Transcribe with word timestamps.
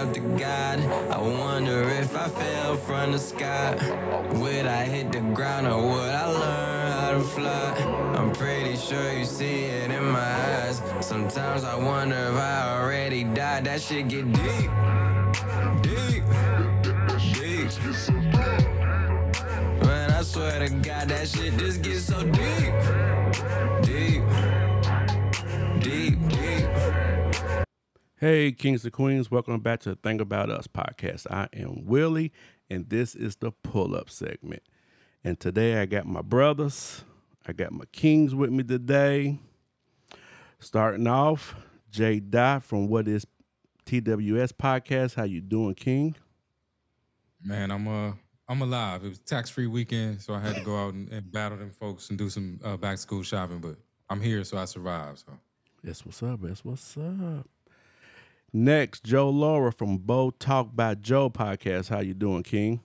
up 0.00 0.14
to 0.14 0.20
God. 0.20 0.78
I 1.10 1.18
wonder 1.18 1.82
if 1.82 2.16
I 2.16 2.28
fell 2.28 2.76
from 2.76 3.12
the 3.12 3.18
sky. 3.18 3.74
Would 4.32 4.64
I 4.64 4.84
hit 4.84 5.12
the 5.12 5.20
ground 5.20 5.66
or 5.66 5.76
would 5.76 6.14
I 6.24 6.26
learn 6.26 6.92
how 6.92 7.10
to 7.12 7.20
fly? 7.20 7.74
I'm 8.16 8.32
pretty 8.32 8.76
sure 8.76 9.12
you 9.12 9.26
see 9.26 9.64
it 9.64 9.90
in 9.90 10.04
my 10.04 10.32
eyes. 10.54 10.80
Sometimes 11.00 11.64
I 11.64 11.76
wonder 11.76 12.16
if 12.16 12.36
I 12.36 12.78
already 12.78 13.24
died. 13.24 13.64
That 13.64 13.82
shit 13.82 14.08
get 14.08 14.24
deep. 14.32 14.70
Deep. 15.82 16.24
Deep. 17.34 17.70
Man, 19.84 20.10
I 20.12 20.22
swear 20.22 20.60
to 20.60 20.70
God, 20.70 21.08
that 21.08 21.28
shit 21.28 21.58
just 21.58 21.82
gets 21.82 22.04
so 22.04 22.24
deep. 22.24 22.72
Deep. 23.84 24.22
Deep, 25.82 26.18
deep. 26.28 26.79
Hey, 28.20 28.52
kings 28.52 28.84
and 28.84 28.92
queens, 28.92 29.30
welcome 29.30 29.58
back 29.60 29.80
to 29.80 29.88
the 29.88 29.94
Thing 29.94 30.20
About 30.20 30.50
Us 30.50 30.66
podcast. 30.66 31.26
I 31.30 31.48
am 31.54 31.86
Willie, 31.86 32.34
and 32.68 32.86
this 32.90 33.14
is 33.14 33.36
the 33.36 33.50
pull 33.50 33.96
up 33.96 34.10
segment. 34.10 34.62
And 35.24 35.40
today 35.40 35.80
I 35.80 35.86
got 35.86 36.04
my 36.04 36.20
brothers, 36.20 37.02
I 37.46 37.54
got 37.54 37.72
my 37.72 37.86
kings 37.92 38.34
with 38.34 38.50
me 38.50 38.62
today. 38.62 39.38
Starting 40.58 41.06
off, 41.06 41.54
Jay 41.90 42.20
Dot 42.20 42.62
from 42.62 42.88
What 42.88 43.08
Is 43.08 43.26
TWS 43.86 44.52
podcast. 44.52 45.14
How 45.14 45.24
you 45.24 45.40
doing, 45.40 45.74
King? 45.74 46.14
Man, 47.42 47.70
I'm 47.70 47.88
uh 47.88 48.12
I'm 48.46 48.60
alive. 48.60 49.02
It 49.02 49.08
was 49.08 49.18
tax 49.20 49.48
free 49.48 49.66
weekend, 49.66 50.20
so 50.20 50.34
I 50.34 50.40
had 50.40 50.56
to 50.56 50.60
go 50.62 50.76
out 50.76 50.92
and, 50.92 51.10
and 51.10 51.32
battle 51.32 51.56
them 51.56 51.70
folks 51.70 52.10
and 52.10 52.18
do 52.18 52.28
some 52.28 52.60
uh, 52.62 52.76
back 52.76 52.96
to 52.96 53.00
school 53.00 53.22
shopping. 53.22 53.60
But 53.60 53.76
I'm 54.10 54.20
here, 54.20 54.44
so 54.44 54.58
I 54.58 54.66
survived. 54.66 55.20
So 55.20 55.32
That's 55.82 56.04
what's 56.04 56.22
up. 56.22 56.42
That's 56.42 56.62
what's 56.62 56.98
up. 56.98 57.48
Next, 58.52 59.04
Joe 59.04 59.30
Lara 59.30 59.72
from 59.72 59.98
Bold 59.98 60.40
Talk 60.40 60.74
by 60.74 60.94
Joe 60.96 61.30
podcast. 61.30 61.88
How 61.88 62.00
you 62.00 62.14
doing, 62.14 62.42
King? 62.42 62.80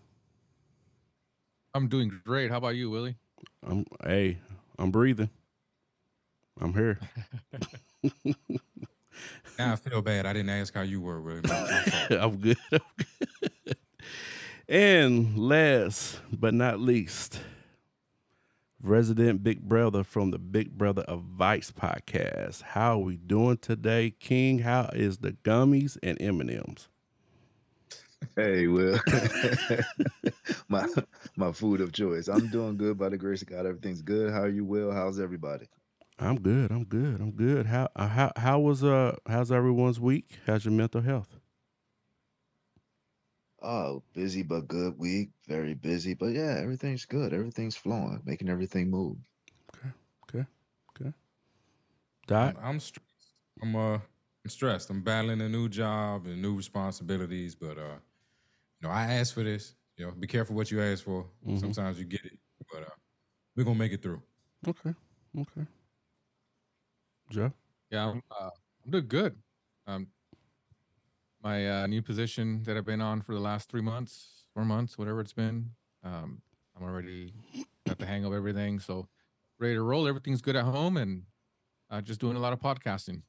I'm 1.74 1.88
doing 1.88 2.22
great. 2.24 2.52
How 2.52 2.58
about 2.58 2.76
you, 2.76 2.90
Willie? 2.90 3.16
I'm 3.66 3.86
hey, 4.04 4.38
I'm 4.78 4.92
breathing. 4.92 5.30
I'm 6.62 6.74
here. 6.74 7.00
now 9.58 9.74
I 9.74 9.76
feel 9.76 10.02
bad. 10.04 10.26
I 10.28 10.34
didn't 10.34 10.50
ask 10.52 10.74
how 10.74 10.82
you 10.82 11.02
were. 11.02 11.20
Really. 11.20 11.42
My- 11.48 11.62
my 11.62 11.80
fault. 11.82 12.12
I'm 12.22 12.38
good. 12.38 12.58
I'm 12.72 12.80
good. 12.98 13.78
And 14.70 15.38
last 15.38 16.20
but 16.32 16.54
not 16.54 16.80
least, 16.80 17.40
resident 18.86 19.44
Big 19.44 19.62
Brother 19.62 20.04
from 20.04 20.32
the 20.32 20.38
Big 20.38 20.78
Brother 20.78 21.04
Advice 21.08 21.72
podcast. 21.72 22.62
How 22.62 22.94
are 22.94 23.04
we 23.04 23.18
doing 23.18 23.58
today, 23.58 24.12
King? 24.12 24.60
How 24.60 24.90
is 24.94 25.18
the 25.18 25.32
gummies 25.32 25.98
and 26.04 26.22
M&Ms? 26.22 26.88
Hey, 28.36 28.68
Will. 28.68 29.00
my 30.70 30.88
my 31.36 31.52
food 31.52 31.82
of 31.82 31.92
choice. 31.92 32.28
I'm 32.28 32.48
doing 32.50 32.78
good 32.78 32.98
by 32.98 33.10
the 33.10 33.18
grace 33.18 33.42
of 33.42 33.50
God. 33.50 33.66
Everything's 33.66 34.02
good. 34.02 34.32
How 34.32 34.42
are 34.42 34.50
you, 34.50 34.66
Will? 34.66 34.92
How's 34.92 35.20
everybody? 35.20 35.68
I'm 36.18 36.40
good. 36.40 36.72
I'm 36.72 36.86
good. 36.86 37.20
I'm 37.22 37.32
good. 37.32 37.66
How 37.68 37.90
uh, 37.96 38.08
how 38.08 38.32
how 38.38 38.60
was 38.60 38.84
uh 38.84 39.16
how's 39.28 39.52
everyone's 39.52 40.00
week? 40.00 40.40
How's 40.48 40.66
your 40.66 40.74
mental 40.74 41.02
health? 41.02 41.38
Oh, 43.66 44.04
busy 44.14 44.44
but 44.44 44.68
good 44.68 44.96
week. 45.00 45.32
Very 45.48 45.74
busy, 45.74 46.14
but 46.14 46.28
yeah, 46.28 46.56
everything's 46.62 47.06
good. 47.06 47.34
Everything's 47.34 47.76
flowing, 47.76 48.22
making 48.24 48.48
everything 48.48 48.92
move. 48.92 49.18
Okay. 50.30 50.46
Okay. 51.02 51.12
Dot. 52.28 52.56
I'm, 52.62 52.76
I'm 52.76 52.80
stressed. 52.80 53.34
I'm 53.64 53.76
uh 53.76 53.96
I'm 53.96 54.50
stressed. 54.50 54.90
I'm 54.92 55.02
battling 55.02 55.42
a 55.42 55.50
new 55.50 55.68
job 55.68 56.28
and 56.28 56.40
new 56.42 56.56
responsibilities, 56.56 57.56
but 57.56 57.80
uh, 57.80 57.98
you 58.80 58.88
know, 58.88 58.90
I 58.90 59.06
asked 59.14 59.34
for 59.34 59.44
this. 59.44 59.74
You 59.98 60.06
know, 60.06 60.12
be 60.12 60.28
careful 60.28 60.56
what 60.56 60.70
you 60.70 60.80
ask 60.82 61.04
for. 61.04 61.26
Mhm. 61.48 61.60
Sometimes 61.60 61.98
you 61.98 62.06
get 62.06 62.24
it, 62.24 62.38
but 62.72 62.84
uh, 62.84 62.96
we're 63.56 63.64
gonna 63.64 63.80
make 63.80 63.94
it 63.94 64.04
through. 64.04 64.22
Okay. 64.68 64.94
Okay. 65.40 65.66
Joe. 67.32 67.52
Yeah, 67.90 68.10
I'm, 68.10 68.22
uh, 68.30 68.50
I'm 68.86 68.92
doing 68.92 69.08
good. 69.08 69.36
Um, 69.88 70.08
my 71.46 71.84
uh, 71.84 71.86
new 71.86 72.02
position 72.02 72.64
that 72.64 72.76
I've 72.76 72.88
been 72.88 73.02
on 73.02 73.22
for 73.22 73.36
the 73.36 73.40
last 73.40 73.70
three 73.70 73.84
months, 73.84 74.46
four 74.56 74.66
months, 74.66 74.98
whatever 74.98 75.22
it's 75.22 75.32
been. 75.32 75.70
Um, 76.04 76.42
I'm 76.76 76.84
already 76.84 77.34
got 77.88 78.00
the 78.00 78.08
hang 78.08 78.26
of 78.26 78.34
everything, 78.34 78.80
so 78.80 79.08
ready 79.60 79.76
to 79.76 79.82
roll. 79.84 80.08
Everything's 80.08 80.42
good 80.42 80.56
at 80.56 80.66
home, 80.66 80.98
and 80.98 81.22
uh, 81.92 82.02
just 82.02 82.20
doing 82.20 82.36
a 82.36 82.40
lot 82.40 82.52
of 82.52 82.60
podcasting. 82.60 83.22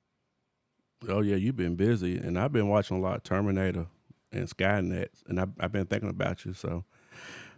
Oh 1.06 1.20
yeah, 1.20 1.36
you've 1.36 1.56
been 1.56 1.76
busy, 1.76 2.16
and 2.16 2.38
I've 2.38 2.52
been 2.52 2.68
watching 2.68 2.96
a 2.96 3.00
lot 3.00 3.16
of 3.16 3.22
Terminator 3.22 3.86
and 4.32 4.48
Skynet, 4.48 5.08
and 5.28 5.38
I've, 5.38 5.50
I've 5.60 5.72
been 5.72 5.84
thinking 5.84 6.08
about 6.08 6.46
you. 6.46 6.54
So, 6.54 6.84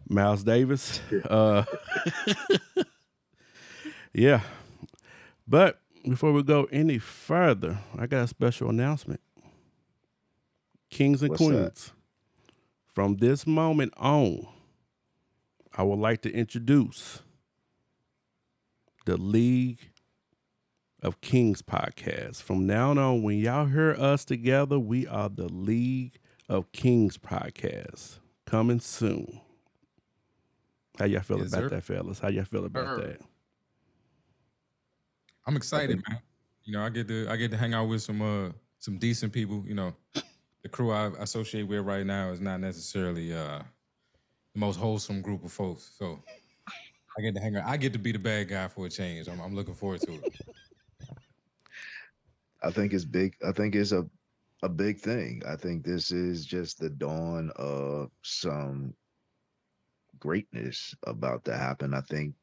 Miles 0.08 0.42
Davis, 0.42 1.00
uh, 1.30 1.62
yeah. 4.12 4.40
But 5.46 5.80
before 6.02 6.32
we 6.32 6.42
go 6.42 6.64
any 6.72 6.98
further, 6.98 7.78
I 7.96 8.08
got 8.08 8.24
a 8.24 8.26
special 8.26 8.70
announcement. 8.70 9.20
Kings 10.90 11.22
and 11.22 11.30
What's 11.30 11.42
that? 11.46 11.48
queens, 11.52 11.92
from 12.94 13.16
this 13.16 13.46
moment 13.46 13.92
on, 13.96 14.46
I 15.76 15.82
would 15.82 15.98
like 15.98 16.22
to 16.22 16.32
introduce 16.32 17.22
the 19.06 19.16
League 19.16 19.90
of 21.02 21.20
Kings 21.20 21.62
podcast. 21.62 22.42
From 22.42 22.66
now 22.66 22.90
on, 22.90 23.22
when 23.22 23.38
y'all 23.38 23.66
hear 23.66 23.92
us 23.92 24.24
together, 24.24 24.78
we 24.78 25.06
are 25.06 25.28
the 25.28 25.48
League 25.48 26.18
of 26.48 26.72
Kings 26.72 27.16
podcast. 27.18 28.18
Coming 28.46 28.80
soon. 28.80 29.40
How 30.98 31.04
y'all 31.04 31.20
feel 31.20 31.38
Yes, 31.38 31.48
about 31.52 31.60
sir. 31.64 31.68
that, 31.68 31.84
fellas? 31.84 32.18
How 32.18 32.28
y'all 32.28 32.44
feel 32.44 32.64
about 32.64 32.98
Sir. 32.98 33.06
that? 33.06 33.20
I'm 35.46 35.56
excited, 35.56 36.02
man. 36.08 36.18
You 36.64 36.72
know, 36.72 36.82
I 36.82 36.88
get 36.90 37.06
to 37.08 37.26
I 37.30 37.36
get 37.36 37.50
to 37.52 37.56
hang 37.56 37.72
out 37.72 37.88
with 37.88 38.02
some 38.02 38.20
uh 38.20 38.50
some 38.78 38.98
decent 38.98 39.32
people. 39.32 39.62
You 39.66 39.74
know, 39.74 39.94
the 40.68 40.76
crew 40.76 40.92
I 40.92 41.06
associate 41.18 41.62
with 41.62 41.80
right 41.80 42.04
now 42.04 42.30
is 42.30 42.40
not 42.40 42.60
necessarily 42.60 43.32
uh 43.32 43.62
the 44.54 44.60
most 44.60 44.78
wholesome 44.78 45.22
group 45.22 45.44
of 45.44 45.52
folks. 45.52 45.90
So 45.98 46.22
I 47.16 47.22
get 47.22 47.34
to 47.34 47.40
hang 47.40 47.56
out. 47.56 47.66
I 47.66 47.76
get 47.78 47.92
to 47.94 47.98
be 47.98 48.12
the 48.12 48.18
bad 48.18 48.48
guy 48.48 48.68
for 48.68 48.86
a 48.86 48.90
change. 48.90 49.28
I'm, 49.28 49.40
I'm 49.40 49.54
looking 49.54 49.74
forward 49.74 50.02
to 50.02 50.12
it. 50.12 50.32
I 52.62 52.70
think 52.70 52.92
it's 52.92 53.04
big. 53.04 53.34
I 53.46 53.52
think 53.52 53.74
it's 53.74 53.92
a 53.92 54.06
a 54.62 54.68
big 54.68 54.98
thing. 54.98 55.42
I 55.48 55.56
think 55.56 55.84
this 55.84 56.10
is 56.12 56.44
just 56.44 56.78
the 56.78 56.90
dawn 56.90 57.50
of 57.56 58.10
some 58.22 58.92
greatness 60.18 60.94
about 61.04 61.44
to 61.44 61.56
happen. 61.56 61.94
I 61.94 62.00
think, 62.02 62.34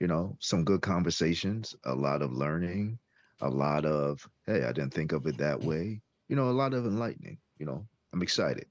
you 0.00 0.06
know, 0.06 0.36
some 0.40 0.64
good 0.64 0.80
conversations, 0.80 1.76
a 1.84 1.94
lot 1.94 2.22
of 2.22 2.32
learning, 2.32 2.98
a 3.42 3.48
lot 3.48 3.84
of, 3.84 4.26
hey, 4.46 4.64
I 4.64 4.72
didn't 4.72 4.94
think 4.94 5.12
of 5.12 5.26
it 5.26 5.36
that 5.38 5.60
way. 5.60 6.00
You 6.28 6.36
know, 6.36 6.48
a 6.48 6.52
lot 6.62 6.72
of 6.72 6.86
enlightening. 6.86 7.36
You 7.58 7.66
know, 7.66 7.86
I'm 8.12 8.22
excited. 8.22 8.66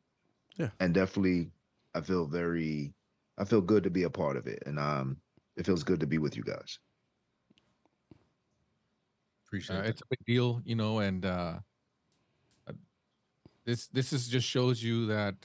Yeah. 0.58 0.70
And 0.80 0.94
definitely 0.94 1.52
I 1.94 2.02
feel 2.02 2.26
very 2.28 2.94
I 3.38 3.46
feel 3.46 3.62
good 3.62 3.84
to 3.84 3.90
be 3.90 4.04
a 4.04 4.10
part 4.10 4.38
of 4.38 4.48
it. 4.48 4.64
And 4.66 4.80
um 4.80 5.18
it 5.56 5.66
feels 5.66 5.84
good 5.84 6.00
to 6.00 6.08
be 6.08 6.18
with 6.18 6.36
you 6.36 6.44
guys. 6.44 6.80
Appreciate 9.48 9.78
Uh, 9.78 9.82
it. 9.82 9.90
it's 9.90 10.02
a 10.02 10.06
big 10.10 10.26
deal, 10.26 10.62
you 10.66 10.76
know, 10.76 11.00
and 11.00 11.26
uh, 11.26 11.60
uh, 12.68 12.74
this 13.66 13.88
this 13.88 14.12
is 14.12 14.28
just 14.28 14.48
shows 14.48 14.82
you 14.82 15.06
that 15.08 15.36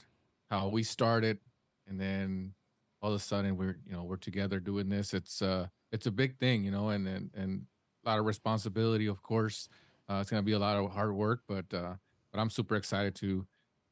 how 0.49 0.67
we 0.67 0.81
started, 0.81 1.39
and 1.87 1.99
then 1.99 2.53
all 3.01 3.11
of 3.11 3.15
a 3.15 3.19
sudden 3.19 3.55
we're 3.55 3.77
you 3.85 3.93
know 3.93 4.03
we're 4.03 4.17
together 4.17 4.59
doing 4.59 4.89
this. 4.89 5.13
It's 5.13 5.41
uh 5.41 5.67
it's 5.91 6.07
a 6.07 6.11
big 6.11 6.39
thing, 6.39 6.63
you 6.63 6.71
know, 6.71 6.89
and 6.89 7.07
and, 7.07 7.29
and 7.35 7.67
a 8.03 8.09
lot 8.09 8.19
of 8.19 8.25
responsibility, 8.25 9.05
of 9.05 9.21
course. 9.21 9.69
Uh, 10.09 10.19
it's 10.21 10.31
gonna 10.31 10.41
be 10.41 10.53
a 10.53 10.59
lot 10.59 10.75
of 10.77 10.91
hard 10.91 11.13
work, 11.13 11.43
but 11.47 11.71
uh, 11.71 11.93
but 12.31 12.39
I'm 12.39 12.49
super 12.49 12.75
excited 12.75 13.15
to 13.15 13.45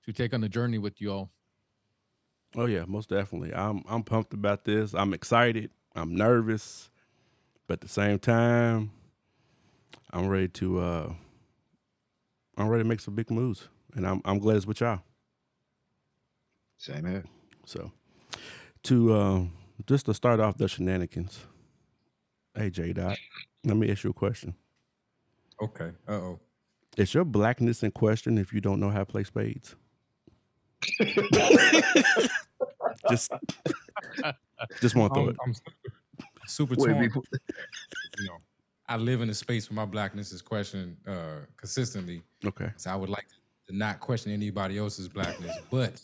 to 0.06 0.14
take 0.14 0.34
on 0.34 0.42
the 0.42 0.50
journey 0.50 0.78
with 0.78 1.02
you 1.02 1.12
all. 1.12 1.32
Oh 2.56 2.66
yeah, 2.66 2.86
most 2.88 3.10
definitely. 3.10 3.54
I'm 3.54 3.84
I'm 3.88 4.04
pumped 4.04 4.34
about 4.34 4.64
this. 4.64 4.94
I'm 4.94 5.14
excited. 5.14 5.72
I'm 5.96 6.16
nervous, 6.16 6.90
but 7.68 7.76
at 7.76 7.82
the 7.82 7.88
same 7.88 8.20
time, 8.20 8.92
I'm 10.12 10.28
ready 10.28 10.48
to 10.50 10.80
uh 10.80 11.14
I'm 12.58 12.68
ready 12.68 12.84
to 12.84 12.90
make 12.90 13.02
some 13.02 13.16
big 13.16 13.30
moves. 13.30 13.68
And 13.94 14.08
I'm 14.08 14.22
I'm 14.26 14.40
glad 14.40 14.58
it's 14.58 14.66
with 14.66 14.82
y'all. 14.82 15.02
Same 16.78 17.06
here. 17.06 17.24
So 17.66 17.92
to 18.84 19.14
uh, 19.14 19.42
just 19.86 20.06
to 20.06 20.14
start 20.14 20.40
off 20.40 20.58
the 20.58 20.68
shenanigans. 20.68 21.46
Hey 22.56 22.70
J 22.70 22.94
Dot, 22.94 23.18
let 23.64 23.78
me 23.78 23.92
ask 23.92 24.04
you 24.04 24.12
a 24.12 24.14
question. 24.14 24.56
Okay. 25.62 25.92
Uh 26.08 26.12
oh. 26.12 26.40
Is 26.98 27.14
your 27.14 27.26
blackness 27.26 27.84
in 27.84 27.92
question 27.92 28.38
if 28.38 28.52
you 28.54 28.60
don't 28.62 28.80
know 28.80 28.90
how 28.90 29.00
to 29.00 29.06
play 29.06 29.24
spades? 29.24 29.76
just 33.10 33.32
just 34.82 34.96
want 34.96 35.14
to 35.14 35.20
throw 35.20 35.24
I'm, 35.24 35.30
it. 35.30 35.36
I'm 35.46 35.54
super 36.48 36.76
Wait, 36.78 36.90
torn. 36.92 37.04
before- 37.08 37.24
You 38.20 38.28
know, 38.28 38.38
I 38.88 38.98
live 38.98 39.22
in 39.22 39.30
a 39.30 39.34
space 39.34 39.70
where 39.70 39.76
my 39.76 39.86
blackness 39.86 40.32
is 40.32 40.42
questioned 40.42 40.98
uh, 41.08 41.42
consistently. 41.56 42.24
Okay. 42.46 42.72
So 42.78 42.90
I 42.92 42.96
would 42.96 43.10
like 43.10 43.26
to 43.68 43.76
not 43.76 44.00
question 44.00 44.32
anybody 44.32 44.78
else's 44.78 45.08
blackness, 45.08 45.56
but 45.70 46.02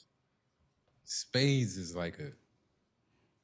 spades 1.06 1.78
is 1.78 1.96
like 1.96 2.20
a. 2.20 2.32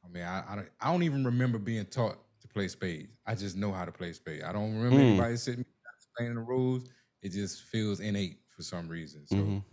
I 0.05 0.07
mean, 0.11 0.23
I 0.23 0.43
I 0.47 0.55
don't, 0.55 0.69
I 0.81 0.91
don't 0.91 1.03
even 1.03 1.23
remember 1.25 1.57
being 1.57 1.85
taught 1.85 2.17
to 2.41 2.47
play 2.47 2.67
spades. 2.67 3.09
I 3.25 3.35
just 3.35 3.55
know 3.57 3.71
how 3.71 3.85
to 3.85 3.91
play 3.91 4.13
spades. 4.13 4.43
I 4.43 4.51
don't 4.53 4.73
remember 4.75 4.97
Mm. 4.97 5.09
anybody 5.09 5.37
sitting 5.37 5.65
explaining 5.97 6.35
the 6.35 6.41
rules. 6.41 6.89
It 7.21 7.31
just 7.31 7.63
feels 7.63 7.99
innate 7.99 8.39
for 8.55 8.63
some 8.63 8.87
reason. 8.87 9.27
So. 9.27 9.35
Mhm. 9.35 9.63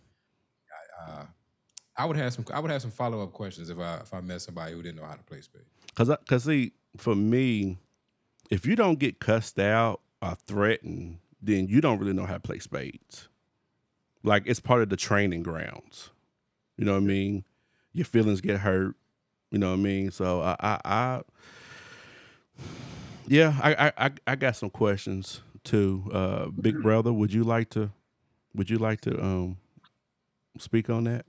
uh, 1.07 1.25
I 1.99 2.05
would 2.05 2.17
have 2.17 2.33
some. 2.33 2.45
I 2.53 2.61
would 2.61 2.71
have 2.71 2.83
some 2.83 2.91
follow 2.91 3.23
up 3.23 3.33
questions 3.33 3.71
if 3.71 3.79
I 3.79 3.99
if 3.99 4.13
I 4.13 4.21
met 4.21 4.43
somebody 4.43 4.73
who 4.73 4.83
didn't 4.83 4.97
know 4.97 5.07
how 5.07 5.15
to 5.15 5.23
play 5.23 5.41
spades. 5.41 5.65
Cause, 5.95 6.11
I, 6.11 6.17
cause 6.29 6.45
see, 6.45 6.73
for 6.99 7.15
me, 7.15 7.79
if 8.51 8.67
you 8.67 8.77
don't 8.77 8.99
get 8.99 9.19
cussed 9.19 9.59
out 9.59 10.01
or 10.21 10.35
threatened, 10.35 11.19
then 11.41 11.69
you 11.69 11.81
don't 11.81 11.99
really 11.99 12.13
know 12.13 12.27
how 12.27 12.35
to 12.35 12.41
play 12.41 12.59
spades. 12.59 13.29
Like 14.23 14.43
it's 14.47 14.61
part 14.61 14.83
of 14.83 14.91
the 14.91 14.97
training 14.97 15.43
grounds. 15.43 16.11
You 16.77 16.85
know 16.85 16.93
what 16.93 17.03
I 17.03 17.07
mean? 17.07 17.45
Your 17.93 18.05
feelings 18.05 18.41
get 18.43 18.59
hurt. 18.61 18.95
You 19.51 19.59
know 19.59 19.71
what 19.71 19.79
I 19.79 19.83
mean? 19.83 20.11
So 20.11 20.43
I, 20.43 20.57
I, 20.61 20.81
I 20.85 21.21
yeah, 23.27 23.55
I, 23.63 23.75
I, 23.87 23.93
I, 24.07 24.11
I 24.27 24.37
got 24.37 24.57
some 24.57 24.71
questions 24.71 25.41
too. 25.67 26.09
Uh, 26.13 26.47
Big 26.47 26.81
brother, 26.83 27.13
would 27.13 27.33
you 27.33 27.45
like 27.45 27.71
to, 27.71 27.91
would 28.55 28.71
you 28.71 28.79
like 28.79 29.03
to, 29.03 29.23
um, 29.23 29.59
speak 30.59 30.89
on 30.89 31.05
that, 31.05 31.27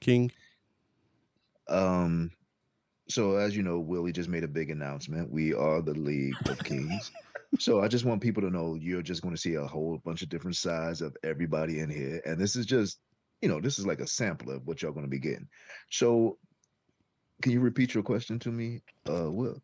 King? 0.00 0.30
Um, 1.68 2.30
so 3.08 3.36
as 3.36 3.56
you 3.56 3.62
know, 3.62 3.78
Willie 3.78 4.12
just 4.12 4.28
made 4.28 4.44
a 4.44 4.48
big 4.48 4.70
announcement. 4.70 5.30
We 5.30 5.54
are 5.54 5.80
the 5.80 5.94
League 5.94 6.36
of 6.48 6.62
Kings. 6.62 7.10
so 7.58 7.80
I 7.80 7.88
just 7.88 8.04
want 8.04 8.22
people 8.22 8.42
to 8.42 8.50
know 8.50 8.74
you're 8.74 9.02
just 9.02 9.22
going 9.22 9.34
to 9.34 9.40
see 9.40 9.54
a 9.54 9.66
whole 9.66 10.00
bunch 10.04 10.22
of 10.22 10.28
different 10.28 10.56
sides 10.56 11.00
of 11.00 11.16
everybody 11.22 11.80
in 11.80 11.90
here, 11.90 12.20
and 12.24 12.40
this 12.40 12.56
is 12.56 12.66
just, 12.66 12.98
you 13.42 13.48
know, 13.48 13.60
this 13.60 13.78
is 13.78 13.86
like 13.86 14.00
a 14.00 14.06
sample 14.06 14.50
of 14.50 14.66
what 14.66 14.82
y'all 14.82 14.92
going 14.92 15.06
to 15.06 15.10
be 15.10 15.18
getting. 15.18 15.48
So, 15.90 16.38
can 17.42 17.52
you 17.52 17.60
repeat 17.60 17.94
your 17.94 18.02
question 18.02 18.38
to 18.40 18.50
me, 18.50 18.80
uh, 19.08 19.30
Will? 19.30 19.60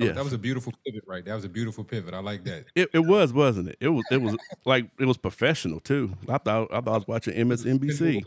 That- 0.00 0.06
Yes. 0.06 0.14
that 0.16 0.24
was 0.24 0.32
a 0.32 0.38
beautiful 0.38 0.72
pivot, 0.84 1.04
right? 1.06 1.22
That 1.24 1.34
was 1.34 1.44
a 1.44 1.48
beautiful 1.48 1.84
pivot. 1.84 2.14
I 2.14 2.20
like 2.20 2.42
that. 2.44 2.64
It, 2.74 2.88
it 2.94 3.00
was, 3.00 3.32
wasn't 3.34 3.68
it? 3.68 3.76
It 3.80 3.88
was. 3.88 4.02
It 4.10 4.22
was 4.22 4.34
like 4.64 4.86
it 4.98 5.04
was 5.04 5.18
professional 5.18 5.78
too. 5.78 6.14
I 6.28 6.38
thought 6.38 6.72
I 6.72 6.80
thought 6.80 6.88
I 6.88 6.96
was 6.96 7.06
watching 7.06 7.34
MSNBC. 7.34 8.22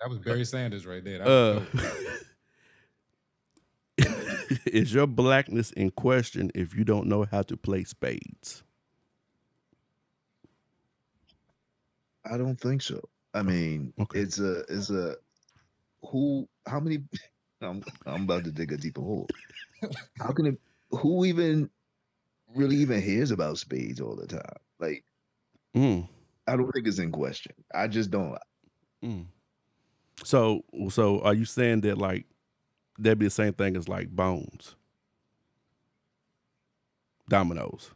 That 0.00 0.10
was 0.10 0.18
Barry 0.18 0.44
Sanders 0.44 0.84
right 0.84 1.04
there. 1.04 1.18
That 1.18 1.28
Uh, 1.28 1.60
dope. 4.00 4.58
is 4.66 4.92
your 4.92 5.06
blackness 5.06 5.70
in 5.70 5.92
question 5.92 6.50
if 6.54 6.74
you 6.74 6.82
don't 6.84 7.06
know 7.06 7.24
how 7.30 7.42
to 7.42 7.56
play 7.56 7.84
spades? 7.84 8.64
I 12.28 12.36
don't 12.36 12.58
think 12.60 12.82
so. 12.82 13.00
I 13.34 13.42
mean, 13.42 13.92
okay. 14.00 14.20
it's 14.20 14.38
a, 14.38 14.60
it's 14.68 14.90
a, 14.90 15.16
who, 16.04 16.48
how 16.66 16.80
many? 16.80 16.98
I'm, 17.62 17.82
I'm 18.06 18.22
about 18.24 18.44
to 18.44 18.50
dig 18.50 18.72
a 18.72 18.76
deeper 18.76 19.00
hole. 19.00 19.28
How 20.18 20.32
can 20.32 20.46
it? 20.46 20.60
Who 21.00 21.24
even 21.24 21.70
really 22.54 22.76
even 22.76 23.00
hears 23.00 23.30
about 23.30 23.58
spades 23.58 24.00
all 24.00 24.16
the 24.16 24.26
time? 24.26 24.56
Like, 24.78 25.04
Mm, 25.74 26.06
I 26.46 26.56
don't 26.56 26.70
think 26.72 26.86
it's 26.86 26.98
in 26.98 27.10
question. 27.12 27.54
I 27.74 27.88
just 27.88 28.10
don't. 28.10 28.36
mm. 29.02 29.24
So 30.24 30.64
so 30.90 31.20
are 31.22 31.34
you 31.34 31.44
saying 31.46 31.80
that 31.82 31.96
like 31.98 32.26
that'd 32.98 33.18
be 33.18 33.26
the 33.26 33.30
same 33.30 33.54
thing 33.54 33.76
as 33.76 33.88
like 33.88 34.10
bones, 34.10 34.76
dominoes? 37.28 37.92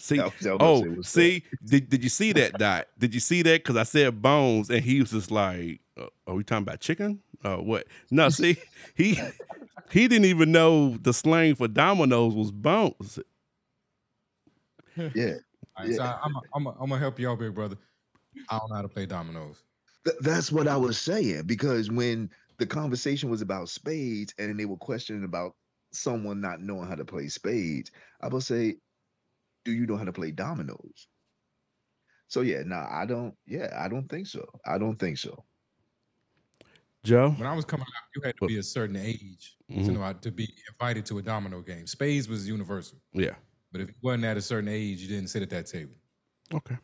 See, 0.00 0.20
I 0.20 0.24
was- 0.24 0.46
I 0.46 0.52
was 0.52 0.80
gonna 0.80 0.96
oh, 0.98 1.02
see, 1.02 1.42
did 1.64 1.90
did 1.90 2.04
you 2.04 2.08
see 2.08 2.32
that 2.32 2.56
dot? 2.58 2.86
Did 2.98 3.14
you 3.14 3.20
see 3.20 3.42
that? 3.42 3.64
Because 3.64 3.76
I 3.76 3.82
said 3.82 4.22
bones, 4.22 4.70
and 4.70 4.80
he 4.82 5.00
was 5.00 5.10
just 5.10 5.30
like, 5.30 5.80
uh, 5.96 6.06
"Are 6.26 6.34
we 6.34 6.44
talking 6.44 6.62
about 6.62 6.80
chicken? 6.80 7.20
Uh, 7.44 7.56
what? 7.56 7.86
No, 8.10 8.28
see, 8.28 8.58
he 8.94 9.20
he 9.90 10.06
didn't 10.06 10.26
even 10.26 10.52
know 10.52 10.96
the 10.98 11.12
slang 11.12 11.56
for 11.56 11.66
dominoes 11.66 12.34
was 12.34 12.52
bones. 12.52 13.18
Yeah, 14.96 15.34
All 15.76 15.84
right, 15.84 15.94
so 15.94 16.02
I, 16.02 16.18
I'm, 16.24 16.34
a, 16.36 16.40
I'm, 16.54 16.66
a, 16.66 16.70
I'm 16.70 16.88
gonna 16.88 16.98
help 16.98 17.18
you 17.20 17.28
out, 17.28 17.38
big 17.38 17.54
brother. 17.54 17.76
I 18.48 18.58
don't 18.58 18.70
know 18.70 18.76
how 18.76 18.82
to 18.82 18.88
play 18.88 19.06
dominoes. 19.06 19.62
Th- 20.04 20.16
that's 20.20 20.52
what 20.52 20.68
I 20.68 20.76
was 20.76 20.98
saying 20.98 21.42
because 21.46 21.90
when 21.90 22.30
the 22.58 22.66
conversation 22.66 23.30
was 23.30 23.42
about 23.42 23.68
spades 23.68 24.34
and 24.38 24.58
they 24.58 24.64
were 24.64 24.76
questioning 24.76 25.24
about 25.24 25.54
someone 25.92 26.40
not 26.40 26.60
knowing 26.60 26.88
how 26.88 26.94
to 26.94 27.04
play 27.04 27.28
spades, 27.28 27.90
I 28.20 28.28
would 28.28 28.42
say, 28.42 28.76
"Do 29.68 29.74
you 29.74 29.86
know 29.86 29.98
how 29.98 30.04
to 30.04 30.12
play 30.12 30.30
dominoes?" 30.30 31.08
So 32.28 32.40
yeah, 32.40 32.62
no, 32.64 32.86
I 32.90 33.04
don't. 33.04 33.34
Yeah, 33.46 33.68
I 33.78 33.88
don't 33.88 34.08
think 34.08 34.26
so. 34.26 34.46
I 34.66 34.78
don't 34.78 34.98
think 34.98 35.18
so. 35.18 35.44
Joe, 37.04 37.30
When 37.32 37.46
I 37.46 37.54
was 37.54 37.66
coming 37.66 37.82
up, 37.86 38.04
you 38.16 38.22
had 38.24 38.34
to 38.40 38.46
be 38.46 38.56
a 38.58 38.62
certain 38.62 38.96
age 38.96 39.56
Mhm. 39.70 39.84
to 39.84 39.92
know 39.92 40.00
how 40.00 40.14
to 40.14 40.30
be 40.30 40.48
invited 40.70 41.04
to 41.06 41.18
a 41.18 41.22
domino 41.22 41.60
game. 41.60 41.86
Spades 41.86 42.28
was 42.28 42.48
universal, 42.48 42.98
yeah, 43.12 43.36
but 43.72 43.82
if 43.82 43.88
you 43.88 43.94
wasn't 44.02 44.24
at 44.24 44.38
a 44.38 44.42
certain 44.42 44.68
age, 44.68 45.00
you 45.02 45.08
didn't 45.08 45.28
sit 45.28 45.42
at 45.42 45.50
that 45.50 45.66
table. 45.66 45.94
okay, 46.54 46.78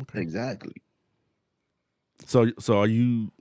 okay. 0.00 0.20
Exactly. 0.20 0.74
So 2.24 2.52
so 2.60 2.78
are 2.78 2.86
you? 2.86 3.32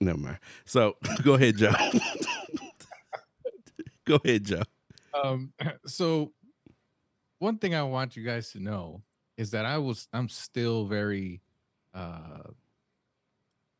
Never 0.00 0.18
mind. 0.18 0.38
So 0.66 0.96
go 1.22 1.34
ahead, 1.34 1.56
Joe. 1.56 1.72
go 4.04 4.16
ahead, 4.24 4.44
Joe. 4.44 4.62
Um, 5.22 5.52
so 5.86 6.32
one 7.38 7.58
thing 7.58 7.74
I 7.74 7.82
want 7.82 8.16
you 8.16 8.24
guys 8.24 8.50
to 8.52 8.60
know 8.60 9.02
is 9.36 9.50
that 9.52 9.64
I 9.66 9.78
was 9.78 10.08
I'm 10.12 10.28
still 10.28 10.86
very 10.86 11.42
uh 11.94 12.42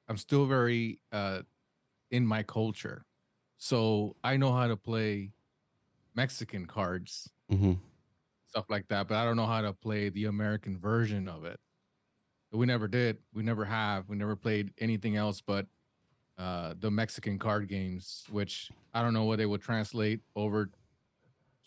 I'm 0.08 0.16
still 0.16 0.46
very 0.46 1.00
uh 1.12 1.42
in 2.10 2.26
my 2.26 2.42
culture. 2.42 3.06
So 3.58 4.16
I 4.24 4.36
know 4.36 4.52
how 4.52 4.68
to 4.68 4.76
play 4.76 5.32
Mexican 6.14 6.66
cards, 6.66 7.30
Mm-hmm. 7.50 7.74
stuff 8.48 8.66
like 8.68 8.88
that, 8.88 9.08
but 9.08 9.16
I 9.16 9.24
don't 9.24 9.36
know 9.36 9.46
how 9.46 9.60
to 9.60 9.72
play 9.72 10.08
the 10.08 10.26
American 10.26 10.78
version 10.78 11.28
of 11.28 11.44
it. 11.44 11.60
We 12.52 12.66
never 12.66 12.88
did. 12.88 13.18
We 13.34 13.42
never 13.42 13.64
have. 13.64 14.08
We 14.08 14.16
never 14.16 14.36
played 14.36 14.72
anything 14.78 15.16
else 15.16 15.40
but 15.40 15.66
uh 16.38 16.74
the 16.78 16.90
Mexican 16.90 17.38
card 17.38 17.68
games, 17.68 18.24
which 18.30 18.70
I 18.94 19.02
don't 19.02 19.14
know 19.14 19.24
what 19.24 19.38
they 19.38 19.46
would 19.46 19.62
translate 19.62 20.20
over 20.36 20.70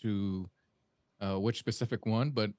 to 0.01 0.49
uh 1.21 1.39
which 1.39 1.59
specific 1.59 2.05
one, 2.05 2.31
but 2.31 2.51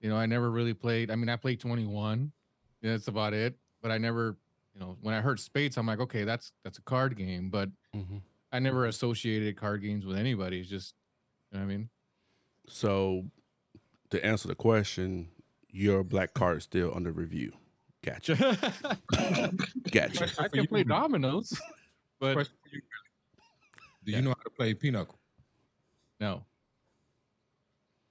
you 0.00 0.08
know, 0.08 0.16
I 0.16 0.26
never 0.26 0.50
really 0.50 0.74
played. 0.74 1.10
I 1.10 1.16
mean, 1.16 1.28
I 1.28 1.36
played 1.36 1.60
21. 1.60 2.32
Yeah, 2.80 2.90
that's 2.90 3.06
about 3.08 3.34
it. 3.34 3.54
But 3.80 3.92
I 3.92 3.98
never, 3.98 4.36
you 4.74 4.80
know, 4.80 4.96
when 5.00 5.14
I 5.14 5.20
heard 5.20 5.38
spades, 5.38 5.76
I'm 5.76 5.86
like, 5.86 6.00
okay, 6.00 6.24
that's 6.24 6.52
that's 6.64 6.78
a 6.78 6.82
card 6.82 7.16
game, 7.16 7.50
but 7.50 7.68
Mm-hmm. 7.94 8.18
I 8.50 8.58
never 8.58 8.86
associated 8.86 9.56
card 9.56 9.82
games 9.82 10.04
with 10.06 10.16
anybody. 10.16 10.60
It's 10.60 10.68
just 10.68 10.94
you 11.50 11.58
know 11.58 11.64
what 11.64 11.72
I 11.72 11.76
mean? 11.76 11.88
So 12.68 13.24
to 14.10 14.24
answer 14.24 14.48
the 14.48 14.54
question, 14.54 15.28
your 15.70 16.02
black 16.04 16.32
card 16.34 16.58
is 16.58 16.64
still 16.64 16.92
under 16.94 17.12
review. 17.12 17.52
Gotcha. 18.04 18.34
Gotcha. 19.90 20.28
I 20.38 20.48
can 20.48 20.66
play 20.66 20.84
dominoes, 20.84 21.52
but 22.18 22.34
Question 22.34 22.56
for 22.62 22.74
you, 22.74 22.82
Billy. 24.04 24.04
Do 24.04 24.12
you 24.12 24.22
know 24.22 24.30
how 24.30 24.42
to 24.42 24.50
play 24.50 24.74
pinochle? 24.74 25.18
no. 26.18 26.44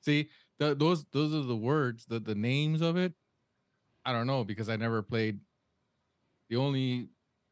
See, 0.02 0.30
the, 0.60 0.76
those 0.76 1.06
those 1.08 1.34
are 1.34 1.44
the 1.48 1.56
words, 1.58 2.06
the 2.06 2.20
the 2.20 2.36
names 2.36 2.82
of 2.82 2.98
it. 2.98 3.14
I 4.06 4.14
don't 4.14 4.28
know 4.28 4.44
because 4.46 4.70
I 4.70 4.78
never 4.78 5.04
played 5.04 5.42
the 6.50 6.56
only 6.58 7.10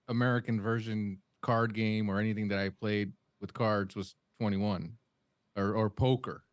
American 0.07 0.59
version 0.61 1.21
card 1.41 1.73
game 1.73 2.09
or 2.09 2.19
anything 2.19 2.47
that 2.49 2.59
I 2.59 2.69
played 2.69 3.13
with 3.39 3.53
cards 3.53 3.95
was 3.95 4.15
21 4.39 4.97
or 5.55 5.73
or 5.75 5.89
poker. 5.89 6.43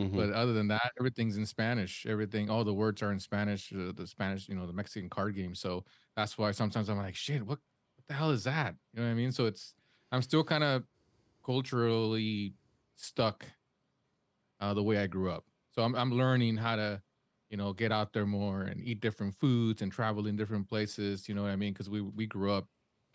Mhm. 0.00 0.14
But 0.16 0.32
other 0.32 0.52
than 0.52 0.68
that, 0.68 0.92
everything's 0.98 1.36
in 1.36 1.46
Spanish. 1.46 2.06
Everything, 2.06 2.50
all 2.50 2.64
the 2.64 2.74
words 2.74 3.02
are 3.02 3.12
in 3.12 3.20
Spanish. 3.20 3.72
Uh, 3.72 3.92
the 3.92 4.06
Spanish, 4.06 4.48
you 4.48 4.54
know, 4.54 4.66
the 4.66 4.72
Mexican 4.72 5.10
card 5.10 5.34
game. 5.34 5.54
So 5.54 5.84
that's 6.16 6.38
why 6.38 6.52
sometimes 6.52 6.88
I'm 6.90 6.98
like, 6.98 7.16
shit, 7.16 7.42
what, 7.42 7.60
what 7.96 8.06
the 8.08 8.14
hell 8.14 8.30
is 8.30 8.44
that? 8.44 8.76
You 8.92 9.00
know 9.00 9.06
what 9.06 9.12
I 9.12 9.14
mean? 9.14 9.32
So 9.32 9.46
it's, 9.46 9.74
I'm 10.12 10.22
still 10.22 10.44
kind 10.44 10.64
of 10.64 10.84
culturally 11.44 12.54
stuck 12.96 13.46
uh, 14.60 14.74
the 14.74 14.82
way 14.82 14.98
I 14.98 15.06
grew 15.06 15.30
up. 15.30 15.45
So 15.76 15.82
I'm, 15.82 15.94
I'm 15.94 16.10
learning 16.10 16.56
how 16.56 16.76
to, 16.76 17.02
you 17.50 17.58
know, 17.58 17.74
get 17.74 17.92
out 17.92 18.14
there 18.14 18.24
more 18.24 18.62
and 18.62 18.82
eat 18.82 19.00
different 19.00 19.34
foods 19.34 19.82
and 19.82 19.92
travel 19.92 20.26
in 20.26 20.34
different 20.34 20.68
places. 20.68 21.28
You 21.28 21.34
know 21.34 21.42
what 21.42 21.50
I 21.50 21.56
mean? 21.56 21.74
Because 21.74 21.90
we 21.90 22.00
we 22.00 22.26
grew 22.26 22.50
up 22.50 22.66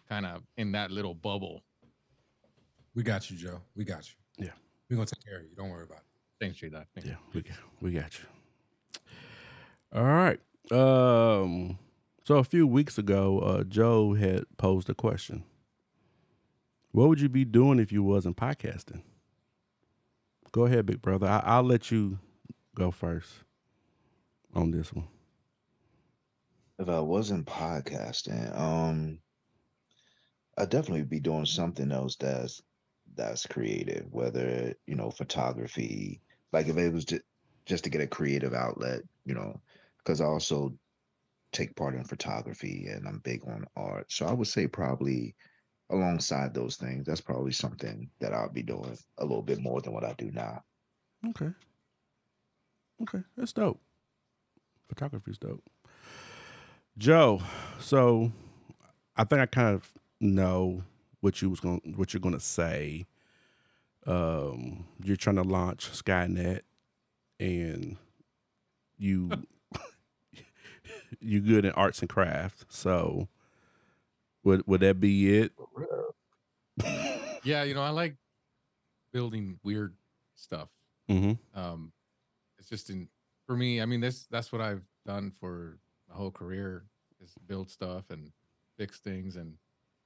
kind 0.07 0.27
of 0.27 0.43
in 0.57 0.71
that 0.73 0.91
little 0.91 1.15
bubble. 1.15 1.63
We 2.93 3.01
got 3.01 3.31
you, 3.31 3.37
Joe. 3.37 3.61
We 3.75 3.83
got 3.83 4.07
you. 4.07 4.45
Yeah. 4.45 4.51
We're 4.89 4.97
gonna 4.97 5.07
take 5.07 5.25
care 5.25 5.37
of 5.37 5.43
you. 5.43 5.49
Don't 5.57 5.69
worry 5.69 5.85
about 5.85 5.99
it. 5.99 6.05
Thanks, 6.39 6.57
J 6.57 6.69
Dot. 6.69 6.85
Thanks. 6.93 7.09
Yeah, 7.09 7.15
we 7.33 7.41
got, 7.41 7.57
we 7.81 7.91
got 7.91 8.19
you. 8.19 8.25
All 9.93 10.03
right. 10.03 10.39
Um. 10.71 11.79
So 12.23 12.37
a 12.37 12.43
few 12.43 12.67
weeks 12.67 12.99
ago, 12.99 13.39
uh, 13.39 13.63
Joe 13.63 14.13
had 14.13 14.43
posed 14.57 14.87
a 14.89 14.93
question. 14.93 15.43
What 16.91 17.09
would 17.09 17.19
you 17.19 17.29
be 17.29 17.43
doing 17.45 17.79
if 17.79 17.91
you 17.91 18.03
wasn't 18.03 18.37
podcasting? 18.37 19.01
Go 20.51 20.65
ahead, 20.65 20.85
big 20.85 21.01
brother. 21.01 21.27
I, 21.27 21.41
I'll 21.43 21.63
let 21.63 21.89
you 21.89 22.19
go 22.75 22.91
first 22.91 23.43
on 24.53 24.71
this 24.71 24.93
one. 24.93 25.07
If 26.79 26.89
I 26.89 26.99
wasn't 26.99 27.45
podcasting, 27.45 28.57
um, 28.57 29.19
I'd 30.57 30.69
definitely 30.69 31.03
be 31.03 31.19
doing 31.19 31.45
something 31.45 31.91
else 31.91 32.15
that's 32.15 32.61
that's 33.15 33.45
creative, 33.45 34.07
whether 34.11 34.73
you 34.87 34.95
know 34.95 35.11
photography, 35.11 36.21
like 36.51 36.67
if 36.67 36.77
it 36.77 36.93
was 36.93 37.05
just 37.05 37.23
just 37.65 37.83
to 37.83 37.89
get 37.89 38.01
a 38.01 38.07
creative 38.07 38.53
outlet, 38.53 39.01
you 39.25 39.35
know, 39.35 39.61
because 39.97 40.21
I 40.21 40.25
also 40.25 40.73
take 41.51 41.75
part 41.75 41.95
in 41.95 42.03
photography 42.03 42.87
and 42.87 43.07
I'm 43.07 43.19
big 43.19 43.41
on 43.47 43.65
art. 43.75 44.11
So 44.11 44.25
I 44.25 44.33
would 44.33 44.47
say 44.47 44.67
probably 44.67 45.35
alongside 45.89 46.53
those 46.53 46.77
things, 46.77 47.05
that's 47.05 47.21
probably 47.21 47.51
something 47.51 48.09
that 48.19 48.33
I'll 48.33 48.49
be 48.49 48.63
doing 48.63 48.97
a 49.17 49.25
little 49.25 49.43
bit 49.43 49.59
more 49.59 49.81
than 49.81 49.93
what 49.93 50.05
I 50.05 50.13
do 50.13 50.31
now. 50.31 50.63
Okay. 51.29 51.51
Okay, 53.01 53.23
that's 53.37 53.53
dope. 53.53 53.79
Photography's 54.87 55.37
dope. 55.37 55.63
Joe, 56.97 57.41
so 57.79 58.31
I 59.15 59.23
think 59.23 59.41
I 59.41 59.45
kind 59.45 59.73
of 59.75 59.91
know 60.19 60.83
what 61.21 61.41
you 61.41 61.49
was 61.49 61.59
going 61.59 61.81
what 61.95 62.13
you're 62.13 62.21
going 62.21 62.35
to 62.35 62.39
say. 62.39 63.05
Um, 64.05 64.85
you're 65.03 65.15
trying 65.15 65.37
to 65.37 65.43
launch 65.43 65.89
Skynet, 65.91 66.61
and 67.39 67.97
you 68.97 69.31
you 71.19 71.39
good 71.39 71.65
in 71.65 71.71
arts 71.71 71.99
and 71.99 72.09
crafts. 72.09 72.65
So 72.69 73.27
would 74.43 74.65
would 74.67 74.81
that 74.81 74.99
be 74.99 75.39
it? 75.39 75.53
Yeah, 77.43 77.63
you 77.63 77.73
know, 77.73 77.81
I 77.81 77.89
like 77.89 78.15
building 79.11 79.59
weird 79.63 79.95
stuff. 80.35 80.69
Mm-hmm. 81.09 81.59
Um, 81.59 81.91
just 82.71 82.89
in 82.89 83.07
for 83.45 83.55
me. 83.55 83.81
I 83.81 83.85
mean, 83.85 83.99
this 83.99 84.25
that's 84.31 84.51
what 84.51 84.61
I've 84.61 84.83
done 85.05 85.31
for 85.31 85.77
my 86.09 86.15
whole 86.15 86.31
career 86.31 86.85
is 87.21 87.33
build 87.47 87.69
stuff 87.69 88.05
and 88.09 88.31
fix 88.77 88.99
things. 88.99 89.35
And 89.35 89.55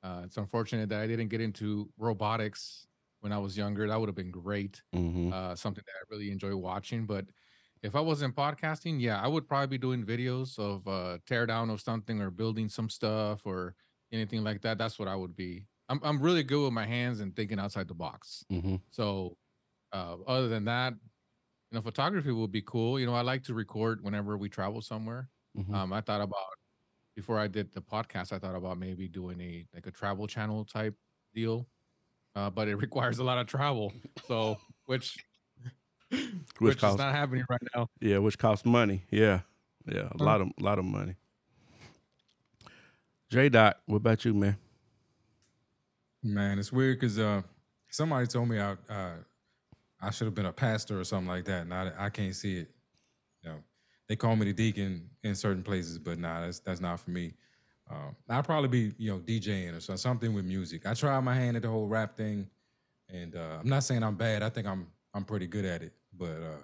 uh, 0.03 0.21
it's 0.25 0.37
unfortunate 0.37 0.89
that 0.89 1.01
I 1.01 1.07
didn't 1.07 1.29
get 1.29 1.41
into 1.41 1.89
robotics 1.97 2.87
when 3.21 3.31
I 3.31 3.37
was 3.37 3.57
younger. 3.57 3.87
That 3.87 3.99
would 3.99 4.09
have 4.09 4.15
been 4.15 4.31
great. 4.31 4.81
Mm-hmm. 4.93 5.31
Uh, 5.31 5.55
something 5.55 5.83
that 5.85 5.93
I 5.93 6.03
really 6.09 6.31
enjoy 6.31 6.55
watching. 6.55 7.05
But 7.05 7.25
if 7.83 7.95
I 7.95 7.99
wasn't 7.99 8.35
podcasting, 8.35 8.99
yeah, 8.99 9.21
I 9.21 9.27
would 9.27 9.47
probably 9.47 9.67
be 9.67 9.77
doing 9.77 10.03
videos 10.03 10.57
of 10.57 10.87
uh, 10.87 11.19
tear 11.27 11.45
down 11.45 11.69
of 11.69 11.81
something 11.81 12.21
or 12.21 12.31
building 12.31 12.67
some 12.67 12.89
stuff 12.89 13.41
or 13.45 13.75
anything 14.11 14.43
like 14.43 14.61
that. 14.61 14.77
That's 14.77 14.97
what 14.97 15.07
I 15.07 15.15
would 15.15 15.35
be. 15.35 15.67
I'm 15.87 15.99
I'm 16.03 16.19
really 16.19 16.43
good 16.43 16.63
with 16.63 16.73
my 16.73 16.85
hands 16.85 17.19
and 17.19 17.35
thinking 17.35 17.59
outside 17.59 17.87
the 17.87 17.93
box. 17.93 18.43
Mm-hmm. 18.51 18.77
So, 18.89 19.37
uh, 19.93 20.15
other 20.25 20.47
than 20.47 20.65
that, 20.65 20.95
you 21.71 21.75
know, 21.77 21.81
photography 21.81 22.31
would 22.31 22.51
be 22.51 22.61
cool. 22.61 22.99
You 22.99 23.05
know, 23.05 23.13
I 23.15 23.21
like 23.21 23.43
to 23.43 23.53
record 23.53 24.03
whenever 24.03 24.37
we 24.37 24.49
travel 24.49 24.81
somewhere. 24.81 25.29
Mm-hmm. 25.57 25.73
Um, 25.73 25.93
I 25.93 26.01
thought 26.01 26.21
about 26.21 26.43
before 27.15 27.39
I 27.39 27.47
did 27.47 27.73
the 27.73 27.81
podcast, 27.81 28.31
I 28.33 28.39
thought 28.39 28.55
about 28.55 28.77
maybe 28.77 29.07
doing 29.07 29.39
a 29.41 29.65
like 29.73 29.87
a 29.87 29.91
travel 29.91 30.27
channel 30.27 30.65
type 30.65 30.95
deal, 31.33 31.67
uh, 32.35 32.49
but 32.49 32.67
it 32.67 32.75
requires 32.85 33.19
a 33.19 33.23
lot 33.23 33.37
of 33.37 33.47
travel. 33.47 33.93
So, 34.27 34.57
which 34.85 35.17
which, 36.59 36.75
is 36.75 36.81
costs- 36.81 36.97
not 36.99 37.13
happening 37.15 37.45
right 37.49 37.61
now. 37.75 37.87
Yeah, 37.99 38.19
which 38.19 38.37
costs 38.37 38.65
money. 38.65 39.03
Yeah, 39.09 39.41
yeah, 39.85 40.01
a 40.11 40.17
Huh. 40.17 40.25
lot 40.25 40.41
of 40.41 40.47
a 40.59 40.63
lot 40.63 40.77
of 40.79 40.85
money. 40.85 41.15
J 43.29 43.49
Dot, 43.49 43.79
what 43.87 43.97
about 43.97 44.23
you, 44.23 44.33
man? 44.33 44.57
Man, 46.23 46.59
it's 46.59 46.71
weird 46.71 46.99
because 46.99 47.19
uh, 47.19 47.41
somebody 47.89 48.27
told 48.27 48.49
me 48.49 48.59
I 48.59 48.71
uh, 48.89 49.15
I 50.05 50.11
should 50.11 50.25
have 50.25 50.35
been 50.35 50.45
a 50.45 50.53
pastor 50.53 50.99
or 50.99 51.03
something 51.03 51.27
like 51.27 51.45
that, 51.45 51.63
and 51.63 51.73
I, 51.73 52.09
can't 52.09 52.35
see 52.35 52.59
it. 52.59 52.69
You 53.43 53.49
know, 53.49 53.57
they 54.07 54.15
call 54.15 54.35
me 54.35 54.45
the 54.45 54.53
deacon 54.53 55.09
in 55.23 55.35
certain 55.35 55.63
places, 55.63 55.97
but 55.97 56.19
nah, 56.19 56.41
that's 56.41 56.59
that's 56.59 56.79
not 56.79 56.99
for 56.99 57.09
me. 57.09 57.33
Um, 57.89 58.15
I'd 58.29 58.45
probably 58.45 58.69
be 58.69 58.93
you 58.97 59.11
know 59.11 59.19
DJing 59.19 59.75
or 59.75 59.79
so- 59.79 59.95
something 59.95 60.33
with 60.33 60.45
music. 60.45 60.85
I 60.85 60.93
tried 60.93 61.19
my 61.21 61.33
hand 61.33 61.55
at 61.55 61.63
the 61.63 61.69
whole 61.69 61.87
rap 61.87 62.15
thing, 62.15 62.47
and 63.09 63.35
uh, 63.35 63.57
I'm 63.59 63.69
not 63.69 63.83
saying 63.83 64.03
I'm 64.03 64.15
bad. 64.15 64.43
I 64.43 64.49
think 64.49 64.67
I'm 64.67 64.87
I'm 65.13 65.25
pretty 65.25 65.47
good 65.47 65.65
at 65.65 65.81
it, 65.81 65.93
but 66.15 66.37
uh, 66.41 66.63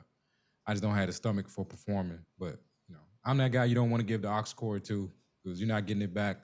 I 0.68 0.74
just 0.74 0.84
don't 0.84 0.96
have 0.96 1.08
the 1.08 1.14
stomach 1.14 1.50
for 1.50 1.66
performing. 1.66 2.20
But 2.38 2.60
you 2.88 2.96
know, 2.96 3.02
I'm 3.26 3.38
that 3.38 3.52
guy 3.52 3.66
you 3.66 3.76
don't 3.76 3.90
want 3.90 4.02
to 4.02 4.08
give 4.08 4.22
the 4.22 4.30
aux 4.30 4.44
cord 4.56 4.84
to 4.86 5.10
because 5.44 5.60
you're 5.60 5.68
not 5.68 5.86
getting 5.88 6.04
it 6.04 6.14
back. 6.14 6.38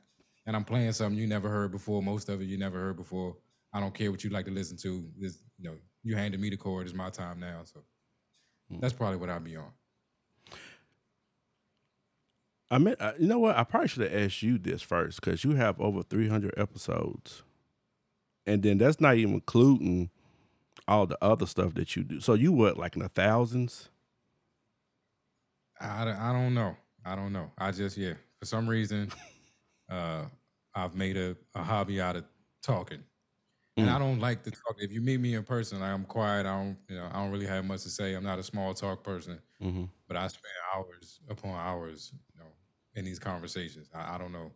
And 0.46 0.56
I'm 0.56 0.64
playing 0.64 0.92
something 0.94 1.20
you 1.20 1.28
never 1.28 1.50
heard 1.50 1.72
before. 1.72 2.02
Most 2.02 2.30
of 2.30 2.42
it 2.42 2.46
you 2.46 2.58
never 2.58 2.80
heard 2.80 2.96
before. 2.96 3.36
I 3.74 3.80
don't 3.80 3.94
care 3.94 4.12
what 4.12 4.24
you 4.24 4.30
like 4.30 4.46
to 4.46 4.52
listen 4.52 4.78
to. 4.78 5.10
This, 5.18 5.40
you 5.58 5.70
know, 5.70 5.78
you 6.04 6.16
handed 6.16 6.40
me 6.40 6.50
the 6.50 6.58
cord. 6.58 6.88
It's 6.88 6.96
my 6.96 7.10
time 7.10 7.40
now. 7.40 7.62
So 7.66 7.84
that's 8.80 8.94
probably 8.94 9.18
what 9.18 9.30
I'll 9.30 9.40
be 9.40 9.56
on. 9.58 9.72
I 12.70 12.80
mean, 12.80 12.96
uh, 13.00 13.14
you 13.18 13.28
know 13.28 13.40
what? 13.40 13.56
I 13.58 13.64
probably 13.64 13.88
should 13.88 14.04
have 14.12 14.22
asked 14.24 14.44
you 14.44 14.58
this 14.58 14.82
first 14.82 15.22
because 15.22 15.44
you 15.44 15.52
have 15.56 15.80
over 15.80 16.04
300 16.04 16.54
episodes, 16.58 17.44
and 18.46 18.62
then 18.62 18.78
that's 18.78 19.00
not 19.00 19.16
even 19.16 19.36
including 19.36 20.10
all 20.88 21.06
the 21.08 21.18
other 21.24 21.46
stuff 21.46 21.74
that 21.76 21.96
you 21.96 22.04
do. 22.04 22.20
So 22.20 22.34
you 22.34 22.52
what, 22.52 22.78
like 22.78 22.96
in 22.96 23.04
the 23.04 23.10
thousands? 23.10 23.90
I, 25.80 26.06
don't- 26.06 26.18
I 26.20 26.34
don't 26.34 26.54
know. 26.54 26.76
I 27.06 27.16
don't 27.16 27.32
know. 27.34 27.52
I 27.58 27.72
just 27.72 27.98
yeah. 27.98 28.14
For 28.40 28.46
some 28.46 28.68
reason, 28.68 29.12
uh, 29.90 30.26
I've 30.76 30.96
made 30.96 31.18
a, 31.18 31.38
a 31.56 31.64
hobby 31.64 32.02
out 32.02 32.18
of 32.18 32.26
talking, 32.62 33.04
and 33.78 33.90
I 33.90 34.00
don't 34.00 34.20
like 34.20 34.44
to 34.44 34.52
talk. 34.52 34.76
If 34.80 34.92
you 34.92 35.02
meet 35.02 35.20
me 35.20 35.36
in 35.36 35.44
person, 35.44 35.82
I'm 35.82 36.06
quiet. 36.06 36.46
I 36.46 36.58
don't 36.64 36.78
you 36.90 36.96
know 36.96 37.10
I 37.12 37.22
don't 37.22 37.32
really 37.32 37.46
have 37.48 37.66
much 37.66 37.84
to 37.84 37.90
say. 37.90 38.14
I'm 38.14 38.24
not 38.24 38.40
a 38.40 38.44
small 38.44 38.74
talk 38.74 39.04
person, 39.04 39.40
Mm-hmm. 39.62 39.86
but 40.08 40.18
I 40.18 40.28
spend 40.28 40.54
hours 40.76 41.20
upon 41.30 41.52
hours, 41.52 42.12
you 42.34 42.40
know, 42.40 42.50
in 42.96 43.06
these 43.06 43.20
conversations. 43.20 43.90
I, 43.94 44.16
I 44.16 44.18
don't 44.18 44.32
know. 44.32 44.52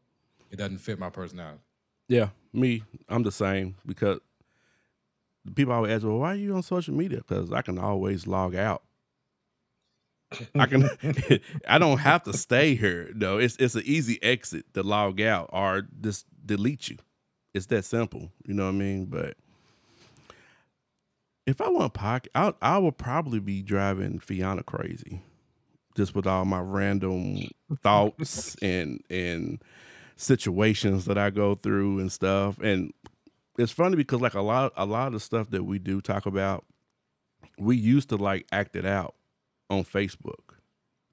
It 0.51 0.57
doesn't 0.57 0.79
fit 0.79 0.99
my 0.99 1.09
personality. 1.09 1.61
Yeah, 2.07 2.29
me, 2.53 2.83
I'm 3.07 3.23
the 3.23 3.31
same 3.31 3.75
because 3.85 4.19
people 5.55 5.73
always 5.73 5.91
ask, 5.91 6.03
"Well, 6.05 6.17
why 6.19 6.31
are 6.33 6.35
you 6.35 6.55
on 6.55 6.63
social 6.63 6.93
media?" 6.93 7.19
Because 7.19 7.51
I 7.51 7.61
can 7.61 7.77
always 7.77 8.27
log 8.27 8.55
out. 8.55 8.83
I 10.57 10.65
can. 10.65 10.89
I 11.67 11.77
don't 11.77 11.97
have 11.99 12.23
to 12.23 12.33
stay 12.33 12.75
here. 12.75 13.11
No, 13.15 13.37
it's 13.37 13.57
it's 13.57 13.75
an 13.75 13.83
easy 13.85 14.21
exit 14.23 14.73
to 14.73 14.83
log 14.83 15.19
out 15.19 15.49
or 15.51 15.87
just 15.99 16.25
delete 16.45 16.89
you. 16.89 16.97
It's 17.53 17.65
that 17.67 17.85
simple. 17.85 18.31
You 18.45 18.53
know 18.53 18.65
what 18.65 18.75
I 18.75 18.77
mean? 18.77 19.05
But 19.05 19.35
if 21.45 21.59
I 21.61 21.69
want 21.69 21.93
podcast, 21.93 22.27
I 22.35 22.53
I 22.61 22.77
would 22.77 22.97
probably 22.97 23.39
be 23.39 23.61
driving 23.61 24.19
Fiona 24.19 24.63
crazy, 24.63 25.21
just 25.95 26.15
with 26.15 26.27
all 26.27 26.45
my 26.45 26.59
random 26.59 27.49
thoughts 27.81 28.55
and 28.61 29.03
and 29.09 29.61
situations 30.15 31.05
that 31.05 31.17
I 31.17 31.29
go 31.29 31.55
through 31.55 31.99
and 31.99 32.11
stuff. 32.11 32.57
And 32.59 32.93
it's 33.57 33.71
funny 33.71 33.95
because 33.95 34.21
like 34.21 34.33
a 34.33 34.41
lot 34.41 34.71
a 34.77 34.85
lot 34.85 35.07
of 35.07 35.13
the 35.13 35.19
stuff 35.19 35.49
that 35.49 35.63
we 35.63 35.79
do 35.79 35.99
talk 35.99 36.25
about, 36.25 36.65
we 37.57 37.75
used 37.75 38.09
to 38.09 38.15
like 38.15 38.47
act 38.51 38.75
it 38.75 38.85
out 38.85 39.15
on 39.69 39.83
Facebook, 39.83 40.55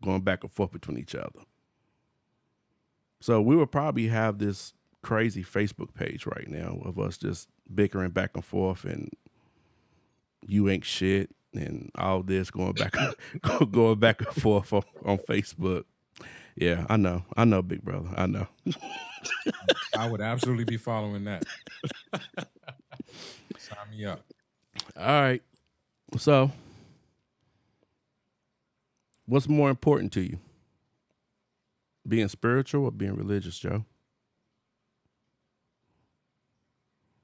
going 0.02 0.20
back 0.22 0.44
and 0.44 0.52
forth 0.52 0.72
between 0.72 0.98
each 0.98 1.14
other. 1.14 1.40
So 3.20 3.40
we 3.42 3.56
would 3.56 3.72
probably 3.72 4.08
have 4.08 4.38
this 4.38 4.74
crazy 5.08 5.42
Facebook 5.42 5.94
page 5.94 6.26
right 6.26 6.48
now 6.48 6.78
of 6.84 6.98
us 6.98 7.16
just 7.16 7.48
bickering 7.74 8.10
back 8.10 8.32
and 8.34 8.44
forth 8.44 8.84
and 8.84 9.10
you 10.46 10.68
ain't 10.68 10.84
shit 10.84 11.30
and 11.54 11.90
all 11.94 12.22
this 12.22 12.50
going 12.50 12.74
back 12.74 12.94
going 13.70 13.98
back 13.98 14.20
and 14.20 14.42
forth 14.42 14.70
on, 14.70 14.82
on 15.06 15.16
Facebook. 15.16 15.84
Yeah, 16.56 16.84
I 16.90 16.98
know. 16.98 17.24
I 17.38 17.46
know, 17.46 17.62
big 17.62 17.80
brother. 17.82 18.10
I 18.18 18.26
know. 18.26 18.48
I 19.96 20.10
would 20.10 20.20
absolutely 20.20 20.64
be 20.64 20.76
following 20.76 21.24
that. 21.24 21.44
Sign 23.56 23.78
me 23.90 24.04
up. 24.04 24.20
All 24.94 25.06
right. 25.06 25.42
So, 26.18 26.52
what's 29.24 29.48
more 29.48 29.70
important 29.70 30.12
to 30.12 30.20
you? 30.20 30.38
Being 32.06 32.28
spiritual 32.28 32.84
or 32.84 32.90
being 32.90 33.16
religious, 33.16 33.58
Joe? 33.58 33.86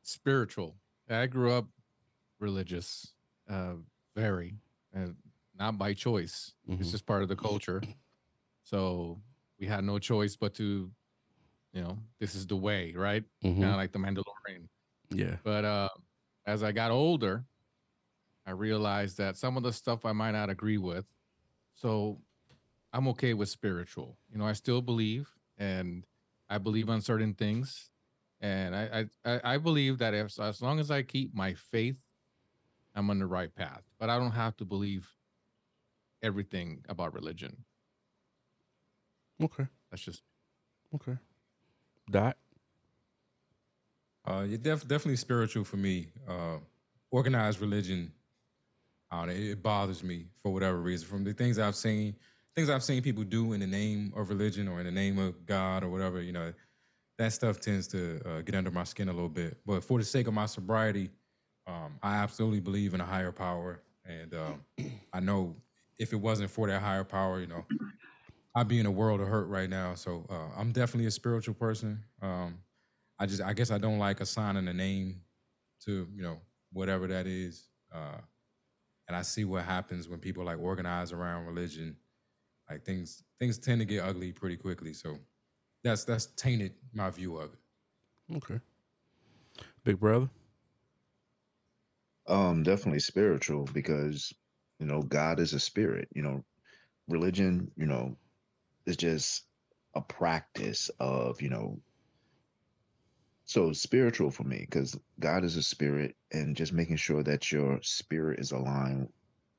Spiritual. 0.04 0.76
I 1.08 1.26
grew 1.26 1.52
up 1.52 1.66
religious, 2.38 3.14
uh, 3.48 3.76
very, 4.14 4.54
and 4.92 5.16
not 5.54 5.78
by 5.78 5.94
choice. 5.94 6.54
Mhm. 6.68 6.80
It's 6.80 6.90
just 6.92 7.06
part 7.06 7.22
of 7.22 7.28
the 7.28 7.36
culture. 7.36 7.82
So 8.64 9.22
we 9.58 9.66
had 9.66 9.84
no 9.84 9.98
choice 9.98 10.36
but 10.36 10.54
to, 10.54 10.92
you 11.72 11.82
know, 11.82 11.98
this 12.20 12.34
is 12.34 12.46
the 12.46 12.56
way, 12.56 12.92
right? 12.94 13.24
Mhm. 13.42 13.60
Kind 13.60 13.64
of 13.64 13.76
like 13.76 13.92
the 13.92 13.98
Mandalorian. 13.98 14.68
Yeah. 15.10 15.38
But 15.44 15.64
uh, 15.64 15.88
as 16.46 16.62
I 16.62 16.72
got 16.72 16.90
older, 16.90 17.46
I 18.46 18.50
realized 18.52 19.18
that 19.18 19.36
some 19.36 19.56
of 19.56 19.62
the 19.62 19.72
stuff 19.72 20.04
I 20.04 20.12
might 20.12 20.32
not 20.32 20.50
agree 20.50 20.78
with. 20.78 21.06
So 21.74 22.22
I'm 22.92 23.08
okay 23.08 23.34
with 23.34 23.48
spiritual. 23.48 24.18
You 24.30 24.38
know, 24.38 24.46
I 24.46 24.52
still 24.54 24.82
believe 24.82 25.30
and 25.58 26.06
I 26.48 26.58
believe 26.58 26.90
on 26.90 27.00
certain 27.02 27.34
things. 27.34 27.90
And 28.44 28.76
I 28.76 29.06
I, 29.24 29.32
I- 29.32 29.54
I 29.54 29.58
believe 29.58 29.96
that 29.98 30.12
if 30.12 30.38
as 30.38 30.60
long 30.60 30.78
as 30.78 30.90
I 30.90 31.02
keep 31.02 31.34
my 31.34 31.54
faith, 31.54 31.96
I'm 32.94 33.08
on 33.08 33.18
the 33.18 33.26
right 33.26 33.52
path. 33.54 33.82
But 33.98 34.10
I 34.10 34.18
don't 34.18 34.32
have 34.32 34.54
to 34.58 34.66
believe 34.66 35.08
everything 36.22 36.84
about 36.90 37.14
religion. 37.14 37.64
Okay. 39.42 39.66
That's 39.90 40.02
just 40.04 40.22
Okay. 40.94 41.16
That 42.12 42.36
Uh, 44.26 44.44
you're 44.48 44.58
def- 44.58 44.86
definitely 44.88 45.16
spiritual 45.16 45.64
for 45.64 45.76
me. 45.78 46.08
Uh, 46.28 46.58
organized 47.10 47.60
religion, 47.60 48.12
uh, 49.10 49.26
it, 49.28 49.36
it 49.52 49.62
bothers 49.62 50.02
me 50.02 50.26
for 50.42 50.52
whatever 50.52 50.80
reason. 50.80 51.08
From 51.08 51.24
the 51.24 51.32
things 51.34 51.58
I've 51.58 51.76
seen, 51.76 52.14
things 52.54 52.68
I've 52.70 52.82
seen 52.82 53.02
people 53.02 53.24
do 53.24 53.52
in 53.54 53.60
the 53.60 53.66
name 53.66 54.12
of 54.16 54.28
religion 54.30 54.68
or 54.68 54.80
in 54.80 54.86
the 54.86 54.92
name 54.92 55.18
of 55.18 55.44
God 55.46 55.82
or 55.82 55.88
whatever, 55.90 56.22
you 56.22 56.32
know, 56.32 56.52
that 57.18 57.32
stuff 57.32 57.60
tends 57.60 57.86
to 57.88 58.20
uh, 58.26 58.40
get 58.42 58.54
under 58.54 58.70
my 58.70 58.84
skin 58.84 59.08
a 59.08 59.12
little 59.12 59.28
bit. 59.28 59.58
But 59.64 59.84
for 59.84 59.98
the 59.98 60.04
sake 60.04 60.26
of 60.26 60.34
my 60.34 60.46
sobriety, 60.46 61.10
um, 61.66 61.98
I 62.02 62.16
absolutely 62.16 62.60
believe 62.60 62.94
in 62.94 63.00
a 63.00 63.04
higher 63.04 63.32
power, 63.32 63.82
and 64.04 64.34
um, 64.34 64.64
I 65.12 65.20
know 65.20 65.56
if 65.98 66.12
it 66.12 66.16
wasn't 66.16 66.50
for 66.50 66.66
that 66.68 66.82
higher 66.82 67.04
power, 67.04 67.40
you 67.40 67.46
know, 67.46 67.64
I'd 68.54 68.68
be 68.68 68.78
in 68.78 68.86
a 68.86 68.90
world 68.90 69.20
of 69.20 69.28
hurt 69.28 69.48
right 69.48 69.68
now. 69.70 69.94
So 69.94 70.26
uh, 70.28 70.58
I'm 70.58 70.72
definitely 70.72 71.06
a 71.06 71.10
spiritual 71.10 71.54
person. 71.54 72.02
Um, 72.20 72.58
I 73.18 73.26
just, 73.26 73.42
I 73.42 73.52
guess, 73.52 73.70
I 73.70 73.78
don't 73.78 73.98
like 73.98 74.20
assigning 74.20 74.68
a 74.68 74.72
name 74.72 75.20
to, 75.84 76.06
you 76.14 76.22
know, 76.22 76.38
whatever 76.72 77.06
that 77.06 77.26
is. 77.26 77.68
Uh, 77.92 78.18
and 79.08 79.16
I 79.16 79.22
see 79.22 79.44
what 79.44 79.64
happens 79.64 80.08
when 80.08 80.18
people 80.18 80.44
like 80.44 80.58
organize 80.58 81.12
around 81.12 81.46
religion. 81.46 81.96
Like 82.68 82.84
things, 82.84 83.22
things 83.38 83.58
tend 83.58 83.80
to 83.80 83.84
get 83.84 84.02
ugly 84.02 84.32
pretty 84.32 84.56
quickly. 84.56 84.94
So 84.94 85.18
that's 85.84 86.04
that's 86.04 86.26
tainted 86.26 86.72
my 86.92 87.10
view 87.10 87.36
of 87.36 87.52
it. 87.52 88.36
Okay. 88.36 88.58
Big 89.84 90.00
brother. 90.00 90.28
Um, 92.26 92.62
definitely 92.62 93.00
spiritual 93.00 93.68
because 93.72 94.32
you 94.80 94.86
know 94.86 95.02
God 95.02 95.38
is 95.38 95.52
a 95.52 95.60
spirit. 95.60 96.08
You 96.14 96.22
know, 96.22 96.44
religion. 97.06 97.70
You 97.76 97.86
know, 97.86 98.16
is 98.86 98.96
just 98.96 99.44
a 99.94 100.00
practice 100.00 100.90
of 100.98 101.40
you 101.42 101.50
know. 101.50 101.78
So 103.46 103.72
spiritual 103.72 104.30
for 104.30 104.44
me 104.44 104.60
because 104.60 104.98
God 105.20 105.44
is 105.44 105.56
a 105.56 105.62
spirit, 105.62 106.16
and 106.32 106.56
just 106.56 106.72
making 106.72 106.96
sure 106.96 107.22
that 107.22 107.52
your 107.52 107.78
spirit 107.82 108.40
is 108.40 108.52
aligned 108.52 109.08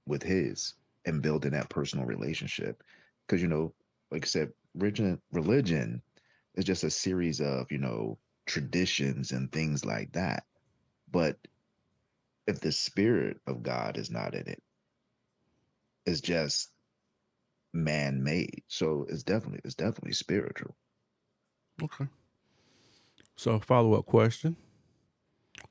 with 0.08 0.24
His 0.24 0.74
and 1.05 1.22
building 1.22 1.51
that 1.51 1.70
personal 1.70 2.05
relationship. 2.05 2.82
Because 3.27 3.44
you 3.44 3.48
know, 3.48 3.74
like 4.10 4.25
I 4.25 4.27
said, 4.27 4.51
religion 4.74 5.22
religion 5.32 6.01
is 6.56 6.66
just 6.66 6.84
a 6.86 6.92
series 6.92 7.42
of 7.42 7.72
you 7.72 7.80
know 7.80 8.20
traditions 8.48 9.32
and 9.32 9.52
things 9.52 9.86
like 9.86 10.14
that. 10.14 10.46
But 11.12 11.38
if 12.48 12.62
the 12.62 12.72
spirit 12.72 13.40
of 13.48 13.64
God 13.64 13.98
is 13.98 14.12
not 14.12 14.36
in 14.36 14.48
it, 14.50 14.62
it's 16.06 16.22
just 16.22 16.72
man 17.74 18.24
made. 18.24 18.64
So 18.68 19.06
it's 19.10 19.24
definitely 19.24 19.62
it's 19.66 19.76
definitely 19.76 20.14
spiritual. 20.14 20.76
Okay. 21.84 22.08
So 23.36 23.60
follow 23.60 23.96
up 23.96 24.06
question. 24.06 24.58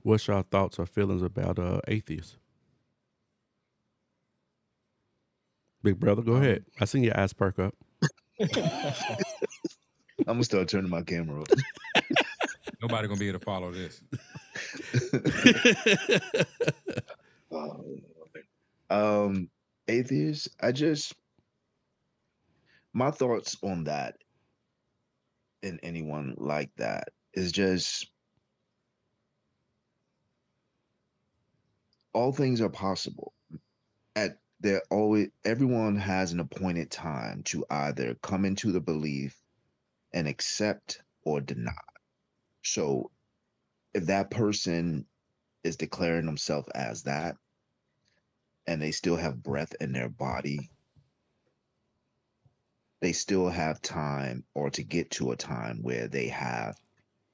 What's 0.03 0.29
your 0.29 0.43
thoughts 0.45 0.79
or 0.79 0.87
feelings 0.87 1.23
about 1.23 1.59
uh 1.59 1.81
atheists? 1.89 2.37
Big 5.83 6.01
brother, 6.01 6.23
go 6.23 6.35
Um, 6.35 6.37
ahead. 6.37 6.65
I 6.81 6.87
seen 6.87 7.05
your 7.05 7.19
eyes 7.19 7.33
perk 7.35 7.59
up. 7.59 7.75
I'm 10.27 10.35
gonna 10.35 10.45
start 10.45 10.69
turning 10.69 10.91
my 10.91 11.03
camera 11.03 11.43
off. 11.43 11.49
Nobody 12.83 13.09
gonna 13.09 13.21
be 13.21 13.29
able 13.29 13.39
to 13.39 13.45
follow 13.45 13.73
this. 13.73 14.01
Oh, 17.51 17.85
um, 18.91 19.49
atheists. 19.87 20.49
I 20.61 20.73
just 20.73 21.15
my 22.93 23.13
thoughts 23.13 23.57
on 23.63 23.85
that 23.85 24.17
and 25.63 25.79
anyone 25.85 26.35
like 26.37 26.71
that 26.77 27.11
is 27.33 27.53
just 27.53 28.09
all 32.13 32.33
things 32.33 32.61
are 32.61 32.69
possible. 32.69 33.33
At 34.17 34.39
there 34.61 34.83
always 34.91 35.29
everyone 35.45 35.97
has 35.97 36.33
an 36.33 36.41
appointed 36.41 36.91
time 36.91 37.43
to 37.45 37.65
either 37.71 38.17
come 38.23 38.45
into 38.45 38.73
the 38.73 38.81
belief 38.81 39.44
and 40.15 40.29
accept 40.29 41.03
or 41.25 41.41
deny. 41.41 41.73
So 42.63 43.11
if 43.93 44.07
that 44.07 44.31
person 44.31 45.05
is 45.65 45.77
declaring 45.77 46.25
themselves 46.25 46.69
as 46.75 47.03
that 47.03 47.37
and 48.67 48.81
they 48.81 48.93
still 48.93 49.17
have 49.17 49.43
breath 49.43 49.75
in 49.81 49.93
their 49.93 50.09
body, 50.09 50.71
they 53.01 53.13
still 53.13 53.49
have 53.49 53.83
time 53.83 54.45
or 54.55 54.71
to 54.71 54.83
get 54.83 55.11
to 55.11 55.33
a 55.33 55.37
time 55.37 55.81
where 55.83 56.09
they 56.09 56.29
have 56.29 56.77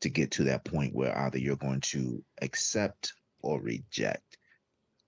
to 0.01 0.09
get 0.09 0.33
to 0.33 0.45
that 0.45 0.65
point 0.65 0.95
where 0.95 1.17
either 1.17 1.39
you're 1.39 1.57
going 1.57 1.83
to 1.83 2.25
accept 2.41 3.13
or 3.43 3.61
reject. 3.61 4.39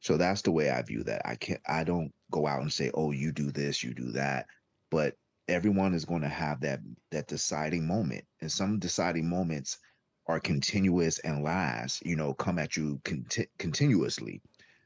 So 0.00 0.16
that's 0.16 0.42
the 0.42 0.52
way 0.52 0.70
I 0.70 0.82
view 0.82 1.04
that. 1.04 1.22
I 1.24 1.36
can't 1.36 1.60
I 1.66 1.84
don't 1.84 2.12
go 2.30 2.46
out 2.46 2.60
and 2.60 2.72
say, 2.72 2.90
"Oh, 2.92 3.12
you 3.12 3.32
do 3.32 3.50
this, 3.50 3.82
you 3.82 3.94
do 3.94 4.12
that." 4.12 4.46
But 4.90 5.16
everyone 5.48 5.94
is 5.94 6.04
going 6.04 6.22
to 6.22 6.28
have 6.28 6.60
that 6.60 6.80
that 7.10 7.28
deciding 7.28 7.86
moment. 7.86 8.24
And 8.40 8.50
some 8.50 8.78
deciding 8.78 9.28
moments 9.28 9.78
are 10.26 10.40
continuous 10.40 11.18
and 11.20 11.42
last, 11.42 12.04
you 12.06 12.16
know, 12.16 12.34
come 12.34 12.58
at 12.58 12.76
you 12.76 13.00
conti- 13.04 13.48
continuously. 13.58 14.40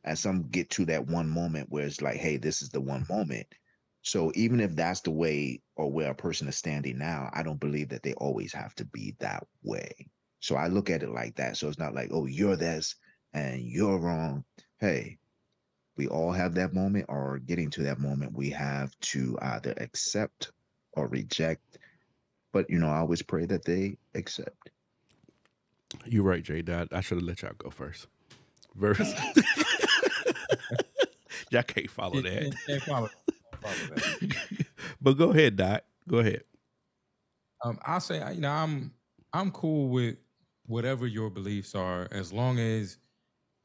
And 0.05 0.19
some 0.19 0.49
get 0.49 0.71
to 0.71 0.85
that 0.87 1.07
one 1.07 1.29
moment 1.29 1.69
where 1.71 1.85
it's 1.85 2.01
like, 2.01 2.17
hey, 2.17 2.37
this 2.37 2.63
is 2.63 2.71
the 2.71 2.81
one 2.81 3.05
moment. 3.09 3.47
So 4.03 4.31
even 4.37 4.61
if 4.61 4.75
that's 4.77 5.01
the 5.01 5.11
way 5.11 5.63
or 5.75 5.91
where 5.91 6.13
a 6.13 6.15
person 6.15 6.47
is 6.47 6.57
standing 6.57 6.97
now, 6.97 7.29
I 7.33 7.43
don't 7.43 7.59
believe 7.59 7.89
that 7.89 8.05
they 8.05 8.15
always 8.15 8.53
have 8.53 8.75
to 8.77 8.85
be 8.85 9.17
that 9.19 9.45
way. 9.65 9.91
So 10.39 10.55
I 10.55 10.69
look 10.69 10.91
at 10.91 11.03
it 11.03 11.11
like 11.11 11.35
that. 11.37 11.57
So 11.57 11.69
it's 11.69 11.79
not 11.79 11.95
like, 11.95 12.11
oh, 12.13 12.27
you're 12.27 12.57
this 12.57 12.95
and 13.33 13.61
you're 13.61 13.99
wrong. 13.99 14.45
Hey, 14.79 15.19
we 15.97 16.09
all 16.09 16.33
have 16.33 16.55
that 16.55 16.75
moment 16.75 17.07
or 17.09 17.39
getting 17.39 17.71
to 17.71 17.83
that 17.83 17.99
moment, 17.99 18.35
we 18.35 18.51
have 18.51 18.99
to 19.01 19.39
either 19.41 19.75
accept 19.79 20.53
or 20.93 21.09
reject. 21.09 21.79
But, 22.53 22.69
you 22.71 22.79
know, 22.79 22.89
I 22.89 22.99
always 22.99 23.23
pray 23.23 23.47
that 23.47 23.65
they 23.65 23.97
accept. 24.15 24.71
You're 26.05 26.25
right, 26.25 26.43
J 26.43 26.63
Dot. 26.63 26.89
I 26.93 27.01
should 27.01 27.19
have 27.19 27.27
let 27.27 27.43
y'all 27.43 27.53
go 27.59 27.71
first. 27.71 28.07
Verse. 28.75 28.99
y'all 31.51 31.63
can't 31.63 31.91
follow 31.91 32.21
that. 32.21 32.55
Can't 32.67 32.83
follow- 32.83 33.11
follow 33.63 33.75
that. 33.95 34.67
but 35.01 35.17
go 35.17 35.31
ahead, 35.31 35.57
Dot. 35.57 35.85
Go 36.09 36.19
ahead. 36.19 36.43
Um, 37.65 37.79
I'll 37.85 38.01
say, 38.01 38.23
you 38.35 38.41
know, 38.41 38.51
I'm 38.51 38.93
I'm 39.33 39.51
cool 39.51 39.89
with 39.89 40.17
whatever 40.67 41.07
your 41.07 41.31
beliefs 41.31 41.75
are, 41.75 42.09
as 42.11 42.33
long 42.33 42.59
as 42.59 42.99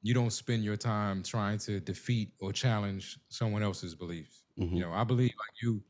you 0.02 0.14
don't 0.14 0.32
spend 0.32 0.64
your 0.64 0.78
time 0.78 1.24
trying 1.24 1.58
to 1.60 1.80
defeat 1.80 2.34
or 2.40 2.52
challenge 2.52 3.20
someone 3.30 3.64
else's 3.64 3.96
beliefs. 3.96 4.44
Mhm. 4.58 4.74
You 4.74 4.80
know, 4.82 4.92
I 4.94 5.04
believe 5.04 5.32
like 5.38 5.62
you, 5.62 5.84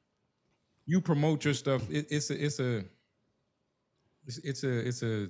you 0.86 1.02
promote 1.02 1.46
your 1.46 1.54
stuff. 1.54 1.90
It, 1.90 2.08
it's 2.10 2.30
a, 2.30 2.46
it's 2.46 2.60
a, 2.60 2.84
it's, 4.26 4.38
it's 4.40 4.64
a, 4.64 4.88
it's 4.88 5.04
a, 5.04 5.30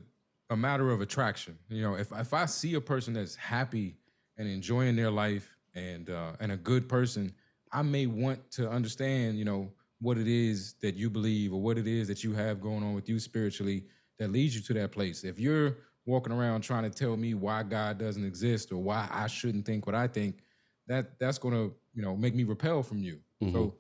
a 0.50 0.58
matter 0.58 0.92
of 0.92 1.02
attraction. 1.02 1.58
You 1.70 1.82
know, 1.82 1.96
if 1.96 2.12
if 2.12 2.34
I 2.34 2.46
see 2.46 2.74
a 2.74 2.82
person 2.82 3.14
that's 3.14 3.36
happy 3.36 3.96
and 4.38 4.48
enjoying 4.48 4.96
their 4.98 5.12
life 5.12 5.56
and 5.76 6.10
uh, 6.10 6.34
and 6.42 6.52
a 6.52 6.58
good 6.58 6.90
person, 6.90 7.34
I 7.72 7.84
may 7.84 8.06
want 8.06 8.52
to 8.52 8.70
understand. 8.70 9.38
You 9.40 9.46
know, 9.46 9.72
what 10.02 10.18
it 10.18 10.28
is 10.28 10.74
that 10.82 10.96
you 10.96 11.10
believe 11.10 11.54
or 11.54 11.62
what 11.62 11.78
it 11.78 11.88
is 11.88 12.08
that 12.10 12.24
you 12.24 12.34
have 12.34 12.60
going 12.60 12.84
on 12.84 12.94
with 12.94 13.08
you 13.08 13.18
spiritually 13.20 13.86
that 14.20 14.32
leads 14.32 14.54
you 14.56 14.62
to 14.62 14.74
that 14.74 14.92
place. 14.92 15.24
If 15.24 15.40
you're 15.40 15.78
walking 16.06 16.34
around 16.34 16.62
trying 16.62 16.84
to 16.84 16.90
tell 16.90 17.16
me 17.18 17.34
why 17.34 17.64
God 17.64 17.98
doesn't 17.98 18.26
exist 18.26 18.72
or 18.72 18.78
why 18.78 19.08
I 19.12 19.28
shouldn't 19.28 19.66
think 19.66 19.86
what 19.86 19.96
I 19.96 20.08
think, 20.08 20.40
that 20.88 21.20
that's 21.20 21.38
going 21.38 21.54
to, 21.54 21.74
you 21.94 22.02
know, 22.02 22.16
make 22.16 22.36
me 22.36 22.44
repel 22.44 22.84
from 22.84 23.00
you. 23.00 23.20
So 23.54 23.76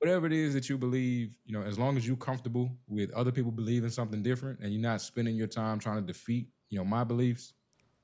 whatever 0.00 0.26
it 0.26 0.32
is 0.32 0.54
that 0.54 0.68
you 0.68 0.78
believe, 0.78 1.30
you 1.44 1.52
know, 1.52 1.62
as 1.62 1.78
long 1.78 1.96
as 1.96 2.06
you're 2.06 2.16
comfortable 2.16 2.70
with 2.88 3.10
other 3.12 3.32
people 3.32 3.50
believing 3.50 3.90
something 3.90 4.22
different 4.22 4.60
and 4.60 4.72
you're 4.72 4.82
not 4.82 5.00
spending 5.00 5.34
your 5.36 5.46
time 5.46 5.78
trying 5.78 5.96
to 5.96 6.02
defeat, 6.02 6.48
you 6.70 6.78
know, 6.78 6.84
my 6.84 7.04
beliefs, 7.04 7.52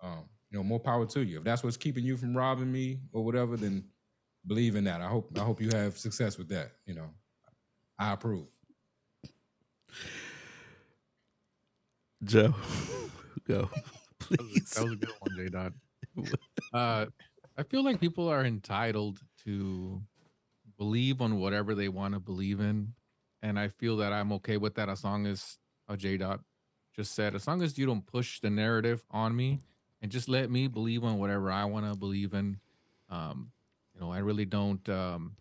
um, 0.03 0.25
you 0.51 0.59
know, 0.59 0.65
more 0.65 0.81
power 0.81 1.07
to 1.07 1.23
you. 1.23 1.39
If 1.39 1.45
that's 1.45 1.63
what's 1.65 1.77
keeping 1.77 2.05
you 2.05 2.17
from 2.17 2.37
robbing 2.37 2.71
me 2.71 2.99
or 3.13 3.25
whatever, 3.25 3.57
then 3.57 3.85
believe 4.47 4.77
in 4.77 4.85
that. 4.85 5.01
I 5.01 5.09
hope 5.09 5.31
I 5.37 5.41
hope 5.43 5.61
you 5.61 5.71
have 5.71 5.97
success 5.99 6.39
with 6.39 6.49
that, 6.51 6.73
you 6.87 6.95
know. 6.95 7.11
I 7.99 8.13
approve. 8.13 8.47
Joe, 12.25 12.55
go. 13.41 13.71
That 14.31 14.41
was, 14.41 14.49
Please. 14.49 14.71
that 14.71 14.85
was 14.85 14.93
a 14.93 14.97
good 14.97 15.13
one, 15.21 15.37
J 15.37 15.49
Dot. 15.49 15.73
Uh, 16.73 17.07
I 17.59 17.63
feel 17.63 17.85
like 17.85 18.01
people 18.01 18.29
are 18.29 18.45
entitled 18.45 19.21
to 19.45 20.01
believe 20.79 21.21
on 21.21 21.39
whatever 21.39 21.75
they 21.75 21.89
want 21.89 22.15
to 22.15 22.21
believe 22.21 22.59
in, 22.61 22.95
and 23.43 23.59
I 23.59 23.69
feel 23.69 23.99
that 23.99 24.13
I'm 24.13 24.33
okay 24.33 24.57
with 24.57 24.77
that 24.77 24.89
as 24.89 25.05
long 25.05 25.27
as 25.27 25.59
uh, 25.89 25.97
J 25.97 26.17
Dot 26.17 26.41
just 26.97 27.15
said, 27.15 27.35
as 27.35 27.47
long 27.47 27.63
as 27.63 27.77
you 27.77 27.87
don't 27.87 28.07
push 28.07 28.41
the 28.41 28.51
narrative 28.51 29.05
on 29.11 29.37
me 29.37 29.61
and 30.01 30.11
just 30.13 30.29
let 30.29 30.51
me 30.51 30.69
believe 30.69 31.05
on 31.05 31.19
whatever 31.19 31.51
I 31.51 31.65
want 31.65 31.91
to 31.91 31.99
believe 31.99 32.35
in. 32.35 32.59
Um, 33.11 33.51
you 33.95 34.01
know, 34.01 34.13
I 34.13 34.19
really 34.19 34.45
don't. 34.45 34.87
Um, 34.89 35.37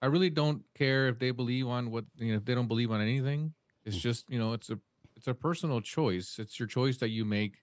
I 0.00 0.06
really 0.06 0.30
don't 0.30 0.64
care 0.74 1.08
if 1.08 1.18
they 1.18 1.30
believe 1.30 1.68
on 1.68 1.90
what 1.90 2.04
you 2.18 2.32
know 2.32 2.36
if 2.38 2.44
they 2.44 2.54
don't 2.54 2.68
believe 2.68 2.90
on 2.90 3.00
anything. 3.00 3.54
It's 3.84 3.96
just 3.96 4.28
you 4.30 4.38
know, 4.38 4.52
it's 4.52 4.70
a 4.70 4.78
it's 5.22 5.28
a 5.28 5.34
personal 5.34 5.80
choice. 5.80 6.40
It's 6.40 6.58
your 6.58 6.66
choice 6.66 6.96
that 6.96 7.10
you 7.10 7.24
make. 7.24 7.58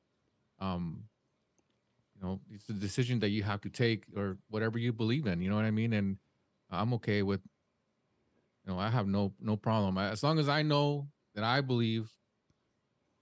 Um, 0.60 1.04
you 2.15 2.26
know, 2.26 2.39
it's 2.50 2.69
a 2.69 2.74
decision 2.74 3.19
that 3.19 3.32
you 3.32 3.43
have 3.43 3.60
to 3.62 3.69
take 3.69 4.06
or 4.15 4.38
whatever 4.50 4.78
you 4.78 4.93
believe 4.93 5.28
in. 5.28 5.41
You 5.41 5.50
know 5.50 5.58
what 5.58 5.65
I 5.65 5.72
mean? 5.72 5.91
And 5.91 6.15
I'm 6.72 6.93
okay 6.93 7.22
with. 7.22 7.41
You 8.65 8.72
know, 8.72 8.80
I 8.80 8.89
have 8.89 9.08
no 9.08 9.34
no 9.41 9.58
problem 9.58 9.98
as 9.98 10.24
long 10.24 10.39
as 10.39 10.48
I 10.48 10.62
know 10.62 11.10
that 11.36 11.43
I 11.43 11.60
believe. 11.60 12.10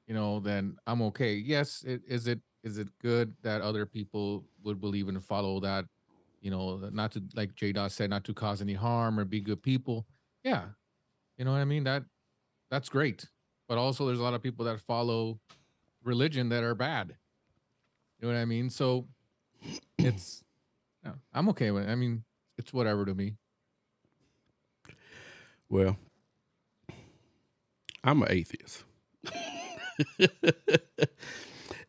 You 0.06 0.14
know, 0.14 0.40
then 0.40 0.78
I'm 0.86 1.02
okay. 1.02 1.34
Yes, 1.34 1.84
it, 1.84 2.02
is 2.08 2.28
it 2.28 2.40
is 2.64 2.78
it 2.78 2.90
good 3.02 3.34
that 3.42 3.62
other 3.62 3.88
people 3.88 4.46
would 4.64 4.80
believe 4.80 5.08
and 5.08 5.24
follow 5.24 5.60
that? 5.62 5.86
You 6.42 6.52
know, 6.52 6.78
not 6.94 7.12
to 7.14 7.24
like 7.34 7.56
J 7.56 7.72
Dot 7.72 7.92
said, 7.92 8.12
not 8.12 8.24
to 8.26 8.36
cause 8.36 8.62
any 8.62 8.76
harm 8.76 9.20
or 9.20 9.26
be 9.26 9.42
good 9.42 9.64
people. 9.64 10.06
Yeah, 10.44 10.66
you 11.40 11.46
know 11.46 11.54
what 11.54 11.62
I 11.62 11.66
mean. 11.66 11.86
That 11.86 12.04
that's 12.70 12.88
great. 12.88 13.26
But 13.68 13.78
also, 13.78 14.08
there's 14.08 14.20
a 14.20 14.24
lot 14.24 14.34
of 14.34 14.42
people 14.42 14.66
that 14.66 14.80
follow 14.82 15.40
religion 16.04 16.50
that 16.50 16.64
are 16.64 16.76
bad. 16.76 17.16
You 18.20 18.28
know 18.28 18.34
what 18.34 18.40
I 18.40 18.46
mean? 18.46 18.70
So 18.70 19.08
it's, 19.98 20.46
yeah, 21.04 21.14
I'm 21.34 21.50
okay 21.50 21.72
with. 21.72 21.88
It. 21.88 21.92
I 21.92 21.96
mean, 21.96 22.24
it's 22.58 22.74
whatever 22.74 23.06
to 23.06 23.14
me. 23.14 23.36
Well, 25.70 25.98
I'm 28.04 28.22
an 28.22 28.32
atheist. 28.32 28.86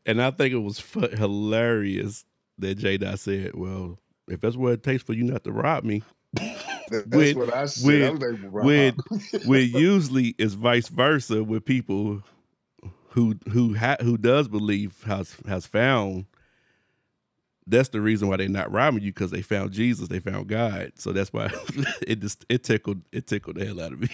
and 0.04 0.20
I 0.20 0.30
think 0.32 0.52
it 0.52 0.58
was 0.58 0.80
hilarious 0.90 2.24
that 2.58 2.74
J 2.76 2.96
Dot 2.96 3.20
said, 3.20 3.54
Well, 3.54 3.98
if 4.26 4.40
that's 4.40 4.56
what 4.56 4.72
it 4.72 4.82
takes 4.82 5.04
for 5.04 5.12
you 5.12 5.24
not 5.24 5.44
to 5.44 5.52
rob 5.52 5.84
me. 5.84 6.02
That's 6.90 7.06
when, 7.06 7.38
what 7.38 7.54
I 7.54 7.66
said. 7.66 7.86
When, 7.86 8.02
I 8.02 8.26
like, 8.26 8.64
when, 8.64 8.96
when 9.46 9.68
usually 9.72 10.34
it's 10.38 10.54
vice 10.54 10.88
versa 10.88 11.44
with 11.44 11.64
people 11.64 12.22
who 13.10 13.36
who 13.50 13.74
ha- 13.74 13.96
who 14.00 14.18
does 14.18 14.48
believe 14.48 15.02
has 15.04 15.36
has 15.46 15.66
found 15.66 16.26
that's 17.68 17.90
the 17.90 18.00
reason 18.00 18.28
why 18.28 18.36
they're 18.36 18.48
not 18.48 18.72
robbing 18.72 19.02
you 19.02 19.12
because 19.12 19.30
they 19.30 19.42
found 19.42 19.72
Jesus, 19.72 20.08
they 20.08 20.20
found 20.20 20.48
God. 20.48 20.92
So 20.96 21.12
that's 21.12 21.32
why 21.32 21.50
it 22.06 22.20
just 22.20 22.44
it 22.48 22.64
tickled 22.64 23.02
it 23.12 23.26
tickled 23.26 23.56
the 23.56 23.66
hell 23.66 23.80
out 23.80 23.92
of 23.92 24.00
me. 24.00 24.08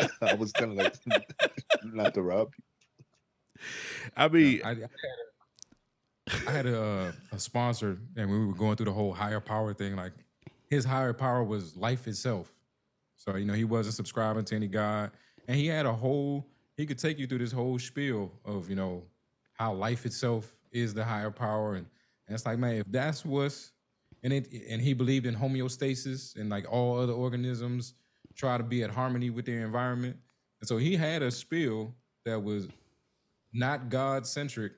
I 0.20 0.34
was 0.34 0.52
kind 0.52 0.72
of 0.72 0.76
like 0.76 0.96
not 1.84 2.14
to 2.14 2.22
rob 2.22 2.52
you. 2.58 2.64
I 4.16 4.28
mean, 4.28 4.60
I, 4.64 4.70
I, 4.70 4.74
had, 4.74 4.88
a, 6.26 6.48
I 6.48 6.50
had 6.50 6.66
a, 6.66 6.82
uh, 6.82 7.12
a 7.32 7.38
sponsor, 7.38 7.98
and 8.16 8.28
we 8.28 8.44
were 8.44 8.54
going 8.54 8.76
through 8.76 8.86
the 8.86 8.92
whole 8.92 9.12
higher 9.12 9.40
power 9.40 9.72
thing. 9.72 9.94
Like 9.94 10.12
his 10.68 10.84
higher 10.84 11.12
power 11.12 11.42
was 11.44 11.76
life 11.76 12.06
itself. 12.06 12.52
So 13.16 13.36
you 13.36 13.44
know 13.44 13.54
he 13.54 13.64
wasn't 13.64 13.94
subscribing 13.94 14.44
to 14.46 14.56
any 14.56 14.66
God, 14.66 15.10
and 15.48 15.56
he 15.56 15.66
had 15.66 15.86
a 15.86 15.92
whole. 15.92 16.46
He 16.76 16.86
could 16.86 16.98
take 16.98 17.18
you 17.18 17.26
through 17.26 17.38
this 17.38 17.52
whole 17.52 17.78
spiel 17.78 18.32
of 18.44 18.68
you 18.68 18.76
know 18.76 19.04
how 19.54 19.72
life 19.72 20.04
itself 20.04 20.54
is 20.72 20.92
the 20.92 21.04
higher 21.04 21.30
power, 21.30 21.74
and, 21.74 21.86
and 22.26 22.34
it's 22.34 22.44
like 22.44 22.58
man, 22.58 22.76
if 22.76 22.90
that's 22.90 23.24
what's 23.24 23.72
and 24.22 24.32
it 24.32 24.48
and 24.68 24.82
he 24.82 24.92
believed 24.92 25.26
in 25.26 25.34
homeostasis 25.34 26.36
and 26.36 26.50
like 26.50 26.70
all 26.70 26.98
other 26.98 27.12
organisms 27.12 27.94
try 28.34 28.58
to 28.58 28.64
be 28.64 28.82
at 28.82 28.90
harmony 28.90 29.30
with 29.30 29.46
their 29.46 29.64
environment, 29.64 30.16
and 30.60 30.68
so 30.68 30.76
he 30.76 30.96
had 30.96 31.22
a 31.22 31.30
spiel 31.30 31.94
that 32.24 32.42
was 32.42 32.68
not 33.52 33.88
God 33.88 34.26
centric, 34.26 34.72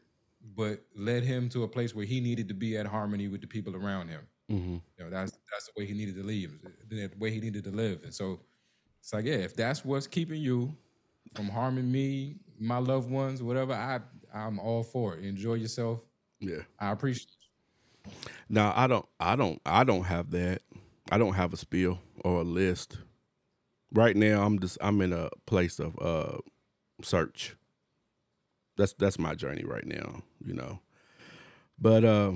but 0.55 0.81
led 0.94 1.25
him 1.25 1.49
to 1.49 1.64
a 1.64 1.68
place 1.68 1.94
where 1.94 2.05
he 2.05 2.20
needed 2.20 2.49
to 2.49 2.55
be 2.55 2.77
at 2.77 2.87
harmony 2.87 3.29
with 3.29 3.40
the 3.40 3.46
people 3.46 3.75
around 3.75 4.09
him. 4.09 4.20
Mm-hmm. 4.50 4.76
You 4.98 5.04
know, 5.04 5.11
that's 5.11 5.32
that's 5.52 5.66
the 5.66 5.72
way 5.76 5.87
he 5.87 5.94
needed 5.94 6.14
to 6.16 6.22
leave, 6.22 6.52
the 6.88 7.11
way 7.18 7.30
he 7.30 7.40
needed 7.40 7.64
to 7.64 7.70
live. 7.70 8.04
And 8.04 8.14
so 8.14 8.40
it's 9.00 9.12
like, 9.12 9.24
yeah, 9.24 9.35
if 9.35 9.56
that's 9.56 9.85
what's 9.85 10.06
keeping 10.06 10.40
you 10.40 10.76
from 11.35 11.48
harming 11.48 11.90
me, 11.90 12.37
my 12.59 12.78
loved 12.78 13.11
ones, 13.11 13.42
whatever, 13.42 13.72
I 13.72 14.00
I'm 14.32 14.59
all 14.59 14.82
for 14.82 15.16
it. 15.16 15.24
Enjoy 15.24 15.54
yourself. 15.54 16.00
Yeah. 16.40 16.62
I 16.78 16.90
appreciate 16.90 17.28
you. 18.04 18.12
Now 18.48 18.72
I 18.76 18.87
don't 18.87 19.06
I 19.18 19.37
don't 19.37 19.61
I 19.64 19.85
don't 19.85 20.04
have 20.04 20.30
that. 20.30 20.62
I 21.11 21.18
don't 21.18 21.35
have 21.35 21.52
a 21.52 21.56
spiel 21.56 22.00
or 22.24 22.40
a 22.40 22.44
list. 22.44 22.98
Right 23.92 24.16
now 24.16 24.44
I'm 24.44 24.59
just 24.59 24.78
I'm 24.80 25.00
in 25.00 25.12
a 25.12 25.30
place 25.46 25.78
of 25.78 25.98
uh 26.00 26.38
search. 27.02 27.56
That's 28.76 28.92
that's 28.92 29.18
my 29.18 29.35
journey 29.35 29.64
right 29.64 29.87
now, 29.87 30.22
you 30.44 30.54
know. 30.54 30.80
But 31.78 32.04
uh 32.04 32.32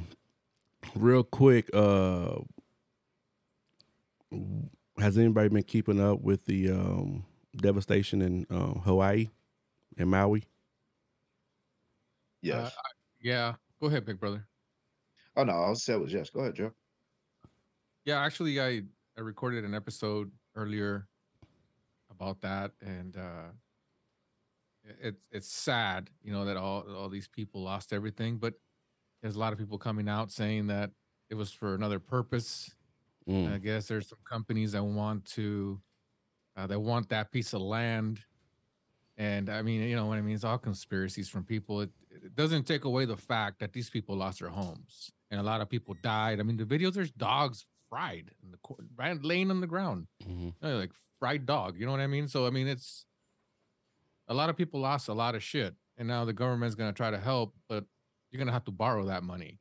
real 0.95 1.23
quick, 1.23 1.71
uh, 1.75 2.37
has 4.99 5.19
anybody 5.19 5.49
been 5.49 5.62
keeping 5.62 6.01
up 6.01 6.21
with 6.21 6.45
the 6.45 6.71
um, 6.71 7.25
devastation 7.57 8.23
in 8.23 8.47
uh, 8.51 8.79
Hawaii 8.81 9.29
and 9.99 10.11
Maui? 10.11 10.45
Yes. 12.43 12.69
Uh, 12.69 12.81
yeah. 13.21 13.55
Go 13.81 13.88
ahead, 13.88 14.05
big 14.05 14.21
brother. 14.21 14.47
Oh 15.37 15.45
no, 15.45 15.53
I'll 15.53 15.75
say 15.75 15.95
it 15.95 16.01
was 16.01 16.12
yes. 16.12 16.31
Go 16.31 16.40
ahead, 16.40 16.55
Joe. 16.55 16.73
Yeah, 18.05 18.21
actually, 18.21 18.61
I 18.61 18.83
I 19.16 19.21
recorded 19.21 19.64
an 19.64 19.75
episode 19.75 20.31
earlier 20.55 21.07
about 22.11 22.40
that, 22.43 22.73
and 22.83 23.16
uh, 23.16 23.53
it's 25.01 25.27
it's 25.31 25.49
sad, 25.51 26.11
you 26.23 26.33
know, 26.33 26.45
that 26.45 26.57
all 26.57 26.85
all 26.95 27.09
these 27.09 27.29
people 27.29 27.62
lost 27.62 27.93
everything, 27.93 28.37
but 28.37 28.55
there's 29.23 29.37
a 29.37 29.39
lot 29.39 29.53
of 29.53 29.59
people 29.59 29.79
coming 29.79 30.09
out 30.09 30.31
saying 30.31 30.69
that 30.69 30.91
it 31.29 31.35
was 31.35 31.53
for 31.53 31.75
another 31.75 31.99
purpose. 31.99 32.71
Mm. 33.29 33.55
I 33.55 33.59
guess 33.59 33.87
there's 33.87 34.09
some 34.09 34.19
companies 34.29 34.73
that 34.73 34.83
want 34.83 35.25
to 35.33 35.81
uh, 36.57 36.67
that 36.67 36.81
want 36.81 37.09
that 37.11 37.31
piece 37.31 37.53
of 37.53 37.61
land. 37.61 38.21
And 39.17 39.51
I 39.51 39.63
mean, 39.63 39.83
you 39.83 39.97
know 39.97 40.07
what 40.07 40.19
I 40.19 40.23
mean? 40.23 40.35
It's 40.35 40.45
all 40.45 40.59
conspiracies 40.59 41.29
from 41.29 41.45
people. 41.45 41.83
It, 41.83 41.91
it 42.11 42.35
doesn't 42.35 42.67
take 42.67 42.85
away 42.85 43.05
the 43.05 43.17
fact 43.17 43.61
that 43.61 43.73
these 43.73 43.91
people 43.91 44.17
lost 44.17 44.41
their 44.41 44.49
homes 44.49 45.13
and 45.31 45.41
a 45.41 45.43
lot 45.43 45.61
of 45.61 45.69
people 45.69 45.95
died. 46.03 46.41
I 46.41 46.43
mean, 46.43 46.57
the 46.57 46.65
videos, 46.65 46.95
there's 46.95 47.13
dogs 47.13 47.67
fried 47.89 48.31
in 48.43 48.51
the 48.51 48.59
right 48.97 49.23
laying 49.23 49.51
on 49.51 49.61
the 49.61 49.67
ground, 49.67 50.07
mm-hmm. 50.25 50.67
like 50.67 50.91
fried 51.19 51.47
dog. 51.47 51.79
You 51.79 51.87
know 51.87 51.93
what 51.93 52.01
I 52.01 52.07
mean? 52.07 52.29
So 52.29 52.47
I 52.47 52.51
mean, 52.51 52.67
it's 52.67 53.05
a 54.29 54.35
lot 54.35 54.51
of 54.51 54.57
people 54.57 54.81
lost 54.81 55.09
a 55.09 55.15
lot 55.15 55.35
of 55.35 55.43
shit, 55.43 55.75
and 55.99 56.09
now 56.09 56.25
the 56.25 56.33
government's 56.33 56.75
gonna 56.75 56.93
try 56.93 57.11
to 57.11 57.19
help, 57.19 57.55
but 57.69 57.85
you're 58.31 58.38
gonna 58.38 58.53
have 58.53 58.64
to 58.64 58.71
borrow 58.71 59.07
that 59.07 59.23
money 59.23 59.59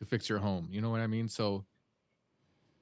to 0.00 0.06
fix 0.06 0.28
your 0.28 0.38
home. 0.38 0.68
You 0.70 0.80
know 0.80 0.90
what 0.90 1.00
I 1.00 1.06
mean? 1.06 1.28
So 1.28 1.64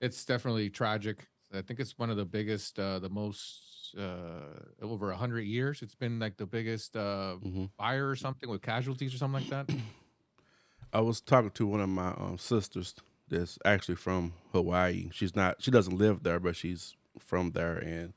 it's 0.01 0.25
definitely 0.25 0.71
tragic. 0.71 1.29
I 1.55 1.62
think 1.62 1.81
it's 1.81 1.99
one 1.99 2.11
of 2.11 2.16
the 2.16 2.25
biggest, 2.25 2.79
uh, 2.79 2.99
the 2.99 3.11
most 3.11 3.95
uh, 3.99 4.83
over 4.83 5.11
a 5.11 5.16
hundred 5.16 5.43
years. 5.43 5.83
It's 5.83 5.95
been 5.95 6.19
like 6.19 6.37
the 6.37 6.47
biggest 6.47 6.97
uh, 6.97 7.37
mm-hmm. 7.45 7.66
fire 7.77 8.09
or 8.09 8.16
something 8.16 8.49
with 8.49 8.62
casualties 8.62 9.14
or 9.14 9.19
something 9.19 9.43
like 9.43 9.51
that. 9.69 9.77
I 10.93 11.01
was 11.01 11.21
talking 11.21 11.51
to 11.51 11.66
one 11.66 11.81
of 11.81 11.88
my 11.88 12.09
um, 12.11 12.37
sisters 12.38 12.95
that's 13.29 13.59
actually 13.64 13.95
from 13.97 14.33
Hawaii. 14.53 15.11
She's 15.12 15.37
not, 15.37 15.62
she 15.62 15.71
doesn't 15.71 15.97
live 15.97 16.23
there, 16.23 16.40
but 16.40 16.57
she's 16.57 16.97
from 17.19 17.53
there, 17.53 17.77
and 17.77 18.12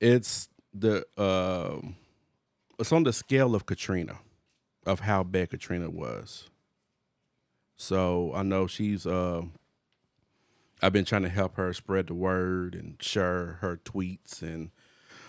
it's 0.00 0.48
the 0.74 1.06
uh, 1.16 1.78
it's 2.78 2.92
on 2.92 3.04
the 3.04 3.12
scale 3.12 3.54
of 3.54 3.66
Katrina 3.66 4.18
of 4.86 5.00
how 5.00 5.22
bad 5.22 5.50
Katrina 5.50 5.90
was. 5.90 6.50
So 7.76 8.32
I 8.34 8.42
know 8.42 8.66
she's 8.66 9.06
uh 9.06 9.42
I've 10.82 10.92
been 10.92 11.04
trying 11.04 11.22
to 11.22 11.28
help 11.28 11.56
her 11.56 11.72
spread 11.72 12.08
the 12.08 12.14
word 12.14 12.74
and 12.74 13.00
share 13.00 13.58
her 13.60 13.76
tweets 13.76 14.42
and 14.42 14.70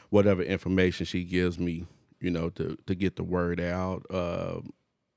whatever 0.10 0.42
information 0.42 1.06
she 1.06 1.24
gives 1.24 1.60
me, 1.60 1.86
you 2.20 2.32
know, 2.32 2.50
to 2.52 2.78
to 2.88 2.96
get 2.96 3.16
the 3.16 3.24
word 3.24 3.60
out. 3.60 4.06
Uh, 4.10 4.62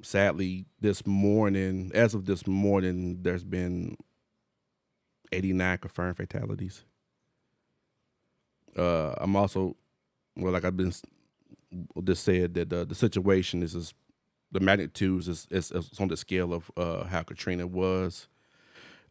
sadly, 0.03 0.67
this 0.81 1.07
morning, 1.07 1.91
as 1.95 2.15
of 2.15 2.27
this 2.27 2.47
morning, 2.47 3.19
there's 3.23 3.45
been 3.45 3.97
89 5.33 5.79
confirmed 5.79 6.17
fatalities. 6.17 6.85
Uh, 8.77 9.15
I'm 9.19 9.37
also, 9.37 9.77
well, 10.37 10.53
like 10.53 10.65
I've 10.65 10.77
been 10.77 10.93
just 12.05 12.25
said 12.25 12.55
that 12.55 12.71
the, 12.71 12.85
the 12.85 12.95
situation 12.95 13.63
is, 13.63 13.75
is 13.75 13.95
the 14.53 14.61
magnitudes 14.61 15.29
is, 15.29 15.47
is, 15.51 15.71
is 15.71 15.91
on 15.99 16.09
the 16.09 16.17
scale 16.17 16.53
of 16.53 16.71
uh, 16.77 17.05
how 17.05 17.23
Katrina 17.23 17.67
was. 17.67 18.29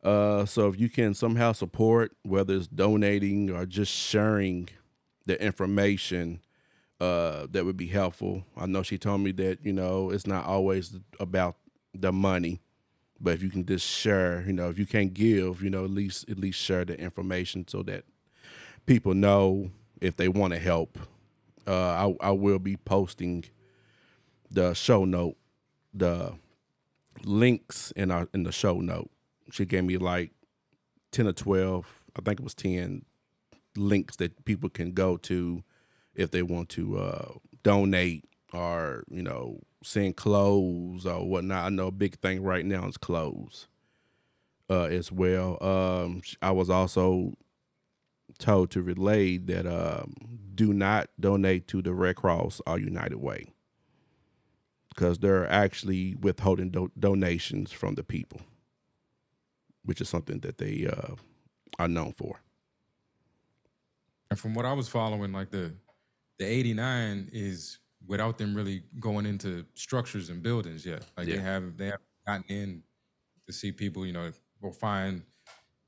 Uh, 0.03 0.45
so 0.45 0.67
if 0.67 0.79
you 0.79 0.89
can 0.89 1.13
somehow 1.13 1.51
support, 1.51 2.11
whether 2.23 2.55
it's 2.55 2.67
donating 2.67 3.49
or 3.49 3.65
just 3.65 3.91
sharing 3.91 4.69
the 5.25 5.41
information, 5.43 6.41
uh, 7.01 7.47
that 7.51 7.65
would 7.65 7.77
be 7.77 7.87
helpful. 7.87 8.45
I 8.55 8.67
know 8.67 8.83
she 8.83 8.97
told 8.97 9.21
me 9.21 9.31
that 9.33 9.59
you 9.63 9.73
know 9.73 10.11
it's 10.11 10.27
not 10.27 10.45
always 10.45 10.97
about 11.19 11.57
the 11.93 12.11
money, 12.13 12.61
but 13.19 13.33
if 13.33 13.43
you 13.43 13.49
can 13.49 13.65
just 13.65 13.87
share, 13.87 14.43
you 14.45 14.53
know, 14.53 14.69
if 14.69 14.79
you 14.79 14.85
can't 14.85 15.13
give, 15.13 15.61
you 15.61 15.69
know, 15.69 15.83
at 15.83 15.89
least 15.89 16.29
at 16.29 16.37
least 16.37 16.59
share 16.59 16.85
the 16.85 16.99
information 16.99 17.67
so 17.67 17.83
that 17.83 18.05
people 18.85 19.13
know 19.13 19.71
if 20.01 20.15
they 20.15 20.27
want 20.27 20.53
to 20.53 20.59
help. 20.59 20.99
Uh, 21.67 22.13
I 22.21 22.27
I 22.27 22.31
will 22.31 22.59
be 22.59 22.77
posting 22.77 23.45
the 24.55 24.73
show 24.73 25.05
note, 25.05 25.35
the 25.93 26.33
links 27.23 27.91
in 27.91 28.09
our 28.09 28.27
in 28.33 28.43
the 28.43 28.51
show 28.51 28.79
note. 28.79 29.11
She 29.51 29.65
gave 29.65 29.83
me 29.83 29.97
like 29.97 30.31
ten 31.11 31.27
or 31.27 31.33
twelve, 31.33 32.03
I 32.17 32.21
think 32.21 32.39
it 32.39 32.43
was 32.43 32.55
ten 32.55 33.05
links 33.77 34.15
that 34.15 34.45
people 34.45 34.69
can 34.69 34.93
go 34.93 35.17
to 35.17 35.61
if 36.15 36.31
they 36.31 36.41
want 36.41 36.69
to 36.69 36.97
uh, 36.97 37.33
donate 37.63 38.23
or 38.53 39.03
you 39.09 39.21
know 39.21 39.59
send 39.83 40.15
clothes 40.15 41.05
or 41.05 41.27
whatnot. 41.27 41.65
I 41.65 41.69
know 41.69 41.87
a 41.87 41.91
big 41.91 42.17
thing 42.19 42.41
right 42.41 42.65
now 42.65 42.87
is 42.87 42.97
clothes 42.97 43.67
uh, 44.69 44.85
as 44.85 45.11
well. 45.11 45.61
Um, 45.61 46.21
I 46.41 46.51
was 46.51 46.69
also 46.69 47.33
told 48.39 48.71
to 48.71 48.81
relay 48.81 49.37
that 49.37 49.67
um, 49.67 50.13
do 50.55 50.73
not 50.73 51.09
donate 51.19 51.67
to 51.67 51.81
the 51.81 51.93
Red 51.93 52.15
Cross 52.15 52.61
or 52.65 52.79
United 52.79 53.17
Way 53.17 53.54
because 54.95 55.19
they're 55.19 55.49
actually 55.51 56.15
withholding 56.15 56.69
do- 56.69 56.91
donations 56.97 57.71
from 57.71 57.95
the 57.95 58.03
people, 58.03 58.41
which 59.83 59.99
is 60.01 60.07
something 60.09 60.39
that 60.39 60.57
they 60.57 60.87
uh, 60.87 61.15
are 61.79 61.87
known 61.87 62.13
for. 62.13 62.39
And 64.29 64.39
from 64.39 64.53
what 64.55 64.65
I 64.65 64.73
was 64.73 64.87
following, 64.87 65.31
like 65.31 65.51
the 65.51 65.73
the 66.39 66.45
89 66.45 67.29
is 67.31 67.79
without 68.07 68.37
them 68.37 68.53
really 68.55 68.83
going 68.99 69.25
into 69.25 69.65
structures 69.73 70.29
and 70.29 70.43
buildings 70.43 70.85
yet. 70.85 71.05
Like 71.17 71.27
Yeah. 71.27 71.35
they 71.37 71.41
have 71.41 71.77
they 71.77 71.85
have 71.87 71.99
gotten 72.27 72.43
in 72.49 72.83
to 73.47 73.53
see 73.53 73.71
people, 73.71 74.05
you 74.05 74.13
know, 74.13 74.31
or 74.61 74.71
find 74.73 75.21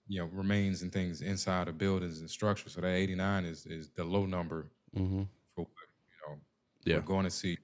you 0.08 0.20
know 0.20 0.26
remains 0.28 0.84
and 0.84 0.92
things 0.92 1.22
inside 1.22 1.68
of 1.68 1.78
buildings 1.78 2.20
and 2.20 2.30
structures. 2.30 2.74
So 2.74 2.82
that 2.82 2.94
89 2.94 3.46
is 3.46 3.66
is 3.66 3.90
the 3.90 4.04
low 4.04 4.26
number 4.26 4.72
Mm-hmm. 4.96 5.24
for 5.56 5.62
you 5.68 6.18
know 6.28 6.38
Yeah. 6.86 6.96
we're 6.98 7.02
going 7.02 7.26
to 7.26 7.32
see. 7.32 7.58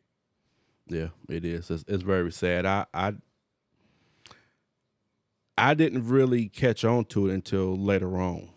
Yeah, 0.88 1.10
it 1.30 1.46
is. 1.46 1.69
It's, 1.72 1.86
it's 1.88 2.04
very 2.04 2.32
sad. 2.32 2.65
I, 2.65 2.86
I 2.93 3.13
I 5.58 5.74
didn't 5.76 6.08
really 6.08 6.50
catch 6.50 6.84
on 6.84 7.06
to 7.06 7.30
it 7.30 7.34
until 7.34 7.78
later 7.78 8.17
on. 8.19 8.50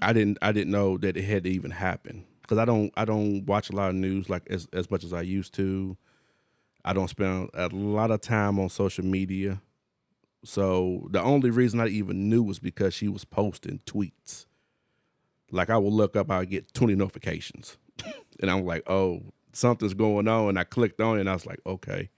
I 0.00 0.12
didn't 0.12 0.38
I 0.42 0.52
didn't 0.52 0.72
know 0.72 0.98
that 0.98 1.16
it 1.16 1.22
had 1.24 1.44
to 1.44 1.50
even 1.50 1.70
happen 1.70 2.24
because 2.42 2.58
I 2.58 2.64
don't 2.64 2.92
I 2.96 3.04
don't 3.04 3.46
watch 3.46 3.70
a 3.70 3.76
lot 3.76 3.90
of 3.90 3.94
news 3.94 4.28
like 4.28 4.42
as 4.50 4.66
as 4.72 4.90
much 4.90 5.04
as 5.04 5.12
I 5.12 5.22
used 5.22 5.54
to. 5.54 5.96
I 6.84 6.92
don't 6.92 7.08
spend 7.08 7.50
a 7.54 7.68
lot 7.68 8.10
of 8.10 8.20
time 8.20 8.58
on 8.58 8.68
social 8.68 9.04
media. 9.04 9.62
So 10.44 11.06
the 11.10 11.22
only 11.22 11.50
reason 11.50 11.78
I 11.78 11.86
even 11.86 12.28
knew 12.28 12.42
was 12.42 12.58
because 12.58 12.92
she 12.92 13.06
was 13.06 13.24
posting 13.24 13.78
tweets. 13.86 14.46
Like 15.52 15.70
I 15.70 15.78
will 15.78 15.92
look 15.92 16.16
up, 16.16 16.30
I 16.30 16.44
get 16.44 16.74
20 16.74 16.96
notifications. 16.96 17.76
and 18.40 18.50
I'm 18.50 18.64
like, 18.64 18.82
oh, 18.88 19.22
something's 19.52 19.94
going 19.94 20.28
on. 20.28 20.50
And 20.50 20.58
I 20.58 20.64
clicked 20.64 21.00
on 21.00 21.18
it 21.18 21.20
and 21.20 21.30
I 21.30 21.34
was 21.34 21.46
like, 21.46 21.60
okay. 21.66 22.10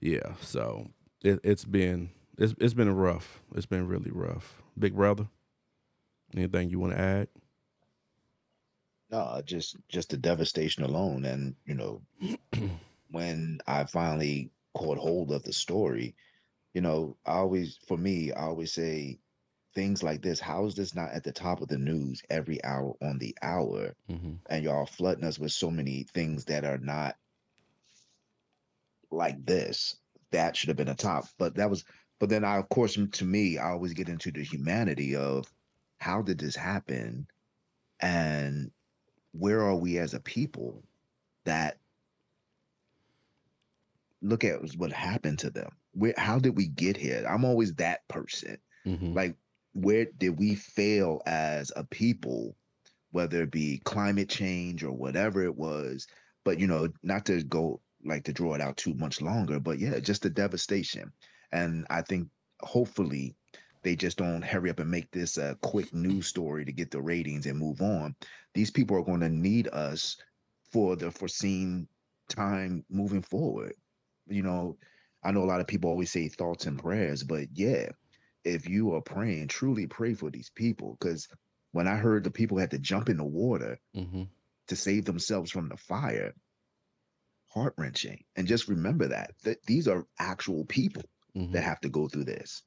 Yeah. 0.00 0.34
So 0.40 0.88
it, 1.22 1.40
it's 1.44 1.64
been 1.64 2.10
it's 2.38 2.54
it's 2.58 2.74
been 2.74 2.94
rough. 2.94 3.40
It's 3.54 3.66
been 3.66 3.86
really 3.86 4.10
rough. 4.10 4.62
Big 4.78 4.94
brother, 4.94 5.28
anything 6.34 6.70
you 6.70 6.78
want 6.78 6.94
to 6.94 6.98
add? 6.98 7.28
No, 9.10 9.42
just 9.44 9.76
just 9.88 10.10
the 10.10 10.16
devastation 10.16 10.82
alone, 10.82 11.26
and 11.26 11.54
you 11.66 11.74
know, 11.74 12.02
when 13.10 13.60
I 13.66 13.84
finally 13.84 14.50
caught 14.74 14.98
hold 14.98 15.30
of 15.30 15.42
the 15.42 15.52
story, 15.52 16.14
you 16.74 16.80
know, 16.80 17.16
I 17.26 17.34
always, 17.34 17.78
for 17.86 17.98
me, 17.98 18.32
I 18.32 18.44
always 18.44 18.72
say 18.72 19.18
things 19.74 20.02
like 20.02 20.22
this. 20.22 20.40
How 20.40 20.66
is 20.66 20.74
this 20.74 20.94
not 20.94 21.12
at 21.12 21.24
the 21.24 21.32
top 21.32 21.60
of 21.60 21.68
the 21.68 21.78
news 21.78 22.22
every 22.30 22.62
hour 22.64 22.94
on 23.02 23.18
the 23.18 23.36
hour? 23.42 23.94
Mm-hmm. 24.10 24.34
And 24.48 24.64
y'all 24.64 24.86
flooding 24.86 25.24
us 25.24 25.38
with 25.38 25.52
so 25.52 25.70
many 25.70 26.06
things 26.14 26.46
that 26.46 26.64
are 26.64 26.78
not 26.78 27.16
like 29.10 29.44
this. 29.44 29.96
That 30.30 30.56
should 30.56 30.68
have 30.68 30.76
been 30.76 30.88
a 30.88 30.94
top, 30.94 31.26
but 31.38 31.56
that 31.56 31.70
was. 31.70 31.84
But 32.18 32.28
then, 32.28 32.44
I, 32.44 32.58
of 32.58 32.68
course, 32.68 32.94
to 32.94 33.24
me, 33.24 33.58
I 33.58 33.70
always 33.70 33.94
get 33.94 34.08
into 34.08 34.30
the 34.30 34.44
humanity 34.44 35.16
of 35.16 35.52
how 35.98 36.22
did 36.22 36.38
this 36.38 36.56
happen, 36.56 37.26
and 38.00 38.70
where 39.32 39.60
are 39.62 39.76
we 39.76 39.98
as 39.98 40.14
a 40.14 40.20
people 40.20 40.82
that 41.44 41.78
look 44.22 44.44
at 44.44 44.60
what 44.76 44.92
happened 44.92 45.40
to 45.40 45.50
them 45.50 45.70
where 45.92 46.14
how 46.16 46.38
did 46.38 46.56
we 46.56 46.68
get 46.68 46.96
here 46.96 47.24
i'm 47.28 47.44
always 47.44 47.74
that 47.74 48.06
person 48.08 48.56
Mm-hmm. 48.86 49.14
like 49.14 49.36
where 49.74 50.06
did 50.18 50.38
we 50.38 50.54
fail 50.54 51.22
as 51.26 51.72
a 51.76 51.84
people 51.84 52.56
whether 53.12 53.42
it 53.42 53.50
be 53.50 53.80
climate 53.84 54.28
change 54.28 54.82
or 54.82 54.92
whatever 54.92 55.42
it 55.42 55.56
was 55.56 56.06
but 56.44 56.58
you 56.58 56.66
know 56.66 56.88
not 57.02 57.26
to 57.26 57.42
go 57.44 57.80
like 58.04 58.24
to 58.24 58.32
draw 58.32 58.54
it 58.54 58.60
out 58.60 58.76
too 58.76 58.94
much 58.94 59.20
longer 59.20 59.60
but 59.60 59.78
yeah 59.78 59.98
just 59.98 60.22
the 60.22 60.30
devastation. 60.30 61.12
And 61.52 61.86
i 61.90 62.02
think 62.02 62.28
hopefully 62.62 63.34
they 63.82 63.96
just 63.96 64.18
don't 64.18 64.42
hurry 64.42 64.70
up 64.70 64.80
and 64.80 64.90
make 64.90 65.10
this 65.10 65.38
a 65.38 65.58
quick 65.62 65.92
news 65.92 66.26
story 66.26 66.64
to 66.64 66.72
get 66.72 66.90
the 66.92 67.02
ratings 67.02 67.46
and 67.46 67.58
move 67.58 67.82
on. 67.82 68.14
These 68.54 68.70
people 68.70 68.96
are 68.96 69.02
going 69.04 69.20
to 69.20 69.28
need 69.28 69.68
us 69.68 70.16
for 70.70 70.94
the 70.96 71.10
foreseen 71.10 71.88
time 72.28 72.84
moving 72.88 73.22
forward. 73.22 73.74
You 74.28 74.42
know 74.42 74.78
i 75.24 75.30
know 75.32 75.42
a 75.44 75.46
lot 75.46 75.60
of 75.60 75.66
people 75.66 75.90
always 75.90 76.10
say 76.10 76.28
thoughts 76.28 76.66
and 76.66 76.78
prayers 76.78 77.22
but 77.22 77.46
yeah 77.54 77.88
if 78.44 78.68
you 78.68 78.94
are 78.94 79.00
praying 79.00 79.48
truly 79.48 79.86
pray 79.86 80.14
for 80.14 80.30
these 80.30 80.50
people 80.54 80.96
because 81.00 81.28
when 81.72 81.86
i 81.88 81.96
heard 81.96 82.24
the 82.24 82.30
people 82.30 82.58
had 82.58 82.70
to 82.70 82.78
jump 82.78 83.08
in 83.08 83.16
the 83.16 83.24
water 83.24 83.78
Mm-hmm. 83.96 84.24
to 84.68 84.76
save 84.76 85.04
themselves 85.04 85.50
from 85.50 85.68
the 85.68 85.76
fire 85.76 86.34
heart 87.48 87.74
wrenching 87.76 88.24
and 88.36 88.46
just 88.48 88.68
remember 88.68 89.08
that 89.08 89.32
that 89.44 89.62
these 89.66 89.88
are 89.88 90.06
actual 90.18 90.64
people 90.66 91.02
Mm-hmm. 91.36 91.52
that 91.52 91.62
have 91.62 91.80
to 91.80 91.88
go 91.88 92.08
through 92.08 92.24
this 92.24 92.62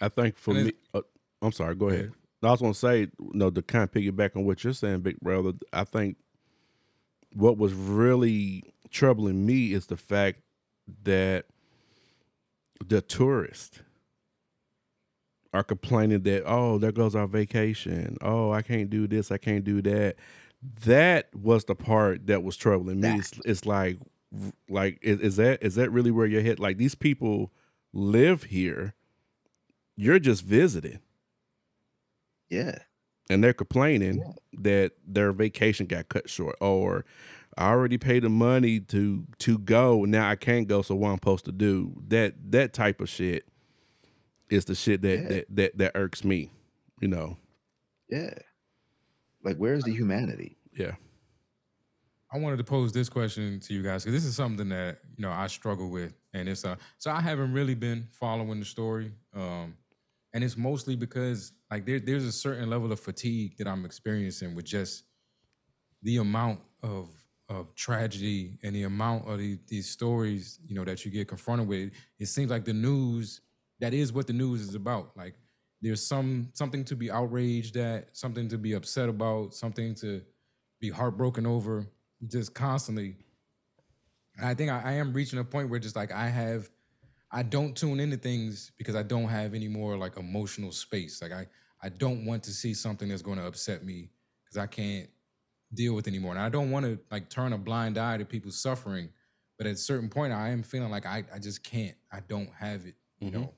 I 0.00 0.08
think 0.08 0.36
for 0.36 0.52
And 0.54 0.66
me, 0.66 0.72
uh, 0.92 1.00
I'm 1.40 1.52
sorry. 1.52 1.74
Go 1.76 1.86
Go 1.86 1.94
ahead. 1.94 2.12
I 2.42 2.50
was 2.50 2.60
going 2.60 2.72
to 2.72 2.78
say, 2.78 3.00
you 3.02 3.30
know, 3.34 3.50
to 3.50 3.62
kind 3.62 3.84
of 3.84 3.92
piggyback 3.92 4.36
on 4.36 4.44
what 4.44 4.64
you're 4.64 4.72
saying, 4.72 5.00
Big 5.00 5.20
Brother. 5.20 5.52
I 5.72 5.84
think 5.84 6.16
what 7.32 7.56
was 7.56 7.72
really 7.72 8.64
troubling 8.90 9.46
me 9.46 9.72
is 9.72 9.86
the 9.86 9.96
fact 9.96 10.40
that 11.04 11.46
the 12.84 13.00
tourists 13.00 13.80
are 15.52 15.62
complaining 15.64 16.22
that 16.22 16.44
oh, 16.46 16.78
there 16.78 16.92
goes 16.92 17.14
our 17.14 17.26
vacation. 17.26 18.16
Oh, 18.22 18.50
I 18.52 18.62
can't 18.62 18.90
do 18.90 19.06
this. 19.06 19.30
I 19.30 19.38
can't 19.38 19.64
do 19.64 19.82
that. 19.82 20.16
That 20.84 21.34
was 21.34 21.64
the 21.64 21.74
part 21.74 22.26
that 22.28 22.42
was 22.42 22.56
troubling 22.56 23.00
me. 23.00 23.18
It's, 23.18 23.32
it's 23.44 23.66
like, 23.66 23.98
like 24.68 24.98
is, 25.02 25.20
is 25.20 25.36
that 25.36 25.62
is 25.62 25.74
that 25.74 25.90
really 25.90 26.10
where 26.10 26.26
your 26.26 26.42
head? 26.42 26.58
Like 26.60 26.78
these 26.78 26.94
people 26.94 27.52
live 27.92 28.44
here 28.44 28.94
you're 29.96 30.18
just 30.18 30.42
visiting 30.42 30.98
yeah 32.48 32.78
and 33.28 33.44
they're 33.44 33.52
complaining 33.52 34.16
Yeah. 34.18 34.32
that 34.60 34.92
their 35.06 35.32
vacation 35.32 35.86
got 35.86 36.08
cut 36.08 36.30
short 36.30 36.56
or 36.60 37.04
I 37.58 37.68
already 37.68 37.98
paid 37.98 38.22
the 38.22 38.30
money 38.30 38.80
to 38.80 39.26
to 39.40 39.58
go 39.58 40.04
now 40.06 40.30
I 40.30 40.36
can't 40.36 40.66
go 40.68 40.80
so 40.82 40.94
what 40.94 41.10
I'm 41.10 41.16
supposed 41.16 41.44
to 41.44 41.52
do 41.52 42.02
that 42.08 42.34
that 42.52 42.72
type 42.72 43.02
of 43.02 43.10
shit 43.10 43.44
is 44.52 44.64
the 44.66 44.74
shit 44.74 45.02
that 45.02 45.18
Yeah. 45.22 45.28
that, 45.28 45.46
that 45.56 45.78
that 45.78 45.92
irks 45.94 46.24
me 46.24 46.50
you 47.00 47.08
know 47.08 47.36
yeah 48.08 48.34
like 49.44 49.56
where's 49.56 49.84
the 49.84 49.92
humanity 49.92 50.56
yeah 50.72 50.92
I 52.34 52.38
wanted 52.38 52.56
to 52.56 52.64
pose 52.64 52.92
this 52.92 53.10
question 53.10 53.60
to 53.60 53.74
you 53.74 53.82
guys 53.82 54.04
because 54.04 54.14
this 54.14 54.24
is 54.28 54.34
something 54.34 54.70
that 54.70 55.00
you 55.16 55.22
know 55.22 55.30
I 55.30 55.48
struggle 55.48 55.90
with, 55.90 56.14
and 56.32 56.48
it's 56.48 56.64
uh 56.64 56.76
so 56.98 57.10
I 57.10 57.20
haven't 57.20 57.52
really 57.52 57.74
been 57.74 58.08
following 58.10 58.58
the 58.58 58.64
story, 58.64 59.12
um, 59.34 59.76
and 60.32 60.42
it's 60.42 60.56
mostly 60.56 60.96
because 60.96 61.52
like 61.70 61.84
there 61.84 62.00
there's 62.00 62.24
a 62.24 62.32
certain 62.32 62.70
level 62.70 62.90
of 62.90 63.00
fatigue 63.00 63.58
that 63.58 63.68
I'm 63.68 63.84
experiencing 63.84 64.54
with 64.54 64.64
just 64.64 65.04
the 66.02 66.16
amount 66.18 66.60
of 66.82 67.10
of 67.50 67.74
tragedy 67.74 68.58
and 68.62 68.74
the 68.74 68.84
amount 68.84 69.28
of 69.28 69.38
the, 69.38 69.58
these 69.68 69.90
stories 69.90 70.58
you 70.66 70.74
know 70.74 70.84
that 70.84 71.04
you 71.04 71.10
get 71.10 71.28
confronted 71.28 71.68
with. 71.68 71.92
It 72.18 72.26
seems 72.26 72.50
like 72.50 72.64
the 72.64 72.72
news 72.72 73.42
that 73.82 73.92
is 73.92 74.12
what 74.12 74.28
the 74.28 74.32
news 74.32 74.62
is 74.62 74.76
about. 74.76 75.16
Like 75.16 75.34
there's 75.82 76.06
some 76.06 76.50
something 76.54 76.84
to 76.86 76.96
be 76.96 77.10
outraged 77.10 77.76
at, 77.76 78.16
something 78.16 78.48
to 78.48 78.58
be 78.58 78.74
upset 78.74 79.10
about, 79.10 79.54
something 79.54 79.94
to 79.96 80.22
be 80.80 80.88
heartbroken 80.90 81.46
over 81.46 81.86
just 82.28 82.54
constantly. 82.54 83.16
And 84.36 84.46
I 84.46 84.54
think 84.54 84.70
I, 84.70 84.80
I 84.84 84.92
am 84.92 85.12
reaching 85.12 85.40
a 85.40 85.44
point 85.44 85.68
where 85.68 85.80
just 85.80 85.96
like 85.96 86.12
I 86.12 86.28
have, 86.28 86.70
I 87.32 87.42
don't 87.42 87.76
tune 87.76 88.00
into 88.00 88.16
things 88.16 88.72
because 88.78 88.94
I 88.94 89.02
don't 89.02 89.28
have 89.28 89.54
any 89.54 89.68
more 89.68 89.96
like 89.96 90.16
emotional 90.16 90.72
space. 90.72 91.20
Like 91.20 91.32
I, 91.32 91.46
I 91.82 91.88
don't 91.90 92.24
want 92.24 92.44
to 92.44 92.52
see 92.52 92.74
something 92.74 93.08
that's 93.08 93.22
going 93.22 93.38
to 93.38 93.46
upset 93.46 93.84
me 93.84 94.10
because 94.44 94.58
I 94.58 94.66
can't 94.66 95.10
deal 95.74 95.94
with 95.94 96.06
anymore. 96.06 96.32
And 96.32 96.40
I 96.40 96.48
don't 96.48 96.70
want 96.70 96.86
to 96.86 96.98
like 97.10 97.30
turn 97.30 97.52
a 97.52 97.58
blind 97.58 97.98
eye 97.98 98.16
to 98.18 98.24
people 98.24 98.52
suffering. 98.52 99.10
But 99.58 99.66
at 99.66 99.74
a 99.74 99.78
certain 99.78 100.08
point, 100.08 100.32
I 100.32 100.50
am 100.50 100.62
feeling 100.62 100.90
like 100.90 101.06
I, 101.06 101.24
I 101.34 101.38
just 101.40 101.64
can't. 101.64 101.96
I 102.12 102.20
don't 102.20 102.50
have 102.58 102.86
it. 102.86 102.94
You 103.20 103.30
Mhm. 103.30 103.32
know, 103.34 103.54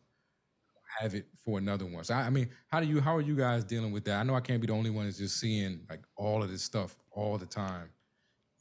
have 1.00 1.14
it 1.14 1.26
for 1.44 1.58
another 1.58 1.86
one. 1.86 2.04
So 2.04 2.14
I, 2.14 2.22
I 2.22 2.30
mean, 2.30 2.48
how 2.68 2.80
do 2.80 2.86
you? 2.86 3.00
How 3.00 3.16
are 3.16 3.20
you 3.20 3.36
guys 3.36 3.64
dealing 3.64 3.92
with 3.92 4.04
that? 4.04 4.20
I 4.20 4.22
know 4.22 4.34
I 4.34 4.40
can't 4.40 4.60
be 4.60 4.66
the 4.66 4.72
only 4.72 4.90
one 4.90 5.04
that's 5.04 5.18
just 5.18 5.38
seeing 5.38 5.80
like 5.88 6.02
all 6.16 6.42
of 6.42 6.50
this 6.50 6.62
stuff 6.62 6.96
all 7.10 7.38
the 7.38 7.46
time. 7.46 7.90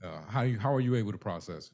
Uh, 0.04 0.22
how 0.28 0.42
you? 0.42 0.60
How 0.60 0.74
are 0.74 0.82
you 0.82 0.96
able 0.96 1.12
to 1.12 1.18
process? 1.18 1.72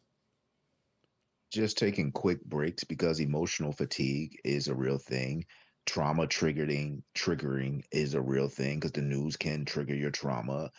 just 1.51 1.77
taking 1.77 2.11
quick 2.11 2.43
breaks 2.45 2.83
because 2.83 3.19
emotional 3.19 3.71
fatigue 3.71 4.39
is 4.43 4.67
a 4.67 4.75
real 4.75 4.97
thing 4.97 5.45
trauma 5.85 6.27
triggering 6.27 7.01
triggering 7.15 7.81
is 7.91 8.13
a 8.13 8.21
real 8.21 8.47
thing 8.47 8.77
because 8.77 8.91
the 8.91 9.01
news 9.01 9.35
can 9.35 9.65
trigger 9.65 9.95
your 9.95 10.11
trauma 10.11 10.69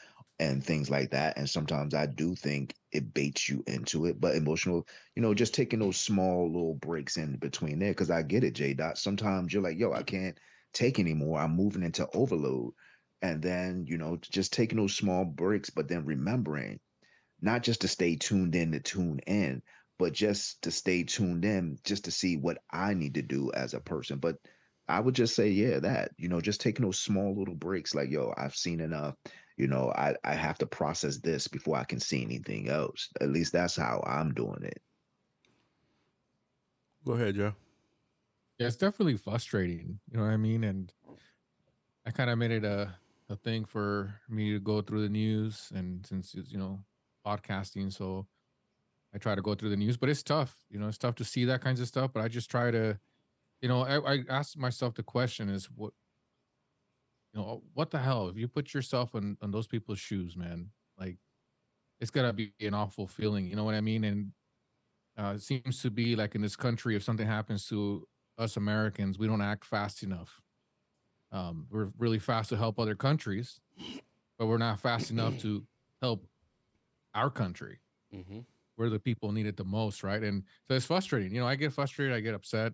and 0.40 0.64
things 0.64 0.90
like 0.90 1.11
that. 1.11 1.37
And 1.37 1.48
sometimes 1.48 1.94
I 1.94 2.07
do 2.07 2.35
think 2.35 2.74
it 2.90 3.14
baits 3.14 3.48
you 3.48 3.62
into 3.68 4.07
it. 4.07 4.20
But 4.20 4.35
emotional, 4.35 4.88
you 5.14 5.22
know, 5.22 5.35
just 5.35 5.55
taking 5.55 5.79
those 5.79 5.98
small 5.98 6.46
little 6.46 6.74
breaks 6.74 7.18
in 7.18 7.37
between 7.37 7.79
there, 7.79 7.92
because 7.92 8.11
I 8.11 8.22
get 8.22 8.42
it, 8.42 8.55
J 8.55 8.74
Dot. 8.74 8.98
Sometimes 8.98 9.53
you're 9.53 9.62
like, 9.62 9.79
yo, 9.79 9.92
I 9.92 10.03
can't 10.03 10.37
take 10.72 10.98
anymore. 10.98 11.38
I'm 11.38 11.55
moving 11.55 11.83
into 11.83 12.09
overload. 12.14 12.72
And 13.22 13.42
then, 13.42 13.85
you 13.87 13.98
know, 13.98 14.16
just 14.20 14.53
taking 14.53 14.79
those 14.79 14.96
small 14.96 15.26
breaks, 15.26 15.68
but 15.70 15.88
then 15.88 16.07
remembering 16.07 16.81
not 17.42 17.62
just 17.62 17.83
to 17.83 17.88
stay 17.88 18.16
tuned 18.16 18.55
in 18.55 18.72
to 18.72 18.81
tune 18.81 19.20
in, 19.26 19.62
but 19.98 20.14
just 20.14 20.62
to 20.62 20.70
stay 20.70 21.03
tuned 21.05 21.44
in, 21.44 21.79
just 21.85 22.05
to 22.07 22.11
see 22.11 22.38
what 22.38 22.59
I 22.70 22.94
need 22.94 23.14
to 23.14 23.22
do 23.22 23.53
as 23.53 23.74
a 23.74 23.81
person. 23.81 24.18
But 24.18 24.37
I 24.88 25.00
would 25.00 25.14
just 25.14 25.37
say, 25.37 25.50
yeah, 25.50 25.79
that, 25.81 26.12
you 26.16 26.29
know, 26.29 26.40
just 26.40 26.61
taking 26.62 26.85
those 26.85 26.98
small 26.98 27.37
little 27.38 27.55
breaks, 27.55 27.94
like, 27.94 28.11
yo, 28.11 28.33
I've 28.37 28.57
seen 28.57 28.81
enough 28.81 29.14
you 29.61 29.66
know 29.66 29.92
i 29.96 30.14
i 30.25 30.35
have 30.35 30.57
to 30.59 30.66
process 30.66 31.18
this 31.18 31.46
before 31.46 31.77
i 31.77 31.85
can 31.85 32.01
see 32.01 32.23
anything 32.23 32.68
else. 32.68 33.09
At 33.20 33.31
least 33.31 33.53
that's 33.53 33.77
how 33.77 34.03
i'm 34.07 34.33
doing 34.33 34.62
it. 34.62 34.81
Go 37.07 37.12
ahead 37.12 37.35
joe. 37.37 37.53
Yeah 38.59 38.66
it's 38.68 38.77
definitely 38.77 39.16
frustrating 39.16 40.01
you 40.11 40.18
know 40.18 40.25
what 40.25 40.33
i 40.33 40.37
mean? 40.37 40.64
And 40.64 40.92
i 42.07 42.11
kind 42.11 42.31
of 42.31 42.38
made 42.38 42.51
it 42.51 42.64
a 42.64 42.94
a 43.29 43.37
thing 43.37 43.64
for 43.64 44.12
me 44.29 44.53
to 44.53 44.59
go 44.59 44.83
through 44.83 45.03
the 45.03 45.09
news 45.09 45.70
and 45.75 46.05
since 46.05 46.35
it's 46.35 46.51
you 46.51 46.59
know 46.59 46.81
podcasting 47.25 47.92
so 47.92 48.27
i 49.14 49.18
try 49.18 49.35
to 49.35 49.42
go 49.42 49.55
through 49.55 49.70
the 49.70 49.77
news 49.77 49.96
but 49.96 50.09
it's 50.09 50.23
tough 50.23 50.57
you 50.68 50.81
know 50.81 50.88
it's 50.88 50.99
tough 50.99 51.14
to 51.14 51.25
see 51.25 51.44
that 51.44 51.61
kinds 51.61 51.81
of 51.81 51.87
stuff 51.87 52.11
but 52.12 52.25
i 52.25 52.29
just 52.29 52.51
try 52.51 52.70
to 52.73 52.99
you 53.61 53.68
know 53.68 53.83
i, 53.83 54.14
I 54.14 54.18
ask 54.29 54.57
myself 54.57 54.94
the 54.94 55.05
question 55.05 55.49
is 55.49 55.66
what 55.66 55.92
you 57.33 57.40
know 57.40 57.62
what 57.75 57.90
the 57.90 57.99
hell? 57.99 58.29
If 58.29 58.37
you 58.37 58.49
put 58.49 58.75
yourself 58.75 59.14
in, 59.14 59.37
in 59.43 59.51
those 59.51 59.66
people's 59.66 59.99
shoes 59.99 60.37
man 60.37 60.71
like 60.99 61.16
it's 62.01 62.11
gotta 62.11 62.33
be 62.33 62.53
an 62.61 62.75
awful 62.75 63.07
feeling 63.07 63.47
you 63.47 63.57
know 63.57 63.64
what 63.64 63.75
i 63.75 63.81
mean? 63.81 64.05
And 64.05 64.33
uh, 65.19 65.35
it 65.35 65.43
seems 65.43 65.83
to 65.83 65.90
be 65.90 66.16
like 66.16 66.35
in 66.35 66.40
this 66.40 66.57
country 66.57 66.97
if 66.97 67.03
something 67.03 67.27
happens 67.27 67.66
to 67.69 68.07
us 68.38 68.57
americans 68.57 69.19
we 69.19 69.27
don't 69.27 69.43
act 69.43 69.64
fast 69.64 70.03
enough. 70.03 70.40
Um, 71.33 71.66
we're 71.71 71.90
really 71.99 72.19
fast 72.19 72.49
to 72.49 72.57
help 72.57 72.79
other 72.81 72.97
countries 72.97 73.61
but 74.38 74.47
we're 74.47 74.59
not 74.59 74.81
fast 74.81 75.11
enough 75.11 75.38
to 75.43 75.64
help 76.01 76.27
our 77.14 77.31
country. 77.31 77.79
Mm-hmm. 78.12 78.40
where 78.75 78.90
the 78.90 78.99
people 78.99 79.31
need 79.31 79.47
it 79.47 79.57
the 79.57 79.62
most 79.64 80.03
right? 80.03 80.21
And 80.21 80.43
so 80.66 80.75
it's 80.75 80.87
frustrating 80.87 81.33
you 81.33 81.40
know 81.40 81.47
i 81.47 81.55
get 81.55 81.73
frustrated 81.73 82.12
i 82.12 82.19
get 82.19 82.35
upset 82.35 82.73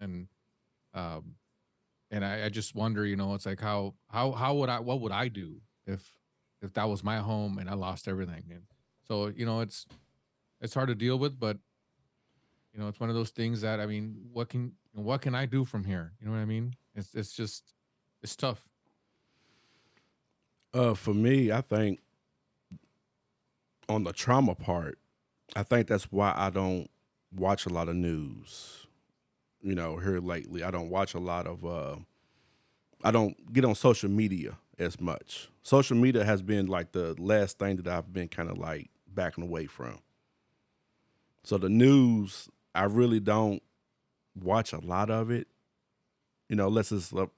and 0.00 0.28
um, 0.94 1.34
and 2.10 2.24
I, 2.24 2.46
I 2.46 2.48
just 2.48 2.74
wonder, 2.74 3.04
you 3.04 3.16
know, 3.16 3.34
it's 3.34 3.46
like 3.46 3.60
how 3.60 3.94
how 4.08 4.32
how 4.32 4.54
would 4.54 4.68
I 4.68 4.80
what 4.80 5.00
would 5.00 5.12
I 5.12 5.28
do 5.28 5.60
if 5.86 6.18
if 6.62 6.72
that 6.74 6.88
was 6.88 7.04
my 7.04 7.18
home 7.18 7.58
and 7.58 7.68
I 7.68 7.74
lost 7.74 8.08
everything? 8.08 8.44
And 8.50 8.62
so 9.06 9.28
you 9.28 9.46
know, 9.46 9.60
it's 9.60 9.86
it's 10.60 10.74
hard 10.74 10.88
to 10.88 10.94
deal 10.94 11.18
with, 11.18 11.38
but 11.38 11.58
you 12.72 12.80
know, 12.80 12.88
it's 12.88 13.00
one 13.00 13.10
of 13.10 13.16
those 13.16 13.30
things 13.30 13.60
that 13.60 13.80
I 13.80 13.86
mean, 13.86 14.16
what 14.32 14.48
can 14.48 14.72
what 14.92 15.20
can 15.20 15.34
I 15.34 15.46
do 15.46 15.64
from 15.64 15.84
here? 15.84 16.12
You 16.20 16.26
know 16.26 16.32
what 16.32 16.40
I 16.40 16.46
mean? 16.46 16.74
It's 16.94 17.14
it's 17.14 17.32
just 17.32 17.74
it's 18.22 18.36
tough. 18.36 18.68
Uh, 20.74 20.94
for 20.94 21.14
me, 21.14 21.50
I 21.50 21.62
think 21.62 22.00
on 23.88 24.04
the 24.04 24.12
trauma 24.12 24.54
part, 24.54 24.98
I 25.56 25.62
think 25.62 25.88
that's 25.88 26.12
why 26.12 26.34
I 26.36 26.50
don't 26.50 26.90
watch 27.34 27.64
a 27.64 27.70
lot 27.70 27.88
of 27.88 27.96
news 27.96 28.87
you 29.62 29.74
know, 29.74 29.96
here 29.98 30.20
lately. 30.20 30.62
I 30.62 30.70
don't 30.70 30.90
watch 30.90 31.14
a 31.14 31.18
lot 31.18 31.46
of 31.46 31.64
uh 31.64 31.96
I 33.02 33.10
don't 33.10 33.52
get 33.52 33.64
on 33.64 33.74
social 33.74 34.10
media 34.10 34.58
as 34.78 35.00
much. 35.00 35.48
Social 35.62 35.96
media 35.96 36.24
has 36.24 36.42
been 36.42 36.66
like 36.66 36.92
the 36.92 37.14
last 37.18 37.58
thing 37.58 37.76
that 37.76 37.86
I've 37.86 38.12
been 38.12 38.28
kind 38.28 38.50
of 38.50 38.58
like 38.58 38.90
backing 39.06 39.44
away 39.44 39.66
from. 39.66 40.00
So 41.44 41.58
the 41.58 41.68
news, 41.68 42.48
I 42.74 42.84
really 42.84 43.20
don't 43.20 43.62
watch 44.34 44.72
a 44.72 44.78
lot 44.78 45.10
of 45.10 45.30
it. 45.30 45.48
You 46.48 46.56
know, 46.56 46.68
unless 46.68 46.92
it's 46.92 47.12
a, 47.12 47.28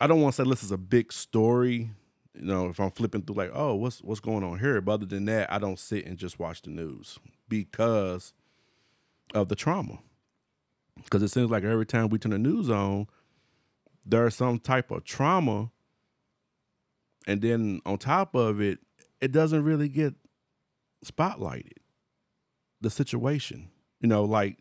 I 0.00 0.06
don't 0.06 0.20
want 0.20 0.34
to 0.34 0.36
say 0.36 0.42
unless 0.42 0.62
it's 0.62 0.72
a 0.72 0.78
big 0.78 1.12
story. 1.12 1.90
You 2.34 2.46
know, 2.46 2.68
if 2.68 2.78
I'm 2.78 2.90
flipping 2.90 3.22
through 3.22 3.36
like, 3.36 3.50
oh, 3.52 3.74
what's 3.74 4.02
what's 4.02 4.20
going 4.20 4.44
on 4.44 4.58
here? 4.60 4.80
But 4.80 4.92
other 4.92 5.06
than 5.06 5.24
that, 5.26 5.52
I 5.52 5.58
don't 5.58 5.78
sit 5.78 6.06
and 6.06 6.16
just 6.16 6.38
watch 6.38 6.62
the 6.62 6.70
news 6.70 7.18
because 7.48 8.32
of 9.34 9.48
the 9.48 9.56
trauma 9.56 9.98
because 11.04 11.22
it 11.22 11.28
seems 11.28 11.50
like 11.50 11.64
every 11.64 11.86
time 11.86 12.08
we 12.08 12.18
turn 12.18 12.32
the 12.32 12.38
news 12.38 12.70
on, 12.70 13.06
there's 14.04 14.34
some 14.34 14.58
type 14.58 14.90
of 14.90 15.04
trauma, 15.04 15.70
and 17.26 17.42
then 17.42 17.80
on 17.84 17.98
top 17.98 18.34
of 18.34 18.60
it, 18.60 18.78
it 19.20 19.32
doesn't 19.32 19.62
really 19.62 19.88
get 19.88 20.14
spotlighted. 21.04 21.78
The 22.80 22.90
situation, 22.90 23.68
you 24.00 24.08
know, 24.08 24.24
like 24.24 24.58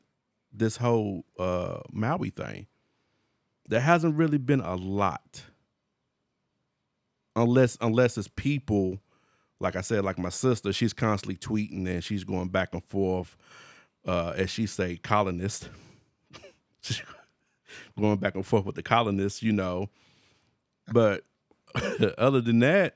this 0.51 0.77
whole 0.77 1.25
uh, 1.37 1.79
Maui 1.91 2.31
thing, 2.31 2.67
there 3.67 3.79
hasn't 3.79 4.15
really 4.15 4.37
been 4.37 4.59
a 4.61 4.75
lot, 4.75 5.43
unless 7.35 7.77
unless 7.79 8.17
it's 8.17 8.27
people, 8.27 8.99
like 9.59 9.75
I 9.77 9.81
said, 9.81 10.03
like 10.03 10.19
my 10.19 10.29
sister, 10.29 10.73
she's 10.73 10.91
constantly 10.93 11.37
tweeting 11.37 11.87
and 11.87 12.03
she's 12.03 12.25
going 12.25 12.49
back 12.49 12.73
and 12.73 12.83
forth, 12.83 13.37
uh, 14.05 14.33
as 14.35 14.49
she 14.49 14.65
say, 14.65 14.97
colonist. 14.97 15.69
going 17.99 18.17
back 18.17 18.35
and 18.35 18.45
forth 18.45 18.65
with 18.65 18.75
the 18.75 18.83
colonists, 18.83 19.43
you 19.43 19.51
know. 19.51 19.89
But 20.91 21.23
other 22.17 22.41
than 22.41 22.59
that, 22.59 22.95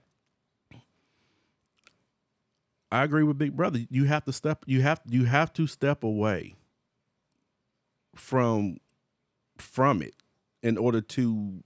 I 2.91 3.03
agree 3.03 3.23
with 3.23 3.37
Big 3.37 3.55
Brother. 3.55 3.81
You 3.89 4.05
have 4.05 4.25
to 4.25 4.33
step 4.33 4.63
you 4.67 4.81
have 4.81 5.01
you 5.07 5.25
have 5.25 5.51
to 5.53 5.67
step 5.67 6.03
away 6.03 6.55
from 8.15 8.77
from 9.57 10.01
it 10.01 10.15
in 10.61 10.77
order 10.77 11.01
to 11.01 11.63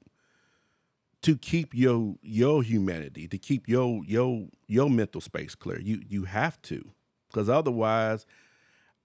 to 1.22 1.38
keep 1.38 1.74
your 1.74 2.16
your 2.22 2.64
humanity, 2.64 3.28
to 3.28 3.38
keep 3.38 3.68
your 3.68 4.04
your 4.06 4.48
your 4.68 4.90
mental 4.90 5.20
space 5.20 5.56
clear. 5.56 5.80
You 5.80 6.02
you 6.08 6.24
have 6.24 6.62
to. 6.64 6.92
Cuz 7.34 7.50
otherwise 7.50 8.26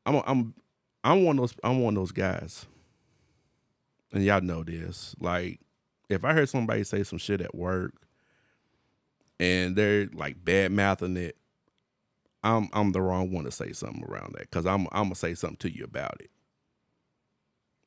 I'm 0.06 0.22
I'm 0.24 0.54
I'm 1.02 1.24
one 1.24 1.38
of 1.38 1.42
those 1.42 1.54
I'm 1.64 1.80
one 1.80 1.96
of 1.96 2.00
those 2.00 2.12
guys 2.12 2.66
and 4.12 4.24
y'all 4.24 4.40
know 4.40 4.62
this. 4.62 5.14
Like, 5.18 5.60
if 6.08 6.24
I 6.24 6.32
heard 6.32 6.48
somebody 6.48 6.84
say 6.84 7.02
some 7.02 7.18
shit 7.18 7.40
at 7.40 7.54
work 7.54 7.94
and 9.40 9.74
they're 9.74 10.08
like 10.12 10.44
bad 10.44 10.72
mouthing 10.72 11.16
it, 11.16 11.36
I'm 12.44 12.68
I'm 12.72 12.92
the 12.92 13.00
wrong 13.00 13.32
one 13.32 13.44
to 13.44 13.50
say 13.50 13.72
something 13.72 14.04
around 14.04 14.34
that 14.34 14.50
because 14.50 14.66
I'm 14.66 14.86
I'm 14.92 15.04
gonna 15.04 15.14
say 15.14 15.34
something 15.34 15.58
to 15.58 15.74
you 15.74 15.84
about 15.84 16.20
it. 16.20 16.30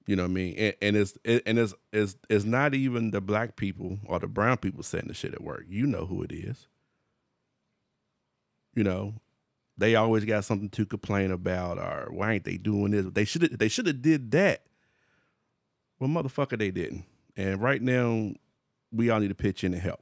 You 0.07 0.15
know 0.15 0.23
what 0.23 0.31
I 0.31 0.33
mean? 0.33 0.55
And, 0.55 0.75
and 0.81 0.95
it's 0.95 1.17
it, 1.23 1.43
and 1.45 1.59
it's, 1.59 1.73
it's 1.91 2.15
it's 2.29 2.45
not 2.45 2.73
even 2.73 3.11
the 3.11 3.21
black 3.21 3.55
people 3.55 3.99
or 4.05 4.19
the 4.19 4.27
brown 4.27 4.57
people 4.57 4.83
saying 4.83 5.05
the 5.07 5.13
shit 5.13 5.33
at 5.33 5.43
work. 5.43 5.65
You 5.67 5.85
know 5.85 6.05
who 6.05 6.23
it 6.23 6.31
is. 6.31 6.67
You 8.75 8.83
know, 8.83 9.15
they 9.77 9.95
always 9.95 10.25
got 10.25 10.45
something 10.45 10.69
to 10.69 10.85
complain 10.85 11.31
about, 11.31 11.79
or 11.79 12.09
why 12.11 12.33
ain't 12.33 12.43
they 12.43 12.57
doing 12.57 12.91
this? 12.91 13.05
They 13.07 13.25
should 13.25 13.59
they 13.59 13.67
should 13.67 13.87
have 13.87 14.01
did 14.01 14.31
that 14.31 14.63
well, 15.99 16.09
motherfucker, 16.09 16.57
they 16.57 16.71
didn't. 16.71 17.05
And 17.37 17.61
right 17.61 17.81
now, 17.81 18.33
we 18.91 19.09
all 19.09 19.19
need 19.19 19.29
to 19.29 19.35
pitch 19.35 19.63
in 19.63 19.73
and 19.73 19.81
help. 19.81 20.01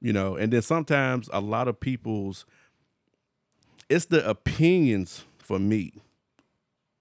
You 0.00 0.12
know, 0.12 0.36
and 0.36 0.52
then 0.52 0.62
sometimes 0.62 1.30
a 1.32 1.40
lot 1.40 1.66
of 1.66 1.80
people's 1.80 2.44
it's 3.88 4.06
the 4.06 4.28
opinions 4.28 5.24
for 5.38 5.58
me 5.58 5.92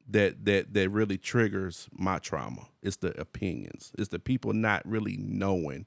that 0.10 0.46
that 0.46 0.74
that 0.74 0.90
really 0.90 1.18
triggers 1.18 1.90
my 1.92 2.20
trauma. 2.20 2.68
It's 2.82 2.98
the 2.98 3.20
opinions. 3.20 3.92
It's 3.98 4.10
the 4.10 4.20
people 4.20 4.54
not 4.54 4.86
really 4.86 5.18
knowing 5.18 5.86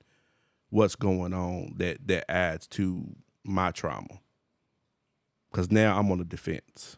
what's 0.71 0.95
going 0.95 1.33
on 1.33 1.75
that 1.77 2.07
that 2.09 2.31
adds 2.31 2.67
to 2.69 3.17
my 3.45 3.71
trauma. 3.71 4.21
Cause 5.53 5.71
now 5.71 5.99
I'm 5.99 6.11
on 6.11 6.19
the 6.19 6.25
defense. 6.25 6.97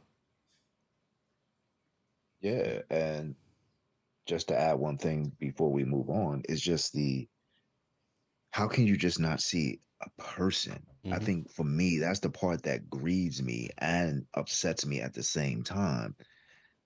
Yeah, 2.41 2.81
and 2.91 3.35
just 4.29 4.49
to 4.49 4.59
add 4.59 4.79
one 4.79 4.99
thing 4.99 5.33
before 5.41 5.73
we 5.73 5.85
move 5.85 6.11
on 6.11 6.43
is 6.49 6.61
just 6.61 6.93
the 6.93 7.29
how 8.51 8.69
can 8.69 8.87
you 8.87 8.97
just 8.97 9.19
not 9.21 9.41
see 9.41 9.81
a 10.03 10.23
person? 10.23 10.87
Mm-hmm. 11.05 11.15
i 11.15 11.19
think 11.19 11.51
for 11.53 11.65
me 11.65 11.99
that's 11.99 12.21
the 12.21 12.31
part 12.31 12.63
that 12.65 12.91
grieves 12.91 13.43
me 13.43 13.71
and 13.79 14.27
upsets 14.35 14.87
me 14.87 15.01
at 15.01 15.15
the 15.15 15.23
same 15.23 15.63
time. 15.63 16.17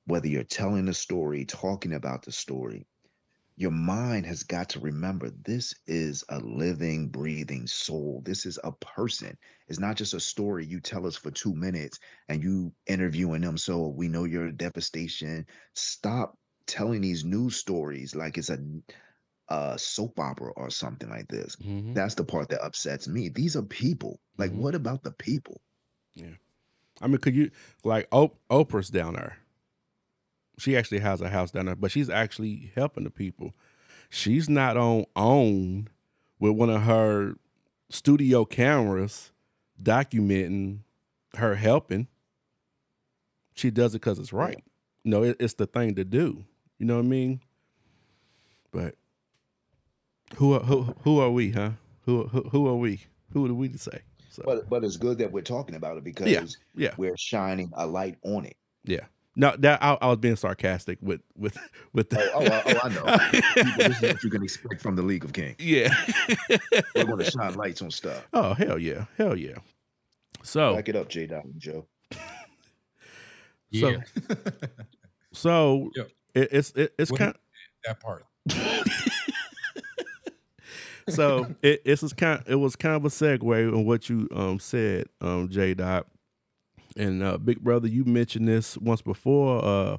Whether 0.07 0.29
you're 0.29 0.45
telling 0.45 0.87
the 0.87 0.95
story 0.95 1.45
talking 1.45 1.93
about 1.95 2.23
the 2.23 2.33
story 2.33 2.87
your 3.57 3.71
mind 3.71 4.27
has 4.27 4.43
got 4.45 4.71
to 4.71 4.81
remember 4.81 5.31
this 5.45 5.75
is 5.87 6.25
a 6.31 6.41
living 6.41 7.09
breathing 7.09 7.67
soul. 7.67 8.23
This 8.25 8.47
is 8.47 8.59
a 8.65 8.73
person. 8.73 9.37
It's 9.69 9.79
not 9.79 9.97
just 9.97 10.15
a 10.15 10.21
story 10.21 10.65
you 10.67 10.81
tell 10.81 11.07
us 11.07 11.17
for 11.17 11.31
two 11.31 11.55
minutes 11.55 11.99
and 12.29 12.43
you 12.43 12.73
interviewing 12.87 13.43
them 13.43 13.59
so 13.59 13.89
we 13.89 14.09
know 14.09 14.25
your 14.25 14.51
devastation. 14.53 15.47
Stop 15.75 16.39
telling 16.67 17.01
these 17.01 17.25
news 17.25 17.57
stories 17.57 18.15
like 18.15 18.39
it's 18.39 18.51
a 18.51 18.59
a 19.49 19.79
soap 19.79 20.19
opera 20.19 20.51
or 20.57 20.71
something 20.71 21.11
like 21.11 21.29
this. 21.29 21.57
Mhm. 21.57 21.95
That's 21.95 22.15
the 22.15 22.25
part 22.25 22.49
that 22.51 22.65
upsets 22.65 23.07
me. 23.07 23.29
These 23.29 23.55
are 23.57 23.63
people. 23.63 24.19
Like, 24.39 24.51
Mhm. 24.53 24.57
what 24.57 24.75
about 24.75 25.03
the 25.03 25.11
people? 25.13 25.61
Yeah, 26.15 26.35
I 27.03 27.07
mean, 27.09 27.19
could 27.19 27.35
you 27.35 27.51
like 27.85 28.09
Oprah's 28.11 28.89
down 28.89 29.15
there? 29.15 29.39
She 30.59 30.77
actually 30.77 31.01
has 31.01 31.21
a 31.21 31.29
house 31.29 31.51
down 31.51 31.67
there, 31.67 31.77
but 31.77 31.91
she's 31.91 32.09
actually 32.09 32.73
helping 32.75 33.05
the 33.05 33.11
people. 33.11 33.53
She's 34.09 34.49
not 34.49 34.77
on 34.77 35.05
OWN 35.17 35.89
with 36.39 36.53
one 36.53 36.71
of 36.71 36.83
her 36.83 37.37
studio 37.91 38.45
cameras 38.45 39.33
documenting 39.83 40.81
her 41.35 41.57
helping. 41.57 42.07
She 43.55 43.71
does 43.71 43.95
it 43.95 43.99
because 44.01 44.19
it's 44.19 44.33
right. 44.33 44.63
No, 45.05 45.23
it, 45.25 45.37
it's 45.41 45.55
the 45.55 45.67
thing 45.67 45.95
to 45.97 46.05
do. 46.05 46.45
You 46.79 46.87
know 46.87 46.97
what 46.97 47.05
I 47.05 47.09
mean? 47.09 47.41
But 48.73 48.97
who 50.37 50.55
are, 50.55 50.61
who 50.61 50.95
who 51.03 51.21
are 51.21 51.31
we, 51.31 51.51
huh? 51.51 51.71
Who 52.07 52.25
who, 52.29 52.43
who 52.49 52.67
are 52.67 52.77
we? 52.77 53.01
Who 53.33 53.47
are 53.47 53.55
we 53.55 53.69
to 53.69 53.79
say? 53.79 54.01
So 54.31 54.43
But 54.47 54.69
but 54.69 54.83
it's 54.85 54.97
good 54.97 55.19
that 55.19 55.31
we're 55.31 55.43
talking 55.43 55.75
about 55.75 55.99
it 55.99 56.05
because 56.05 56.57
yeah. 56.75 56.95
we're 56.97 57.17
shining 57.17 57.71
a 57.75 57.87
light 57.87 58.17
on 58.25 58.47
it. 58.47 58.57
Yeah. 58.85 59.07
No, 59.35 59.55
that 59.61 59.83
I, 59.83 59.97
I 60.01 60.09
was 60.09 60.19
being 60.19 60.37
sarcastic 60.37 60.99
with 61.01 61.21
with 61.37 61.57
with 61.93 62.11
the. 62.11 62.21
Oh, 62.35 62.41
oh, 62.41 62.45
I- 62.45 62.63
oh, 62.67 62.81
I 62.83 62.89
know. 62.89 63.19
People, 63.55 63.89
this 63.89 63.97
is 63.97 64.03
what 64.03 64.25
you 64.25 64.31
can 64.31 64.43
expect 64.43 64.83
from 64.83 64.97
the 64.97 65.03
League 65.03 65.25
of 65.25 65.33
Kings. 65.33 65.57
yeah. 65.59 65.95
We're 66.95 67.05
going 67.05 67.19
to 67.19 67.31
shine 67.31 67.55
lights 67.55 67.81
on 67.81 67.91
stuff. 67.91 68.27
oh 68.33 68.53
hell 68.55 68.79
yeah, 68.79 69.07
hell 69.17 69.37
yeah. 69.37 69.57
So 70.43 70.75
Back 70.75 70.89
it 70.89 70.97
up, 70.97 71.09
J. 71.09 71.27
Dot 71.27 71.45
and 71.45 71.59
Joe. 71.59 71.87
Yeah. 73.75 74.03
so 75.33 75.91
Yep. 75.97 76.11
It, 76.35 76.49
it's 76.53 76.71
it, 76.73 76.95
it's 76.99 77.11
kind 77.11 77.35
that 77.85 78.01
part. 78.01 78.25
so 81.09 81.47
it 81.63 81.83
it's 81.85 82.13
kind 82.13 82.43
it 82.47 82.57
was 82.57 82.77
kind 82.77 82.97
of 82.97 83.05
a 83.05 83.09
segue 83.09 83.73
on 83.73 83.85
what 83.85 84.09
you 84.09 84.29
um 84.35 84.59
said 84.59 85.07
um 85.21 85.49
J 85.49 85.75
Dot 85.75 86.07
and 86.97 87.23
uh, 87.23 87.39
Big 87.39 87.61
Brother 87.61 87.89
you 87.89 88.05
mentioned 88.05 88.49
this 88.49 88.77
once 88.79 89.03
before 89.03 89.65
uh 89.65 89.97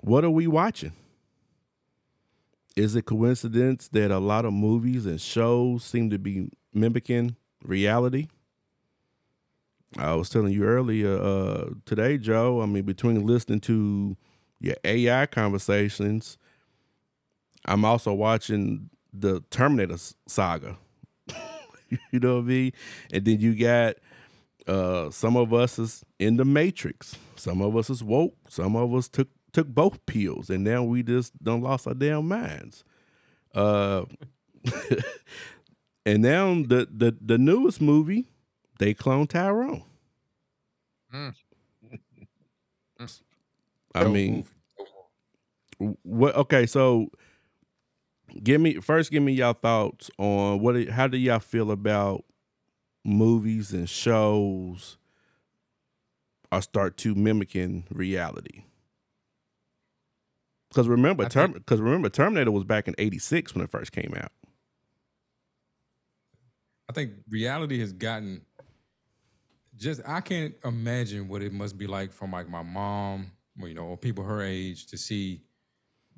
what 0.00 0.24
are 0.24 0.30
we 0.30 0.46
watching? 0.46 0.92
Is 2.76 2.94
it 2.96 3.06
coincidence 3.06 3.88
that 3.88 4.10
a 4.10 4.18
lot 4.18 4.44
of 4.44 4.52
movies 4.52 5.06
and 5.06 5.20
shows 5.20 5.84
seem 5.84 6.10
to 6.10 6.18
be 6.18 6.50
mimicking 6.74 7.36
reality? 7.62 8.26
I 9.96 10.14
was 10.14 10.28
telling 10.28 10.52
you 10.52 10.64
earlier 10.64 11.16
uh, 11.16 11.70
today, 11.86 12.18
Joe. 12.18 12.60
I 12.60 12.66
mean, 12.66 12.82
between 12.82 13.24
listening 13.24 13.60
to 13.60 14.16
your 14.60 14.76
AI 14.84 15.26
conversations, 15.26 16.38
I'm 17.64 17.84
also 17.84 18.12
watching 18.12 18.90
the 19.12 19.42
Terminator 19.50 19.96
saga. 20.26 20.76
you 22.10 22.20
know 22.20 22.36
what 22.36 22.44
I 22.44 22.46
mean? 22.46 22.72
And 23.12 23.24
then 23.24 23.40
you 23.40 23.54
got 23.54 23.96
uh, 24.66 25.10
some 25.10 25.36
of 25.36 25.52
us 25.52 25.78
is 25.78 26.04
in 26.18 26.36
the 26.36 26.44
Matrix. 26.44 27.16
Some 27.36 27.60
of 27.60 27.76
us 27.76 27.90
is 27.90 28.02
woke. 28.02 28.36
Some 28.48 28.76
of 28.76 28.94
us 28.94 29.08
took 29.08 29.28
took 29.52 29.68
both 29.68 30.04
pills, 30.06 30.50
and 30.50 30.64
now 30.64 30.82
we 30.82 31.02
just 31.02 31.42
done 31.42 31.60
lost 31.60 31.86
our 31.86 31.94
damn 31.94 32.26
minds. 32.26 32.84
Uh, 33.54 34.04
and 36.06 36.22
now 36.22 36.54
the 36.54 36.88
the 36.90 37.16
the 37.20 37.38
newest 37.38 37.80
movie, 37.80 38.26
they 38.78 38.94
clone 38.94 39.26
Tyrone. 39.26 39.84
Mm. 41.12 41.34
I 43.94 44.04
mean. 44.04 44.46
What? 45.78 46.34
Okay, 46.36 46.66
so 46.66 47.08
give 48.42 48.60
me 48.60 48.76
first. 48.76 49.10
Give 49.10 49.22
me 49.22 49.32
y'all 49.32 49.52
thoughts 49.52 50.10
on 50.18 50.60
what? 50.60 50.88
How 50.88 51.06
do 51.06 51.16
y'all 51.16 51.40
feel 51.40 51.70
about 51.70 52.24
movies 53.04 53.72
and 53.72 53.88
shows 53.88 54.96
are 56.52 56.62
start 56.62 56.96
to 56.98 57.14
mimicking 57.14 57.84
reality? 57.90 58.64
Because 60.70 60.88
remember, 60.88 61.24
I 61.24 61.46
because 61.46 61.80
remember, 61.80 62.08
Terminator 62.08 62.50
was 62.50 62.64
back 62.64 62.88
in 62.88 62.94
'86 62.98 63.54
when 63.54 63.64
it 63.64 63.70
first 63.70 63.92
came 63.92 64.14
out. 64.16 64.32
I 66.88 66.92
think 66.92 67.12
reality 67.28 67.78
has 67.80 67.92
gotten 67.92 68.42
just 69.76 70.00
I 70.06 70.20
can't 70.20 70.54
imagine 70.64 71.28
what 71.28 71.42
it 71.42 71.52
must 71.52 71.78
be 71.78 71.86
like 71.86 72.12
from 72.12 72.32
like 72.32 72.48
my 72.48 72.62
mom, 72.62 73.30
you 73.56 73.74
know, 73.74 73.84
or 73.84 73.96
people 73.96 74.24
her 74.24 74.42
age 74.42 74.86
to 74.86 74.98
see, 74.98 75.42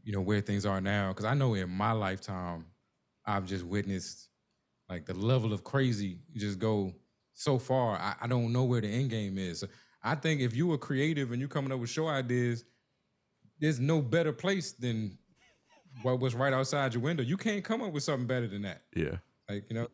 you 0.03 0.12
know, 0.12 0.20
where 0.20 0.41
things 0.41 0.64
are 0.64 0.80
now. 0.80 1.09
Because 1.09 1.24
I 1.24 1.34
know 1.34 1.55
in 1.55 1.70
my 1.70 1.93
lifetime, 1.93 2.66
I've 3.24 3.47
just 3.47 3.64
witnessed 3.64 4.28
like 4.89 5.05
the 5.05 5.14
level 5.14 5.53
of 5.53 5.64
crazy 5.64 6.20
just 6.34 6.59
go 6.59 6.95
so 7.34 7.59
far. 7.59 7.97
I, 7.97 8.14
I 8.22 8.26
don't 8.26 8.53
know 8.53 8.64
where 8.64 8.80
the 8.80 8.89
end 8.89 9.11
game 9.11 9.37
is. 9.39 9.64
I 10.03 10.14
think 10.14 10.41
if 10.41 10.55
you 10.55 10.68
were 10.68 10.78
creative 10.78 11.32
and 11.32 11.41
you're 11.41 11.49
coming 11.49 11.72
up 11.72 11.80
with 11.80 11.91
show 11.91 12.07
ideas, 12.09 12.64
there's 13.59 13.80
no 13.80 14.01
better 14.01 14.32
place 14.32 14.72
than 14.72 15.18
what 16.03 16.20
was 16.20 16.34
right 16.34 16.53
outside 16.53 16.95
your 16.95 17.03
window. 17.03 17.22
You 17.22 17.37
can't 17.37 17.64
come 17.64 17.82
up 17.82 17.93
with 17.93 18.03
something 18.03 18.26
better 18.26 18.47
than 18.47 18.62
that. 18.62 18.82
Yeah, 18.95 19.16
Like, 19.49 19.64
you 19.68 19.74
know, 19.74 19.89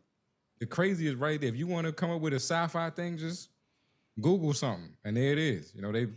the 0.59 0.67
crazy 0.67 1.07
is 1.07 1.15
right 1.15 1.41
there. 1.41 1.49
If 1.49 1.57
you 1.57 1.67
want 1.67 1.87
to 1.87 1.93
come 1.93 2.11
up 2.11 2.21
with 2.21 2.33
a 2.33 2.37
sci-fi 2.37 2.91
thing, 2.91 3.17
just 3.17 3.49
Google 4.21 4.53
something, 4.53 4.95
and 5.05 5.17
there 5.17 5.33
it 5.33 5.39
is. 5.39 5.73
You 5.75 5.83
know, 5.83 5.93
they, 5.93 6.09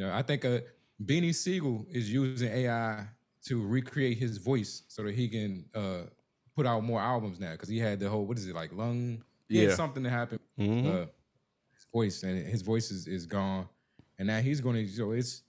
you 0.00 0.06
know, 0.06 0.14
I 0.14 0.22
think 0.22 0.46
uh, 0.46 0.60
Beanie 1.04 1.34
Sigel 1.34 1.84
is 1.90 2.10
using 2.10 2.50
AI 2.50 3.06
to 3.44 3.66
recreate 3.66 4.16
his 4.16 4.38
voice 4.38 4.84
so 4.88 5.02
that 5.02 5.14
he 5.14 5.28
can 5.28 5.66
uh, 5.74 6.04
put 6.56 6.64
out 6.64 6.82
more 6.84 7.02
albums 7.02 7.38
now 7.38 7.52
because 7.52 7.68
he 7.68 7.78
had 7.78 8.00
the 8.00 8.08
whole 8.08 8.24
what 8.24 8.38
is 8.38 8.46
it 8.46 8.54
like 8.54 8.72
lung? 8.72 9.22
Yeah. 9.50 9.74
something 9.74 10.02
that 10.04 10.10
happened. 10.10 10.40
Mhm. 10.58 10.86
Uh, 10.86 11.06
his 11.74 11.86
voice 11.92 12.22
and 12.22 12.46
his 12.46 12.62
voice 12.62 12.90
is, 12.90 13.06
is 13.06 13.26
gone, 13.26 13.68
and 14.18 14.26
now 14.26 14.40
he's 14.40 14.62
going 14.62 14.76
to. 14.76 14.88
So 14.88 15.10
it's 15.10 15.42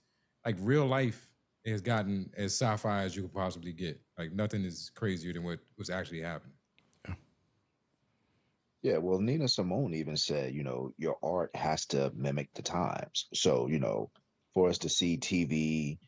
like 0.44 0.56
real 0.60 0.84
life 0.84 1.30
has 1.64 1.80
gotten 1.80 2.30
as 2.36 2.52
sci-fi 2.52 3.04
as 3.04 3.16
you 3.16 3.22
could 3.22 3.32
possibly 3.32 3.72
get. 3.72 3.98
Like 4.18 4.32
nothing 4.32 4.64
is 4.64 4.90
crazier 4.94 5.32
than 5.32 5.44
what 5.44 5.60
was 5.78 5.88
actually 5.88 6.20
happening. 6.20 6.56
Yeah, 8.82 8.96
well, 8.96 9.20
Nina 9.20 9.46
Simone 9.46 9.94
even 9.94 10.16
said, 10.16 10.54
you 10.54 10.64
know, 10.64 10.92
your 10.98 11.16
art 11.22 11.54
has 11.54 11.86
to 11.86 12.10
mimic 12.16 12.52
the 12.54 12.62
times. 12.62 13.28
So, 13.32 13.68
you 13.68 13.78
know, 13.78 14.10
for 14.54 14.68
us 14.68 14.78
to 14.78 14.88
see 14.88 15.16
TV 15.18 15.98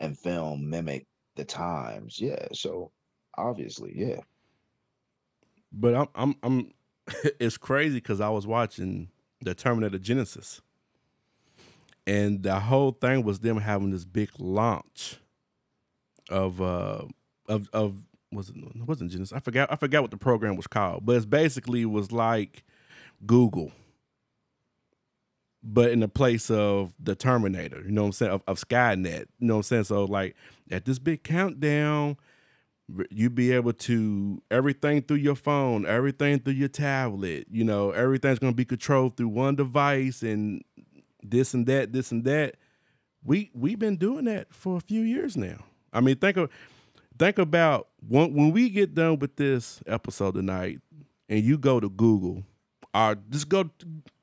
and 0.00 0.18
film 0.18 0.70
mimic 0.70 1.06
the 1.36 1.44
times, 1.44 2.18
yeah. 2.20 2.46
So 2.52 2.92
obviously, 3.36 3.92
yeah. 3.94 4.20
but 5.72 5.94
I'm 5.94 6.08
I'm 6.14 6.36
I'm. 6.42 6.72
It's 7.40 7.56
crazy 7.56 7.94
because 7.96 8.20
I 8.20 8.28
was 8.28 8.46
watching 8.46 9.08
the 9.40 9.54
Terminator 9.54 9.98
Genisys, 9.98 10.60
and 12.06 12.42
the 12.42 12.60
whole 12.60 12.92
thing 12.92 13.22
was 13.22 13.40
them 13.40 13.58
having 13.58 13.90
this 13.90 14.04
big 14.04 14.30
launch 14.38 15.18
of 16.30 16.60
uh 16.60 17.04
of 17.48 17.68
of 17.72 18.02
was 18.32 18.50
it, 18.50 18.56
it 18.56 18.86
wasn't 18.86 19.10
Genesis 19.10 19.34
I 19.34 19.40
forgot 19.40 19.72
I 19.72 19.76
forgot 19.76 20.02
what 20.02 20.10
the 20.10 20.16
program 20.16 20.56
was 20.56 20.66
called 20.66 21.06
but 21.06 21.16
it's 21.16 21.24
basically 21.24 21.84
was 21.86 22.12
like 22.12 22.64
Google 23.26 23.72
but 25.70 25.90
in 25.90 26.00
the 26.00 26.08
place 26.08 26.50
of 26.50 26.94
the 26.98 27.14
Terminator 27.14 27.82
you 27.84 27.92
know 27.92 28.02
what 28.02 28.06
I'm 28.08 28.12
saying? 28.12 28.32
Of, 28.32 28.42
of 28.46 28.58
Skynet 28.58 29.26
you 29.38 29.46
know 29.46 29.54
what 29.54 29.58
I'm 29.58 29.62
saying? 29.64 29.84
So 29.84 30.04
like 30.04 30.36
at 30.70 30.84
this 30.84 30.98
big 30.98 31.22
countdown 31.22 32.16
r- 32.96 33.06
you 33.10 33.30
be 33.30 33.52
able 33.52 33.72
to 33.74 34.42
everything 34.50 35.02
through 35.02 35.18
your 35.18 35.36
phone 35.36 35.86
everything 35.86 36.38
through 36.38 36.54
your 36.54 36.68
tablet 36.68 37.46
you 37.50 37.64
know 37.64 37.90
everything's 37.90 38.38
to 38.38 38.52
be 38.52 38.64
controlled 38.64 39.16
through 39.16 39.28
one 39.28 39.56
device 39.56 40.22
and 40.22 40.62
this 41.22 41.54
and 41.54 41.66
that 41.66 41.92
this 41.92 42.12
and 42.12 42.24
that. 42.24 42.56
We 43.24 43.50
we've 43.54 43.78
been 43.78 43.96
doing 43.96 44.24
that 44.26 44.54
for 44.54 44.76
a 44.76 44.80
few 44.80 45.02
years 45.02 45.36
now. 45.36 45.64
I 45.92 46.00
mean 46.00 46.16
think 46.16 46.36
of 46.36 46.50
think 47.18 47.38
about 47.38 47.88
when, 48.06 48.32
when 48.34 48.52
we 48.52 48.70
get 48.70 48.94
done 48.94 49.18
with 49.18 49.36
this 49.36 49.80
episode 49.86 50.34
tonight 50.34 50.80
and 51.28 51.42
you 51.42 51.58
go 51.58 51.80
to 51.80 51.90
google 51.90 52.44
or 52.98 53.16
just 53.30 53.48
go 53.48 53.70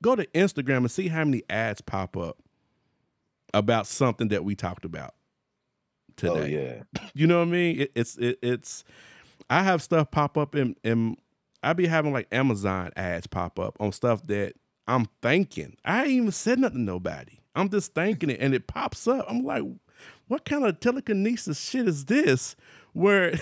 go 0.01 0.15
to 0.15 0.25
instagram 0.27 0.77
and 0.77 0.91
see 0.91 1.07
how 1.07 1.23
many 1.23 1.43
ads 1.49 1.81
pop 1.81 2.17
up 2.17 2.37
about 3.53 3.87
something 3.87 4.27
that 4.27 4.43
we 4.43 4.53
talked 4.55 4.85
about 4.85 5.13
oh, 5.13 6.13
today 6.17 6.41
Oh 6.41 6.45
yeah. 6.45 6.83
you 7.13 7.25
know 7.27 7.39
what 7.39 7.47
I 7.47 7.51
mean? 7.51 7.81
It, 7.81 7.91
it's 7.95 8.17
it, 8.17 8.37
it's. 8.41 8.83
I 9.49 9.63
have 9.63 9.81
stuff 9.81 10.11
pop 10.11 10.37
up 10.37 10.55
in 10.55 10.75
in. 10.83 11.17
I 11.63 11.73
be 11.73 11.87
having 11.87 12.13
like 12.13 12.27
Amazon 12.31 12.91
ads 12.95 13.27
pop 13.27 13.59
up 13.59 13.77
on 13.79 13.91
stuff 13.91 14.23
that 14.27 14.53
I'm 14.87 15.07
thinking. 15.21 15.77
I 15.83 16.01
ain't 16.03 16.11
even 16.11 16.31
said 16.31 16.59
nothing 16.59 16.79
to 16.79 16.83
nobody. 16.83 17.39
I'm 17.55 17.69
just 17.69 17.93
thinking 17.95 18.29
it, 18.29 18.39
and 18.39 18.53
it 18.53 18.67
pops 18.67 19.07
up. 19.07 19.25
I'm 19.29 19.43
like, 19.43 19.63
what 20.27 20.45
kind 20.45 20.65
of 20.65 20.79
telekinesis 20.79 21.59
shit 21.59 21.87
is 21.87 22.05
this? 22.05 22.55
Where, 22.93 23.33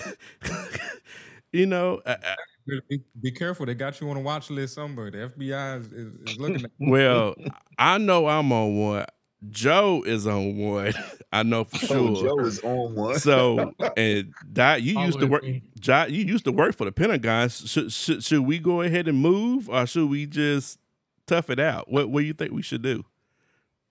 you 1.52 1.66
know, 1.66 2.00
I- 2.06 2.36
Be, 2.66 3.02
be 3.20 3.30
careful. 3.30 3.66
They 3.66 3.74
got 3.74 4.00
you 4.00 4.08
on 4.10 4.16
a 4.16 4.20
watch 4.20 4.50
list 4.50 4.74
somewhere. 4.74 5.10
The 5.10 5.30
FBI 5.36 5.80
is, 5.80 5.86
is, 5.92 6.14
is 6.26 6.38
looking 6.38 6.64
at 6.64 6.70
well, 6.78 7.34
I 7.78 7.98
know 7.98 8.26
I'm 8.26 8.50
on 8.52 8.76
one. 8.78 9.06
Joe 9.50 10.02
is 10.06 10.26
on 10.26 10.56
one. 10.56 10.94
I 11.32 11.42
know 11.42 11.64
for 11.64 11.76
oh, 11.76 11.86
sure. 11.86 11.98
Oh, 11.98 12.22
Joe 12.22 12.38
is 12.46 12.60
on 12.60 12.94
one. 12.94 13.18
So 13.18 13.72
and 13.96 14.32
Dot, 14.52 14.82
you 14.82 14.98
used 15.00 15.20
to 15.20 15.26
work. 15.26 15.42
me. 15.42 15.62
Jot, 15.78 16.10
you 16.10 16.24
used 16.24 16.44
to 16.44 16.52
work 16.52 16.74
for 16.74 16.86
the 16.86 16.92
Pentagon. 16.92 17.48
Should, 17.50 17.92
should 17.92 18.24
should 18.24 18.42
we 18.42 18.58
go 18.58 18.80
ahead 18.80 19.08
and 19.08 19.18
move, 19.18 19.68
or 19.68 19.86
should 19.86 20.08
we 20.08 20.26
just 20.26 20.78
tough 21.26 21.50
it 21.50 21.60
out? 21.60 21.90
What 21.90 22.08
what 22.10 22.20
do 22.20 22.26
you 22.26 22.32
think 22.34 22.52
we 22.52 22.62
should 22.62 22.82
do? 22.82 23.04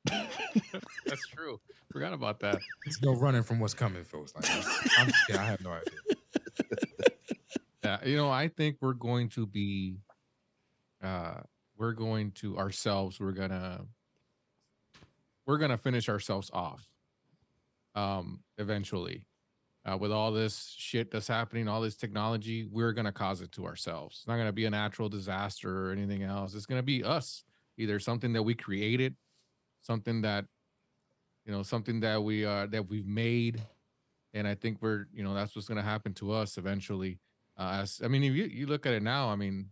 That's 0.05 1.28
true. 1.36 1.59
Forgot 1.91 2.13
about 2.13 2.39
that. 2.39 2.59
There's 2.86 3.01
no 3.03 3.13
running 3.13 3.43
from 3.43 3.59
what's 3.59 3.76
coming, 3.76 4.03
folks. 4.03 4.34
Like, 4.36 4.49
I'm 4.97 5.07
just 5.07 5.28
kidding. 5.28 5.41
I 5.41 5.45
have 5.45 5.61
no 5.61 5.71
idea. 5.71 6.17
Yeah, 7.84 7.97
you 8.05 8.15
know, 8.15 8.29
I 8.29 8.47
think 8.47 8.77
we're 8.81 8.93
going 8.93 9.29
to 9.29 9.45
be 9.45 9.97
uh 11.03 11.41
we're 11.75 11.91
going 11.91 12.31
to 12.31 12.57
ourselves, 12.57 13.19
we're 13.19 13.31
gonna 13.34 13.81
we're 15.45 15.57
gonna 15.57 15.77
finish 15.77 16.07
ourselves 16.07 16.49
off 16.53 16.88
um 17.95 18.39
eventually. 18.57 19.25
Uh 19.86 19.97
with 19.97 20.13
all 20.13 20.31
this 20.31 20.73
shit 20.77 21.11
that's 21.11 21.27
happening, 21.27 21.67
all 21.67 21.81
this 21.81 21.97
technology, 21.97 22.65
we're 22.71 22.93
gonna 22.93 23.11
cause 23.11 23.41
it 23.41 23.51
to 23.53 23.65
ourselves. 23.65 24.19
It's 24.19 24.27
not 24.27 24.38
gonna 24.38 24.53
be 24.53 24.65
a 24.65 24.69
natural 24.69 25.09
disaster 25.09 25.89
or 25.89 25.91
anything 25.91 26.23
else. 26.23 26.55
It's 26.55 26.65
gonna 26.65 26.84
be 26.84 27.03
us, 27.03 27.43
either 27.77 27.99
something 27.99 28.31
that 28.34 28.43
we 28.43 28.53
created, 28.53 29.15
something 29.81 30.21
that 30.21 30.45
you 31.45 31.51
know, 31.51 31.63
something 31.63 31.99
that 31.99 32.23
we 32.23 32.45
uh 32.45 32.67
that 32.67 32.88
we've 32.88 33.07
made. 33.07 33.61
And 34.36 34.47
I 34.47 34.55
think 34.55 34.77
we're, 34.81 35.07
you 35.13 35.21
know, 35.23 35.34
that's 35.34 35.53
what's 35.53 35.67
gonna 35.67 35.81
happen 35.81 36.13
to 36.15 36.31
us 36.31 36.57
eventually. 36.57 37.19
Uh, 37.58 37.86
I 38.04 38.08
mean, 38.08 38.24
if 38.24 38.34
you, 38.34 38.45
you 38.45 38.66
look 38.68 38.86
at 38.86 38.93
it 38.93 39.04
now, 39.04 39.30
I 39.30 39.36
mean, 39.36 39.70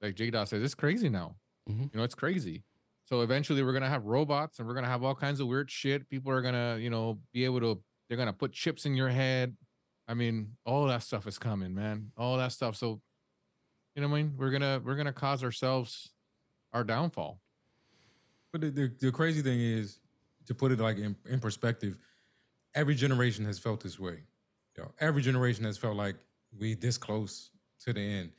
like 0.00 0.14
J 0.14 0.30
Dot 0.30 0.48
says, 0.48 0.62
it's 0.62 0.74
crazy 0.74 1.08
now. 1.08 1.36
Mhm. 1.68 1.92
You 1.92 1.98
know, 1.98 2.04
it's 2.04 2.14
crazy. 2.14 2.64
So 3.06 3.20
eventually, 3.20 3.62
we're 3.62 3.72
gonna 3.74 3.88
have 3.88 4.04
robots, 4.04 4.58
and 4.58 4.66
we're 4.68 4.74
gonna 4.74 4.88
have 4.88 5.02
all 5.02 5.14
kinds 5.14 5.40
of 5.40 5.46
weird 5.46 5.70
shit. 5.70 6.08
People 6.08 6.32
are 6.32 6.40
gonna, 6.42 6.78
you 6.78 6.88
know, 6.90 7.18
be 7.32 7.44
able 7.44 7.60
to. 7.60 7.82
They're 8.08 8.18
gonna 8.18 8.32
put 8.32 8.52
chips 8.52 8.86
in 8.86 8.94
your 8.94 9.08
head. 9.10 9.56
I 10.08 10.14
mean, 10.14 10.56
all 10.66 10.86
that 10.86 11.02
stuff 11.02 11.26
is 11.26 11.38
coming, 11.38 11.74
man. 11.74 12.12
All 12.16 12.36
that 12.38 12.52
stuff. 12.52 12.76
So, 12.76 13.00
you 13.94 14.02
know, 14.02 14.08
what 14.08 14.18
I 14.18 14.22
mean, 14.22 14.34
we're 14.36 14.50
gonna 14.50 14.80
we're 14.84 14.96
gonna 14.96 15.12
cause 15.12 15.42
ourselves 15.44 16.12
our 16.72 16.84
downfall. 16.84 17.40
But 18.52 18.60
the, 18.62 18.70
the, 18.70 18.92
the 19.00 19.12
crazy 19.12 19.42
thing 19.42 19.60
is, 19.60 19.98
to 20.46 20.54
put 20.54 20.70
it 20.72 20.78
like 20.80 20.98
in, 20.98 21.16
in 21.28 21.40
perspective, 21.40 21.96
every 22.74 22.94
generation 22.94 23.44
has 23.46 23.58
felt 23.58 23.82
this 23.82 23.98
way. 23.98 24.22
You 24.76 24.84
know, 24.84 24.92
every 25.00 25.22
generation 25.22 25.64
has 25.64 25.76
felt 25.78 25.96
like 25.96 26.16
we 26.58 26.74
this 26.74 26.98
close 26.98 27.50
to 27.80 27.92
the 27.92 28.00
end. 28.00 28.32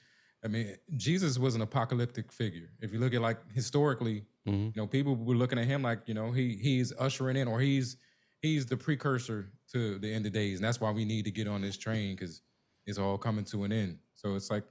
I 0.44 0.48
mean, 0.48 0.76
Jesus 0.96 1.40
was 1.40 1.56
an 1.56 1.62
apocalyptic 1.62 2.32
figure. 2.32 2.70
If 2.80 2.94
you 2.94 3.00
look 3.00 3.14
at 3.14 3.22
like 3.22 3.40
historically, 3.54 4.26
Mhm. 4.48 4.76
you 4.76 4.82
know, 4.82 4.88
people 4.88 5.16
were 5.16 5.36
looking 5.36 5.58
at 5.58 5.66
him 5.66 5.82
like, 5.82 6.08
you 6.08 6.14
know, 6.14 6.32
he 6.32 6.56
he's 6.56 6.94
ushering 7.00 7.36
in 7.38 7.48
or 7.48 7.60
he's 7.60 7.98
he's 8.42 8.66
the 8.68 8.78
precursor 8.78 9.52
to 9.72 9.98
the 10.00 10.14
end 10.14 10.26
of 10.26 10.34
days. 10.34 10.60
And 10.60 10.66
that's 10.66 10.80
why 10.80 10.92
we 10.92 11.04
need 11.06 11.26
to 11.26 11.32
get 11.32 11.48
on 11.48 11.62
this 11.62 11.78
train 11.78 12.16
because 12.16 12.42
it's 12.86 13.00
all 13.00 13.18
coming 13.18 13.46
to 13.46 13.64
an 13.64 13.72
end. 13.72 14.00
So 14.14 14.36
it's 14.36 14.52
like 14.52 14.64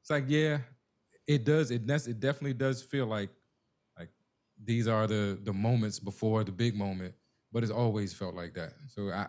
it's 0.00 0.10
like, 0.10 0.24
yeah, 0.28 0.58
it 1.26 1.44
does. 1.44 1.70
It 1.72 1.86
that's 1.86 2.06
it 2.06 2.20
definitely 2.20 2.54
does 2.54 2.82
feel 2.82 3.06
like 3.06 3.30
like 3.98 4.10
these 4.62 4.86
are 4.86 5.06
the 5.08 5.38
the 5.42 5.52
moments 5.52 5.98
before 5.98 6.44
the 6.44 6.52
big 6.52 6.76
moment, 6.76 7.14
but 7.50 7.64
it's 7.64 7.72
always 7.72 8.14
felt 8.14 8.34
like 8.36 8.54
that. 8.54 8.74
So 8.88 9.10
I 9.10 9.26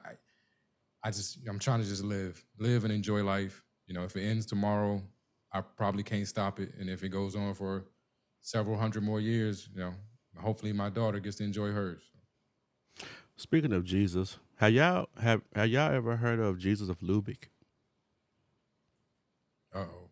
I, 1.03 1.11
just 1.11 1.39
I'm 1.47 1.59
trying 1.59 1.81
to 1.81 1.87
just 1.87 2.03
live, 2.03 2.43
live 2.57 2.83
and 2.83 2.93
enjoy 2.93 3.23
life. 3.23 3.63
You 3.87 3.93
know, 3.93 4.03
if 4.03 4.15
it 4.15 4.23
ends 4.23 4.45
tomorrow, 4.45 5.01
I 5.53 5.61
probably 5.61 6.03
can't 6.03 6.27
stop 6.27 6.59
it, 6.59 6.73
and 6.79 6.89
if 6.89 7.03
it 7.03 7.09
goes 7.09 7.35
on 7.35 7.53
for 7.53 7.85
several 8.41 8.77
hundred 8.77 9.03
more 9.03 9.19
years, 9.19 9.69
you 9.73 9.79
know, 9.79 9.93
hopefully 10.37 10.73
my 10.73 10.89
daughter 10.89 11.19
gets 11.19 11.37
to 11.37 11.43
enjoy 11.43 11.71
hers. 11.71 12.01
Speaking 13.35 13.73
of 13.73 13.83
Jesus, 13.83 14.37
have 14.57 14.73
y'all 14.73 15.07
have 15.19 15.41
have 15.55 15.69
y'all 15.69 15.91
ever 15.91 16.15
heard 16.17 16.39
of 16.39 16.57
Jesus 16.57 16.89
of 16.89 16.99
Lübeck? 16.99 17.49
Uh 19.73 19.79
oh, 19.79 20.09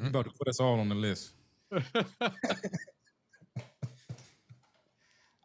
you 0.00 0.08
about 0.08 0.24
to 0.24 0.32
put 0.32 0.48
us 0.48 0.60
all 0.60 0.80
on 0.80 0.88
the 0.88 0.94
list. 0.94 1.32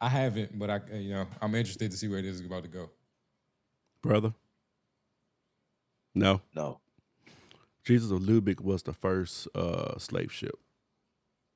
I 0.00 0.08
haven't, 0.08 0.58
but 0.58 0.70
I 0.70 0.80
you 0.94 1.14
know 1.14 1.26
I'm 1.40 1.54
interested 1.54 1.90
to 1.90 1.96
see 1.96 2.08
where 2.08 2.20
this 2.22 2.34
is 2.34 2.40
about 2.44 2.64
to 2.64 2.68
go. 2.68 2.90
Brother? 4.02 4.34
No. 6.16 6.40
no. 6.54 6.80
Jesus 7.84 8.10
of 8.10 8.20
Lübeck 8.20 8.60
was 8.60 8.82
the 8.82 8.94
first 8.94 9.46
uh, 9.54 9.98
slave 9.98 10.32
ship 10.32 10.58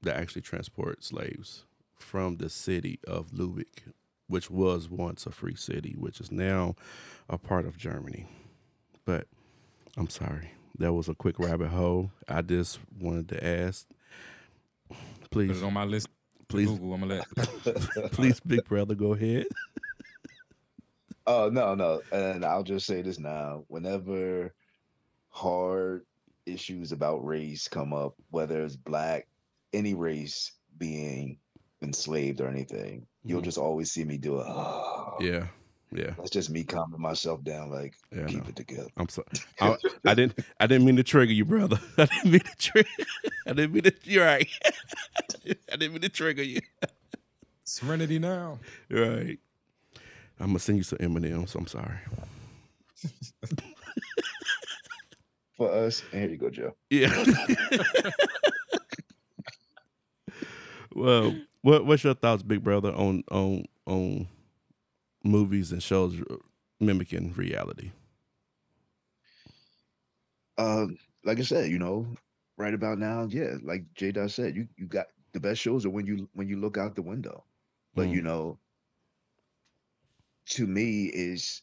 that 0.02 0.16
actually 0.16 0.42
transported 0.42 1.02
slaves 1.02 1.64
from 1.96 2.36
the 2.36 2.50
city 2.50 3.00
of 3.06 3.30
Lübeck, 3.32 3.92
which 4.28 4.50
was 4.50 4.88
once 4.88 5.26
a 5.26 5.30
free 5.30 5.54
city, 5.56 5.94
which 5.98 6.20
is 6.20 6.30
now 6.30 6.76
a 7.28 7.38
part 7.38 7.66
of 7.66 7.78
Germany. 7.78 8.26
But 9.06 9.26
I'm 9.96 10.10
sorry, 10.10 10.52
that 10.78 10.92
was 10.92 11.08
a 11.08 11.14
quick 11.14 11.38
rabbit 11.38 11.68
hole. 11.68 12.12
I 12.28 12.42
just 12.42 12.78
wanted 13.00 13.30
to 13.30 13.44
ask. 13.44 13.86
Put 14.88 15.30
Please, 15.30 15.62
it 15.62 15.64
on 15.64 15.72
my 15.72 15.84
list. 15.84 16.08
please, 16.48 16.68
Google. 16.68 16.94
I'm 16.94 17.00
gonna 17.00 17.22
let. 17.64 18.12
please, 18.12 18.40
big 18.40 18.64
brother, 18.66 18.94
go 18.94 19.14
ahead. 19.14 19.46
Oh 21.32 21.48
no, 21.48 21.76
no, 21.76 22.02
and 22.10 22.44
I'll 22.44 22.64
just 22.64 22.86
say 22.86 23.02
this 23.02 23.20
now: 23.20 23.64
whenever 23.68 24.52
hard 25.28 26.04
issues 26.44 26.90
about 26.90 27.24
race 27.24 27.68
come 27.68 27.92
up, 27.92 28.14
whether 28.30 28.64
it's 28.64 28.74
black, 28.74 29.28
any 29.72 29.94
race 29.94 30.50
being 30.76 31.38
enslaved 31.82 32.40
or 32.40 32.48
anything, 32.48 33.06
you'll 33.22 33.42
Mhm. 33.42 33.44
just 33.44 33.58
always 33.58 33.92
see 33.92 34.04
me 34.04 34.16
do 34.18 34.40
a. 34.40 34.44
"Ah." 34.44 35.16
Yeah, 35.20 35.46
yeah, 35.92 36.14
That's 36.16 36.30
just 36.30 36.50
me 36.50 36.64
calming 36.64 37.00
myself 37.00 37.44
down, 37.44 37.70
like 37.70 37.94
yeah. 38.10 38.24
I 38.24 38.26
keep 38.26 38.42
know. 38.42 38.48
it 38.48 38.56
together. 38.56 38.88
I'm 38.96 39.08
sorry. 39.08 39.28
I, 39.60 39.76
I 40.06 40.14
didn't. 40.14 40.36
I 40.58 40.66
didn't 40.66 40.84
mean 40.84 40.96
to 40.96 41.04
trigger 41.04 41.32
you, 41.32 41.44
brother. 41.44 41.78
I 41.96 42.06
didn't 42.06 42.32
mean 42.32 42.40
to 42.40 42.56
trigger. 42.58 42.88
I 43.46 43.52
didn't 43.52 43.72
mean 43.72 43.84
to. 43.84 43.94
You're 44.02 44.24
right. 44.26 44.48
I 45.46 45.76
didn't 45.76 45.92
mean 45.92 46.02
to 46.02 46.08
trigger 46.08 46.42
you. 46.42 46.60
Serenity 47.62 48.18
now. 48.18 48.58
Right. 48.90 49.38
I'm 50.40 50.48
gonna 50.48 50.58
send 50.60 50.78
you 50.78 50.84
some 50.84 50.98
Eminem. 50.98 51.48
So 51.48 51.58
I'm 51.60 51.66
sorry. 51.66 51.98
For 55.56 55.70
us, 55.72 56.02
and 56.12 56.22
here 56.22 56.30
you 56.30 56.38
go, 56.38 56.50
Joe. 56.50 56.74
Yeah. 56.90 57.24
well, 60.94 61.34
what 61.62 61.86
what's 61.86 62.04
your 62.04 62.14
thoughts, 62.14 62.42
big 62.42 62.62
brother, 62.64 62.92
on 62.92 63.24
on 63.30 63.64
on 63.86 64.28
movies 65.24 65.72
and 65.72 65.82
shows 65.82 66.16
mimicking 66.80 67.32
reality? 67.34 67.92
Um, 70.58 70.98
like 71.24 71.38
I 71.38 71.42
said, 71.42 71.70
you 71.70 71.78
know, 71.78 72.06
right 72.56 72.74
about 72.74 72.98
now, 72.98 73.26
yeah, 73.30 73.56
like 73.62 73.84
J 73.94 74.12
Dot 74.12 74.30
said, 74.30 74.56
you 74.56 74.68
you 74.76 74.86
got 74.86 75.06
the 75.32 75.40
best 75.40 75.60
shows 75.60 75.86
are 75.86 75.90
when 75.90 76.06
you 76.06 76.28
when 76.34 76.48
you 76.48 76.56
look 76.58 76.78
out 76.78 76.94
the 76.96 77.02
window. 77.02 77.44
But 77.94 78.08
Mm. 78.08 78.10
you 78.10 78.22
know, 78.22 78.58
to 80.50 80.66
me 80.66 81.06
is 81.06 81.62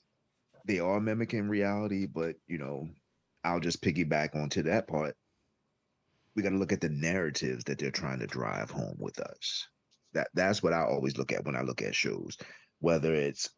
they 0.66 0.80
are 0.80 1.00
mimicking 1.00 1.48
reality, 1.48 2.06
but 2.06 2.36
you 2.48 2.58
know, 2.58 2.90
I'll 3.44 3.60
just 3.60 3.82
piggyback 3.82 4.36
onto 4.36 4.64
that 4.64 4.88
part. 4.88 5.16
We 6.36 6.44
got 6.44 6.50
to 6.50 6.58
look 6.58 6.74
at 6.74 6.82
the 6.82 6.90
narratives 6.90 7.64
that 7.66 7.80
they're 7.80 7.92
trying 7.92 8.20
to 8.20 8.28
drive 8.28 8.70
home 8.70 8.98
with 9.00 9.20
us. 9.20 9.68
That 10.14 10.30
that's 10.34 10.62
what 10.62 10.74
I 10.74 10.84
always 10.84 11.18
look 11.18 11.32
at 11.32 11.46
when 11.46 11.56
I 11.56 11.62
look 11.62 11.82
at 11.82 11.96
shows, 11.96 12.38
whether 12.80 13.14
it's 13.14 13.50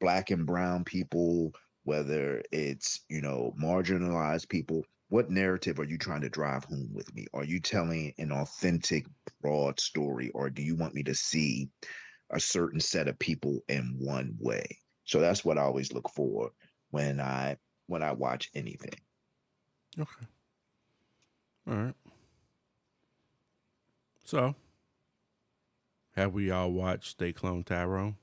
black 0.00 0.30
and 0.30 0.46
brown 0.46 0.84
people, 0.84 1.52
whether 1.84 2.42
it's 2.52 3.00
you 3.08 3.20
know 3.20 3.54
marginalized 3.60 4.48
people. 4.48 4.84
What 5.08 5.30
narrative 5.30 5.78
are 5.78 5.84
you 5.84 5.98
trying 5.98 6.22
to 6.22 6.30
drive 6.30 6.64
home 6.64 6.90
with 6.92 7.14
me? 7.14 7.26
Are 7.34 7.44
you 7.44 7.60
telling 7.60 8.14
an 8.18 8.32
authentic, 8.32 9.06
broad 9.42 9.78
story, 9.78 10.30
or 10.34 10.50
do 10.50 10.62
you 10.62 10.76
want 10.76 10.94
me 10.94 11.02
to 11.04 11.14
see 11.14 11.68
a 12.34 12.40
certain 12.40 12.80
set 12.80 13.08
of 13.08 13.18
people 13.18 13.60
in 13.68 13.96
one 13.98 14.36
way? 14.38 14.78
So 15.04 15.20
that's 15.20 15.44
what 15.44 15.58
I 15.58 15.62
always 15.62 15.92
look 15.92 16.10
for 16.10 16.50
when 16.90 17.20
I 17.20 17.56
when 17.86 18.02
I 18.02 18.12
watch 18.12 18.50
anything. 18.54 19.00
Okay. 19.98 20.26
All 21.68 21.74
right. 21.74 21.94
So, 24.24 24.54
have 26.16 26.32
we 26.32 26.50
all 26.50 26.70
watched 26.72 27.18
They 27.18 27.32
Clone 27.32 27.62
Tyrone? 27.62 28.16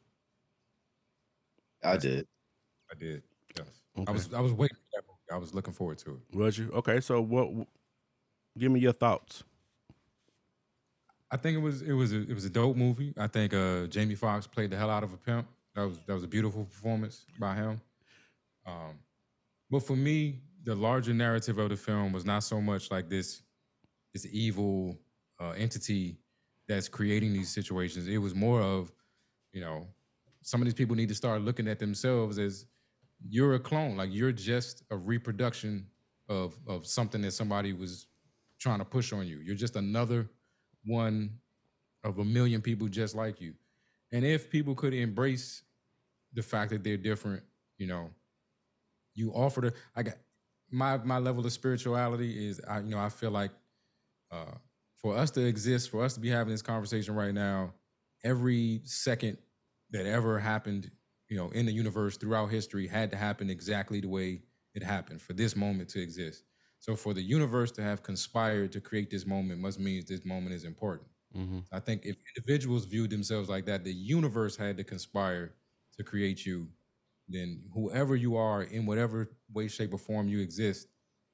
I 1.83 1.97
did. 1.97 2.27
I 2.91 2.95
did. 2.95 3.23
Yes. 3.57 3.67
Okay. 3.97 4.09
I 4.09 4.11
was 4.11 4.33
I 4.33 4.39
was 4.39 4.53
waiting 4.53 4.77
for 4.77 4.97
that 4.97 5.03
movie. 5.07 5.19
I 5.31 5.37
was 5.37 5.53
looking 5.53 5.73
forward 5.73 5.99
to 5.99 6.11
it. 6.11 6.37
Was 6.37 6.57
you 6.57 6.71
okay? 6.73 6.99
So, 6.99 7.21
what? 7.21 7.67
Give 8.57 8.71
me 8.71 8.79
your 8.79 8.93
thoughts. 8.93 9.43
I 11.31 11.37
think 11.37 11.55
it 11.55 11.61
was 11.61 11.81
it 11.81 11.93
was 11.93 12.11
a, 12.13 12.21
it 12.21 12.33
was 12.33 12.45
a 12.45 12.49
dope 12.49 12.75
movie. 12.75 13.13
I 13.17 13.27
think 13.27 13.53
uh, 13.53 13.87
Jamie 13.87 14.15
Foxx 14.15 14.47
played 14.47 14.69
the 14.71 14.77
hell 14.77 14.89
out 14.89 15.03
of 15.03 15.13
a 15.13 15.17
pimp. 15.17 15.47
That 15.75 15.83
was 15.83 15.99
that 16.05 16.13
was 16.13 16.23
a 16.23 16.27
beautiful 16.27 16.65
performance 16.65 17.25
by 17.39 17.55
him. 17.55 17.81
Um, 18.65 18.99
but 19.69 19.83
for 19.83 19.95
me, 19.95 20.41
the 20.63 20.75
larger 20.75 21.13
narrative 21.13 21.57
of 21.57 21.69
the 21.69 21.77
film 21.77 22.11
was 22.11 22.25
not 22.25 22.43
so 22.43 22.59
much 22.59 22.91
like 22.91 23.09
this 23.09 23.41
this 24.13 24.27
evil 24.31 24.99
uh, 25.39 25.51
entity 25.51 26.17
that's 26.67 26.89
creating 26.89 27.33
these 27.33 27.49
situations. 27.49 28.07
It 28.07 28.17
was 28.17 28.35
more 28.35 28.61
of 28.61 28.91
you 29.53 29.61
know, 29.61 29.87
some 30.41 30.61
of 30.61 30.65
these 30.65 30.73
people 30.73 30.95
need 30.95 31.09
to 31.09 31.15
start 31.15 31.41
looking 31.41 31.67
at 31.67 31.79
themselves 31.79 32.39
as 32.39 32.65
you're 33.29 33.55
a 33.55 33.59
clone. 33.59 33.95
Like 33.97 34.09
you're 34.11 34.31
just 34.31 34.83
a 34.91 34.97
reproduction 34.97 35.87
of 36.27 36.57
of 36.67 36.85
something 36.85 37.21
that 37.21 37.31
somebody 37.31 37.71
was 37.71 38.07
trying 38.59 38.79
to 38.79 38.85
push 38.85 39.13
on 39.13 39.27
you. 39.27 39.37
You're 39.37 39.55
just 39.55 39.77
another 39.77 40.29
one 40.85 41.31
of 42.03 42.19
a 42.19 42.25
million 42.25 42.61
people 42.61 42.87
just 42.87 43.15
like 43.15 43.41
you. 43.41 43.53
And 44.11 44.25
if 44.25 44.49
people 44.49 44.75
could 44.75 44.93
embrace 44.93 45.63
the 46.33 46.41
fact 46.41 46.71
that 46.71 46.83
they're 46.83 46.97
different, 46.97 47.43
you 47.77 47.87
know, 47.87 48.09
you 49.13 49.31
offer 49.31 49.61
to 49.61 49.73
I 49.95 50.03
got 50.03 50.15
my 50.69 50.97
my 50.97 51.17
level 51.17 51.45
of 51.45 51.51
spirituality 51.51 52.47
is 52.47 52.61
I 52.67 52.79
you 52.79 52.89
know 52.89 52.99
I 52.99 53.09
feel 53.09 53.31
like 53.31 53.51
uh 54.31 54.53
for 54.97 55.17
us 55.17 55.31
to 55.31 55.45
exist, 55.45 55.89
for 55.89 56.03
us 56.03 56.13
to 56.15 56.19
be 56.19 56.29
having 56.29 56.51
this 56.51 56.61
conversation 56.61 57.15
right 57.15 57.33
now, 57.33 57.73
every 58.23 58.81
second 58.85 59.37
that 59.91 60.05
ever 60.05 60.39
happened, 60.39 60.91
you 61.29 61.37
know, 61.37 61.49
in 61.49 61.65
the 61.65 61.71
universe 61.71 62.17
throughout 62.17 62.47
history 62.51 62.87
had 62.87 63.11
to 63.11 63.17
happen 63.17 63.49
exactly 63.49 63.99
the 63.99 64.07
way 64.07 64.41
it 64.75 64.83
happened 64.83 65.21
for 65.21 65.33
this 65.33 65.55
moment 65.55 65.89
to 65.89 66.01
exist. 66.01 66.43
So 66.81 66.95
for 66.95 67.13
the 67.13 67.21
universe 67.21 67.71
to 67.73 67.83
have 67.83 68.01
conspired 68.01 68.71
to 68.71 68.81
create 68.81 69.11
this 69.11 69.25
moment 69.25 69.61
must 69.61 69.79
mean 69.79 70.03
this 70.07 70.25
moment 70.25 70.55
is 70.55 70.63
important. 70.63 71.07
Mm-hmm. 71.37 71.59
I 71.71 71.79
think 71.79 72.05
if 72.05 72.17
individuals 72.35 72.85
viewed 72.85 73.11
themselves 73.11 73.49
like 73.49 73.65
that, 73.67 73.83
the 73.83 73.93
universe 73.93 74.57
had 74.57 74.77
to 74.77 74.83
conspire 74.83 75.53
to 75.95 76.03
create 76.03 76.43
you, 76.43 76.67
then 77.29 77.61
whoever 77.71 78.15
you 78.15 78.35
are 78.35 78.63
in 78.63 78.87
whatever 78.87 79.29
way, 79.53 79.67
shape, 79.67 79.93
or 79.93 79.99
form 79.99 80.27
you 80.27 80.39
exist, 80.39 80.87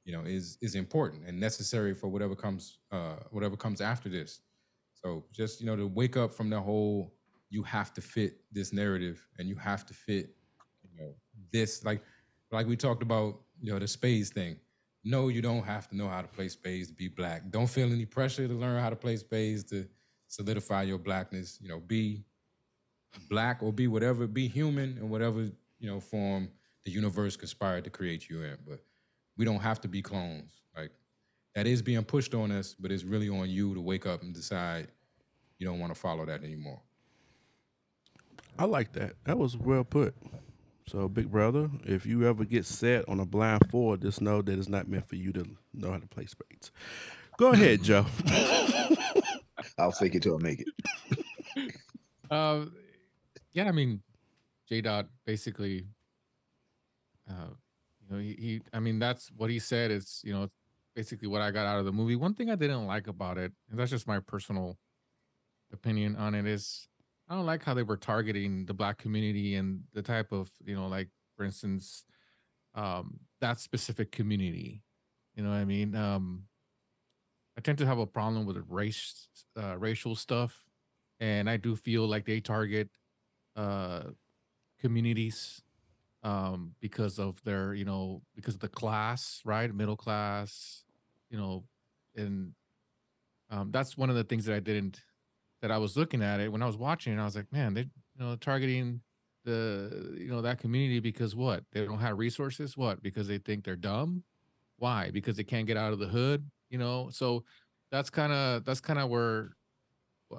you 0.04 0.12
know, 0.12 0.22
is 0.26 0.58
is 0.62 0.76
important 0.76 1.24
and 1.26 1.40
necessary 1.40 1.94
for 1.94 2.10
whatever 2.10 2.36
comes 2.36 2.80
uh 2.92 3.16
whatever 3.32 3.56
comes 3.56 3.80
after 3.80 4.10
this. 4.10 4.42
So 4.94 5.24
just, 5.32 5.62
you 5.62 5.66
know, 5.66 5.78
to 5.78 5.88
wake 5.88 6.18
up 6.18 6.34
from 6.34 6.50
the 6.50 6.60
whole 6.60 7.14
you 7.50 7.64
have 7.64 7.94
to 7.94 8.02
fit 8.02 8.42
this 8.52 8.74
narrative 8.74 9.26
and 9.40 9.48
you 9.48 9.56
have 9.56 9.86
to 9.86 9.94
fit, 9.94 10.36
you 10.84 11.02
know, 11.02 11.16
this 11.54 11.86
like 11.86 12.02
like 12.52 12.68
we 12.68 12.76
talked 12.76 13.02
about, 13.02 13.40
you 13.62 13.72
know, 13.72 13.80
the 13.80 13.88
space 13.88 14.30
thing. 14.30 14.58
No, 15.08 15.30
you 15.30 15.42
don't 15.42 15.64
have 15.64 15.88
to 15.88 15.96
know 15.96 16.10
how 16.10 16.22
to 16.22 16.28
play 16.28 16.50
spades 16.50 16.90
to 16.90 16.94
be 16.94 17.08
black. 17.08 17.50
Don't 17.50 17.70
feel 17.70 17.94
any 17.94 18.06
pressure 18.06 18.46
to 18.46 18.54
learn 18.54 18.82
how 18.82 18.90
to 18.90 18.96
play 18.96 19.16
spades 19.16 19.64
to 19.66 19.88
solidify 20.28 20.84
your 20.84 20.98
blackness. 20.98 21.58
You 21.62 21.70
know, 21.70 21.80
be 21.80 22.26
black 23.30 23.64
or 23.64 23.72
be 23.72 23.88
whatever, 23.88 24.28
be 24.28 24.50
human 24.50 24.98
in 24.98 25.10
whatever, 25.10 25.50
you 25.80 25.90
know, 25.90 26.02
form 26.02 26.50
the 26.84 26.92
universe 26.92 27.38
conspired 27.38 27.86
to 27.86 27.90
create 27.90 28.30
you 28.30 28.44
in. 28.44 28.58
But 28.68 28.84
we 29.38 29.46
don't 29.46 29.62
have 29.62 29.80
to 29.82 29.88
be 29.88 30.02
clones. 30.02 30.62
Like 30.76 30.92
that 31.56 31.68
is 31.68 31.82
being 31.82 32.04
pushed 32.04 32.34
on 32.34 32.52
us, 32.52 32.76
but 32.78 32.92
it's 32.92 33.06
really 33.06 33.30
on 33.30 33.50
you 33.50 33.74
to 33.76 33.80
wake 33.80 34.06
up 34.06 34.24
and 34.24 34.34
decide 34.34 34.90
you 35.58 35.66
don't 35.66 35.80
want 35.80 35.94
to 35.94 36.00
follow 36.00 36.26
that 36.26 36.44
anymore. 36.44 36.82
I 38.60 38.66
like 38.66 38.92
that. 38.94 39.14
That 39.24 39.38
was 39.38 39.56
well 39.56 39.86
put. 39.86 40.16
So, 40.88 41.10
big 41.10 41.30
brother, 41.30 41.70
if 41.84 42.06
you 42.06 42.26
ever 42.26 42.46
get 42.46 42.66
set 42.66 43.08
on 43.10 43.20
a 43.20 43.26
blindfold, 43.26 44.02
just 44.02 44.22
know 44.22 44.42
that 44.42 44.58
it's 44.58 44.70
not 44.70 44.88
meant 44.88 45.06
for 45.06 45.16
you 45.16 45.34
to 45.34 45.46
know 45.74 45.92
how 45.92 45.98
to 45.98 46.08
play 46.08 46.26
spades. 46.26 46.72
Go 47.38 47.52
ahead, 47.52 47.84
Joe. 47.84 48.06
I'll 49.78 49.92
fake 49.92 50.16
it 50.16 50.24
till 50.24 50.38
I 50.38 50.42
make 50.42 50.62
it. 50.62 51.76
Uh, 52.30 52.66
yeah, 53.54 53.70
I 53.70 53.72
mean, 53.72 54.02
J 54.68 54.82
Dot 54.82 55.08
basically, 55.26 55.88
uh, 57.30 57.52
you 58.02 58.10
know, 58.10 58.22
he, 58.22 58.36
he, 58.38 58.62
I 58.74 58.82
mean, 58.82 59.00
that's 59.00 59.32
what 59.38 59.50
he 59.50 59.60
said 59.60 59.92
is, 59.92 60.20
you 60.26 60.34
know, 60.34 60.50
basically 60.94 61.30
what 61.30 61.42
I 61.42 61.52
got 61.52 61.66
out 61.66 61.80
of 61.80 61.86
the 61.86 61.94
movie. 61.94 62.18
One 62.18 62.34
thing 62.34 62.50
I 62.50 62.56
didn't 62.56 62.86
like 62.86 63.08
about 63.08 63.38
it, 63.38 63.54
and 63.70 63.80
that's 63.80 63.92
just 63.92 64.08
my 64.08 64.20
personal 64.20 64.78
opinion 65.72 66.18
on 66.18 66.36
it, 66.36 66.46
is 66.46 66.90
I 67.30 67.36
don't 67.36 67.46
like 67.46 67.64
how 67.64 67.74
they 67.74 67.84
were 67.84 67.98
targeting 67.98 68.66
the 68.66 68.74
black 68.74 68.98
community 68.98 69.56
and 69.56 69.84
the 69.94 70.02
type 70.02 70.32
of, 70.32 70.50
you 70.66 70.76
know, 70.76 70.88
like 70.88 71.10
for 71.36 71.44
instance, 71.44 72.06
um, 72.76 73.20
that 73.42 73.60
specific 73.60 74.12
community. 74.12 74.84
You 75.36 75.44
know 75.44 75.50
what 75.50 75.58
I 75.58 75.66
mean? 75.66 75.96
Um, 75.96 76.44
I 77.58 77.62
tend 77.62 77.78
to 77.80 77.86
have 77.86 77.98
a 77.98 78.06
problem 78.06 78.46
with 78.46 78.58
race, 78.70 79.28
uh, 79.60 79.78
racial 79.78 80.16
stuff, 80.16 80.66
and 81.20 81.50
I 81.50 81.58
do 81.58 81.76
feel 81.76 82.08
like 82.08 82.26
they 82.26 82.40
target 82.40 82.90
uh, 83.56 84.04
communities 84.80 85.62
um, 86.24 86.76
because 86.80 87.20
of 87.20 87.44
their, 87.44 87.74
you 87.74 87.86
know, 87.86 88.22
because 88.36 88.56
of 88.56 88.60
the 88.62 88.70
class, 88.70 89.42
right, 89.46 89.74
middle 89.74 89.98
class, 89.98 90.84
you 91.30 91.38
know, 91.38 91.66
and 92.16 92.54
um, 93.50 93.72
that's 93.72 93.98
one 93.98 94.10
of 94.10 94.16
the 94.16 94.24
things 94.24 94.46
that 94.46 94.56
I 94.56 94.60
didn't 94.60 95.02
that 95.62 95.72
I 95.72 95.78
was 95.78 95.98
looking 95.98 96.22
at 96.22 96.40
it 96.40 96.52
when 96.52 96.62
I 96.62 96.68
was 96.68 96.78
watching 96.78 97.14
it. 97.14 97.20
I 97.20 97.26
was 97.26 97.36
like, 97.36 97.52
man, 97.52 97.74
they, 97.74 97.82
you 97.82 98.20
know, 98.20 98.36
targeting 98.36 99.02
the, 99.44 100.16
you 100.18 100.28
know, 100.28 100.42
that 100.42 100.60
community 100.60 101.00
because 101.00 101.36
what? 101.36 101.64
They 101.72 101.86
don't 101.86 102.00
have 102.00 102.18
resources. 102.18 102.78
What? 102.78 103.02
Because 103.02 103.28
they 103.28 103.38
think 103.38 103.64
they're 103.64 103.76
dumb. 103.76 104.24
Why? 104.78 105.10
Because 105.12 105.38
they 105.38 105.44
can't 105.44 105.68
get 105.68 105.78
out 105.78 105.94
of 105.94 106.00
the 106.00 106.08
hood. 106.08 106.50
You 106.70 106.78
know, 106.78 107.10
so 107.12 107.44
that's 107.92 108.10
kind 108.10 108.34
of 108.34 108.66
that's 108.66 108.82
kind 108.82 109.00
of 109.00 109.10
where 109.10 109.52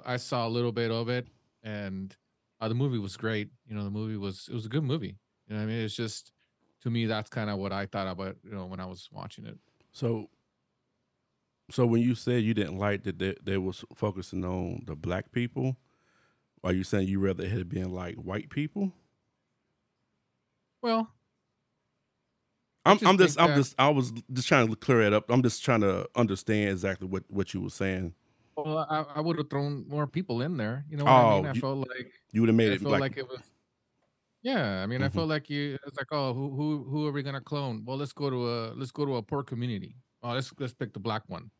I 0.05 0.17
saw 0.17 0.47
a 0.47 0.49
little 0.49 0.71
bit 0.71 0.91
of 0.91 1.09
it, 1.09 1.27
and 1.63 2.15
uh, 2.61 2.67
the 2.67 2.75
movie 2.75 2.99
was 2.99 3.17
great. 3.17 3.49
You 3.67 3.75
know, 3.75 3.83
the 3.83 3.89
movie 3.89 4.17
was 4.17 4.47
it 4.49 4.53
was 4.53 4.65
a 4.65 4.69
good 4.69 4.83
movie. 4.83 5.15
You 5.47 5.55
know, 5.55 5.61
I 5.61 5.65
mean, 5.65 5.79
it's 5.79 5.95
just 5.95 6.31
to 6.83 6.89
me 6.89 7.05
that's 7.05 7.29
kind 7.29 7.49
of 7.49 7.57
what 7.57 7.71
I 7.71 7.87
thought 7.87 8.07
about. 8.07 8.35
You 8.43 8.51
know, 8.51 8.65
when 8.65 8.79
I 8.79 8.85
was 8.85 9.09
watching 9.11 9.45
it. 9.45 9.57
So, 9.91 10.29
so 11.71 11.85
when 11.85 12.01
you 12.01 12.15
said 12.15 12.43
you 12.43 12.53
didn't 12.53 12.77
like 12.77 13.03
that 13.03 13.19
they, 13.19 13.35
they 13.43 13.57
was 13.57 13.83
focusing 13.95 14.43
on 14.45 14.83
the 14.85 14.95
black 14.95 15.31
people, 15.31 15.77
are 16.63 16.73
you 16.73 16.83
saying 16.83 17.07
you 17.07 17.19
rather 17.19 17.43
it 17.45 17.51
had 17.51 17.69
been 17.69 17.91
like 17.91 18.15
white 18.15 18.49
people? 18.49 18.93
Well, 20.81 21.13
I'm, 22.85 22.97
just 22.97 23.05
I'm 23.09 23.17
just, 23.17 23.39
I'm 23.39 23.55
just, 23.55 23.75
I 23.77 23.89
was 23.89 24.11
just 24.31 24.47
trying 24.47 24.67
to 24.69 24.75
clear 24.75 25.01
it 25.01 25.13
up. 25.13 25.29
I'm 25.29 25.43
just 25.43 25.63
trying 25.63 25.81
to 25.81 26.07
understand 26.15 26.69
exactly 26.69 27.07
what 27.07 27.23
what 27.29 27.53
you 27.53 27.61
were 27.61 27.69
saying. 27.69 28.13
well, 28.55 28.79
I, 28.89 29.01
I 29.15 29.21
would 29.21 29.37
have 29.37 29.49
thrown 29.49 29.85
more 29.87 30.07
people 30.07 30.41
in 30.41 30.57
there. 30.57 30.85
You 30.89 30.97
know 30.97 31.05
what 31.05 31.11
I 31.11 31.35
mean? 31.35 31.45
Oh, 31.45 31.49
I 31.49 31.53
you- 31.53 31.61
felt 31.61 31.77
like 31.87 32.11
You 32.31 32.41
would 32.41 32.49
have 32.49 32.55
made 32.55 32.71
I 32.71 32.75
it 32.75 32.81
felt 32.81 32.91
like, 32.93 33.01
like, 33.01 33.17
it 33.17 33.27
was. 33.27 33.41
Yeah, 34.41 34.81
I 34.81 34.85
mean, 34.85 35.03
I 35.03 35.09
Mhm. 35.09 35.13
felt 35.13 35.27
like 35.29 35.49
you. 35.49 35.77
It's 35.85 35.97
like, 35.97 36.07
oh, 36.11 36.33
who 36.33 36.49
who 36.55 36.83
who 36.85 37.07
are 37.07 37.11
we 37.11 37.21
gonna 37.23 37.41
clone? 37.41 37.83
Well, 37.85 37.97
let's 37.97 38.13
go 38.13 38.29
to 38.29 38.49
a 38.49 38.73
let's 38.73 38.91
go 38.91 39.05
to 39.05 39.17
a 39.17 39.21
poor 39.23 39.43
community. 39.43 39.95
Oh, 40.23 40.31
let's 40.31 40.51
let's 40.59 40.73
pick 40.73 40.93
the 40.93 40.99
black 40.99 41.23
one. 41.27 41.51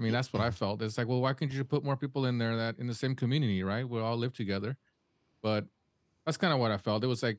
I 0.00 0.02
mean, 0.02 0.12
that's 0.12 0.32
what 0.32 0.40
I 0.40 0.50
felt. 0.50 0.80
It's 0.80 0.96
like, 0.96 1.08
well, 1.08 1.20
why 1.20 1.34
couldn't 1.34 1.54
you 1.54 1.62
put 1.62 1.84
more 1.84 1.96
people 1.96 2.24
in 2.24 2.38
there 2.38 2.56
that 2.56 2.78
in 2.78 2.86
the 2.86 2.94
same 2.94 3.14
community, 3.14 3.62
right? 3.62 3.86
We 3.86 4.00
all 4.00 4.16
live 4.16 4.32
together. 4.32 4.78
But 5.42 5.66
that's 6.24 6.38
kind 6.38 6.54
of 6.54 6.58
what 6.58 6.70
I 6.70 6.78
felt. 6.78 7.04
It 7.04 7.06
was 7.06 7.22
like 7.22 7.38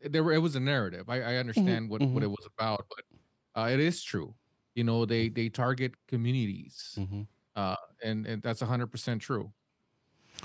there 0.00 0.24
were 0.24 0.32
it 0.32 0.38
was 0.38 0.56
a 0.56 0.60
narrative. 0.60 1.08
I, 1.08 1.22
I 1.22 1.36
understand 1.36 1.88
what 1.88 2.00
what 2.02 2.22
mhm. 2.22 2.24
it 2.24 2.28
was 2.28 2.48
about, 2.58 2.86
but 2.88 3.04
uh, 3.60 3.68
it 3.68 3.78
is 3.78 4.02
true. 4.02 4.34
You 4.74 4.82
know, 4.82 5.06
they 5.06 5.28
they 5.28 5.48
target 5.48 5.94
communities, 6.08 6.98
Mhm. 6.98 7.28
uh, 7.54 7.76
and 8.02 8.26
and 8.26 8.42
that's 8.42 8.60
hundred 8.60 8.88
percent 8.88 9.22
true. 9.22 9.52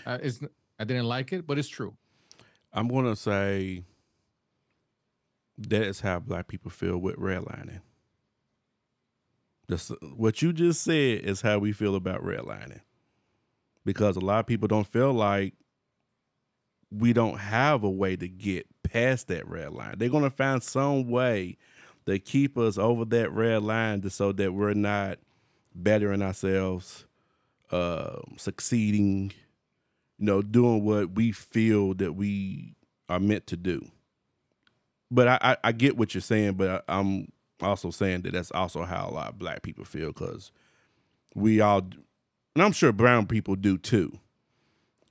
Uh, 0.06 0.20
it's 0.22 0.44
n- 0.44 0.50
I 0.78 0.84
didn't 0.84 1.06
like 1.06 1.34
it, 1.34 1.48
but 1.48 1.58
it's 1.58 1.70
true. 1.70 1.98
I'm 2.72 2.88
gonna 2.88 3.16
say 3.16 3.84
that 5.58 5.82
is 5.82 6.02
how 6.02 6.20
black 6.20 6.48
people 6.48 6.70
feel 6.70 7.00
with 7.00 7.16
redlining. 7.16 7.82
What 10.16 10.42
you 10.42 10.54
just 10.54 10.82
said 10.82 11.22
is 11.22 11.42
how 11.42 11.60
we 11.60 11.74
feel 11.74 11.96
about 11.96 12.24
redlining, 12.24 12.82
because 13.84 14.16
a 14.16 14.22
lot 14.22 14.40
of 14.40 14.48
people 14.48 14.68
don't 14.68 14.88
feel 14.88 15.14
like 15.14 15.54
we 16.90 17.12
don't 17.12 17.38
have 17.38 17.84
a 17.84 17.90
way 17.90 18.16
to 18.16 18.30
get 18.30 18.66
past 18.84 19.28
that 19.28 19.46
red 19.48 19.74
line. 19.74 19.96
They're 19.98 20.08
gonna 20.08 20.30
find 20.30 20.64
some 20.64 21.10
way 21.10 21.58
to 22.06 22.18
keep 22.18 22.58
us 22.58 22.78
over 22.78 23.04
that 23.06 23.30
red 23.32 23.64
line, 23.64 24.02
just 24.02 24.16
so 24.16 24.32
that 24.32 24.54
we're 24.54 24.74
not 24.74 25.20
bettering 25.76 26.22
ourselves, 26.22 27.06
uh, 27.70 28.22
succeeding, 28.38 29.34
you 30.18 30.26
know, 30.26 30.42
doing 30.42 30.86
what 30.86 31.12
we 31.12 31.34
feel 31.34 31.94
that 31.96 32.14
we 32.14 32.74
are 33.10 33.20
meant 33.20 33.46
to 33.48 33.58
do. 33.58 33.86
But 35.12 35.28
I, 35.28 35.40
I, 35.42 35.58
I 35.66 35.72
get 35.74 35.98
what 35.98 36.14
you're 36.14 36.22
saying, 36.22 36.54
but 36.54 36.86
I, 36.88 37.00
I'm 37.00 37.34
also 37.62 37.90
saying 37.92 38.22
that 38.22 38.34
that's 38.34 38.52
also 38.52 38.84
how 38.84 39.08
a 39.10 39.12
lot 39.12 39.30
of 39.30 39.40
black 39.40 39.62
people 39.62 39.86
feel 39.86 40.08
because 40.08 40.52
we 41.36 41.62
all, 41.62 41.80
and 42.56 42.64
I'm 42.64 42.72
sure 42.72 42.92
brown 42.92 43.28
people 43.28 43.56
do 43.56 43.78
too. 43.78 44.20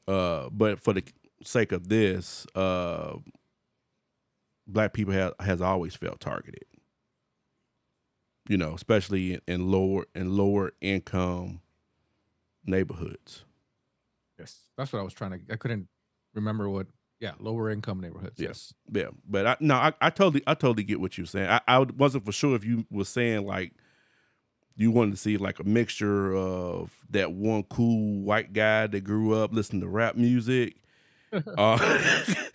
Uh, 0.06 0.48
but 0.50 0.80
for 0.80 0.92
the 0.92 1.02
sake 1.42 1.72
of 1.72 1.88
this, 1.88 2.46
uh, 2.54 3.16
black 4.66 4.92
people 4.92 5.12
have 5.12 5.34
has 5.40 5.60
always 5.60 5.94
felt 5.94 6.20
targeted. 6.20 6.64
You 8.48 8.56
know, 8.56 8.74
especially 8.74 9.34
in, 9.34 9.40
in 9.48 9.70
lower 9.70 10.06
in 10.14 10.36
lower 10.36 10.72
income 10.80 11.60
neighborhoods. 12.64 13.44
Yes, 14.38 14.60
that's 14.76 14.92
what 14.92 15.00
I 15.00 15.02
was 15.02 15.14
trying 15.14 15.32
to. 15.32 15.40
I 15.52 15.56
couldn't 15.56 15.88
remember 16.34 16.68
what. 16.68 16.86
Yeah, 17.20 17.32
lower 17.38 17.70
income 17.70 18.00
neighborhoods. 18.00 18.38
Yeah. 18.38 18.48
Yes. 18.48 18.74
Yeah, 18.92 19.08
but 19.28 19.46
I 19.46 19.56
no, 19.60 19.74
I, 19.74 19.92
I 20.00 20.10
totally 20.10 20.42
I 20.46 20.54
totally 20.54 20.84
get 20.84 21.00
what 21.00 21.16
you're 21.16 21.26
saying. 21.26 21.48
I, 21.48 21.60
I 21.66 21.78
wasn't 21.78 22.26
for 22.26 22.32
sure 22.32 22.54
if 22.54 22.64
you 22.64 22.84
were 22.90 23.04
saying 23.04 23.46
like 23.46 23.72
you 24.74 24.90
wanted 24.90 25.12
to 25.12 25.16
see 25.16 25.38
like 25.38 25.58
a 25.58 25.64
mixture 25.64 26.34
of 26.36 26.90
that 27.10 27.32
one 27.32 27.62
cool 27.64 28.20
white 28.20 28.52
guy 28.52 28.86
that 28.86 29.00
grew 29.04 29.32
up 29.32 29.52
listening 29.54 29.80
to 29.80 29.88
rap 29.88 30.16
music 30.16 30.76
uh, 31.58 32.04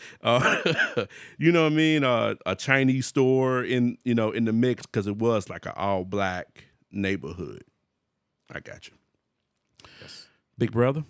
uh, 0.24 1.06
you 1.38 1.52
know 1.52 1.64
what 1.64 1.74
I 1.74 1.76
mean? 1.76 2.04
Uh, 2.04 2.36
a 2.46 2.56
Chinese 2.56 3.08
store 3.08 3.64
in 3.64 3.98
you 4.04 4.16
know 4.16 4.32
in 4.32 4.46
the 4.46 4.54
mix 4.54 4.86
because 4.86 5.08
it 5.08 5.18
was 5.18 5.50
like 5.50 5.66
an 5.66 5.74
all 5.76 6.06
black 6.06 6.66
neighborhood. 6.92 7.64
I 8.52 8.60
got 8.60 8.88
you. 8.88 8.94
Yes. 10.02 10.28
Big 10.58 10.72
brother. 10.72 11.04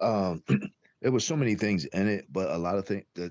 Um, 0.00 0.42
there 1.04 1.12
was 1.12 1.26
so 1.26 1.36
many 1.36 1.54
things 1.54 1.84
in 1.84 2.08
it, 2.08 2.24
but 2.32 2.50
a 2.50 2.56
lot 2.56 2.78
of 2.78 2.86
things 2.86 3.04
that 3.14 3.30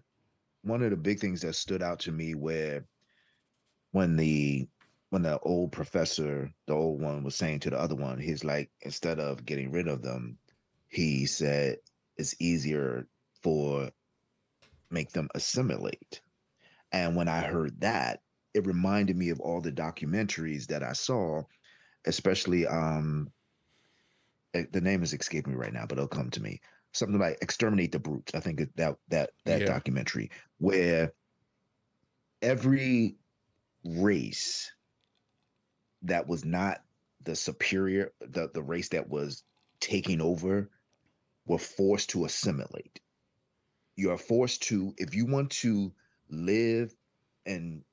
one 0.61 0.83
of 0.83 0.91
the 0.91 0.95
big 0.95 1.19
things 1.19 1.41
that 1.41 1.55
stood 1.55 1.81
out 1.81 1.99
to 2.01 2.11
me 2.11 2.35
where 2.35 2.85
when 3.93 4.15
the 4.15 4.67
when 5.09 5.23
the 5.23 5.39
old 5.39 5.71
professor, 5.71 6.53
the 6.67 6.73
old 6.73 7.01
one, 7.01 7.23
was 7.23 7.33
saying 7.33 7.61
to 7.61 7.71
the 7.71 7.79
other 7.79 7.95
one, 7.95 8.19
he's 8.19 8.43
like, 8.43 8.69
instead 8.81 9.19
of 9.19 9.43
getting 9.43 9.71
rid 9.71 9.87
of 9.87 10.03
them, 10.03 10.37
he 10.87 11.25
said 11.25 11.77
it's 12.15 12.35
easier 12.39 13.07
for 13.41 13.89
make 14.91 15.11
them 15.11 15.27
assimilate. 15.33 16.21
And 16.91 17.15
when 17.15 17.27
I 17.27 17.41
heard 17.41 17.81
that, 17.81 18.21
it 18.53 18.67
reminded 18.67 19.17
me 19.17 19.31
of 19.31 19.39
all 19.39 19.61
the 19.61 19.71
documentaries 19.71 20.67
that 20.67 20.83
I 20.83 20.93
saw, 20.93 21.41
especially 22.05 22.67
um 22.67 23.31
eh, 24.53 24.65
the 24.71 24.81
name 24.81 25.01
is 25.01 25.11
escaping 25.11 25.53
me 25.53 25.57
right 25.57 25.73
now, 25.73 25.87
but 25.87 25.97
it'll 25.97 26.07
come 26.07 26.29
to 26.29 26.43
me. 26.43 26.61
Something 26.93 27.19
like 27.19 27.39
Exterminate 27.41 27.91
the 27.91 27.99
Brutes. 27.99 28.33
I 28.35 28.39
think 28.39 28.59
that 28.75 28.97
that 29.09 29.31
that 29.45 29.61
Yeah. 29.61 29.65
documentary 29.65 30.31
where 30.59 31.13
every 32.41 33.17
race 33.83 34.71
that 36.03 36.27
was 36.27 36.45
not 36.45 36.83
the 37.23 37.35
superior, 37.35 38.11
the, 38.19 38.49
the 38.53 38.61
race 38.63 38.89
that 38.89 39.09
was 39.09 39.43
taking 39.79 40.21
over, 40.21 40.69
were 41.45 41.57
forced 41.57 42.09
to 42.11 42.25
assimilate. 42.25 42.99
You 43.95 44.11
are 44.11 44.17
forced 44.17 44.63
to, 44.63 44.93
if 44.97 45.15
you 45.15 45.25
want 45.25 45.51
to 45.51 45.93
live 46.29 46.93
and 47.45 47.83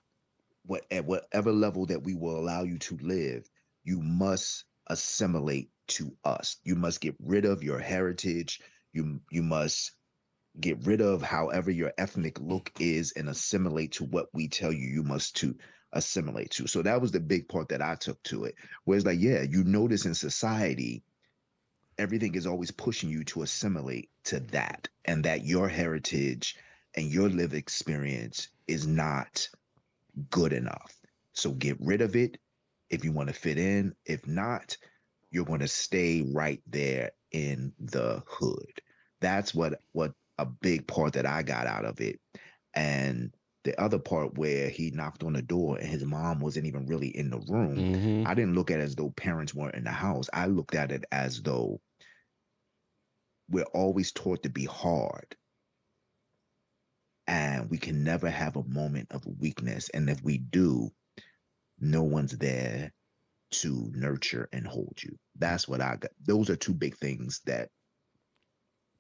what 0.64 0.84
at 0.90 1.05
whatever 1.05 1.53
level 1.53 1.86
that 1.86 2.03
we 2.03 2.14
will 2.14 2.38
allow 2.38 2.62
you 2.62 2.78
to 2.78 2.96
live, 2.98 3.48
you 3.84 4.01
must 4.01 4.64
assimilate 4.88 5.70
to 5.88 6.16
us. 6.24 6.57
You 6.64 6.74
must 6.74 7.01
get 7.01 7.16
rid 7.18 7.44
of 7.44 7.62
your 7.62 7.78
heritage. 7.78 8.61
You 8.93 9.20
you 9.30 9.43
must 9.43 9.93
get 10.59 10.84
rid 10.86 11.01
of 11.01 11.22
however 11.22 11.70
your 11.70 11.93
ethnic 11.99 12.41
look 12.41 12.72
is 12.80 13.12
and 13.16 13.28
assimilate 13.28 13.93
to 13.93 14.05
what 14.05 14.26
we 14.32 14.49
tell 14.49 14.72
you 14.72 14.86
you 14.88 15.03
must 15.03 15.36
to 15.36 15.55
assimilate 15.93 16.51
to. 16.51 16.66
So 16.66 16.82
that 16.82 17.01
was 17.01 17.12
the 17.12 17.20
big 17.20 17.49
part 17.49 17.68
that 17.68 17.82
I 17.82 17.95
took 17.95 18.22
to 18.24 18.45
it. 18.45 18.55
Whereas 18.84 19.07
like, 19.07 19.20
yeah, 19.20 19.43
you 19.43 19.64
notice 19.64 20.07
in 20.07 20.14
society, 20.14 21.05
everything 21.99 22.34
is 22.34 22.47
always 22.47 22.70
pushing 22.70 23.11
you 23.11 23.24
to 23.24 23.43
assimilate 23.43 24.11
to 24.24 24.41
that 24.41 24.88
and 25.05 25.24
that 25.24 25.45
your 25.45 25.68
heritage 25.68 26.57
and 26.95 27.07
your 27.07 27.28
live 27.28 27.55
experience 27.55 28.49
is 28.66 28.86
not 28.86 29.49
good 30.30 30.53
enough. 30.53 30.99
So 31.32 31.53
get 31.53 31.76
rid 31.80 32.01
of 32.01 32.16
it 32.16 32.38
if 32.91 33.05
you 33.05 33.12
want 33.12 33.28
to 33.28 33.34
fit 33.34 33.59
in. 33.59 33.95
If 34.05 34.26
not, 34.26 34.76
you're 35.31 35.45
going 35.45 35.61
to 35.61 35.68
stay 35.68 36.22
right 36.22 36.62
there 36.66 37.11
in 37.33 37.72
the 37.78 38.22
hood. 38.26 38.81
That's 39.20 39.55
what 39.55 39.81
what 39.93 40.12
a 40.39 40.47
big 40.47 40.87
part 40.87 41.14
that 41.14 41.26
I 41.26 41.43
got 41.43 41.66
out 41.66 41.85
of 41.85 42.01
it. 42.01 42.20
And 42.74 43.35
the 43.64 43.78
other 43.81 43.99
part 43.99 44.39
where 44.39 44.68
he 44.70 44.91
knocked 44.91 45.22
on 45.24 45.35
the 45.35 45.43
door 45.43 45.78
and 45.78 45.89
his 45.89 46.05
mom 46.05 46.41
wasn't 46.41 46.66
even 46.66 46.87
really 46.87 47.09
in 47.09 47.31
the 47.31 47.41
room. 47.41 47.89
Mhm. 47.93 48.24
I 48.24 48.35
didn't 48.35 48.55
look 48.55 48.70
at 48.70 48.81
it 48.81 48.85
as 48.85 48.97
though 48.97 49.11
parents 49.11 49.55
weren't 49.55 49.74
in 49.76 49.85
the 49.85 49.91
house. 49.93 50.28
I 50.33 50.47
looked 50.47 50.74
at 50.74 50.93
it 50.93 51.05
as 51.12 51.43
though 51.43 51.81
we're 53.49 53.64
always 53.74 54.12
taught 54.12 54.43
to 54.43 54.49
be 54.51 54.64
hard. 54.64 55.37
And 57.26 57.70
we 57.70 57.78
can 57.78 58.03
never 58.05 58.28
have 58.31 58.57
a 58.57 58.64
moment 58.64 59.11
of 59.12 59.24
weakness. 59.26 59.89
And 59.91 60.11
if 60.11 60.22
we 60.22 60.39
do, 60.39 60.91
no 61.78 62.03
one's 62.03 62.39
there 62.39 62.93
to 63.51 63.90
nurture 63.94 64.48
and 64.53 64.66
hold 64.66 64.98
you. 65.03 65.18
That's 65.38 65.68
what 65.68 65.80
I 65.80 65.96
got. 65.96 66.12
Those 66.26 66.51
are 66.51 66.57
two 66.57 66.74
big 66.74 66.96
things 66.96 67.40
that 67.46 67.70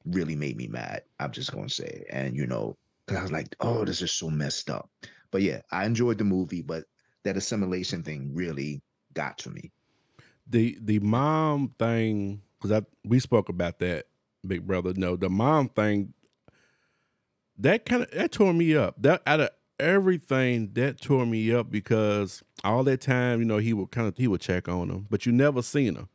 really 0.04 0.36
made 0.36 0.56
me 0.56 0.68
mad. 0.68 1.02
I'm 1.18 1.32
just 1.32 1.52
to 1.52 1.68
say. 1.68 2.04
And, 2.10 2.36
you 2.36 2.46
know, 2.46 2.76
because 3.06 3.18
I 3.18 3.22
was 3.22 3.32
like, 3.32 3.56
oh, 3.60 3.84
this 3.84 4.02
is 4.02 4.12
so 4.12 4.30
messed 4.30 4.70
up. 4.70 4.90
But 5.30 5.42
yeah, 5.42 5.62
I 5.70 5.84
enjoyed 5.86 6.18
the 6.18 6.24
movie, 6.24 6.62
but 6.62 6.84
that 7.24 7.36
assimilation 7.36 8.02
thing 8.02 8.32
really 8.34 8.82
got 9.14 9.38
to 9.38 9.50
me. 9.50 9.72
the 10.46 10.78
the 10.80 10.98
mom 11.00 11.74
thing 11.78 12.42
because 12.58 12.82
I 12.82 12.86
we 13.04 13.18
spoke 13.20 13.48
about 13.48 13.78
that, 13.80 14.06
big 14.46 14.66
brother. 14.66 14.92
No, 14.96 15.16
the 15.16 15.30
mom 15.30 15.68
thing 15.68 16.12
that 17.58 17.84
kind 17.86 18.02
of 18.02 18.10
that 18.12 18.32
tore 18.32 18.52
me 18.54 18.74
up. 18.76 18.96
That 19.02 19.22
out 19.26 19.40
of 19.40 19.50
everything 19.80 20.72
that 20.74 21.00
tore 21.00 21.26
me 21.26 21.52
up 21.52 21.70
because 21.70 22.42
all 22.64 22.84
that 22.84 23.00
time, 23.00 23.40
you 23.40 23.44
know, 23.44 23.58
he 23.58 23.72
would 23.72 23.90
kind 23.90 24.06
of 24.06 24.16
he 24.16 24.28
would 24.28 24.40
check 24.40 24.68
on 24.68 24.88
them, 24.88 25.06
but 25.10 25.26
you 25.26 25.32
never 25.32 25.62
seen 25.62 25.96
her. 25.96 26.08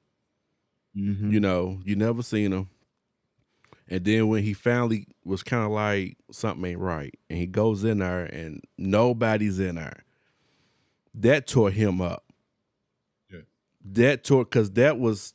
Mm-hmm. 0.96 1.32
You 1.32 1.40
know, 1.40 1.82
you 1.84 1.96
never 1.96 2.22
seen 2.22 2.52
her. 2.52 2.66
And 3.88 4.04
then 4.04 4.28
when 4.28 4.44
he 4.44 4.54
finally 4.54 5.08
was 5.24 5.44
kind 5.44 5.64
of 5.64 5.72
like 5.72 6.18
something 6.32 6.72
ain't 6.72 6.80
right, 6.80 7.14
and 7.30 7.38
he 7.38 7.46
goes 7.46 7.84
in 7.84 8.00
there 8.00 8.26
and 8.26 8.64
nobody's 8.78 9.60
in 9.60 9.76
there, 9.76 10.04
that 11.14 11.48
tore 11.48 11.72
him 11.72 12.02
up. 12.02 12.24
Yeah. 13.32 13.42
That 13.84 14.24
tore 14.24 14.44
because 14.44 14.72
that 14.72 14.98
was 14.98 15.34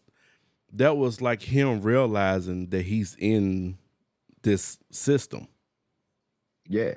that 0.72 0.96
was 0.96 1.20
like 1.20 1.42
him 1.42 1.80
realizing 1.82 2.70
that 2.70 2.82
he's 2.82 3.16
in 3.18 3.78
this 4.42 4.78
system. 4.90 5.48
Yeah. 6.66 6.94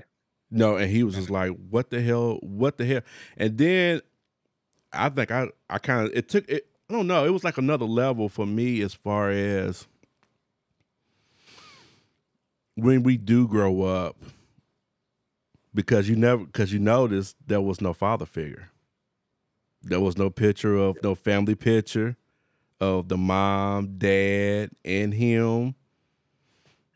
No, 0.54 0.78
and 0.78 0.89
he 0.91 1.04
was 1.04 1.16
just 1.16 1.30
like, 1.32 1.51
"What 1.70 1.89
the 1.89 2.01
hell? 2.01 2.38
What 2.41 2.78
the 2.78 2.86
hell?" 2.86 3.01
And 3.38 3.58
then 3.58 4.01
I 4.93 5.10
think 5.10 5.32
I 5.32 5.49
I 5.70 5.80
kind 5.80 6.08
of 6.08 6.16
it 6.16 6.30
took 6.30 6.47
it. 6.47 6.68
I 6.89 6.93
don't 6.93 7.08
know. 7.08 7.26
It 7.26 7.32
was 7.32 7.43
like 7.43 7.58
another 7.58 7.86
level 7.86 8.30
for 8.30 8.45
me 8.45 8.82
as 8.82 8.93
far 8.93 9.32
as 9.32 9.88
when 12.76 13.04
we 13.04 13.18
do 13.18 13.47
grow 13.47 13.82
up, 13.84 14.18
because 15.74 16.08
you 16.10 16.16
never 16.16 16.45
because 16.45 16.72
you 16.74 16.80
noticed 16.80 17.36
there 17.45 17.62
was 17.62 17.82
no 17.82 17.93
father 17.93 18.26
figure. 18.26 18.70
There 19.82 19.99
was 19.99 20.18
no 20.18 20.30
picture 20.30 20.76
of 20.78 20.97
no 21.04 21.14
family 21.16 21.56
picture 21.56 22.16
of 22.80 23.10
the 23.10 23.18
mom, 23.18 23.97
dad, 23.97 24.70
and 24.86 25.14
him. 25.14 25.76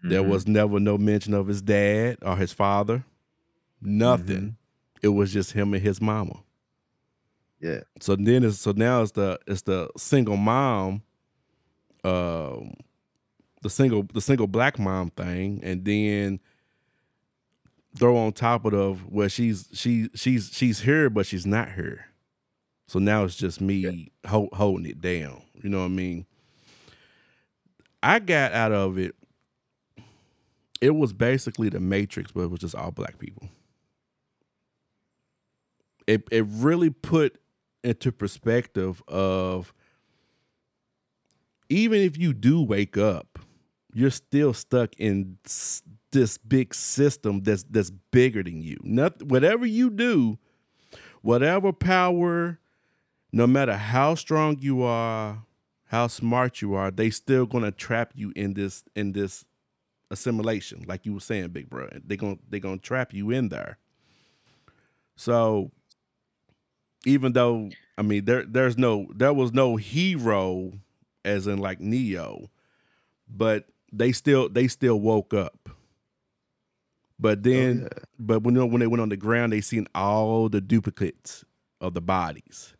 There 0.03 0.21
Mhm. 0.21 0.29
was 0.29 0.47
never 0.47 0.79
no 0.79 0.97
mention 0.97 1.33
of 1.33 1.47
his 1.47 1.61
dad 1.61 2.17
or 2.21 2.37
his 2.37 2.53
father. 2.53 3.03
Nothing. 3.81 4.57
It 5.01 5.09
was 5.09 5.31
just 5.31 5.51
him 5.51 5.73
and 5.73 5.83
his 5.83 6.01
mama. 6.01 6.41
Yeah. 7.59 7.81
So 7.99 8.15
then 8.15 8.43
it's 8.43 8.59
so 8.59 8.71
now 8.71 9.01
it's 9.01 9.11
the 9.11 9.39
it's 9.47 9.63
the 9.63 9.89
single 9.97 10.37
mom, 10.37 11.01
um, 12.03 12.73
the 13.61 13.69
single 13.69 14.03
the 14.13 14.21
single 14.21 14.47
black 14.47 14.77
mom 14.79 15.09
thing, 15.11 15.59
and 15.63 15.83
then 15.83 16.39
throw 17.97 18.15
on 18.17 18.31
top 18.31 18.65
of 18.65 18.71
the 18.71 18.93
where 19.09 19.29
she's 19.29 19.69
she 19.73 20.09
she's 20.13 20.51
she's 20.53 20.81
here 20.81 21.09
but 21.09 21.25
she's 21.25 21.45
not 21.45 21.71
here. 21.71 22.05
So 22.87 22.99
now 22.99 23.23
it's 23.23 23.35
just 23.35 23.59
me 23.59 24.11
ho- 24.25 24.49
holding 24.53 24.85
it 24.85 25.01
down. 25.01 25.41
You 25.61 25.69
know 25.69 25.79
what 25.79 25.85
I 25.85 25.89
mean? 25.89 26.25
I 28.01 28.19
got 28.19 28.53
out 28.53 28.71
of 28.71 28.97
it. 28.97 29.15
It 30.79 30.91
was 30.91 31.11
basically 31.11 31.69
the 31.69 31.79
Matrix, 31.79 32.31
but 32.31 32.41
it 32.41 32.51
was 32.51 32.59
just 32.59 32.75
all 32.75 32.91
black 32.91 33.17
people. 33.17 33.49
It 36.07 36.27
it 36.31 36.45
really 36.47 36.89
put 36.89 37.37
into 37.83 38.11
perspective 38.11 39.03
of 39.07 39.73
even 41.69 42.01
if 42.01 42.17
you 42.17 42.33
do 42.33 42.61
wake 42.61 42.97
up, 42.97 43.39
you're 43.93 44.09
still 44.09 44.53
stuck 44.53 44.95
in 44.97 45.37
this 46.11 46.37
big 46.37 46.73
system 46.73 47.41
that's 47.41 47.63
that's 47.63 47.91
bigger 48.11 48.43
than 48.43 48.61
you. 48.61 48.77
Not 48.83 49.23
whatever 49.23 49.65
you 49.65 49.89
do, 49.89 50.37
whatever 51.21 51.73
power, 51.73 52.59
no 53.31 53.47
matter 53.47 53.75
how 53.75 54.15
strong 54.15 54.57
you 54.59 54.83
are, 54.83 55.43
how 55.85 56.07
smart 56.07 56.61
you 56.61 56.73
are, 56.73 56.91
they 56.91 57.09
still 57.09 57.45
gonna 57.45 57.71
trap 57.71 58.13
you 58.15 58.31
in 58.35 58.53
this 58.53 58.83
in 58.95 59.11
this 59.11 59.45
assimilation, 60.09 60.85
like 60.87 61.05
you 61.05 61.13
were 61.13 61.19
saying, 61.19 61.49
big 61.49 61.69
bro. 61.69 61.89
They 62.05 62.15
gonna 62.15 62.37
they 62.49 62.59
gonna 62.59 62.77
trap 62.77 63.13
you 63.13 63.31
in 63.31 63.49
there. 63.49 63.77
So 65.15 65.71
even 67.05 67.33
though 67.33 67.69
I 67.97 68.01
mean 68.01 68.25
there 68.25 68.43
there's 68.45 68.77
no 68.77 69.07
there 69.15 69.33
was 69.33 69.53
no 69.53 69.75
hero 69.75 70.73
as 71.25 71.47
in 71.47 71.57
like 71.59 71.79
Neo, 71.79 72.49
but 73.27 73.65
they 73.91 74.11
still 74.11 74.49
they 74.49 74.67
still 74.67 74.99
woke 74.99 75.33
up. 75.33 75.69
But 77.19 77.39
oh, 77.39 77.41
then 77.41 77.79
Oh, 77.81 77.83
yeah. 77.97 78.03
but 78.19 78.43
when 78.43 78.53
they- 78.53 78.63
when 78.63 78.79
they 78.79 78.87
went 78.87 79.01
on 79.01 79.09
the 79.09 79.17
ground, 79.17 79.51
they 79.53 79.61
seen 79.61 79.87
all 79.95 80.49
the 80.49 80.61
duplicates 80.61 81.43
of 81.81 81.93
the 81.93 82.01
bodies. 82.01 82.73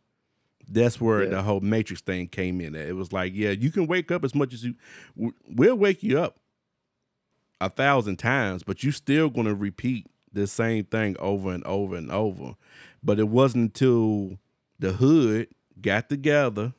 That's 0.70 1.00
where 1.00 1.24
Yeah. 1.24 1.30
the 1.30 1.44
whole 1.44 1.62
Matrix 1.62 2.02
thing 2.02 2.28
came 2.28 2.60
in. 2.62 2.76
It 2.76 2.96
was 2.96 3.14
like, 3.14 3.34
yeah, 3.34 3.52
you 3.52 3.72
can 3.72 3.88
wake 3.88 4.12
up 4.12 4.24
as 4.26 4.36
much 4.36 4.54
as 4.54 4.64
you. 4.64 4.76
We'll 5.16 5.78
wake 5.78 6.04
you 6.04 6.20
up, 6.20 6.40
a 7.62 7.70
thousand 7.70 8.18
times, 8.18 8.64
but 8.64 8.84
you're 8.84 8.92
still 8.94 9.30
gonna 9.30 9.56
repeat 9.56 10.08
the 10.32 10.46
same 10.46 10.84
thing 10.86 11.16
over 11.20 11.52
and 11.52 11.64
over 11.64 11.96
and 11.96 12.12
over. 12.12 12.56
But 13.04 13.20
it 13.20 13.30
wasn't 13.30 13.64
until 13.64 14.38
the 14.80 14.94
hood 14.94 15.48
got 15.82 16.10
together, 16.10 16.74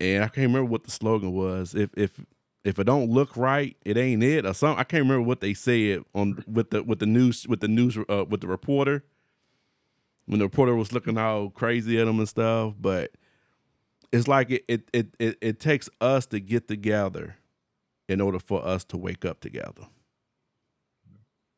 and 0.00 0.24
I 0.24 0.28
can't 0.28 0.48
remember 0.48 0.70
what 0.70 0.84
the 0.84 0.90
slogan 0.90 1.32
was. 1.32 1.74
If 1.74 1.90
if 1.96 2.20
if 2.64 2.78
it 2.80 2.84
don't 2.84 3.10
look 3.10 3.36
right, 3.36 3.76
it 3.84 3.96
ain't 3.96 4.24
it 4.24 4.44
or 4.44 4.52
something. 4.52 4.80
I 4.80 4.84
can't 4.84 5.04
remember 5.04 5.22
what 5.22 5.40
they 5.40 5.54
said 5.54 6.04
on 6.14 6.42
with 6.46 6.70
the 6.70 6.82
with 6.82 6.98
the 6.98 7.06
news 7.06 7.46
with 7.48 7.60
the 7.60 7.68
news 7.68 7.96
uh, 8.08 8.24
with 8.28 8.40
the 8.40 8.48
reporter 8.48 9.04
when 10.26 10.40
the 10.40 10.44
reporter 10.44 10.74
was 10.74 10.92
looking 10.92 11.16
all 11.16 11.48
crazy 11.50 11.98
at 12.00 12.08
him 12.08 12.18
and 12.18 12.28
stuff. 12.28 12.74
But 12.78 13.12
it's 14.12 14.28
like 14.28 14.50
it 14.50 14.64
it 14.68 14.88
it 14.92 15.06
it, 15.18 15.38
it 15.40 15.60
takes 15.60 15.88
us 16.00 16.26
to 16.26 16.40
get 16.40 16.68
together 16.68 17.36
in 18.08 18.20
order 18.20 18.38
for 18.38 18.64
us 18.64 18.84
to 18.84 18.96
wake 18.96 19.24
up 19.24 19.40
together. 19.40 19.86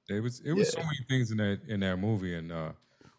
It 0.09 0.23
was 0.23 0.41
it 0.41 0.53
was 0.53 0.73
so 0.73 0.81
many 0.81 0.99
things 1.09 1.31
in 1.31 1.37
that 1.39 1.61
in 1.69 1.81
that 1.81 1.99
movie, 1.99 2.35
and 2.35 2.51
uh, 2.51 2.73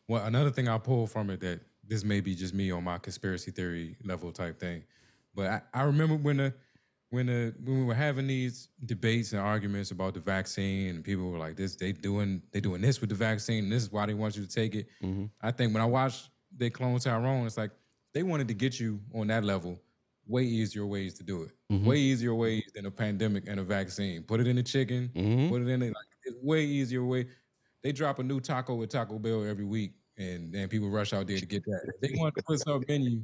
well, 0.07 0.25
another 0.25 0.49
thing 0.49 0.67
I 0.67 0.77
pulled 0.77 1.11
from 1.11 1.29
it 1.29 1.39
that 1.41 1.59
this 1.87 2.03
may 2.03 2.19
be 2.19 2.35
just 2.35 2.53
me 2.53 2.71
on 2.71 2.83
my 2.83 2.97
conspiracy 2.97 3.51
theory 3.51 3.95
level 4.03 4.31
type 4.31 4.59
thing, 4.59 4.83
but 5.35 5.47
I, 5.47 5.61
I 5.73 5.83
remember 5.83 6.15
when 6.15 6.37
the 6.37 6.53
when 7.11 7.27
the 7.27 7.53
when 7.63 7.79
we 7.79 7.85
were 7.85 7.93
having 7.93 8.27
these 8.27 8.69
debates 8.85 9.33
and 9.33 9.41
arguments 9.41 9.91
about 9.91 10.13
the 10.13 10.19
vaccine, 10.19 10.89
and 10.95 11.03
people 11.03 11.29
were 11.29 11.37
like, 11.37 11.55
"This 11.55 11.75
they 11.75 11.91
doing 11.91 12.41
they 12.51 12.59
doing 12.59 12.81
this 12.81 13.01
with 13.01 13.09
the 13.09 13.15
vaccine, 13.15 13.65
and 13.65 13.71
this 13.71 13.83
is 13.83 13.91
why 13.91 14.05
they 14.05 14.13
want 14.13 14.35
you 14.35 14.43
to 14.45 14.49
take 14.49 14.75
it." 14.75 14.87
Mm-hmm. 15.03 15.25
I 15.41 15.51
think 15.51 15.73
when 15.73 15.81
I 15.81 15.85
watched 15.85 16.29
they 16.55 16.69
clone 16.69 16.99
Tyrone, 16.99 17.45
it's 17.45 17.57
like 17.57 17.71
they 18.13 18.23
wanted 18.23 18.47
to 18.47 18.53
get 18.53 18.79
you 18.79 18.99
on 19.13 19.27
that 19.27 19.43
level. 19.43 19.79
Way 20.27 20.43
easier 20.43 20.85
ways 20.85 21.15
to 21.15 21.23
do 21.23 21.43
it. 21.43 21.51
Mm-hmm. 21.71 21.85
Way 21.87 21.97
easier 21.97 22.35
ways 22.35 22.69
than 22.75 22.85
a 22.85 22.91
pandemic 22.91 23.47
and 23.47 23.59
a 23.59 23.63
vaccine. 23.63 24.21
Put 24.21 24.39
it 24.39 24.47
in 24.47 24.57
the 24.57 24.63
chicken. 24.63 25.09
Mm-hmm. 25.15 25.49
Put 25.49 25.63
it 25.63 25.67
in 25.67 25.81
it. 25.81 25.87
Like 25.87 26.05
it's 26.29 26.43
way 26.43 26.63
easier 26.63 27.03
way. 27.03 27.27
They 27.83 27.91
drop 27.91 28.19
a 28.19 28.23
new 28.23 28.39
taco 28.39 28.81
at 28.83 28.89
Taco 28.89 29.19
Bell 29.19 29.43
every 29.45 29.65
week, 29.65 29.93
and 30.17 30.53
then 30.53 30.67
people 30.67 30.89
rush 30.89 31.13
out 31.13 31.27
there 31.27 31.37
to 31.37 31.45
get 31.45 31.63
that. 31.65 31.93
If 32.01 32.01
they 32.01 32.19
want 32.19 32.35
to 32.35 32.43
put 32.43 32.59
some 32.59 32.83
menu, 32.87 33.21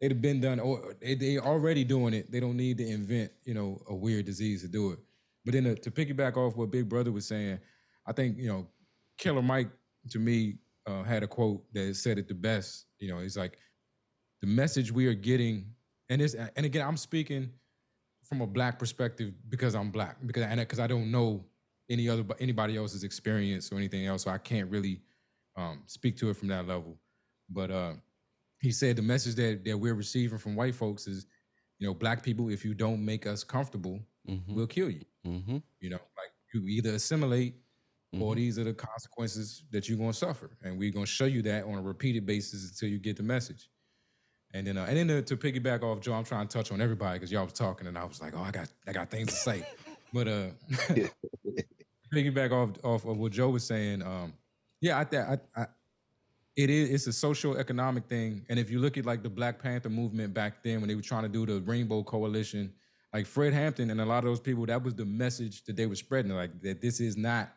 they'd 0.00 0.10
have 0.10 0.22
been 0.22 0.40
done. 0.40 0.60
Or 0.60 0.94
they 1.00 1.14
they 1.14 1.38
already 1.38 1.84
doing 1.84 2.14
it. 2.14 2.30
They 2.30 2.40
don't 2.40 2.56
need 2.56 2.78
to 2.78 2.86
invent 2.86 3.32
you 3.44 3.54
know 3.54 3.80
a 3.88 3.94
weird 3.94 4.26
disease 4.26 4.62
to 4.62 4.68
do 4.68 4.92
it. 4.92 4.98
But 5.44 5.54
then 5.54 5.66
uh, 5.66 5.74
to 5.76 5.90
piggyback 5.90 6.36
off 6.36 6.56
what 6.56 6.70
Big 6.70 6.88
Brother 6.88 7.12
was 7.12 7.26
saying, 7.26 7.58
I 8.06 8.12
think 8.12 8.38
you 8.38 8.48
know 8.48 8.66
Killer 9.18 9.42
Mike 9.42 9.70
to 10.10 10.18
me 10.18 10.58
uh, 10.86 11.02
had 11.02 11.22
a 11.22 11.26
quote 11.26 11.62
that 11.74 11.94
said 11.96 12.18
it 12.18 12.28
the 12.28 12.34
best. 12.34 12.86
You 12.98 13.10
know, 13.10 13.20
he's 13.20 13.36
like 13.36 13.58
the 14.40 14.46
message 14.46 14.90
we 14.90 15.06
are 15.06 15.14
getting, 15.14 15.66
and 16.08 16.20
this, 16.20 16.34
and 16.34 16.64
again, 16.64 16.86
I'm 16.86 16.96
speaking 16.96 17.50
from 18.24 18.40
a 18.40 18.46
black 18.46 18.78
perspective 18.78 19.32
because 19.48 19.74
I'm 19.74 19.90
black 19.90 20.16
because 20.26 20.42
and 20.42 20.60
because 20.60 20.80
I 20.80 20.86
don't 20.86 21.10
know 21.10 21.44
any 21.90 22.08
other 22.08 22.24
anybody 22.40 22.76
else's 22.76 23.04
experience 23.04 23.72
or 23.72 23.76
anything 23.76 24.06
else, 24.06 24.24
so 24.24 24.30
I 24.30 24.38
can't 24.38 24.70
really 24.70 25.00
um, 25.56 25.82
speak 25.86 26.16
to 26.18 26.30
it 26.30 26.36
from 26.36 26.48
that 26.48 26.66
level. 26.66 26.98
But 27.50 27.70
uh, 27.70 27.92
he 28.60 28.70
said 28.70 28.96
the 28.96 29.02
message 29.02 29.34
that 29.36 29.64
that 29.64 29.78
we're 29.78 29.94
receiving 29.94 30.38
from 30.38 30.54
white 30.54 30.74
folks 30.74 31.06
is, 31.06 31.26
you 31.78 31.86
know, 31.86 31.94
black 31.94 32.22
people, 32.22 32.50
if 32.50 32.64
you 32.64 32.74
don't 32.74 33.04
make 33.04 33.26
us 33.26 33.44
comfortable, 33.44 34.00
we'll 34.48 34.66
kill 34.66 34.90
you. 34.90 35.04
Mm-hmm. 35.26 35.58
You 35.80 35.90
know, 35.90 36.00
like 36.16 36.32
you 36.54 36.66
either 36.66 36.90
assimilate 36.90 37.54
or 38.18 38.34
these 38.34 38.58
are 38.58 38.64
the 38.64 38.72
consequences 38.72 39.64
that 39.70 39.88
you're 39.88 39.98
gonna 39.98 40.12
suffer, 40.12 40.50
and 40.62 40.78
we're 40.78 40.92
gonna 40.92 41.06
show 41.06 41.26
you 41.26 41.42
that 41.42 41.64
on 41.64 41.74
a 41.74 41.82
repeated 41.82 42.24
basis 42.24 42.70
until 42.70 42.88
you 42.88 42.98
get 42.98 43.16
the 43.16 43.22
message. 43.22 43.68
And 44.54 44.66
then, 44.66 44.78
uh, 44.78 44.86
and 44.88 44.96
then 44.96 45.08
to, 45.08 45.22
to 45.22 45.36
piggyback 45.36 45.82
off 45.82 46.00
Joe, 46.00 46.14
I'm 46.14 46.24
trying 46.24 46.48
to 46.48 46.56
touch 46.56 46.72
on 46.72 46.80
everybody 46.80 47.18
because 47.18 47.30
y'all 47.30 47.44
was 47.44 47.52
talking, 47.52 47.86
and 47.86 47.98
I 47.98 48.04
was 48.04 48.20
like, 48.22 48.32
oh, 48.34 48.40
I 48.40 48.50
got, 48.50 48.68
I 48.86 48.92
got 48.92 49.10
things 49.10 49.28
to 49.28 49.34
say. 49.34 49.66
but 50.12 50.26
uh, 50.26 50.46
piggyback 52.10 52.52
off 52.52 52.76
off 52.84 53.04
of 53.04 53.16
what 53.18 53.32
Joe 53.32 53.50
was 53.50 53.64
saying, 53.64 54.02
um, 54.02 54.32
yeah, 54.80 54.98
I, 54.98 55.16
I, 55.16 55.38
I, 55.56 55.66
it 56.56 56.70
is, 56.70 56.90
it's 56.90 57.06
a 57.06 57.12
social 57.12 57.56
economic 57.56 58.06
thing, 58.06 58.44
and 58.48 58.58
if 58.58 58.70
you 58.70 58.80
look 58.80 58.96
at 58.96 59.06
like 59.06 59.22
the 59.22 59.30
Black 59.30 59.62
Panther 59.62 59.88
movement 59.88 60.34
back 60.34 60.62
then 60.62 60.80
when 60.80 60.88
they 60.88 60.94
were 60.94 61.02
trying 61.02 61.22
to 61.22 61.28
do 61.28 61.46
the 61.46 61.60
Rainbow 61.60 62.02
Coalition, 62.02 62.72
like 63.12 63.26
Fred 63.26 63.52
Hampton 63.52 63.90
and 63.90 64.00
a 64.00 64.04
lot 64.04 64.18
of 64.18 64.24
those 64.24 64.40
people, 64.40 64.66
that 64.66 64.82
was 64.82 64.94
the 64.94 65.04
message 65.04 65.64
that 65.64 65.76
they 65.76 65.86
were 65.86 65.94
spreading, 65.94 66.32
like 66.32 66.60
that 66.62 66.80
this 66.80 67.00
is 67.00 67.16
not 67.16 67.50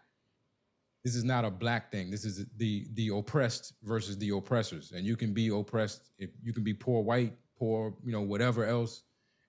this 1.03 1.15
is 1.15 1.23
not 1.23 1.45
a 1.45 1.49
black 1.49 1.91
thing. 1.91 2.11
This 2.11 2.25
is 2.25 2.45
the 2.57 2.87
the 2.93 3.09
oppressed 3.09 3.73
versus 3.83 4.17
the 4.17 4.29
oppressors. 4.29 4.91
And 4.91 5.05
you 5.05 5.15
can 5.15 5.33
be 5.33 5.49
oppressed 5.49 6.11
if 6.19 6.29
you 6.43 6.53
can 6.53 6.63
be 6.63 6.73
poor 6.73 7.01
white, 7.01 7.33
poor, 7.57 7.93
you 8.03 8.11
know, 8.11 8.21
whatever 8.21 8.65
else. 8.65 9.03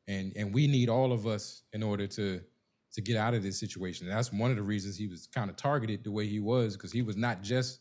And 0.09 0.33
and 0.35 0.53
we 0.53 0.67
need 0.67 0.89
all 0.89 1.13
of 1.13 1.27
us 1.27 1.63
in 1.73 1.83
order 1.83 2.07
to 2.09 2.41
to 2.93 3.01
get 3.01 3.17
out 3.17 3.35
of 3.35 3.43
this 3.43 3.59
situation. 3.59 4.07
And 4.07 4.17
that's 4.17 4.33
one 4.33 4.51
of 4.51 4.57
the 4.57 4.63
reasons 4.63 4.97
he 4.97 5.09
was 5.09 5.27
kind 5.27 5.51
of 5.51 5.57
targeted 5.57 6.05
the 6.05 6.11
way 6.11 6.27
he 6.27 6.41
was, 6.41 6.77
because 6.77 6.93
he 6.93 7.03
was 7.03 7.17
not 7.17 7.43
just 7.43 7.81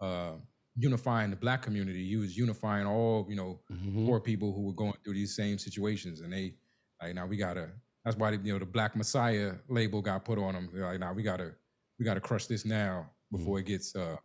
uh 0.00 0.32
unifying 0.76 1.30
the 1.30 1.36
black 1.36 1.62
community, 1.62 2.08
he 2.08 2.16
was 2.16 2.36
unifying 2.36 2.86
all, 2.86 3.26
you 3.28 3.36
know, 3.36 3.60
poor 4.06 4.18
people 4.18 4.52
who 4.52 4.62
were 4.62 4.72
going 4.72 4.94
through 5.04 5.14
these 5.14 5.36
same 5.36 5.58
situations. 5.58 6.20
And 6.20 6.32
they 6.32 6.54
like 7.00 7.14
now 7.14 7.26
we 7.26 7.36
gotta 7.36 7.70
that's 8.04 8.16
why 8.16 8.30
you 8.32 8.52
know 8.52 8.58
the 8.58 8.66
black 8.66 8.96
messiah 8.96 9.54
label 9.68 10.02
got 10.02 10.24
put 10.24 10.38
on 10.38 10.54
him. 10.54 10.68
They're 10.72 10.84
like 10.84 11.00
now 11.00 11.12
we 11.12 11.22
gotta 11.22 11.52
we 11.98 12.04
got 12.04 12.14
to 12.14 12.20
crush 12.20 12.46
this 12.46 12.64
now 12.64 13.10
before 13.30 13.58
it 13.58 13.66
gets 13.66 13.94
uh 13.94 14.16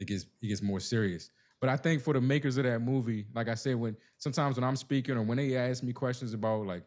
it 0.00 0.08
gets 0.08 0.26
it 0.42 0.48
gets 0.48 0.62
more 0.62 0.80
serious. 0.80 1.30
But 1.60 1.70
I 1.70 1.76
think 1.76 2.02
for 2.02 2.12
the 2.12 2.20
makers 2.20 2.56
of 2.58 2.64
that 2.64 2.80
movie, 2.80 3.26
like 3.34 3.48
I 3.48 3.54
said, 3.54 3.76
when 3.76 3.96
sometimes 4.18 4.56
when 4.56 4.64
I'm 4.64 4.76
speaking 4.76 5.16
or 5.16 5.22
when 5.22 5.38
they 5.38 5.56
ask 5.56 5.82
me 5.82 5.92
questions 5.92 6.34
about 6.34 6.66
like 6.66 6.84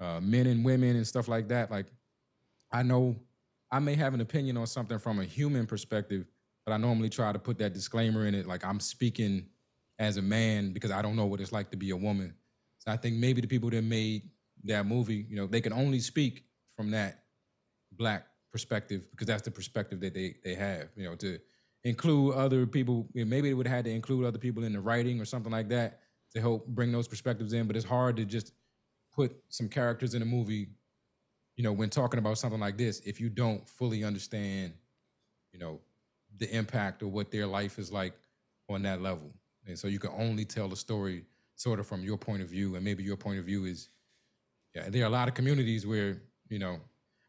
uh, 0.00 0.20
men 0.20 0.46
and 0.46 0.64
women 0.64 0.96
and 0.96 1.06
stuff 1.06 1.28
like 1.28 1.48
that, 1.48 1.70
like 1.70 1.86
I 2.72 2.82
know 2.82 3.16
I 3.70 3.78
may 3.78 3.94
have 3.94 4.14
an 4.14 4.20
opinion 4.20 4.56
on 4.56 4.66
something 4.66 4.98
from 4.98 5.20
a 5.20 5.24
human 5.24 5.66
perspective, 5.66 6.26
but 6.64 6.72
I 6.72 6.76
normally 6.76 7.08
try 7.08 7.32
to 7.32 7.38
put 7.38 7.58
that 7.58 7.72
disclaimer 7.72 8.26
in 8.26 8.34
it, 8.34 8.46
like 8.46 8.64
I'm 8.64 8.80
speaking 8.80 9.46
as 9.98 10.16
a 10.16 10.22
man 10.22 10.72
because 10.72 10.90
I 10.90 11.02
don't 11.02 11.16
know 11.16 11.26
what 11.26 11.40
it's 11.40 11.52
like 11.52 11.70
to 11.70 11.76
be 11.76 11.90
a 11.90 11.96
woman. 11.96 12.34
So 12.78 12.90
I 12.90 12.96
think 12.96 13.16
maybe 13.16 13.40
the 13.40 13.46
people 13.46 13.70
that 13.70 13.82
made 13.82 14.30
that 14.64 14.86
movie, 14.86 15.26
you 15.28 15.36
know, 15.36 15.46
they 15.46 15.60
can 15.60 15.72
only 15.72 16.00
speak 16.00 16.44
from 16.76 16.90
that 16.90 17.24
black 17.92 18.26
perspective 18.50 19.08
because 19.10 19.26
that's 19.26 19.42
the 19.42 19.50
perspective 19.50 20.00
that 20.00 20.14
they 20.14 20.36
they 20.44 20.54
have. 20.54 20.88
You 20.96 21.04
know, 21.04 21.16
to 21.16 21.38
include 21.84 22.34
other 22.34 22.66
people, 22.66 23.08
you 23.12 23.24
know, 23.24 23.28
maybe 23.28 23.48
they 23.48 23.54
would 23.54 23.66
have 23.66 23.76
had 23.76 23.84
to 23.86 23.90
include 23.90 24.24
other 24.24 24.38
people 24.38 24.64
in 24.64 24.72
the 24.72 24.80
writing 24.80 25.20
or 25.20 25.24
something 25.24 25.52
like 25.52 25.68
that 25.70 26.00
to 26.34 26.40
help 26.40 26.66
bring 26.66 26.92
those 26.92 27.08
perspectives 27.08 27.52
in. 27.52 27.66
But 27.66 27.76
it's 27.76 27.84
hard 27.84 28.16
to 28.16 28.24
just 28.24 28.52
put 29.12 29.34
some 29.48 29.68
characters 29.68 30.14
in 30.14 30.22
a 30.22 30.24
movie, 30.24 30.68
you 31.56 31.62
know, 31.62 31.72
when 31.72 31.90
talking 31.90 32.18
about 32.18 32.38
something 32.38 32.60
like 32.60 32.76
this, 32.76 33.00
if 33.04 33.20
you 33.20 33.28
don't 33.28 33.68
fully 33.68 34.04
understand, 34.04 34.72
you 35.52 35.58
know, 35.58 35.80
the 36.38 36.54
impact 36.54 37.02
of 37.02 37.12
what 37.12 37.30
their 37.30 37.46
life 37.46 37.78
is 37.78 37.92
like 37.92 38.14
on 38.68 38.82
that 38.82 39.02
level. 39.02 39.30
And 39.66 39.78
so 39.78 39.88
you 39.88 39.98
can 39.98 40.10
only 40.16 40.44
tell 40.44 40.68
the 40.68 40.76
story 40.76 41.24
sort 41.56 41.78
of 41.78 41.86
from 41.86 42.02
your 42.02 42.16
point 42.16 42.42
of 42.42 42.48
view, 42.48 42.74
and 42.74 42.84
maybe 42.84 43.02
your 43.02 43.16
point 43.16 43.38
of 43.38 43.44
view 43.44 43.66
is, 43.66 43.90
yeah, 44.74 44.88
there 44.88 45.02
are 45.02 45.06
a 45.06 45.10
lot 45.10 45.28
of 45.28 45.34
communities 45.34 45.86
where, 45.86 46.22
you 46.48 46.58
know, 46.58 46.80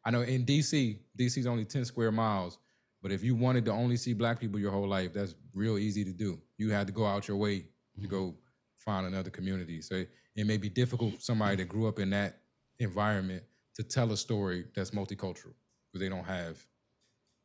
I 0.05 0.11
know 0.11 0.21
in 0.21 0.45
DC, 0.45 0.97
DC's 1.17 1.45
only 1.45 1.65
10 1.65 1.85
square 1.85 2.11
miles, 2.11 2.57
but 3.01 3.11
if 3.11 3.23
you 3.23 3.35
wanted 3.35 3.65
to 3.65 3.71
only 3.71 3.97
see 3.97 4.13
black 4.13 4.39
people 4.39 4.59
your 4.59 4.71
whole 4.71 4.87
life, 4.87 5.13
that's 5.13 5.35
real 5.53 5.77
easy 5.77 6.05
to 6.05 6.11
do. 6.11 6.39
You 6.57 6.71
had 6.71 6.87
to 6.87 6.93
go 6.93 7.05
out 7.05 7.27
your 7.27 7.37
way 7.37 7.65
to 8.01 8.07
go 8.07 8.27
mm-hmm. 8.27 8.37
find 8.77 9.05
another 9.05 9.29
community. 9.29 9.81
So 9.81 9.95
it, 9.95 10.09
it 10.35 10.47
may 10.47 10.57
be 10.57 10.69
difficult 10.69 11.15
for 11.15 11.21
somebody 11.21 11.57
that 11.57 11.67
grew 11.67 11.87
up 11.87 11.99
in 11.99 12.09
that 12.11 12.39
environment 12.79 13.43
to 13.75 13.83
tell 13.83 14.11
a 14.11 14.17
story 14.17 14.65
that's 14.75 14.91
multicultural 14.91 15.53
because 15.91 15.99
they 15.99 16.09
don't 16.09 16.23
have 16.25 16.57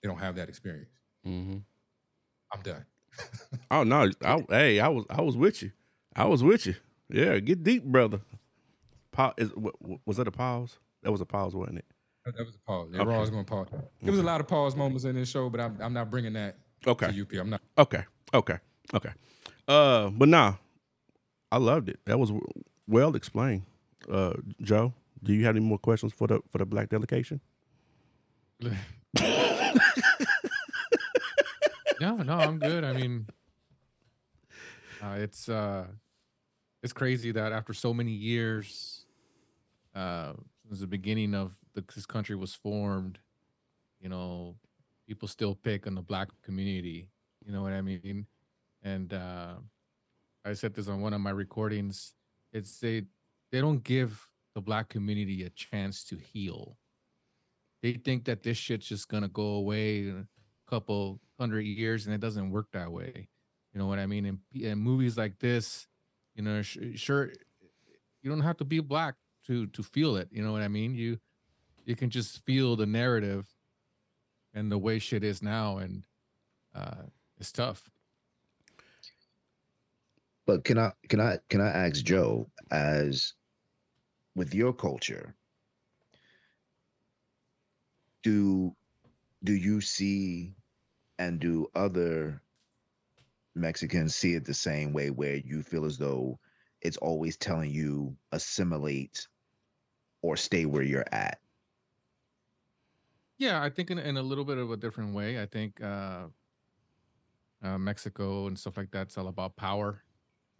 they 0.02 0.08
don't 0.08 0.18
have 0.18 0.36
that 0.36 0.48
experience. 0.48 0.90
Mm-hmm. 1.26 1.58
I'm 2.52 2.62
done. 2.62 2.84
Oh 3.70 3.82
no! 3.84 4.10
I, 4.24 4.44
hey, 4.48 4.80
I 4.80 4.88
was 4.88 5.04
I 5.10 5.20
was 5.20 5.36
with 5.36 5.62
you. 5.62 5.72
I 6.16 6.24
was 6.24 6.42
with 6.42 6.66
you. 6.66 6.74
Yeah, 7.10 7.38
get 7.38 7.62
deep, 7.62 7.84
brother. 7.84 8.20
Pa- 9.12 9.34
is, 9.36 9.54
wa- 9.54 9.72
wa- 9.80 9.96
was 10.06 10.16
that 10.18 10.26
a 10.28 10.30
pause? 10.30 10.78
That 11.02 11.10
was 11.12 11.20
a 11.20 11.26
pause, 11.26 11.54
wasn't 11.54 11.78
it? 11.78 11.84
That 12.24 12.36
that 12.36 12.46
was 12.46 12.54
a 12.54 12.58
pause. 12.60 12.88
Yeah, 12.92 13.02
we're 13.02 13.12
always 13.14 13.30
going 13.30 13.44
to 13.44 13.50
pause. 13.50 13.66
There 14.02 14.10
was 14.12 14.20
a 14.20 14.24
lot 14.24 14.40
of 14.40 14.46
pause 14.48 14.74
moments 14.76 15.04
in 15.04 15.14
this 15.16 15.28
show, 15.28 15.50
but 15.50 15.60
I'm, 15.60 15.78
I'm 15.80 15.92
not 15.92 16.10
bringing 16.10 16.32
that 16.34 16.56
Okay. 16.86 17.10
to 17.12 17.22
UP. 17.22 17.32
I'm 17.34 17.50
not. 17.50 17.60
Okay. 17.76 18.04
Okay. 18.32 18.58
Okay. 18.94 19.10
Uh, 19.66 20.08
but 20.10 20.28
nah, 20.28 20.54
I 21.52 21.58
loved 21.58 21.88
it. 21.88 21.98
That 22.06 22.18
was 22.18 22.30
w- 22.30 22.46
well 22.86 23.14
explained. 23.16 23.62
Uh, 24.10 24.34
Joe, 24.62 24.92
do 25.22 25.32
you 25.32 25.44
have 25.44 25.56
any 25.56 25.64
more 25.64 25.78
questions 25.78 26.12
for 26.12 26.26
the 26.26 26.40
for 26.50 26.58
the 26.58 26.66
black 26.66 26.88
delegation? 26.88 27.40
No, 32.00 32.16
no, 32.16 32.34
I'm 32.34 32.58
good. 32.58 32.84
I 32.84 32.92
mean, 32.92 33.26
uh, 35.02 35.16
it's 35.18 35.48
uh, 35.48 35.86
it's 36.82 36.92
crazy 36.92 37.32
that 37.32 37.52
after 37.52 37.72
so 37.72 37.92
many 37.92 38.12
years, 38.12 39.04
uh, 39.94 40.34
since 40.68 40.80
the 40.80 40.86
beginning 40.86 41.34
of 41.34 41.56
the, 41.74 41.84
this 41.94 42.06
country 42.06 42.36
was 42.36 42.54
formed, 42.54 43.18
you 44.00 44.08
know, 44.08 44.54
people 45.08 45.26
still 45.26 45.56
pick 45.56 45.86
on 45.86 45.94
the 45.96 46.02
black 46.02 46.28
community. 46.42 47.08
You 47.44 47.52
know 47.52 47.62
what 47.62 47.72
I 47.72 47.80
mean? 47.80 48.26
And 48.82 49.12
uh, 49.12 49.54
I 50.44 50.52
said 50.52 50.74
this 50.74 50.88
on 50.88 51.00
one 51.00 51.14
of 51.14 51.20
my 51.20 51.30
recordings. 51.30 52.14
It's 52.52 52.78
they 52.78 53.02
they 53.50 53.60
don't 53.60 53.82
give 53.82 54.28
the 54.58 54.62
black 54.62 54.88
community 54.88 55.44
a 55.44 55.50
chance 55.50 56.02
to 56.02 56.16
heal. 56.16 56.76
they 57.80 57.92
think 57.92 58.24
that 58.24 58.42
this 58.42 58.56
shit's 58.56 58.88
just 58.88 59.08
gonna 59.08 59.28
go 59.28 59.50
away 59.62 60.00
in 60.00 60.26
a 60.66 60.70
couple 60.70 61.20
hundred 61.38 61.60
years, 61.60 62.06
and 62.06 62.14
it 62.14 62.20
doesn't 62.20 62.50
work 62.50 62.66
that 62.72 62.90
way. 62.90 63.28
You 63.72 63.78
know 63.78 63.86
what 63.86 64.00
I 64.00 64.06
mean? 64.06 64.26
And, 64.26 64.38
and 64.64 64.80
movies 64.80 65.16
like 65.16 65.38
this, 65.38 65.86
you 66.34 66.42
know, 66.42 66.60
sh- 66.62 66.78
sure, 66.96 67.30
you 68.20 68.28
don't 68.28 68.40
have 68.40 68.56
to 68.56 68.64
be 68.64 68.80
black 68.80 69.14
to 69.46 69.68
to 69.68 69.82
feel 69.84 70.16
it. 70.16 70.28
You 70.32 70.42
know 70.42 70.50
what 70.50 70.62
I 70.62 70.68
mean? 70.68 70.96
You 70.96 71.20
you 71.84 71.94
can 71.94 72.10
just 72.10 72.44
feel 72.44 72.74
the 72.74 72.86
narrative 72.86 73.46
and 74.54 74.72
the 74.72 74.78
way 74.78 74.98
shit 74.98 75.22
is 75.22 75.40
now, 75.40 75.78
and 75.78 76.04
uh, 76.74 77.04
it's 77.38 77.52
tough. 77.52 77.88
But 80.48 80.64
can 80.64 80.78
I 80.78 80.90
can 81.08 81.20
I 81.20 81.38
can 81.48 81.60
I 81.60 81.68
ask 81.68 82.04
Joe 82.04 82.50
as 82.72 83.34
with 84.38 84.54
your 84.54 84.72
culture 84.72 85.34
do 88.22 88.74
do 89.44 89.52
you 89.52 89.80
see 89.80 90.54
and 91.18 91.40
do 91.40 91.66
other 91.74 92.42
Mexicans 93.54 94.14
see 94.14 94.34
it 94.34 94.44
the 94.44 94.54
same 94.54 94.92
way 94.92 95.10
where 95.10 95.36
you 95.36 95.62
feel 95.62 95.84
as 95.84 95.98
though 95.98 96.38
it's 96.80 96.96
always 96.98 97.36
telling 97.36 97.70
you 97.70 98.16
assimilate 98.32 99.26
or 100.22 100.36
stay 100.36 100.64
where 100.64 100.82
you're 100.82 101.04
at? 101.12 101.38
Yeah, 103.38 103.62
I 103.62 103.70
think 103.70 103.90
in, 103.90 103.98
in 103.98 104.16
a 104.16 104.22
little 104.22 104.44
bit 104.44 104.58
of 104.58 104.70
a 104.70 104.76
different 104.76 105.14
way. 105.14 105.40
I 105.40 105.46
think 105.46 105.80
uh, 105.82 106.26
uh, 107.62 107.78
Mexico 107.78 108.46
and 108.46 108.58
stuff 108.58 108.76
like 108.76 108.90
that's 108.90 109.16
all 109.16 109.28
about 109.28 109.56
power. 109.56 110.02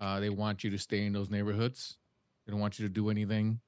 Uh, 0.00 0.20
they 0.20 0.30
want 0.30 0.62
you 0.62 0.70
to 0.70 0.78
stay 0.78 1.04
in 1.04 1.12
those 1.12 1.30
neighborhoods. 1.30 1.98
They 2.46 2.52
don't 2.52 2.60
want 2.60 2.78
you 2.78 2.86
to 2.86 2.92
do 2.92 3.10
anything. 3.10 3.60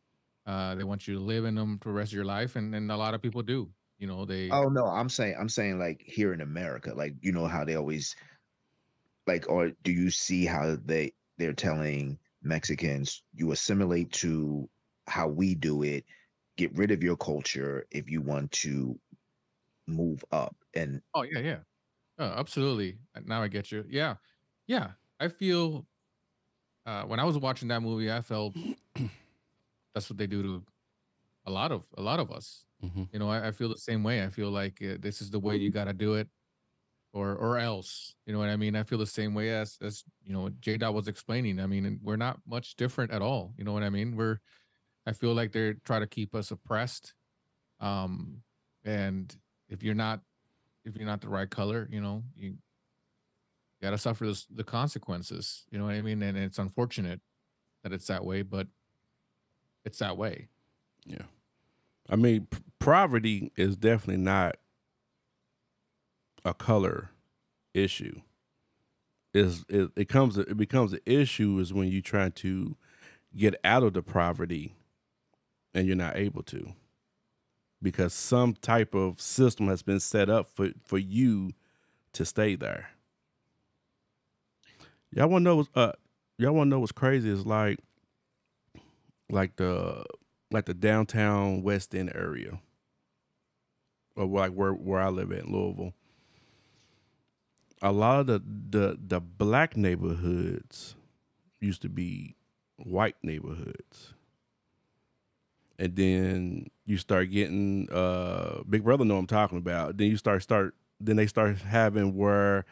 Uh, 0.46 0.74
they 0.74 0.84
want 0.84 1.06
you 1.06 1.14
to 1.14 1.20
live 1.20 1.44
in 1.44 1.54
them 1.54 1.78
for 1.78 1.90
the 1.90 1.94
rest 1.94 2.12
of 2.12 2.16
your 2.16 2.24
life, 2.24 2.56
and, 2.56 2.74
and 2.74 2.90
a 2.90 2.96
lot 2.96 3.14
of 3.14 3.22
people 3.22 3.42
do. 3.42 3.72
You 3.98 4.06
know, 4.06 4.24
they. 4.24 4.50
Oh 4.50 4.68
no, 4.68 4.86
I'm 4.86 5.08
saying 5.08 5.36
I'm 5.38 5.48
saying 5.48 5.78
like 5.78 6.02
here 6.02 6.32
in 6.32 6.40
America, 6.40 6.92
like 6.94 7.14
you 7.20 7.32
know 7.32 7.46
how 7.46 7.64
they 7.64 7.76
always 7.76 8.16
like, 9.26 9.48
or 9.48 9.70
do 9.82 9.92
you 9.92 10.10
see 10.10 10.44
how 10.46 10.76
they 10.76 11.12
they're 11.38 11.52
telling 11.52 12.18
Mexicans 12.42 13.22
you 13.32 13.52
assimilate 13.52 14.12
to 14.12 14.68
how 15.06 15.28
we 15.28 15.54
do 15.54 15.82
it, 15.82 16.04
get 16.56 16.76
rid 16.76 16.90
of 16.90 17.02
your 17.02 17.16
culture 17.16 17.86
if 17.90 18.08
you 18.10 18.20
want 18.22 18.52
to 18.52 18.98
move 19.88 20.24
up 20.32 20.56
and 20.74 21.02
Oh 21.14 21.22
yeah, 21.22 21.40
yeah. 21.40 21.60
Oh, 22.18 22.26
absolutely. 22.26 22.98
Uh, 23.14 23.20
Now 23.24 23.42
I 23.42 23.48
get 23.48 23.72
you. 23.72 23.84
Yeah, 23.88 24.16
yeah. 24.66 24.92
I 25.20 25.28
feel 25.28 25.88
uh, 26.86 27.04
when 27.04 27.20
I 27.20 27.24
was 27.24 27.38
watching 27.38 27.68
that 27.68 27.80
movie, 27.82 28.10
I 28.10 28.22
felt 28.22 28.56
that's 29.94 30.08
what 30.10 30.18
they 30.18 30.26
do 30.26 30.42
to 30.42 30.64
a 31.46 31.50
lot 31.50 31.72
of 31.72 31.86
a 31.96 32.02
lot 32.02 32.20
of 32.20 32.30
us. 32.30 32.66
Mhm. 32.84 33.08
You 33.12 33.18
know, 33.18 33.28
I, 33.30 33.48
I 33.48 33.52
feel 33.52 33.68
the 33.68 33.76
same 33.78 34.02
way. 34.02 34.24
I 34.24 34.28
feel 34.30 34.50
like 34.50 34.80
uh, 34.82 34.96
this 34.98 35.20
is 35.20 35.30
the 35.30 35.40
way 35.40 35.56
you 35.56 35.70
got 35.70 35.84
to 35.84 35.92
do 35.92 36.14
it, 36.14 36.28
or 37.12 37.34
or 37.34 37.58
else. 37.58 38.14
You 38.26 38.32
know 38.32 38.38
what 38.38 38.48
I 38.48 38.56
mean? 38.56 38.76
I 38.76 38.82
feel 38.84 38.98
the 38.98 39.06
same 39.06 39.34
way 39.34 39.50
as 39.50 39.78
as 39.82 40.04
you 40.22 40.32
know 40.32 40.50
J 40.60 40.76
Dot 40.76 40.94
was 40.94 41.08
explaining. 41.08 41.60
I 41.60 41.66
mean, 41.66 42.00
we're 42.02 42.16
not 42.16 42.40
much 42.46 42.76
different 42.76 43.12
at 43.12 43.22
all. 43.22 43.54
You 43.56 43.64
know 43.64 43.72
what 43.72 43.82
I 43.82 43.90
mean? 43.90 44.16
We're 44.16 44.38
I 45.06 45.12
feel 45.12 45.34
like 45.34 45.52
they're 45.52 45.74
trying 45.74 46.02
to 46.02 46.06
keep 46.06 46.34
us 46.34 46.50
oppressed. 46.50 47.14
Um, 47.80 48.42
and 48.84 49.34
if 49.68 49.82
you're 49.82 49.94
not 49.94 50.20
if 50.84 50.96
you're 50.96 51.06
not 51.06 51.20
the 51.20 51.28
right 51.28 51.50
color, 51.50 51.88
you 51.90 52.00
know, 52.00 52.24
you 52.36 52.56
got 53.82 53.90
to 53.90 53.98
suffer 53.98 54.26
this, 54.26 54.46
the 54.46 54.64
consequences. 54.64 55.64
You 55.70 55.78
know 55.78 55.86
what 55.86 55.94
I 55.94 56.02
mean? 56.02 56.22
And 56.22 56.36
it's 56.36 56.58
unfortunate 56.58 57.20
that 57.82 57.92
it's 57.92 58.06
that 58.08 58.24
way, 58.24 58.42
but 58.42 58.66
it's 59.84 59.98
that 59.98 60.16
way. 60.16 60.48
Yeah. 61.06 61.24
I 62.08 62.16
mean, 62.16 62.46
p- 62.50 62.58
poverty 62.78 63.52
is 63.56 63.76
definitely 63.76 64.22
not 64.22 64.56
a 66.44 66.54
color 66.54 67.10
issue. 67.74 68.20
Is 69.32 69.64
it, 69.68 69.90
it 69.96 70.08
comes 70.08 70.36
it 70.36 70.56
becomes 70.56 70.92
an 70.92 71.00
issue 71.06 71.58
is 71.60 71.72
when 71.72 71.88
you 71.88 72.02
try 72.02 72.30
to 72.30 72.76
get 73.36 73.54
out 73.62 73.84
of 73.84 73.92
the 73.92 74.02
poverty 74.02 74.74
and 75.72 75.86
you're 75.86 75.94
not 75.94 76.16
able 76.16 76.42
to 76.42 76.72
because 77.80 78.12
some 78.12 78.54
type 78.54 78.94
of 78.94 79.20
system 79.20 79.68
has 79.68 79.82
been 79.82 80.00
set 80.00 80.28
up 80.28 80.46
for 80.52 80.70
for 80.84 80.98
you 80.98 81.52
to 82.12 82.24
stay 82.24 82.56
there. 82.56 82.90
Y'all 85.12 85.28
want 85.28 85.42
to 85.42 85.44
know 85.44 85.56
what's 85.56 85.70
uh 85.76 85.92
y'all 86.38 86.52
want 86.52 86.66
to 86.66 86.70
know 86.70 86.80
what's 86.80 86.92
crazy 86.92 87.30
is 87.30 87.46
like 87.46 87.78
like 89.32 89.56
the 89.56 90.04
like 90.50 90.66
the 90.66 90.74
downtown 90.74 91.62
West 91.62 91.94
End 91.94 92.12
area, 92.14 92.60
or 94.16 94.26
like 94.26 94.52
where 94.52 94.72
where 94.72 95.00
I 95.00 95.08
live 95.08 95.32
at 95.32 95.48
Louisville. 95.48 95.94
A 97.82 97.92
lot 97.92 98.20
of 98.20 98.26
the 98.26 98.42
the 98.70 98.98
the 99.00 99.20
black 99.20 99.76
neighborhoods 99.76 100.96
used 101.60 101.82
to 101.82 101.88
be 101.88 102.36
white 102.76 103.16
neighborhoods, 103.22 104.14
and 105.78 105.96
then 105.96 106.66
you 106.84 106.98
start 106.98 107.30
getting 107.30 107.90
uh 107.90 108.62
Big 108.68 108.84
Brother 108.84 109.04
know 109.04 109.16
I'm 109.16 109.26
talking 109.26 109.58
about. 109.58 109.96
Then 109.96 110.08
you 110.08 110.16
start 110.16 110.42
start 110.42 110.74
then 111.00 111.16
they 111.16 111.26
start 111.26 111.58
having 111.62 112.16
where 112.16 112.66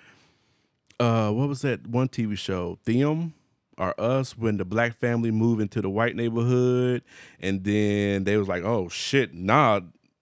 uh 1.01 1.31
what 1.31 1.49
was 1.49 1.63
that 1.63 1.87
one 1.87 2.09
TV 2.09 2.37
show 2.37 2.79
Them 2.85 3.33
or 3.79 3.99
us 4.01 4.37
when 4.37 4.57
the 4.57 4.65
black 4.65 4.99
family 4.99 5.31
moved 5.31 5.61
into 5.61 5.81
the 5.81 5.89
white 5.91 6.17
neighborhood 6.17 7.03
and 7.41 7.65
then 7.65 8.25
they 8.25 8.37
was 8.37 8.49
like 8.49 8.65
oh 8.65 8.89
shit 8.89 9.35
nah 9.35 9.81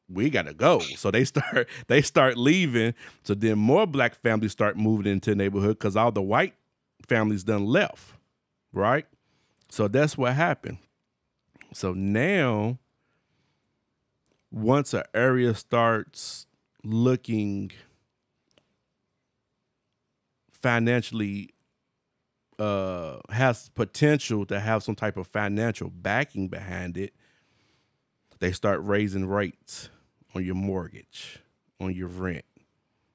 we 0.09 0.31
gotta 0.31 0.55
go. 0.55 0.81
So 0.97 1.11
they 1.11 1.25
start 1.25 1.69
they 1.89 2.01
start 2.01 2.37
leaving. 2.37 2.95
So 3.25 3.35
then 3.35 3.59
more 3.59 3.87
black 3.87 4.15
families 4.15 4.53
start 4.53 4.77
moving 4.77 5.11
into 5.11 5.31
the 5.31 5.37
neighborhood 5.37 5.79
because 5.79 5.97
all 5.97 6.13
the 6.13 6.23
white 6.23 6.55
families 7.09 7.43
done 7.43 7.67
left 7.67 8.13
right? 8.77 9.07
So 9.71 9.89
that's 9.89 10.17
what 10.17 10.35
happened. 10.35 10.79
So 11.73 11.93
now 11.93 12.79
once 14.53 14.95
an 14.95 15.03
area 15.13 15.55
starts 15.55 16.47
looking 16.85 17.73
financially 20.53 21.51
uh 22.59 23.19
has 23.31 23.69
potential 23.71 24.47
to 24.47 24.59
have 24.59 24.83
some 24.83 24.95
type 24.95 25.17
of 25.17 25.27
financial 25.27 25.91
backing 25.91 26.49
behind 26.49 26.97
it 26.97 27.13
they 28.39 28.53
start 28.53 28.81
raising 28.83 29.27
rates 29.27 29.89
on 30.35 30.45
your 30.45 30.55
mortgage 30.55 31.41
on 31.81 31.95
your 31.95 32.09
rent. 32.09 32.45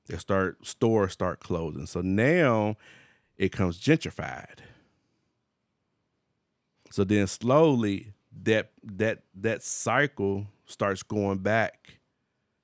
They 0.07 0.17
start 0.17 0.65
stores 0.65 1.13
start 1.13 1.39
closing. 1.39 1.85
So 1.85 2.01
now 2.01 2.77
it 3.37 3.51
comes 3.51 3.79
gentrified. 3.79 4.59
So 6.91 7.03
then 7.03 7.27
slowly 7.27 8.13
that 8.43 8.71
that 8.83 9.23
that 9.35 9.63
cycle 9.63 10.47
starts 10.65 11.03
going 11.03 11.39
back 11.39 11.99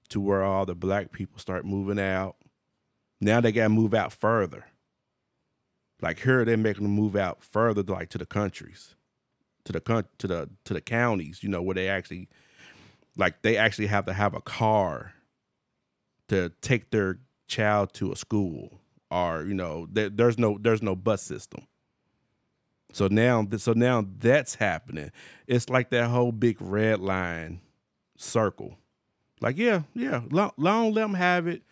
to 0.10 0.20
where 0.20 0.44
all 0.44 0.66
the 0.66 0.76
black 0.76 1.12
people 1.12 1.40
start 1.40 1.66
moving 1.66 2.00
out. 2.00 2.36
Now 3.22 3.42
they 3.42 3.52
gotta 3.52 3.70
move 3.70 3.94
out 3.94 4.14
further 4.14 4.66
like 6.02 6.20
here 6.20 6.46
they're 6.46 6.58
making 6.58 6.84
them 6.84 6.94
move 6.94 7.16
out 7.16 7.44
further 7.44 7.84
like 7.84 8.10
to 8.10 8.18
the 8.18 8.26
countries 8.26 8.96
to 9.64 9.72
the 9.72 9.82
coun- 9.82 10.08
to 10.18 10.28
the 10.28 10.50
to 10.64 10.74
the 10.74 10.82
counties 10.82 11.44
you 11.44 11.50
know 11.50 11.62
where 11.62 11.76
they 11.76 11.90
actually 11.90 12.28
like 13.18 13.42
they 13.42 13.58
actually 13.58 13.88
have 13.88 14.06
to 14.06 14.14
have 14.14 14.34
a 14.34 14.42
car 14.42 15.14
to 16.28 16.52
take 16.62 16.92
their 16.92 17.20
child 17.48 17.94
to 17.94 18.12
a 18.12 18.16
school 18.16 18.80
or 19.10 19.44
you 19.44 19.54
know 19.54 19.88
there, 19.92 20.10
there's 20.10 20.38
no 20.38 20.58
there's 20.60 20.82
no 20.82 20.96
bus 20.96 21.22
system. 21.22 21.68
So 22.94 23.08
now 23.08 23.46
so 23.58 23.74
now 23.74 24.06
that's 24.20 24.56
happening. 24.56 25.12
It's 25.46 25.70
like 25.70 25.90
that 25.90 26.10
whole 26.10 26.32
big 26.32 26.58
red 26.62 27.00
line 27.00 27.62
circle. 28.18 28.78
Like 29.42 29.58
yeah 29.58 29.84
yeah 29.94 30.22
long, 30.30 30.52
long 30.58 30.94
let 30.94 31.02
them 31.02 31.14
have 31.14 31.48
it 31.48 31.64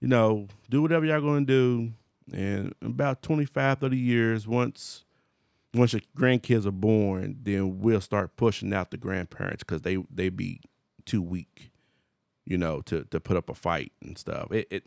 you 0.00 0.08
know 0.08 0.48
do 0.70 0.82
whatever 0.82 1.04
y'all 1.04 1.20
gonna 1.20 1.44
do 1.44 1.92
and 2.32 2.74
about 2.82 3.22
25 3.22 3.78
30 3.78 3.96
years 3.96 4.46
once 4.46 5.04
once 5.74 5.92
your 5.92 6.02
grandkids 6.16 6.66
are 6.66 6.70
born 6.70 7.36
then 7.42 7.80
we'll 7.80 8.00
start 8.00 8.36
pushing 8.36 8.72
out 8.72 8.90
the 8.90 8.96
grandparents 8.96 9.62
because 9.64 9.82
they 9.82 9.96
they 10.12 10.28
be 10.28 10.60
too 11.04 11.22
weak 11.22 11.70
you 12.44 12.56
know 12.58 12.80
to 12.82 13.04
to 13.04 13.18
put 13.20 13.36
up 13.36 13.48
a 13.48 13.54
fight 13.54 13.92
and 14.02 14.16
stuff 14.18 14.50
it, 14.52 14.66
it 14.70 14.84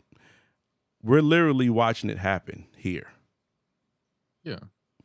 we're 1.02 1.20
literally 1.22 1.68
watching 1.70 2.08
it 2.10 2.18
happen 2.18 2.66
here 2.76 3.08
Yeah. 4.44 4.58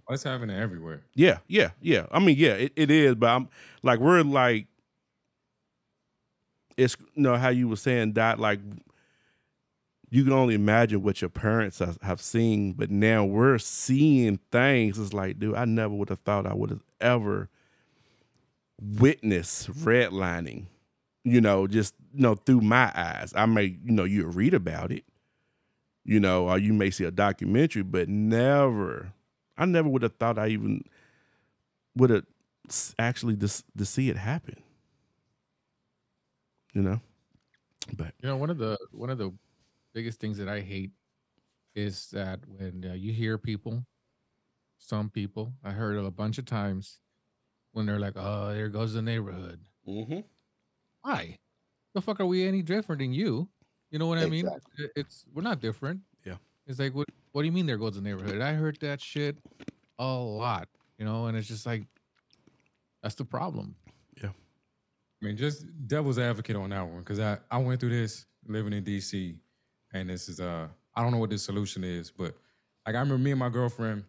It's 0.10 0.24
happening 0.24 0.58
everywhere? 0.58 1.02
yeah 1.16 1.40
yeah 1.48 1.72
yeah 1.82 2.06
i 2.12 2.20
mean 2.20 2.36
yeah 2.38 2.54
it, 2.54 2.74
it 2.76 2.92
is 2.92 3.16
but 3.16 3.30
i'm 3.30 3.50
like 3.82 4.00
we're 4.00 4.22
like 4.24 4.68
it's 6.78 6.96
you 7.16 7.24
know 7.24 7.36
how 7.38 7.50
you 7.50 7.68
were 7.68 7.76
saying 7.76 8.14
that 8.14 8.40
like 8.40 8.60
you 10.12 10.24
can 10.26 10.34
only 10.34 10.55
imagine 10.55 11.01
what 11.03 11.22
your 11.22 11.30
parents 11.30 11.80
have, 11.80 12.22
seen 12.22 12.74
but 12.74 12.91
now 12.91 13.26
we're 13.26 13.57
seeing 13.57 14.39
things 14.51 14.99
it's 14.99 15.14
like 15.14 15.39
dude 15.39 15.55
i 15.55 15.66
never 15.66 15.93
would 15.93 16.09
have 16.09 16.20
thought 16.20 16.45
i 16.47 16.53
would 16.53 16.70
have 16.70 16.84
ever 17.01 17.49
witnessed 18.82 19.72
redlining 19.72 20.66
You 21.26 21.41
know, 21.41 21.68
just 21.68 21.95
you 22.14 22.22
know 22.22 22.36
through 22.36 22.62
my 22.62 22.91
eyes. 22.95 23.34
I 23.36 23.45
may 23.47 23.78
you 23.86 23.91
know 23.93 24.05
you 24.05 24.28
read 24.28 24.53
about 24.53 24.91
it, 24.91 25.05
you 26.03 26.20
know, 26.20 26.49
or 26.49 26.57
you 26.57 26.74
may 26.74 26.89
see 26.91 27.03
a 27.05 27.12
documentary, 27.12 27.84
but 27.84 28.09
never. 28.09 29.14
I 29.57 29.66
never 29.66 29.89
would 29.89 30.03
have 30.03 30.16
thought 30.16 30.39
I 30.39 30.47
even 30.49 30.84
would 31.95 32.09
have 32.09 32.26
actually 32.99 33.36
to, 33.38 33.47
to 33.78 33.86
see 33.86 34.09
it 34.09 34.18
happen. 34.18 34.62
You 36.74 36.82
know, 36.82 37.01
but 37.93 38.14
You 38.22 38.30
know, 38.30 38.38
one 38.38 38.49
of 38.49 38.57
the 38.57 38.78
one 38.91 39.09
of 39.09 39.18
the 39.18 39.34
biggest 39.94 40.20
things 40.20 40.38
that 40.38 40.48
I 40.48 40.62
hate 40.62 40.92
is 41.76 42.10
that 42.12 42.39
when 42.48 42.86
uh, 42.89 42.94
you 42.94 43.14
hear 43.14 43.38
people, 43.38 43.86
some 44.78 45.10
people, 45.10 45.54
I 45.64 45.72
heard 45.72 45.98
it 45.98 46.06
a 46.06 46.12
bunch 46.12 46.38
of 46.38 46.46
times 46.46 47.00
when 47.72 47.86
they're 47.86 48.00
like, 48.00 48.16
"Oh, 48.16 48.54
there 48.54 48.70
goes 48.70 48.94
the 48.94 49.02
neighborhood." 49.02 49.60
mm-hmm. 49.88 50.20
Why? 51.02 51.38
The 51.94 52.02
fuck 52.02 52.20
are 52.20 52.26
we 52.26 52.48
any 52.48 52.62
different 52.62 53.00
than 53.00 53.14
you? 53.14 53.50
You 53.89 54.00
know 54.00 54.08
what 54.08 54.20
I 54.20 54.26
mean? 54.28 54.48
It's 54.96 55.26
we're 55.34 55.42
not 55.42 55.60
different. 55.60 56.00
Yeah. 56.26 56.36
It's 56.66 56.80
like 56.80 56.96
what 56.96 57.10
what 57.32 57.42
do 57.42 57.46
you 57.46 57.52
mean 57.52 57.66
there 57.66 57.78
goes 57.78 57.96
the 57.96 58.02
neighborhood? 58.02 58.42
I 58.42 58.54
heard 58.54 58.78
that 58.82 59.02
shit 59.02 59.38
a 60.00 60.06
lot, 60.06 60.70
you 60.98 61.06
know, 61.06 61.28
and 61.28 61.38
it's 61.38 61.48
just 61.48 61.66
like 61.66 61.84
that's 63.04 63.16
the 63.16 63.26
problem. 63.26 63.76
Yeah. 64.22 64.30
I 65.22 65.26
mean, 65.26 65.38
just 65.38 65.66
devil's 65.88 66.20
advocate 66.20 66.56
on 66.56 66.70
that 66.70 66.88
one 66.88 67.00
because 67.00 67.20
I, 67.20 67.38
I 67.50 67.58
went 67.58 67.80
through 67.80 67.89
this 67.89 68.26
living 68.48 68.74
in 68.74 68.84
DC, 68.84 69.36
and 69.94 70.10
this 70.10 70.30
is 70.30 70.39
uh 70.39 70.68
I 70.96 71.02
don't 71.02 71.12
know 71.12 71.20
what 71.20 71.30
the 71.30 71.38
solution 71.38 71.84
is, 71.84 72.12
but 72.12 72.36
like 72.86 72.96
I 72.96 73.00
remember 73.00 73.18
me 73.18 73.32
and 73.32 73.39
my 73.39 73.50
girlfriend 73.50 74.04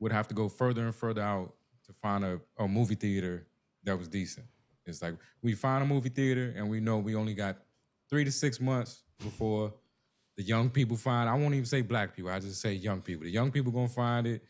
would 0.00 0.12
have 0.12 0.28
to 0.28 0.34
go 0.34 0.48
further 0.48 0.84
and 0.84 0.94
further 0.94 1.22
out 1.22 1.54
to 1.86 1.92
find 1.92 2.24
a, 2.24 2.40
a 2.58 2.68
movie 2.68 2.94
theater 2.94 3.46
that 3.84 3.98
was 3.98 4.08
decent. 4.08 4.46
It's 4.86 5.02
like 5.02 5.14
we 5.42 5.54
find 5.54 5.82
a 5.82 5.86
movie 5.86 6.08
theater 6.08 6.54
and 6.56 6.68
we 6.68 6.80
know 6.80 6.98
we 6.98 7.14
only 7.14 7.34
got 7.34 7.56
three 8.08 8.24
to 8.24 8.32
six 8.32 8.60
months 8.60 9.02
before 9.18 9.72
the 10.36 10.42
young 10.42 10.70
people 10.70 10.96
find. 10.96 11.28
I 11.28 11.34
won't 11.34 11.54
even 11.54 11.66
say 11.66 11.82
black 11.82 12.14
people. 12.14 12.30
I 12.30 12.38
just 12.38 12.60
say 12.60 12.72
young 12.72 13.00
people. 13.00 13.24
The 13.24 13.30
young 13.30 13.50
people 13.50 13.72
gonna 13.72 13.88
find 13.88 14.26
it. 14.26 14.42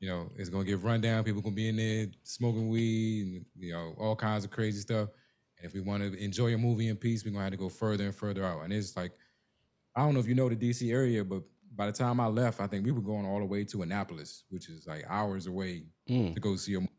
You 0.00 0.08
know, 0.08 0.30
it's 0.36 0.48
gonna 0.48 0.64
get 0.64 0.82
run 0.82 1.00
down. 1.00 1.22
People 1.24 1.42
gonna 1.42 1.54
be 1.54 1.68
in 1.68 1.76
there 1.76 2.06
smoking 2.22 2.68
weed 2.68 3.22
and 3.26 3.44
you 3.56 3.72
know 3.72 3.94
all 3.98 4.16
kinds 4.16 4.44
of 4.44 4.50
crazy 4.50 4.80
stuff. 4.80 5.10
And 5.58 5.66
if 5.66 5.74
we 5.74 5.80
want 5.80 6.02
to 6.02 6.18
enjoy 6.22 6.54
a 6.54 6.58
movie 6.58 6.88
in 6.88 6.96
peace, 6.96 7.24
we're 7.24 7.30
gonna 7.30 7.44
have 7.44 7.52
to 7.52 7.58
go 7.58 7.68
further 7.68 8.04
and 8.04 8.14
further 8.14 8.44
out. 8.44 8.62
And 8.64 8.72
it's 8.72 8.96
like, 8.96 9.12
I 9.96 10.04
don't 10.04 10.14
know 10.14 10.20
if 10.20 10.26
you 10.28 10.34
know 10.34 10.48
the 10.48 10.56
DC 10.56 10.90
area, 10.92 11.24
but 11.24 11.42
by 11.76 11.86
the 11.86 11.92
time 11.92 12.20
I 12.20 12.26
left, 12.26 12.60
I 12.60 12.66
think 12.66 12.84
we 12.84 12.92
were 12.92 13.00
going 13.00 13.26
all 13.26 13.38
the 13.38 13.44
way 13.44 13.64
to 13.64 13.82
Annapolis, 13.82 14.44
which 14.48 14.68
is 14.68 14.86
like 14.86 15.04
hours 15.08 15.46
away 15.46 15.84
Mm. 16.08 16.34
to 16.34 16.40
go 16.40 16.54
see 16.56 16.74
a 16.74 16.80
movie. 16.80 16.92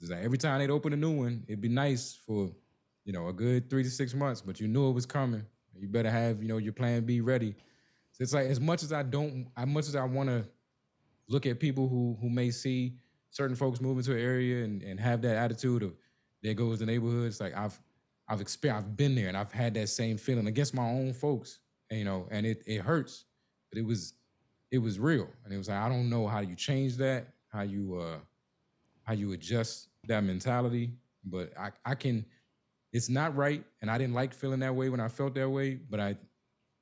It's 0.00 0.10
like 0.10 0.22
every 0.24 0.38
time 0.38 0.58
they'd 0.60 0.70
open 0.70 0.92
a 0.92 0.96
new 0.96 1.12
one, 1.22 1.44
it'd 1.48 1.60
be 1.60 1.68
nice 1.68 2.14
for, 2.26 2.50
you 3.04 3.12
know, 3.12 3.28
a 3.28 3.32
good 3.32 3.70
three 3.70 3.82
to 3.82 3.90
six 3.90 4.14
months, 4.14 4.42
but 4.42 4.60
you 4.60 4.68
knew 4.68 4.88
it 4.90 4.92
was 4.92 5.06
coming. 5.06 5.44
You 5.78 5.88
better 5.88 6.10
have, 6.10 6.42
you 6.42 6.48
know, 6.48 6.56
your 6.58 6.72
plan 6.72 7.04
B 7.04 7.20
ready. 7.20 7.54
So 8.12 8.22
it's 8.22 8.32
like 8.34 8.46
as 8.48 8.60
much 8.60 8.82
as 8.82 8.92
I 8.92 9.02
don't, 9.02 9.46
as 9.56 9.66
much 9.66 9.86
as 9.88 9.94
I 9.96 10.04
want 10.04 10.28
to 10.28 10.46
look 11.28 11.46
at 11.46 11.60
people 11.60 11.88
who 11.88 12.16
who 12.20 12.28
may 12.30 12.50
see 12.50 12.96
certain 13.30 13.56
folks 13.56 13.80
move 13.80 13.98
into 13.98 14.12
an 14.12 14.18
area 14.20 14.64
and, 14.64 14.82
and 14.82 14.98
have 15.00 15.20
that 15.22 15.36
attitude 15.36 15.82
of 15.82 15.94
there 16.42 16.54
goes 16.54 16.78
the 16.80 16.86
neighborhood. 16.86 17.26
It's 17.26 17.40
like 17.40 17.54
I've 17.56 17.78
I've 18.28 18.40
experienced, 18.40 18.86
I've 18.86 18.96
been 18.96 19.14
there 19.14 19.28
and 19.28 19.36
I've 19.36 19.52
had 19.52 19.74
that 19.74 19.88
same 19.88 20.16
feeling 20.18 20.46
against 20.46 20.74
my 20.74 20.88
own 20.88 21.12
folks, 21.12 21.60
you 21.90 22.04
know, 22.04 22.26
and 22.30 22.46
it 22.46 22.62
it 22.66 22.80
hurts, 22.80 23.24
but 23.70 23.78
it 23.78 23.84
was 23.84 24.14
it 24.70 24.78
was 24.78 24.98
real, 24.98 25.28
and 25.44 25.52
it 25.52 25.56
was 25.56 25.68
like 25.68 25.78
I 25.78 25.88
don't 25.88 26.10
know 26.10 26.26
how 26.26 26.40
you 26.40 26.54
change 26.54 26.96
that, 26.96 27.28
how 27.48 27.62
you 27.62 27.96
uh 27.96 28.18
how 29.04 29.12
you 29.12 29.32
adjust 29.32 29.88
that 30.08 30.24
mentality, 30.24 30.92
but 31.24 31.52
I 31.58 31.70
I 31.84 31.94
can. 31.94 32.24
It's 32.92 33.08
not 33.08 33.36
right, 33.36 33.62
and 33.82 33.90
I 33.90 33.98
didn't 33.98 34.14
like 34.14 34.32
feeling 34.32 34.60
that 34.60 34.74
way 34.74 34.88
when 34.88 35.00
I 35.00 35.08
felt 35.08 35.34
that 35.34 35.48
way, 35.50 35.74
but 35.74 36.00
I 36.00 36.16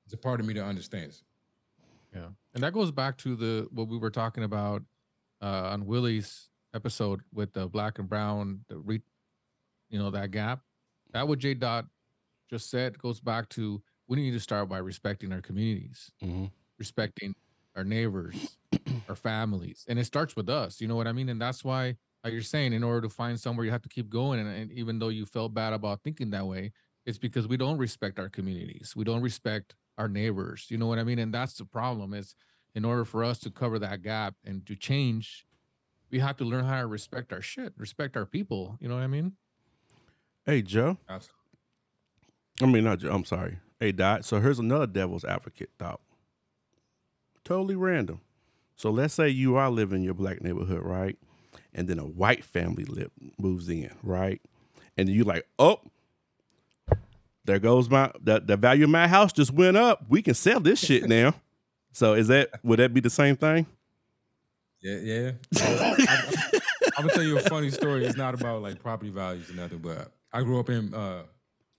it's 0.05 0.15
a 0.15 0.17
part 0.19 0.41
of 0.41 0.47
me 0.47 0.55
that 0.55 0.65
understands. 0.65 1.25
Yeah. 2.15 2.29
And 2.55 2.63
that 2.63 2.73
goes 2.73 2.93
back 2.93 3.17
to 3.19 3.35
the 3.35 3.69
what 3.73 3.89
we 3.89 3.99
were 3.99 4.11
talking 4.11 4.45
about 4.45 4.83
uh 5.43 5.71
on 5.73 5.87
Willie's 5.87 6.49
episode 6.75 7.21
with 7.33 7.53
the 7.53 7.69
black 7.69 7.99
and 7.99 8.09
brown, 8.09 8.61
the 8.69 8.79
re 8.79 9.01
you 9.91 9.99
know, 9.99 10.11
that 10.11 10.31
gap. 10.31 10.61
That 11.13 11.29
what 11.29 11.39
J 11.39 11.55
Dot 11.55 11.87
just 12.51 12.71
said 12.71 12.99
goes 12.99 13.21
back 13.21 13.49
to 13.51 13.83
we 14.09 14.17
need 14.17 14.33
to 14.33 14.41
start 14.41 14.69
by 14.69 14.79
respecting 14.79 15.33
our 15.33 15.41
communities, 15.41 16.11
Mm-hmm. 16.23 16.47
respecting 16.79 17.35
our 17.77 17.85
neighbors, 17.85 18.57
our 19.09 19.17
families. 19.17 19.85
And 19.89 19.99
it 19.99 20.05
starts 20.05 20.37
with 20.37 20.49
us. 20.49 20.81
You 20.81 20.89
know 20.89 20.97
what 20.97 21.07
I 21.07 21.13
mean? 21.13 21.29
And 21.29 21.41
that's 21.41 21.65
why 21.65 21.97
like 22.23 22.33
you're 22.33 22.43
saying, 22.43 22.73
in 22.73 22.83
order 22.83 23.03
to 23.03 23.09
find 23.11 23.39
somewhere 23.39 23.67
you 23.67 23.71
have 23.73 23.83
to 23.83 23.89
keep 23.89 24.09
going. 24.09 24.41
And, 24.41 24.49
and 24.49 24.73
even 24.73 24.99
though 24.99 25.09
you 25.11 25.27
felt 25.27 25.53
bad 25.53 25.75
about 25.75 26.03
thinking 26.03 26.31
that 26.31 26.47
way, 26.47 26.73
it's 27.05 27.19
because 27.19 27.47
we 27.47 27.59
don't 27.59 27.77
respect 27.77 28.19
our 28.19 28.31
communities. 28.31 28.95
We 28.97 29.05
don't 29.05 29.21
respect 29.21 29.75
our 29.99 30.09
neighbors. 30.09 30.67
You 30.71 30.79
know 30.79 30.87
what 30.87 30.99
I 30.99 31.05
mean? 31.05 31.19
And 31.19 31.35
that's 31.35 31.53
the 31.55 31.67
problem 31.67 32.15
is 32.15 32.35
in 32.75 32.85
order 32.85 33.05
for 33.05 33.23
us 33.23 33.39
to 33.41 33.51
cover 33.51 33.79
that 33.79 34.01
gap 34.03 34.37
and 34.43 34.65
to 34.67 34.75
change, 34.75 35.45
we 36.11 36.19
have 36.21 36.37
to 36.39 36.45
learn 36.45 36.65
how 36.65 36.81
to 36.81 36.87
respect 36.87 37.31
our 37.31 37.43
shit, 37.43 37.75
respect 37.77 38.17
our 38.17 38.25
people. 38.25 38.79
You 38.81 38.89
know 38.89 38.95
what 38.95 39.03
I 39.05 39.09
mean? 39.09 39.33
Hey 40.47 40.63
Joe. 40.63 40.97
Absolutely. 41.09 41.35
I 42.63 42.67
mean 42.67 42.85
not 42.85 43.01
Joe. 43.01 43.13
I'm 43.13 43.25
sorry. 43.25 43.59
Hey 43.85 43.93
Dot. 43.93 44.24
So 44.24 44.41
here's 44.41 44.59
another 44.59 44.87
devil's 44.87 45.26
advocate 45.26 45.68
thought. 45.78 46.01
Totally 47.45 47.76
random. 47.76 48.22
So 48.76 48.89
let's 48.89 49.12
say 49.12 49.28
you 49.28 49.57
are 49.57 49.70
living 49.70 49.99
in 49.99 50.05
your 50.05 50.14
black 50.14 50.41
neighborhood, 50.41 50.82
right? 50.82 51.18
And 51.74 51.87
then 51.87 51.99
a 51.99 52.07
white 52.07 52.47
family 52.47 52.87
live, 52.87 53.11
moves 53.37 53.68
in, 53.68 53.91
right? 54.03 54.41
And 54.97 55.11
you're 55.11 55.26
like, 55.26 55.47
oh, 55.59 55.82
there 57.45 57.59
goes 57.59 57.91
my 57.91 58.11
the, 58.18 58.41
the 58.41 58.57
value 58.57 58.85
of 58.85 58.91
my 58.91 59.07
house 59.07 59.35
just 59.35 59.53
went 59.53 59.76
up. 59.76 60.07
We 60.09 60.22
can 60.22 60.32
sell 60.32 60.61
this 60.61 60.78
shit 60.78 61.05
now. 61.07 61.35
So 61.93 62.14
is 62.14 62.28
that 62.28 62.53
would 62.62 62.78
that 62.78 62.95
be 62.95 63.01
the 63.01 63.11
same 63.11 63.37
thing? 63.37 63.66
Yeah, 64.80 64.97
yeah. 64.97 65.30
I, 65.61 66.61
am 66.97 67.03
gonna 67.03 67.12
tell 67.12 67.22
you 67.22 67.37
a 67.37 67.43
funny 67.43 67.68
story. 67.70 68.07
It's 68.07 68.16
not 68.16 68.32
about 68.32 68.62
like 68.62 68.80
property 68.80 69.11
values 69.11 69.51
or 69.51 69.57
nothing, 69.57 69.80
but 69.80 70.11
I 70.32 70.41
grew 70.41 70.59
up 70.59 70.70
in 70.70 70.95
uh, 70.95 71.24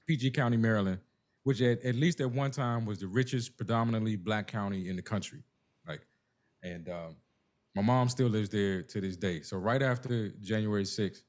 PG 0.05 0.29
County, 0.29 0.57
Maryland, 0.57 0.99
which 1.45 1.61
at, 1.61 1.81
at 1.83 1.95
least 1.95 2.19
at 2.19 2.29
one 2.29 2.51
time 2.51 2.85
was 2.85 2.99
the 2.99 3.07
richest, 3.07 3.55
predominantly 3.55 4.17
black 4.17 4.47
county 4.47 4.89
in 4.89 4.97
the 4.97 5.01
country. 5.01 5.43
Like, 5.87 6.05
and 6.63 6.89
um, 6.89 7.15
my 7.75 7.81
mom 7.81 8.09
still 8.09 8.27
lives 8.27 8.49
there 8.49 8.81
to 8.81 8.99
this 8.99 9.15
day. 9.15 9.41
So 9.41 9.57
right 9.57 9.81
after 9.81 10.29
January 10.41 10.83
6th, 10.83 11.23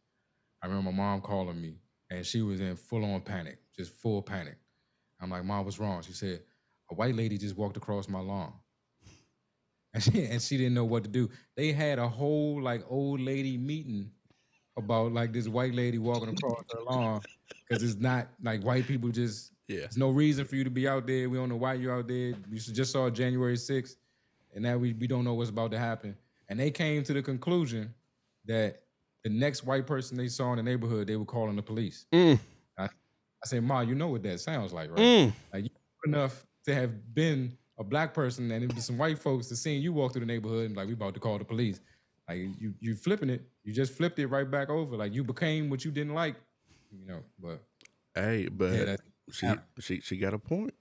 I 0.62 0.66
remember 0.66 0.90
my 0.90 0.96
mom 0.96 1.20
calling 1.20 1.60
me, 1.60 1.76
and 2.10 2.26
she 2.26 2.42
was 2.42 2.60
in 2.60 2.76
full 2.76 3.04
on 3.04 3.20
panic, 3.20 3.58
just 3.76 3.92
full 3.92 4.22
panic. 4.22 4.56
I'm 5.20 5.30
like, 5.30 5.44
Mom, 5.44 5.64
what's 5.64 5.78
wrong? 5.78 6.02
She 6.02 6.12
said, 6.12 6.40
a 6.90 6.94
white 6.94 7.14
lady 7.14 7.38
just 7.38 7.56
walked 7.56 7.76
across 7.76 8.08
my 8.08 8.20
lawn 8.20 8.52
and 9.94 10.02
she, 10.02 10.26
and 10.26 10.42
she 10.42 10.56
didn't 10.56 10.74
know 10.74 10.84
what 10.84 11.04
to 11.04 11.10
do. 11.10 11.30
They 11.56 11.72
had 11.72 11.98
a 11.98 12.08
whole 12.08 12.60
like 12.62 12.84
old 12.88 13.20
lady 13.20 13.56
meeting 13.56 14.10
about 14.76 15.12
like 15.12 15.32
this 15.32 15.48
white 15.48 15.74
lady 15.74 15.98
walking 15.98 16.28
across 16.28 16.62
her 16.72 16.82
lawn 16.82 17.22
because 17.68 17.82
it's 17.82 18.00
not 18.00 18.28
like 18.42 18.62
white 18.62 18.86
people 18.86 19.10
just. 19.10 19.52
Yeah. 19.68 19.80
There's 19.80 19.96
no 19.96 20.10
reason 20.10 20.44
for 20.44 20.56
you 20.56 20.64
to 20.64 20.70
be 20.70 20.86
out 20.86 21.06
there. 21.06 21.28
We 21.28 21.38
don't 21.38 21.48
know 21.48 21.56
why 21.56 21.74
you're 21.74 21.96
out 21.96 22.08
there. 22.08 22.34
We 22.50 22.58
just 22.58 22.92
saw 22.92 23.10
January 23.10 23.56
6th, 23.56 23.96
and 24.54 24.62
now 24.62 24.76
we, 24.76 24.92
we 24.92 25.06
don't 25.06 25.24
know 25.24 25.34
what's 25.34 25.50
about 25.50 25.70
to 25.72 25.78
happen. 25.78 26.16
And 26.48 26.58
they 26.60 26.70
came 26.70 27.02
to 27.02 27.12
the 27.12 27.22
conclusion 27.22 27.92
that 28.46 28.82
the 29.24 29.30
next 29.30 29.64
white 29.64 29.86
person 29.86 30.16
they 30.16 30.28
saw 30.28 30.52
in 30.52 30.56
the 30.58 30.62
neighborhood, 30.62 31.08
they 31.08 31.16
were 31.16 31.24
calling 31.24 31.56
the 31.56 31.62
police. 31.62 32.06
Mm, 32.12 32.38
I, 32.78 32.84
I 32.84 32.88
said, 33.44 33.64
Ma, 33.64 33.80
you 33.80 33.96
know 33.96 34.08
what 34.08 34.22
that 34.22 34.38
sounds 34.38 34.72
like, 34.72 34.90
right? 34.90 34.98
mm. 34.98 35.32
Like 35.52 35.64
you 35.64 35.70
enough 36.06 36.46
to 36.64 36.74
have 36.74 37.14
been 37.14 37.56
a 37.78 37.84
black 37.84 38.14
person 38.14 38.50
and 38.50 38.64
it 38.64 38.74
was 38.74 38.84
some 38.84 38.96
white 38.96 39.18
folks 39.18 39.48
to 39.48 39.56
seeing 39.56 39.82
you 39.82 39.92
walk 39.92 40.12
through 40.12 40.20
the 40.20 40.26
neighborhood 40.26 40.66
and 40.66 40.76
like 40.76 40.86
we 40.86 40.94
about 40.94 41.14
to 41.14 41.20
call 41.20 41.38
the 41.38 41.44
police. 41.44 41.80
Like 42.28 42.38
you 42.58 42.74
you 42.80 42.94
flipping 42.94 43.30
it. 43.30 43.42
You 43.64 43.72
just 43.72 43.92
flipped 43.92 44.18
it 44.18 44.26
right 44.28 44.50
back 44.50 44.68
over. 44.68 44.96
Like 44.96 45.14
you 45.14 45.22
became 45.22 45.70
what 45.70 45.84
you 45.84 45.90
didn't 45.90 46.14
like. 46.14 46.36
You 46.90 47.06
know, 47.06 47.20
but 47.38 47.62
Hey, 48.14 48.48
but 48.50 48.72
yeah, 48.72 48.96
she 49.30 49.48
she 49.80 50.00
she 50.00 50.16
got 50.16 50.34
a 50.34 50.38
point. 50.38 50.74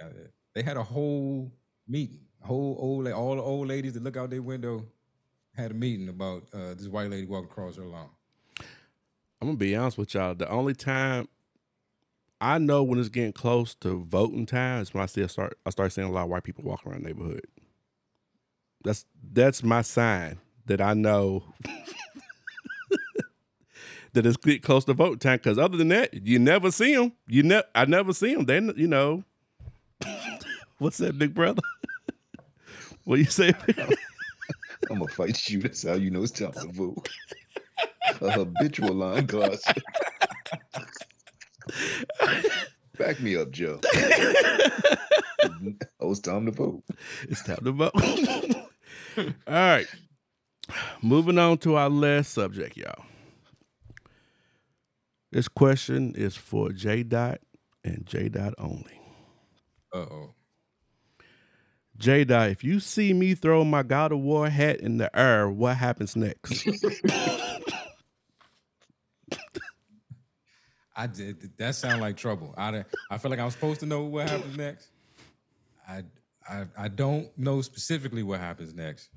yeah, 0.00 0.08
they 0.54 0.62
had 0.62 0.76
a 0.76 0.82
whole 0.82 1.52
meeting. 1.88 2.20
Whole 2.40 2.76
old 2.78 3.06
all 3.08 3.36
the 3.36 3.42
old 3.42 3.68
ladies 3.68 3.92
that 3.94 4.02
look 4.02 4.16
out 4.16 4.30
their 4.30 4.42
window 4.42 4.84
had 5.56 5.70
a 5.70 5.74
meeting 5.74 6.08
about 6.08 6.44
uh, 6.52 6.74
this 6.74 6.88
white 6.88 7.10
lady 7.10 7.26
walking 7.26 7.50
across 7.50 7.76
her 7.76 7.84
lawn. 7.84 8.08
I'm 9.40 9.48
gonna 9.48 9.56
be 9.56 9.76
honest 9.76 9.98
with 9.98 10.14
y'all. 10.14 10.34
The 10.34 10.48
only 10.48 10.74
time 10.74 11.28
I 12.40 12.58
know 12.58 12.82
when 12.82 12.98
it's 12.98 13.08
getting 13.08 13.32
close 13.32 13.74
to 13.76 14.02
voting 14.02 14.46
time 14.46 14.82
is 14.82 14.92
when 14.92 15.02
I 15.02 15.06
see 15.06 15.22
I 15.22 15.26
start 15.26 15.58
I 15.64 15.70
start 15.70 15.92
seeing 15.92 16.08
a 16.08 16.12
lot 16.12 16.24
of 16.24 16.30
white 16.30 16.42
people 16.42 16.64
walking 16.64 16.90
around 16.90 17.02
the 17.02 17.08
neighborhood. 17.08 17.46
That's 18.82 19.04
that's 19.32 19.62
my 19.62 19.82
sign 19.82 20.38
that 20.66 20.80
I 20.80 20.94
know 20.94 21.44
that 24.12 24.26
it's 24.26 24.36
get 24.36 24.62
close 24.62 24.84
to 24.84 24.94
vote 24.94 25.20
time. 25.20 25.38
Because 25.38 25.58
other 25.58 25.76
than 25.76 25.88
that, 25.88 26.26
you 26.26 26.38
never 26.38 26.70
see 26.70 26.94
them. 26.94 27.12
You 27.26 27.42
never, 27.42 27.66
I 27.74 27.84
never 27.84 28.12
see 28.12 28.34
them. 28.34 28.44
Then 28.44 28.72
you 28.76 28.88
know, 28.88 29.24
what's 30.78 30.98
that, 30.98 31.18
big 31.18 31.34
brother? 31.34 31.62
what 33.04 33.18
you 33.18 33.24
say? 33.24 33.52
I'm 34.90 34.98
gonna 34.98 35.08
fight 35.08 35.48
you. 35.48 35.60
That's 35.60 35.86
how 35.86 35.94
you 35.94 36.10
know 36.10 36.22
it's 36.22 36.32
time 36.32 36.52
to 36.52 36.68
vote. 36.72 37.08
A 38.20 38.30
habitual 38.30 38.94
line 38.94 39.26
class. 39.26 39.62
Back 42.98 43.20
me 43.20 43.36
up, 43.36 43.50
Joe. 43.50 43.80
oh, 46.00 46.10
it's 46.10 46.20
time 46.20 46.46
to 46.46 46.52
vote. 46.52 46.82
It's 47.28 47.42
time 47.42 47.64
to 47.64 47.72
vote. 47.72 47.92
All 49.16 49.24
right. 49.46 49.86
Moving 51.00 51.38
on 51.38 51.58
to 51.58 51.76
our 51.76 51.88
last 51.90 52.32
subject, 52.32 52.76
y'all. 52.76 53.04
This 55.32 55.48
question 55.48 56.14
is 56.14 56.36
for 56.36 56.72
J 56.72 57.02
Dot 57.02 57.40
and 57.82 58.04
J 58.06 58.28
Dot 58.28 58.52
only. 58.58 59.00
Uh 59.92 59.98
oh. 59.98 60.34
J 61.96 62.24
Dot, 62.24 62.50
if 62.50 62.62
you 62.62 62.80
see 62.80 63.14
me 63.14 63.34
throw 63.34 63.64
my 63.64 63.82
God 63.82 64.12
of 64.12 64.18
War 64.18 64.50
hat 64.50 64.80
in 64.80 64.98
the 64.98 65.10
air, 65.18 65.48
what 65.48 65.78
happens 65.78 66.14
next? 66.16 66.68
I 70.94 71.06
did. 71.06 71.56
That 71.56 71.74
sound 71.76 72.02
like 72.02 72.18
trouble. 72.18 72.54
I 72.58 72.84
I 73.10 73.16
feel 73.16 73.30
like 73.30 73.40
I 73.40 73.46
was 73.46 73.54
supposed 73.54 73.80
to 73.80 73.86
know 73.86 74.02
what 74.02 74.28
happens 74.28 74.58
next. 74.58 74.90
I 75.88 76.02
I 76.46 76.66
I 76.76 76.88
don't 76.88 77.30
know 77.38 77.62
specifically 77.62 78.22
what 78.22 78.38
happens 78.38 78.74
next, 78.74 79.08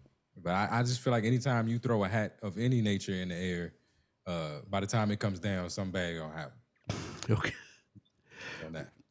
but 0.41 0.53
I, 0.53 0.69
I 0.71 0.83
just 0.83 1.01
feel 1.01 1.11
like 1.11 1.25
anytime 1.25 1.67
you 1.67 1.77
throw 1.77 2.05
a 2.05 2.07
hat 2.07 2.37
of 2.41 2.57
any 2.57 2.79
nature 2.79 3.11
in 3.15 3.27
the 3.27 3.35
air, 3.35 3.73
uh, 4.27 4.59
by 4.69 4.79
the 4.79 4.87
time 4.87 5.11
it 5.11 5.19
comes 5.19 5.39
down, 5.39 5.69
some 5.69 5.91
bad 5.91 6.17
gonna 6.17 6.33
happen. 6.35 6.97
okay. 7.29 7.53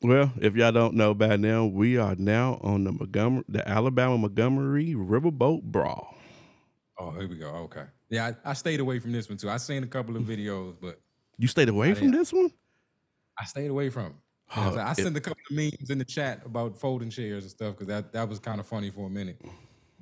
Well, 0.02 0.30
if 0.40 0.54
y'all 0.54 0.70
don't 0.72 0.94
know 0.94 1.14
by 1.14 1.36
now, 1.36 1.64
we 1.64 1.96
are 1.96 2.14
now 2.16 2.58
on 2.62 2.84
the 2.84 2.92
Montgomery, 2.92 3.44
the 3.48 3.66
Alabama 3.66 4.18
Montgomery 4.18 4.94
Riverboat 4.94 5.62
Brawl. 5.62 6.14
Oh, 6.98 7.10
here 7.12 7.26
we 7.28 7.36
go. 7.36 7.48
Okay. 7.48 7.84
Yeah, 8.10 8.32
I, 8.44 8.50
I 8.50 8.52
stayed 8.52 8.80
away 8.80 8.98
from 8.98 9.12
this 9.12 9.28
one 9.28 9.38
too. 9.38 9.48
I 9.48 9.56
seen 9.56 9.82
a 9.82 9.86
couple 9.86 10.16
of 10.16 10.22
videos, 10.24 10.76
but 10.80 11.00
You 11.38 11.48
stayed 11.48 11.68
away 11.70 11.90
I 11.90 11.94
from 11.94 12.08
didn't- 12.08 12.18
this 12.20 12.32
one? 12.32 12.52
I 13.38 13.44
stayed 13.46 13.68
away 13.70 13.88
from. 13.90 14.06
It. 14.06 14.12
Oh, 14.56 14.76
I 14.76 14.90
it- 14.92 14.96
sent 14.98 15.16
a 15.16 15.20
couple 15.20 15.40
of 15.50 15.56
memes 15.56 15.88
in 15.90 15.98
the 15.98 16.04
chat 16.04 16.42
about 16.44 16.78
folding 16.78 17.08
chairs 17.10 17.44
and 17.44 17.50
stuff 17.50 17.72
because 17.74 17.88
that, 17.88 18.12
that 18.12 18.28
was 18.28 18.38
kind 18.38 18.60
of 18.60 18.66
funny 18.66 18.90
for 18.90 19.06
a 19.06 19.10
minute, 19.10 19.40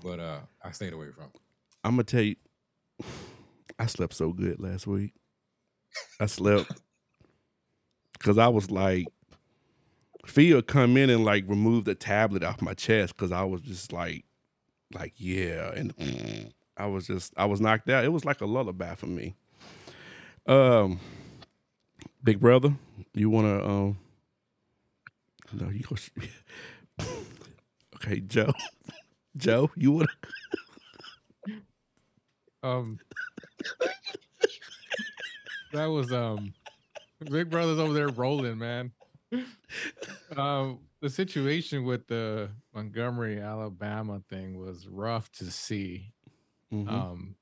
but 0.02 0.18
uh, 0.18 0.40
I 0.62 0.72
stayed 0.72 0.92
away 0.92 1.10
from. 1.12 1.24
it. 1.26 1.40
I'm 1.84 1.92
gonna 1.92 2.02
tell 2.04 2.22
you, 2.22 2.34
I 3.82 3.86
slept 3.86 4.14
so 4.14 4.32
good 4.32 4.60
last 4.60 4.86
week. 4.86 5.12
I 6.20 6.26
slept 6.26 6.70
because 8.12 8.38
I 8.38 8.46
was 8.46 8.70
like, 8.70 9.06
Phil 10.24 10.62
come 10.62 10.96
in 10.96 11.10
and 11.10 11.24
like 11.24 11.44
remove 11.48 11.84
the 11.84 11.96
tablet 11.96 12.44
off 12.44 12.62
my 12.62 12.74
chest 12.74 13.16
because 13.16 13.32
I 13.32 13.42
was 13.42 13.60
just 13.62 13.92
like, 13.92 14.24
like 14.94 15.14
yeah, 15.16 15.72
and 15.74 16.52
I 16.76 16.86
was 16.86 17.08
just 17.08 17.34
I 17.36 17.46
was 17.46 17.60
knocked 17.60 17.90
out. 17.90 18.04
It 18.04 18.10
was 18.12 18.24
like 18.24 18.40
a 18.40 18.46
lullaby 18.46 18.94
for 18.94 19.06
me. 19.06 19.34
Um, 20.46 21.00
big 22.22 22.38
brother, 22.38 22.76
you 23.14 23.30
wanna 23.30 23.66
um, 23.66 23.98
no, 25.52 25.70
you 25.70 25.82
go. 25.82 25.96
okay, 27.96 28.20
Joe, 28.20 28.52
Joe, 29.36 29.70
you 29.76 29.92
wanna. 29.92 30.08
Um, 32.62 32.98
that 35.72 35.86
was 35.86 36.12
um, 36.12 36.52
Big 37.30 37.50
Brother's 37.50 37.78
over 37.78 37.92
there 37.92 38.08
rolling, 38.08 38.58
man. 38.58 38.92
Um, 40.36 40.80
the 41.00 41.08
situation 41.10 41.84
with 41.84 42.06
the 42.06 42.50
Montgomery, 42.74 43.40
Alabama 43.40 44.20
thing 44.28 44.58
was 44.58 44.86
rough 44.88 45.30
to 45.32 45.50
see. 45.50 46.12
Mhm. 46.72 46.88
Um, 46.88 47.34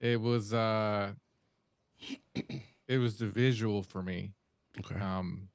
it 0.00 0.20
was 0.20 0.52
uh, 0.52 1.12
it 2.88 2.98
was 2.98 3.18
the 3.18 3.26
visual 3.26 3.82
for 3.82 4.02
me. 4.02 4.32
okay. 4.80 4.98
um 5.00 5.48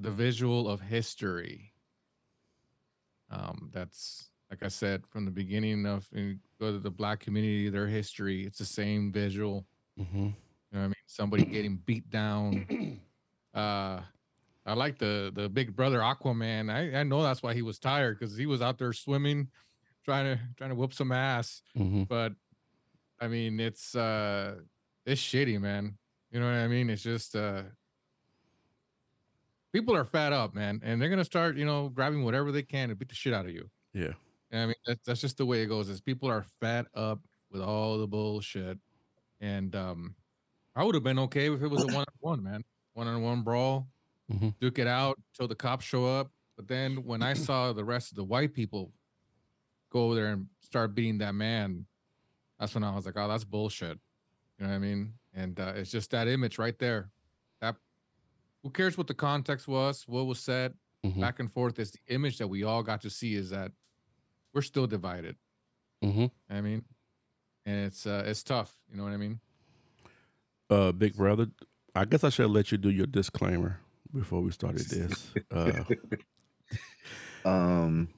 the 0.00 0.10
visual 0.12 0.68
of 0.68 0.80
history 0.80 1.72
um 3.30 3.68
that's 3.72 4.27
like 4.50 4.62
i 4.62 4.68
said 4.68 5.02
from 5.06 5.24
the 5.24 5.30
beginning 5.30 5.84
of 5.86 6.08
go 6.60 6.72
to 6.72 6.78
the 6.78 6.90
black 6.90 7.20
community 7.20 7.68
their 7.68 7.86
history 7.86 8.44
it's 8.46 8.58
the 8.58 8.64
same 8.64 9.12
visual 9.12 9.66
Mm-hmm. 10.00 10.16
you 10.26 10.32
know 10.72 10.78
what 10.78 10.80
i 10.80 10.86
mean 10.86 10.94
somebody 11.06 11.44
getting 11.44 11.76
beat 11.84 12.08
down 12.08 13.00
uh 13.54 14.00
i 14.64 14.72
like 14.74 14.96
the 14.98 15.32
the 15.34 15.48
big 15.48 15.74
brother 15.74 15.98
aquaman 15.98 16.70
i 16.70 17.00
i 17.00 17.02
know 17.02 17.22
that's 17.22 17.42
why 17.42 17.52
he 17.52 17.62
was 17.62 17.78
tired 17.80 18.18
because 18.18 18.36
he 18.36 18.46
was 18.46 18.62
out 18.62 18.78
there 18.78 18.92
swimming 18.92 19.48
trying 20.04 20.24
to 20.36 20.40
trying 20.56 20.70
to 20.70 20.76
whoop 20.76 20.92
some 20.94 21.10
ass 21.12 21.62
Mm-hmm. 21.76 22.04
but 22.04 22.32
I 23.20 23.26
mean, 23.26 23.58
it's 23.58 23.96
uh, 23.96 24.58
it's 25.04 25.20
shitty, 25.20 25.60
man. 25.60 25.98
You 26.30 26.38
know 26.38 26.46
what 26.46 26.54
I 26.54 26.68
mean? 26.68 26.88
It's 26.88 27.02
just 27.02 27.34
uh, 27.34 27.62
people 29.72 29.94
are 29.96 30.04
fed 30.04 30.32
up, 30.32 30.54
man, 30.54 30.80
and 30.84 31.02
they're 31.02 31.08
gonna 31.08 31.24
start, 31.24 31.56
you 31.56 31.64
know, 31.64 31.88
grabbing 31.88 32.22
whatever 32.24 32.52
they 32.52 32.62
can 32.62 32.88
to 32.90 32.94
beat 32.94 33.08
the 33.08 33.16
shit 33.16 33.34
out 33.34 33.44
of 33.46 33.50
you. 33.52 33.68
Yeah. 33.92 34.12
I 34.52 34.66
mean, 34.66 34.74
that's 34.86 35.00
that's 35.04 35.20
just 35.20 35.36
the 35.38 35.46
way 35.46 35.62
it 35.62 35.66
goes. 35.66 35.88
Is 35.88 36.00
people 36.00 36.28
are 36.30 36.42
fed 36.60 36.86
up 36.94 37.20
with 37.50 37.60
all 37.62 37.98
the 37.98 38.06
bullshit, 38.06 38.78
and 39.40 39.74
um, 39.76 40.16
I 40.76 40.84
would 40.84 40.94
have 40.94 41.04
been 41.04 41.18
okay 41.20 41.52
if 41.52 41.62
it 41.62 41.68
was 41.68 41.82
a 41.84 41.88
one 41.88 42.04
on 42.08 42.14
one, 42.20 42.42
man, 42.42 42.64
one 42.94 43.06
on 43.08 43.22
one 43.22 43.42
brawl, 43.42 43.88
Mhm. 44.30 44.54
duke 44.60 44.78
it 44.78 44.86
out 44.86 45.18
till 45.34 45.48
the 45.48 45.54
cops 45.54 45.84
show 45.84 46.06
up. 46.06 46.32
But 46.56 46.68
then 46.68 47.04
when 47.04 47.22
I 47.22 47.34
saw 47.34 47.72
the 47.72 47.84
rest 47.84 48.12
of 48.12 48.16
the 48.16 48.24
white 48.24 48.54
people 48.54 48.92
go 49.90 50.04
over 50.06 50.14
there 50.14 50.32
and 50.32 50.48
start 50.60 50.94
beating 50.94 51.18
that 51.18 51.34
man, 51.34 51.86
that's 52.58 52.74
when 52.74 52.84
I 52.84 52.94
was 52.94 53.06
like, 53.06 53.16
oh, 53.16 53.28
that's 53.28 53.44
bullshit. 53.44 53.98
You 54.58 54.66
know 54.66 54.70
what 54.70 54.76
I 54.76 54.78
mean? 54.78 55.14
And 55.34 55.58
uh, 55.60 55.74
it's 55.76 55.90
just 55.90 56.10
that 56.12 56.28
image 56.28 56.58
right 56.58 56.78
there. 56.78 57.12
That 57.60 57.76
who 58.62 58.70
cares 58.70 58.98
what 58.98 59.06
the 59.06 59.14
context 59.14 59.68
was, 59.68 60.06
what 60.08 60.26
was 60.26 60.40
said, 60.40 60.74
Mhm. 61.06 61.20
back 61.20 61.40
and 61.40 61.52
forth. 61.52 61.78
Is 61.78 61.92
the 61.92 62.00
image 62.08 62.38
that 62.38 62.48
we 62.48 62.64
all 62.64 62.82
got 62.82 63.00
to 63.02 63.10
see 63.10 63.34
is 63.34 63.50
that 63.50 63.72
we're 64.54 64.62
still 64.62 64.86
divided. 64.86 65.36
Mm-hmm. 66.04 66.26
I 66.50 66.60
mean, 66.60 66.84
and 67.66 67.86
it's 67.86 68.06
uh, 68.06 68.24
it's 68.26 68.42
tough. 68.42 68.72
You 68.90 68.96
know 68.96 69.04
what 69.04 69.12
I 69.12 69.16
mean? 69.16 69.40
Uh, 70.70 70.92
big 70.92 71.16
brother, 71.16 71.48
I 71.94 72.04
guess 72.04 72.24
I 72.24 72.28
should 72.28 72.50
let 72.50 72.70
you 72.70 72.78
do 72.78 72.90
your 72.90 73.06
disclaimer 73.06 73.80
before 74.14 74.40
we 74.40 74.50
started 74.50 74.86
this. 74.88 75.32
Uh, 75.50 75.84
um 77.44 78.08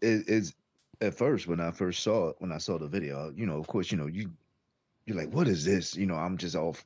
it, 0.00 0.24
it's 0.28 0.52
at 1.00 1.14
first 1.14 1.46
when 1.46 1.60
i 1.60 1.70
first 1.70 2.02
saw 2.02 2.28
it 2.28 2.36
when 2.38 2.52
i 2.52 2.58
saw 2.58 2.78
the 2.78 2.86
video 2.86 3.32
you 3.34 3.46
know 3.46 3.58
of 3.58 3.66
course 3.66 3.90
you 3.90 3.98
know 3.98 4.06
you 4.06 4.30
you're 5.06 5.16
like 5.16 5.32
what 5.32 5.48
is 5.48 5.64
this 5.64 5.96
you 5.96 6.06
know 6.06 6.14
i'm 6.14 6.36
just 6.36 6.54
off 6.54 6.84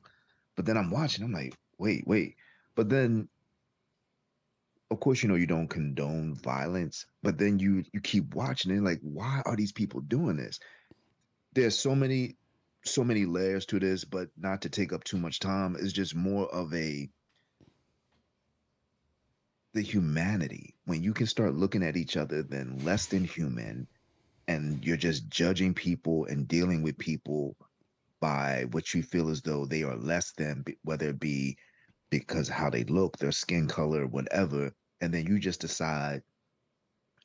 but 0.55 0.65
then 0.65 0.77
i'm 0.77 0.89
watching 0.89 1.23
i'm 1.23 1.31
like 1.31 1.53
wait 1.77 2.05
wait 2.07 2.35
but 2.75 2.89
then 2.89 3.27
of 4.91 4.99
course 4.99 5.23
you 5.23 5.29
know 5.29 5.35
you 5.35 5.47
don't 5.47 5.69
condone 5.69 6.35
violence 6.35 7.05
but 7.23 7.37
then 7.37 7.57
you 7.57 7.83
you 7.93 8.01
keep 8.01 8.35
watching 8.35 8.75
it 8.75 8.83
like 8.83 8.99
why 9.01 9.41
are 9.45 9.55
these 9.55 9.71
people 9.71 10.01
doing 10.01 10.35
this? 10.35 10.59
There's 11.53 11.79
so 11.79 11.95
many 11.95 12.35
so 12.83 13.03
many 13.03 13.25
layers 13.25 13.65
to 13.67 13.79
this 13.79 14.03
but 14.03 14.27
not 14.37 14.61
to 14.63 14.69
take 14.69 14.91
up 14.91 15.03
too 15.03 15.17
much 15.17 15.39
time 15.39 15.77
it's 15.79 15.93
just 15.93 16.13
more 16.13 16.47
of 16.53 16.73
a 16.73 17.09
the 19.73 19.81
humanity. 19.81 20.75
When 20.83 21.01
you 21.01 21.13
can 21.13 21.27
start 21.27 21.55
looking 21.55 21.83
at 21.83 21.95
each 21.95 22.17
other 22.17 22.43
than 22.43 22.83
less 22.83 23.05
than 23.05 23.23
human 23.23 23.87
and 24.49 24.83
you're 24.83 24.97
just 24.97 25.29
judging 25.29 25.73
people 25.73 26.25
and 26.25 26.47
dealing 26.47 26.81
with 26.81 26.97
people 26.97 27.55
by 28.19 28.65
what 28.71 28.93
you 28.93 29.01
feel 29.01 29.29
as 29.29 29.41
though 29.41 29.65
they 29.65 29.83
are 29.83 29.95
less 29.95 30.33
than 30.33 30.65
whether 30.83 31.09
it 31.09 31.19
be 31.19 31.57
because 32.09 32.49
how 32.49 32.69
they 32.69 32.83
look 32.83 33.17
their 33.17 33.31
skin 33.31 33.67
color 33.67 34.05
whatever 34.05 34.73
and 35.01 35.13
then 35.13 35.25
you 35.25 35.39
just 35.39 35.59
decide 35.59 36.21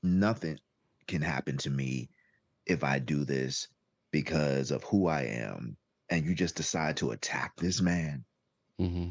nothing 0.02 0.58
can 1.06 1.22
happen 1.22 1.56
to 1.56 1.70
me 1.70 2.08
if 2.66 2.82
i 2.82 2.98
do 2.98 3.24
this 3.24 3.68
because 4.10 4.70
of 4.70 4.82
who 4.84 5.06
i 5.06 5.22
am 5.22 5.76
and 6.10 6.24
you 6.24 6.34
just 6.34 6.56
decide 6.56 6.96
to 6.96 7.10
attack 7.10 7.52
this 7.56 7.80
man 7.80 8.24
mm-hmm. 8.80 9.08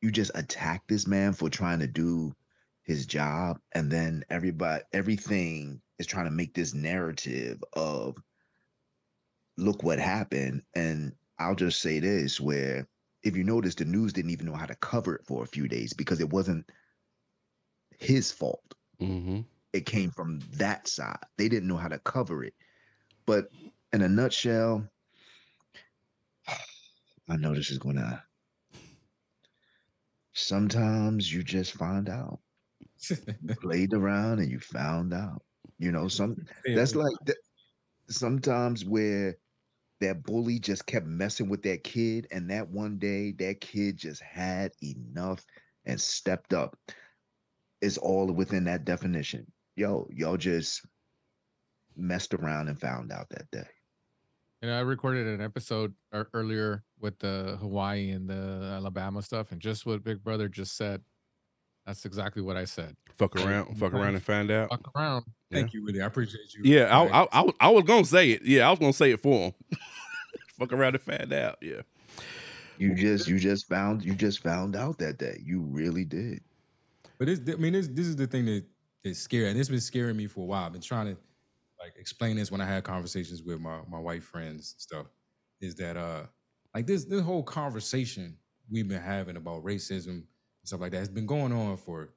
you 0.00 0.10
just 0.10 0.30
attack 0.34 0.82
this 0.86 1.06
man 1.06 1.32
for 1.32 1.50
trying 1.50 1.80
to 1.80 1.86
do 1.86 2.32
his 2.84 3.04
job 3.04 3.58
and 3.72 3.90
then 3.90 4.24
everybody 4.30 4.82
everything 4.92 5.80
is 5.98 6.06
trying 6.06 6.26
to 6.26 6.30
make 6.30 6.54
this 6.54 6.72
narrative 6.72 7.62
of 7.72 8.16
look 9.58 9.82
what 9.82 9.98
happened 9.98 10.62
and 10.74 11.12
i'll 11.38 11.54
just 11.54 11.80
say 11.80 11.98
this 11.98 12.40
where 12.40 12.86
if 13.22 13.36
you 13.36 13.42
notice 13.42 13.74
the 13.74 13.84
news 13.84 14.12
didn't 14.12 14.30
even 14.30 14.46
know 14.46 14.54
how 14.54 14.66
to 14.66 14.74
cover 14.76 15.16
it 15.16 15.26
for 15.26 15.42
a 15.42 15.48
few 15.48 15.66
days 15.66 15.92
because 15.92 16.20
it 16.20 16.30
wasn't 16.30 16.64
his 17.98 18.32
fault. 18.32 18.62
Mm-hmm. 19.00 19.40
it 19.74 19.84
came 19.84 20.10
from 20.10 20.40
that 20.54 20.88
side. 20.88 21.18
They 21.36 21.50
didn't 21.50 21.68
know 21.68 21.76
how 21.76 21.88
to 21.88 21.98
cover 21.98 22.44
it. 22.44 22.54
But 23.26 23.48
in 23.92 24.02
a 24.02 24.08
nutshell 24.08 24.88
i 27.28 27.36
know 27.36 27.54
this 27.54 27.70
is 27.70 27.78
gonna 27.78 28.22
sometimes 30.36 31.32
you 31.32 31.42
just 31.42 31.72
find 31.72 32.08
out. 32.08 32.38
Played 33.60 33.94
around 33.94 34.38
and 34.38 34.50
you 34.50 34.60
found 34.60 35.12
out. 35.12 35.42
You 35.78 35.92
know 35.92 36.08
some 36.08 36.36
that's 36.74 36.94
like 36.94 37.14
th- 37.26 37.38
sometimes 38.08 38.84
where 38.84 39.36
that 40.00 40.22
bully 40.22 40.58
just 40.58 40.86
kept 40.86 41.06
messing 41.06 41.48
with 41.48 41.62
that 41.62 41.84
kid 41.84 42.26
and 42.30 42.50
that 42.50 42.68
one 42.68 42.98
day 42.98 43.32
that 43.32 43.60
kid 43.60 43.96
just 43.96 44.22
had 44.22 44.72
enough 44.82 45.44
and 45.84 46.00
stepped 46.00 46.54
up 46.54 46.76
is 47.86 47.98
all 47.98 48.26
within 48.26 48.64
that 48.64 48.84
definition. 48.84 49.46
Yo, 49.76 50.08
y'all 50.12 50.36
just 50.36 50.84
messed 51.96 52.34
around 52.34 52.68
and 52.68 52.78
found 52.80 53.12
out 53.12 53.28
that 53.30 53.50
day. 53.52 53.68
And 54.60 54.72
I 54.72 54.80
recorded 54.80 55.26
an 55.26 55.40
episode 55.40 55.94
er, 56.12 56.28
earlier 56.34 56.82
with 57.00 57.18
the 57.20 57.56
Hawaii 57.60 58.10
and 58.10 58.28
the 58.28 58.72
Alabama 58.74 59.22
stuff, 59.22 59.52
and 59.52 59.60
just 59.60 59.86
what 59.86 60.02
Big 60.02 60.24
Brother 60.24 60.48
just 60.48 60.76
said. 60.76 61.02
That's 61.86 62.04
exactly 62.04 62.42
what 62.42 62.56
I 62.56 62.64
said. 62.64 62.96
Fuck 63.14 63.36
around, 63.36 63.78
fuck 63.78 63.92
around 63.92 64.14
and 64.14 64.22
find 64.22 64.50
out. 64.50 64.70
Fuck 64.70 64.90
around. 64.96 65.24
Thank 65.52 65.72
you, 65.72 65.84
Willie. 65.84 66.02
I 66.02 66.06
appreciate 66.06 66.52
you. 66.52 66.62
Yeah, 66.64 66.84
I, 66.86 67.02
Like, 67.02 67.28
I, 67.32 67.40
I, 67.40 67.52
I 67.60 67.70
was 67.70 67.84
gonna 67.84 68.04
say 68.04 68.30
it. 68.30 68.42
Yeah, 68.44 68.66
I 68.66 68.70
was 68.70 68.80
gonna 68.80 68.92
say 68.92 69.12
it 69.12 69.22
for 69.22 69.46
him. 69.46 69.54
fuck 70.58 70.72
around 70.72 70.96
and 70.96 71.02
find 71.02 71.32
out. 71.32 71.58
Yeah. 71.62 71.82
You 72.78 72.94
just 72.94 73.28
you 73.28 73.38
just 73.38 73.68
found 73.68 74.04
you 74.04 74.14
just 74.14 74.42
found 74.42 74.74
out 74.74 74.98
that 74.98 75.18
day. 75.18 75.40
You 75.44 75.60
really 75.60 76.04
did. 76.04 76.40
But 77.18 77.26
this, 77.28 77.40
I 77.48 77.56
mean, 77.56 77.72
this 77.72 77.88
this 77.88 78.06
is 78.06 78.16
the 78.16 78.26
thing 78.26 78.46
that 78.46 78.64
that's 79.04 79.18
scary, 79.18 79.48
and 79.48 79.58
it's 79.58 79.68
been 79.68 79.80
scaring 79.80 80.16
me 80.16 80.26
for 80.26 80.40
a 80.40 80.44
while. 80.44 80.66
I've 80.66 80.72
been 80.72 80.80
trying 80.80 81.06
to 81.06 81.16
like 81.80 81.94
explain 81.98 82.36
this 82.36 82.50
when 82.50 82.60
I 82.60 82.66
had 82.66 82.84
conversations 82.84 83.42
with 83.42 83.60
my 83.60 83.80
my 83.88 83.98
white 83.98 84.22
friends 84.22 84.74
and 84.74 84.80
stuff. 84.80 85.06
Is 85.60 85.74
that 85.76 85.96
uh 85.96 86.24
like 86.74 86.86
this 86.86 87.04
this 87.04 87.22
whole 87.22 87.42
conversation 87.42 88.36
we've 88.70 88.88
been 88.88 89.00
having 89.00 89.36
about 89.36 89.64
racism 89.64 90.08
and 90.08 90.24
stuff 90.64 90.80
like 90.80 90.92
that 90.92 90.98
has 90.98 91.08
been 91.08 91.26
going 91.26 91.52
on 91.52 91.76
for 91.76 92.10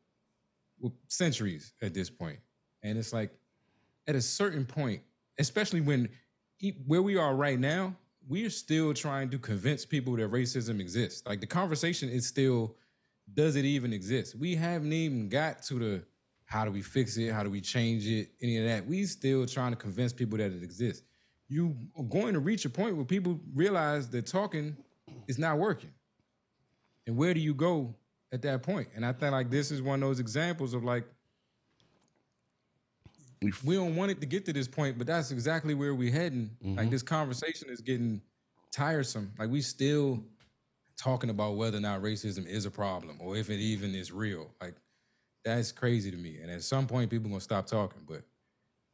centuries 1.07 1.73
at 1.81 1.93
this 1.93 2.09
point, 2.09 2.39
and 2.83 2.97
it's 2.97 3.13
like 3.13 3.31
at 4.07 4.15
a 4.15 4.21
certain 4.21 4.65
point, 4.65 5.01
especially 5.37 5.81
when 5.81 6.09
where 6.85 7.01
we 7.01 7.15
are 7.15 7.35
right 7.35 7.59
now, 7.59 7.95
we 8.27 8.45
are 8.45 8.49
still 8.49 8.93
trying 8.93 9.29
to 9.29 9.39
convince 9.39 9.85
people 9.85 10.15
that 10.15 10.31
racism 10.31 10.79
exists. 10.79 11.23
Like 11.25 11.39
the 11.39 11.47
conversation 11.47 12.09
is 12.09 12.27
still, 12.27 12.75
does 13.33 13.55
it 13.55 13.65
even 13.65 13.93
exist? 13.93 14.35
We 14.35 14.55
haven't 14.55 14.93
even 14.93 15.29
got 15.29 15.63
to 15.63 15.73
the 15.75 16.03
how 16.45 16.65
do 16.65 16.71
we 16.71 16.81
fix 16.81 17.17
it, 17.17 17.31
how 17.31 17.43
do 17.43 17.49
we 17.49 17.61
change 17.61 18.07
it, 18.07 18.29
any 18.41 18.57
of 18.57 18.65
that. 18.65 18.85
We 18.87 19.05
still 19.05 19.45
trying 19.45 19.71
to 19.71 19.75
convince 19.77 20.11
people 20.13 20.37
that 20.39 20.51
it 20.51 20.63
exists. 20.63 21.03
You 21.47 21.75
are 21.95 22.03
going 22.03 22.33
to 22.33 22.39
reach 22.39 22.65
a 22.65 22.69
point 22.69 22.95
where 22.95 23.05
people 23.05 23.39
realize 23.53 24.09
that 24.09 24.25
talking 24.25 24.75
is 25.27 25.37
not 25.37 25.59
working. 25.59 25.91
And 27.05 27.15
where 27.15 27.33
do 27.33 27.39
you 27.39 27.53
go 27.53 27.95
at 28.31 28.41
that 28.43 28.63
point? 28.63 28.87
And 28.95 29.05
I 29.05 29.13
think 29.13 29.31
like 29.31 29.49
this 29.49 29.71
is 29.71 29.81
one 29.81 30.01
of 30.01 30.09
those 30.09 30.19
examples 30.19 30.73
of 30.73 30.83
like 30.83 31.05
We 33.41 33.53
we 33.63 33.75
don't 33.75 33.95
want 33.95 34.11
it 34.11 34.19
to 34.21 34.25
get 34.25 34.45
to 34.45 34.53
this 34.53 34.67
point, 34.67 34.97
but 34.97 35.07
that's 35.07 35.31
exactly 35.31 35.73
where 35.73 35.95
we're 35.95 36.11
heading. 36.11 36.51
Like 36.61 36.75
mm-hmm. 36.75 36.89
this 36.89 37.03
conversation 37.03 37.69
is 37.69 37.81
getting 37.81 38.21
tiresome. 38.71 39.31
Like 39.39 39.49
we 39.49 39.61
still 39.61 40.23
talking 40.99 41.29
about 41.29 41.55
whether 41.55 41.77
or 41.77 41.81
not 41.81 42.01
racism 42.01 42.45
is 42.45 42.65
a 42.65 42.71
problem 42.71 43.17
or 43.21 43.37
if 43.37 43.49
it 43.49 43.59
even 43.59 43.95
is 43.95 44.11
real. 44.11 44.53
Like 44.61 44.75
that's 45.45 45.71
crazy 45.71 46.11
to 46.11 46.17
me. 46.17 46.39
And 46.41 46.51
at 46.51 46.63
some 46.63 46.85
point, 46.87 47.09
people 47.09 47.29
gonna 47.29 47.41
stop 47.41 47.65
talking. 47.65 48.01
But 48.07 48.23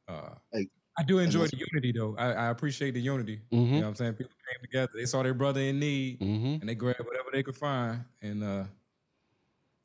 uh, 0.08 0.36
Like, 0.54 0.70
I 0.98 1.04
do 1.04 1.18
enjoy 1.20 1.48
the 1.48 1.58
unity, 1.74 1.92
though. 1.92 2.16
I, 2.18 2.32
I 2.34 2.50
appreciate 2.52 2.92
the 2.92 3.02
unity. 3.02 3.42
You 3.50 3.58
Mhm. 3.60 3.72
know 3.72 3.80
what 3.82 3.88
I'm 3.88 3.96
saying? 3.96 4.14
People 4.14 4.34
came 4.48 4.62
together. 4.62 4.92
They 4.96 5.06
saw 5.06 5.24
their 5.24 5.34
brother 5.34 5.60
in 5.62 5.80
need, 5.80 6.20
Mhm. 6.22 6.60
and 6.62 6.70
they 6.70 6.76
grabbed 6.76 7.00
whatever 7.04 7.30
they 7.34 7.44
could 7.44 7.58
find, 7.58 8.06
and 8.22 8.44
uh, 8.44 8.66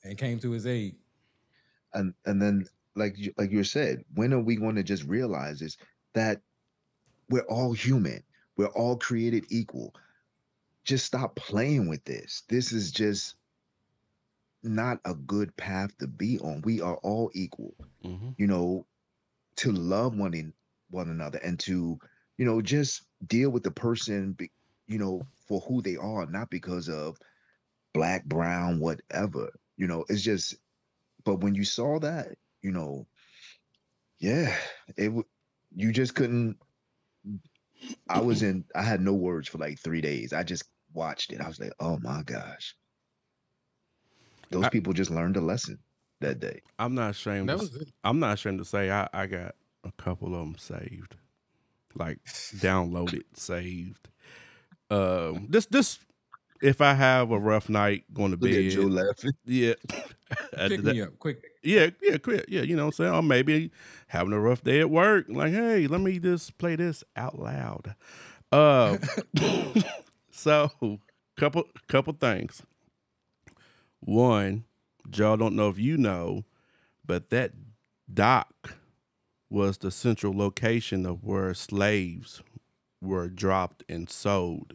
and 0.04 0.16
came 0.18 0.38
to 0.40 0.50
his 0.50 0.66
aid. 0.66 0.96
and 1.94 2.14
and 2.24 2.40
then 2.40 2.64
like 2.94 3.18
you- 3.18 3.34
like 3.36 3.50
you 3.50 3.64
said 3.64 4.04
when 4.14 4.32
are 4.32 4.38
we 4.40 4.54
going 4.54 4.76
to 4.76 4.82
just 4.84 5.02
realize 5.04 5.60
is 5.60 5.76
that 6.14 6.40
we're 7.30 7.46
all 7.48 7.72
human 7.72 8.22
we're 8.56 8.68
all 8.68 8.96
created 8.96 9.44
equal 9.50 9.92
just 10.84 11.06
stop 11.06 11.36
playing 11.36 11.88
with 11.88 12.04
this 12.04 12.42
this 12.48 12.72
is 12.72 12.90
just 12.92 13.36
not 14.62 15.00
a 15.04 15.14
good 15.14 15.56
path 15.56 15.96
to 15.98 16.06
be 16.06 16.38
on 16.40 16.60
we 16.62 16.80
are 16.80 16.96
all 16.96 17.30
equal 17.34 17.74
Mhm. 18.04 18.34
you 18.38 18.46
know 18.46 18.86
to 19.56 19.72
love 19.72 20.16
one 20.16 20.34
in 20.34 20.52
one 20.90 21.08
another 21.08 21.38
and 21.38 21.58
to 21.60 21.98
you 22.36 22.44
know 22.44 22.60
just 22.60 23.02
deal 23.26 23.50
with 23.50 23.62
the 23.62 23.70
person 23.70 24.32
be, 24.32 24.50
you 24.86 24.98
know 24.98 25.26
for 25.46 25.60
who 25.60 25.82
they 25.82 25.96
are 25.96 26.26
not 26.26 26.50
because 26.50 26.88
of 26.88 27.18
black 27.92 28.24
brown 28.24 28.80
whatever 28.80 29.50
you 29.76 29.86
know 29.86 30.04
it's 30.08 30.22
just 30.22 30.56
but 31.24 31.36
when 31.40 31.54
you 31.54 31.64
saw 31.64 31.98
that 31.98 32.36
you 32.62 32.70
know 32.72 33.06
yeah 34.18 34.54
it 34.96 35.12
you 35.74 35.92
just 35.92 36.14
couldn't 36.14 36.56
i 38.08 38.20
was 38.20 38.42
in 38.42 38.64
i 38.74 38.82
had 38.82 39.00
no 39.00 39.12
words 39.12 39.48
for 39.48 39.58
like 39.58 39.78
three 39.78 40.00
days 40.00 40.32
i 40.32 40.42
just 40.42 40.64
watched 40.92 41.32
it 41.32 41.40
i 41.40 41.48
was 41.48 41.60
like 41.60 41.72
oh 41.80 41.98
my 42.02 42.22
gosh 42.24 42.74
those 44.50 44.64
I- 44.64 44.68
people 44.70 44.92
just 44.92 45.10
learned 45.10 45.36
a 45.36 45.40
lesson 45.40 45.78
that 46.20 46.38
day 46.40 46.60
I'm 46.78 46.94
not 46.94 47.10
ashamed. 47.10 47.48
That 47.48 47.56
to, 47.58 47.62
was 47.62 47.76
it. 47.76 47.88
I'm 48.04 48.18
not 48.20 48.34
ashamed 48.34 48.58
to 48.58 48.64
say 48.64 48.90
I, 48.90 49.08
I 49.12 49.26
got 49.26 49.54
a 49.84 49.92
couple 49.92 50.34
of 50.34 50.40
them 50.40 50.56
saved, 50.58 51.16
like 51.94 52.18
downloaded, 52.24 53.22
saved. 53.34 54.08
Um, 54.90 55.46
this 55.48 55.66
this 55.66 55.98
if 56.60 56.80
I 56.80 56.94
have 56.94 57.30
a 57.30 57.38
rough 57.38 57.68
night 57.68 58.04
going 58.12 58.32
to 58.32 58.36
look 58.36 58.50
at 58.50 58.70
joe 58.70 58.82
bed, 58.82 58.92
laughing 58.92 59.32
yeah, 59.44 59.74
Pick 60.68 60.84
me 60.84 61.02
up 61.02 61.18
quick. 61.18 61.42
yeah, 61.62 61.90
yeah, 62.02 62.18
quit, 62.18 62.46
yeah. 62.48 62.62
You 62.62 62.76
know 62.76 62.86
what 62.86 63.00
I'm 63.00 63.04
saying? 63.04 63.14
Or 63.14 63.22
maybe 63.22 63.70
having 64.08 64.32
a 64.32 64.40
rough 64.40 64.62
day 64.62 64.80
at 64.80 64.90
work. 64.90 65.26
Like, 65.28 65.52
hey, 65.52 65.86
let 65.86 66.00
me 66.00 66.18
just 66.18 66.56
play 66.58 66.76
this 66.76 67.02
out 67.16 67.38
loud. 67.38 67.94
Uh, 68.52 68.98
so 70.30 70.70
couple 71.36 71.64
couple 71.88 72.12
things. 72.12 72.62
One, 74.00 74.64
y'all 75.14 75.36
don't 75.36 75.56
know 75.56 75.68
if 75.68 75.78
you 75.78 75.96
know, 75.96 76.44
but 77.04 77.30
that 77.30 77.52
dock 78.12 78.76
was 79.48 79.78
the 79.78 79.90
central 79.90 80.36
location 80.36 81.04
of 81.04 81.24
where 81.24 81.52
slaves 81.54 82.42
were 83.00 83.28
dropped 83.28 83.82
and 83.88 84.08
sold 84.08 84.74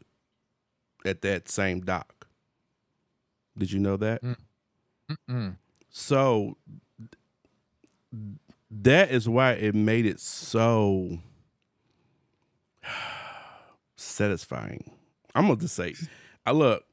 at 1.05 1.21
that 1.21 1.49
same 1.49 1.81
dock. 1.81 2.27
Did 3.57 3.71
you 3.71 3.79
know 3.79 3.97
that? 3.97 4.21
Mm. 5.29 5.55
So 5.89 6.57
that 8.69 9.11
is 9.11 9.29
why 9.29 9.53
it 9.53 9.75
made 9.75 10.05
it 10.05 10.19
so 10.19 11.19
satisfying. 13.95 14.91
I'm 15.33 15.47
gonna 15.47 15.59
just 15.59 15.75
say, 15.75 15.95
I 16.45 16.51
look, 16.51 16.85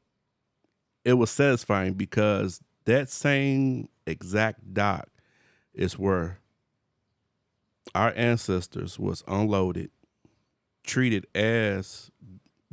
it 1.04 1.14
was 1.14 1.30
satisfying 1.30 1.94
because 1.94 2.60
that 2.84 3.08
same 3.08 3.88
exact 4.06 4.74
dock 4.74 5.08
is 5.74 5.98
where 5.98 6.38
our 7.94 8.12
ancestors 8.16 8.98
was 8.98 9.22
unloaded, 9.26 9.90
treated 10.84 11.26
as 11.34 12.10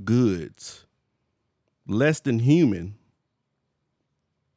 goods, 0.03 0.85
less 1.89 2.19
than 2.19 2.39
human, 2.39 2.95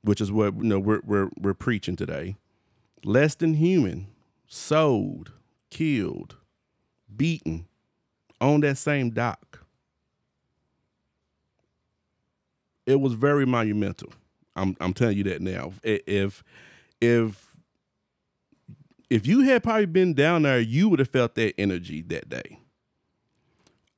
which 0.02 0.20
is 0.20 0.30
what 0.30 0.54
you 0.56 0.64
know 0.64 0.78
we're 0.78 1.00
we're 1.04 1.30
we're 1.38 1.54
preaching 1.54 1.96
today. 1.96 2.36
Less 3.04 3.34
than 3.34 3.54
human, 3.54 4.06
sold, 4.46 5.32
killed, 5.70 6.36
beaten 7.14 7.66
on 8.40 8.60
that 8.60 8.78
same 8.78 9.10
dock. 9.10 9.64
It 12.86 13.00
was 13.00 13.14
very 13.14 13.46
monumental. 13.46 14.12
I'm 14.54 14.76
I'm 14.80 14.92
telling 14.92 15.16
you 15.16 15.24
that 15.24 15.40
now. 15.40 15.72
If 15.82 16.44
if 17.00 17.56
if 19.10 19.26
you 19.26 19.40
had 19.40 19.62
probably 19.62 19.86
been 19.86 20.14
down 20.14 20.42
there, 20.42 20.60
you 20.60 20.88
would 20.88 20.98
have 20.98 21.08
felt 21.08 21.34
that 21.36 21.54
energy 21.58 22.02
that 22.02 22.28
day. 22.28 22.61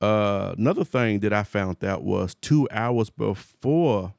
Uh, 0.01 0.53
another 0.57 0.83
thing 0.83 1.19
that 1.21 1.33
I 1.33 1.43
found 1.43 1.83
out 1.83 2.03
was 2.03 2.35
two 2.35 2.67
hours 2.71 3.09
before 3.09 4.13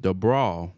the 0.00 0.12
brawl, 0.12 0.74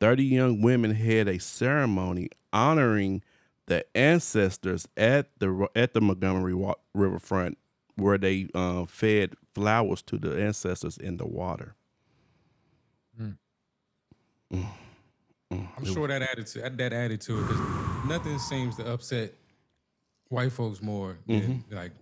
30 0.00 0.24
young 0.24 0.62
women 0.62 0.92
had 0.92 1.28
a 1.28 1.38
ceremony 1.38 2.28
honoring 2.52 3.22
the 3.66 3.84
ancestors 3.96 4.86
at 4.96 5.28
the 5.38 5.68
at 5.74 5.94
the 5.94 6.00
Montgomery 6.00 6.54
wa- 6.54 6.74
Riverfront 6.94 7.56
where 7.96 8.18
they 8.18 8.48
uh, 8.54 8.84
fed 8.86 9.34
flowers 9.54 10.02
to 10.02 10.18
the 10.18 10.42
ancestors 10.42 10.96
in 10.98 11.16
the 11.16 11.26
water. 11.26 11.74
I'm 14.50 15.84
sure 15.84 16.08
that 16.08 16.22
added 16.22 16.46
to 16.48 16.60
that 16.68 16.92
added 16.92 17.20
to 17.22 17.38
it 17.38 17.42
because 17.42 17.60
nothing 18.06 18.38
seems 18.38 18.76
to 18.76 18.92
upset 18.92 19.32
white 20.28 20.52
folks 20.52 20.82
more 20.82 21.16
than 21.26 21.64
like 21.70 21.92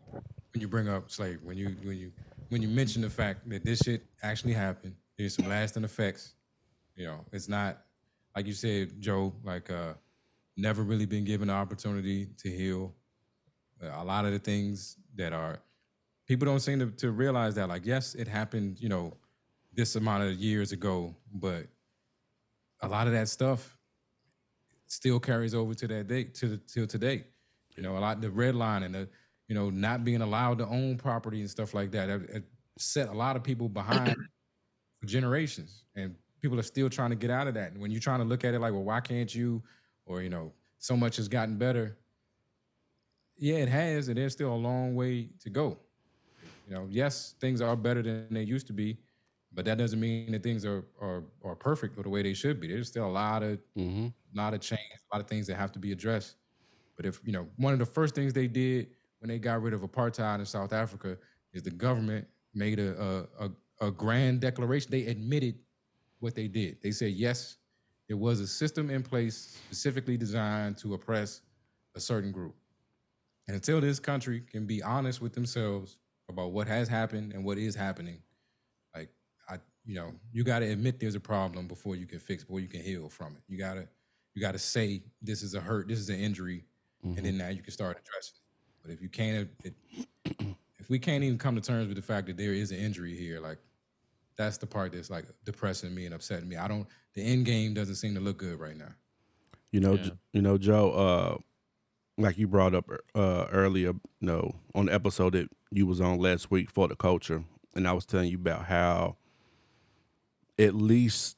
when 0.52 0.60
you 0.60 0.68
bring 0.68 0.88
up 0.88 1.10
slavery. 1.10 1.40
When 1.42 1.56
you 1.56 1.76
when 1.82 1.96
you 1.96 2.12
when 2.48 2.62
you 2.62 2.68
mention 2.68 3.02
the 3.02 3.10
fact 3.10 3.48
that 3.48 3.64
this 3.64 3.80
shit 3.80 4.04
actually 4.22 4.52
happened, 4.52 4.94
there's 5.18 5.34
some 5.34 5.48
lasting 5.48 5.84
effects. 5.84 6.34
You 6.96 7.06
know, 7.06 7.24
it's 7.32 7.48
not 7.48 7.78
like 8.36 8.46
you 8.46 8.52
said, 8.52 9.00
Joe. 9.00 9.32
Like 9.42 9.70
uh, 9.70 9.94
never 10.56 10.82
really 10.82 11.06
been 11.06 11.24
given 11.24 11.48
the 11.48 11.54
opportunity 11.54 12.28
to 12.38 12.50
heal. 12.50 12.94
Uh, 13.82 13.90
a 13.94 14.04
lot 14.04 14.24
of 14.24 14.32
the 14.32 14.38
things 14.38 14.96
that 15.16 15.32
are 15.32 15.58
people 16.26 16.46
don't 16.46 16.60
seem 16.60 16.78
to, 16.78 16.86
to 16.86 17.10
realize 17.10 17.54
that. 17.54 17.68
Like, 17.68 17.86
yes, 17.86 18.14
it 18.14 18.28
happened. 18.28 18.80
You 18.80 18.88
know, 18.88 19.14
this 19.72 19.96
amount 19.96 20.24
of 20.24 20.34
years 20.34 20.72
ago, 20.72 21.14
but 21.32 21.66
a 22.80 22.88
lot 22.88 23.06
of 23.06 23.12
that 23.14 23.28
stuff 23.28 23.78
still 24.86 25.18
carries 25.18 25.54
over 25.54 25.72
to 25.72 25.88
that 25.88 26.08
day 26.08 26.24
to 26.24 26.58
till 26.58 26.86
today. 26.86 27.24
You 27.76 27.82
know, 27.82 27.96
a 27.96 28.00
lot 28.00 28.20
the 28.20 28.30
red 28.30 28.54
line 28.54 28.82
and 28.82 28.94
the 28.94 29.08
you 29.52 29.60
know 29.60 29.70
not 29.70 30.04
being 30.04 30.22
allowed 30.22 30.58
to 30.58 30.66
own 30.66 30.98
property 30.98 31.40
and 31.40 31.50
stuff 31.50 31.74
like 31.74 31.90
that. 31.92 32.08
It, 32.08 32.30
it 32.30 32.44
set 32.78 33.08
a 33.08 33.12
lot 33.12 33.36
of 33.36 33.44
people 33.44 33.68
behind 33.68 34.16
for 35.00 35.06
generations, 35.06 35.86
and 35.96 36.16
people 36.42 36.58
are 36.60 36.64
still 36.64 36.90
trying 36.90 37.10
to 37.10 37.16
get 37.16 37.30
out 37.30 37.48
of 37.48 37.54
that. 37.54 37.72
And 37.72 37.82
when 37.82 37.90
you're 37.92 38.00
trying 38.00 38.20
to 38.20 38.26
look 38.26 38.44
at 38.44 38.54
it 38.54 38.60
like, 38.60 38.72
well, 38.72 38.84
why 38.84 39.00
can't 39.00 39.34
you? 39.34 39.62
Or 40.06 40.22
you 40.22 40.30
know, 40.30 40.54
so 40.78 40.96
much 40.96 41.16
has 41.16 41.28
gotten 41.28 41.58
better. 41.58 41.98
Yeah, 43.36 43.56
it 43.56 43.68
has, 43.68 44.08
and 44.08 44.18
there's 44.18 44.32
still 44.34 44.52
a 44.52 44.56
long 44.56 44.94
way 44.94 45.30
to 45.40 45.50
go. 45.50 45.78
You 46.66 46.74
know, 46.74 46.88
yes, 46.90 47.34
things 47.40 47.62
are 47.62 47.76
better 47.76 48.02
than 48.02 48.34
they 48.34 48.44
used 48.44 48.68
to 48.68 48.74
be, 48.74 49.00
but 49.52 49.64
that 49.66 49.78
doesn't 49.78 50.00
mean 50.00 50.32
that 50.32 50.42
things 50.44 50.64
are 50.66 50.86
are, 51.00 51.24
are 51.44 51.56
perfect 51.56 51.98
or 51.98 52.04
the 52.04 52.10
way 52.10 52.22
they 52.22 52.34
should 52.34 52.60
be. 52.60 52.68
There's 52.68 52.88
still 52.88 53.06
a 53.06 53.10
lot 53.10 53.44
of 53.44 53.60
Mm-hmm. 53.76 54.08
lot 54.34 54.54
of 54.54 54.60
change, 54.60 54.80
a 55.12 55.16
lot 55.16 55.22
of 55.22 55.28
things 55.28 55.46
that 55.48 55.56
have 55.56 55.72
to 55.72 55.80
be 55.80 55.92
addressed. 55.92 56.36
But 56.96 57.06
if 57.06 57.22
you 57.26 57.32
know, 57.32 57.48
one 57.58 57.72
of 57.74 57.80
the 57.80 57.86
first 57.86 58.14
things 58.14 58.34
they 58.34 58.48
did 58.48 58.94
when 59.22 59.28
they 59.28 59.38
got 59.38 59.62
rid 59.62 59.72
of 59.72 59.82
apartheid 59.82 60.40
in 60.40 60.44
South 60.44 60.72
Africa 60.72 61.16
is 61.52 61.62
the 61.62 61.70
government 61.70 62.26
made 62.54 62.80
a 62.80 63.26
a, 63.38 63.50
a, 63.80 63.90
grand 63.90 64.40
declaration. 64.40 64.90
They 64.90 65.06
admitted 65.06 65.60
what 66.18 66.34
they 66.34 66.48
did. 66.48 66.82
They 66.82 66.90
said 66.90 67.12
yes, 67.12 67.56
there 68.08 68.16
was 68.16 68.40
a 68.40 68.48
system 68.48 68.90
in 68.90 69.02
place 69.02 69.56
specifically 69.66 70.16
designed 70.16 70.76
to 70.78 70.94
oppress 70.94 71.40
a 71.94 72.00
certain 72.00 72.32
group. 72.32 72.56
And 73.46 73.54
until 73.54 73.80
this 73.80 74.00
country 74.00 74.40
can 74.40 74.66
be 74.66 74.82
honest 74.82 75.22
with 75.22 75.34
themselves 75.34 75.98
about 76.28 76.50
what 76.50 76.66
has 76.66 76.88
happened 76.88 77.32
and 77.32 77.44
what 77.44 77.58
is 77.58 77.76
happening, 77.76 78.18
like 78.94 79.08
I, 79.48 79.58
you 79.84 79.94
know, 79.94 80.12
you 80.32 80.42
got 80.42 80.60
to 80.60 80.66
admit 80.66 80.98
there's 80.98 81.14
a 81.14 81.20
problem 81.20 81.68
before 81.68 81.94
you 81.94 82.06
can 82.06 82.18
fix, 82.18 82.42
before 82.42 82.60
you 82.60 82.68
can 82.68 82.82
heal 82.82 83.08
from 83.08 83.36
it. 83.36 83.42
You 83.46 83.56
gotta, 83.56 83.86
you 84.34 84.42
gotta 84.42 84.58
say 84.58 85.04
this 85.20 85.44
is 85.44 85.54
a 85.54 85.60
hurt, 85.60 85.86
this 85.86 86.00
is 86.00 86.08
an 86.08 86.18
injury, 86.18 86.64
and 87.04 87.16
then 87.16 87.24
mm-hmm. 87.24 87.38
now 87.38 87.48
you 87.48 87.62
can 87.62 87.72
start 87.72 87.98
addressing 88.00 88.34
it. 88.36 88.41
But 88.82 88.90
if 88.90 89.00
you 89.00 89.08
can't, 89.08 89.48
it, 89.64 89.74
if 90.78 90.90
we 90.90 90.98
can't 90.98 91.22
even 91.24 91.38
come 91.38 91.54
to 91.54 91.60
terms 91.60 91.88
with 91.88 91.96
the 91.96 92.02
fact 92.02 92.26
that 92.26 92.36
there 92.36 92.52
is 92.52 92.72
an 92.72 92.78
injury 92.78 93.16
here, 93.16 93.40
like 93.40 93.58
that's 94.36 94.58
the 94.58 94.66
part 94.66 94.92
that's 94.92 95.10
like 95.10 95.26
depressing 95.44 95.94
me 95.94 96.06
and 96.06 96.14
upsetting 96.14 96.48
me. 96.48 96.56
I 96.56 96.68
don't. 96.68 96.86
The 97.14 97.22
end 97.22 97.44
game 97.44 97.74
doesn't 97.74 97.96
seem 97.96 98.14
to 98.14 98.20
look 98.20 98.38
good 98.38 98.58
right 98.58 98.76
now. 98.76 98.94
You 99.70 99.80
know, 99.80 99.94
Yeah. 99.94 100.10
You 100.32 100.42
know, 100.42 100.58
Joe. 100.58 100.90
Uh, 100.90 101.38
like 102.18 102.36
you 102.36 102.46
brought 102.46 102.74
up 102.74 102.90
uh 103.14 103.46
earlier, 103.50 103.88
you 103.88 104.00
know, 104.20 104.54
on 104.74 104.86
the 104.86 104.94
episode 104.94 105.32
that 105.32 105.48
you 105.70 105.86
was 105.86 106.00
on 106.00 106.18
last 106.18 106.50
week 106.50 106.70
for 106.70 106.88
the 106.88 106.96
culture, 106.96 107.44
and 107.74 107.88
I 107.88 107.92
was 107.92 108.04
telling 108.04 108.28
you 108.28 108.36
about 108.36 108.66
how, 108.66 109.16
at 110.58 110.74
least, 110.74 111.36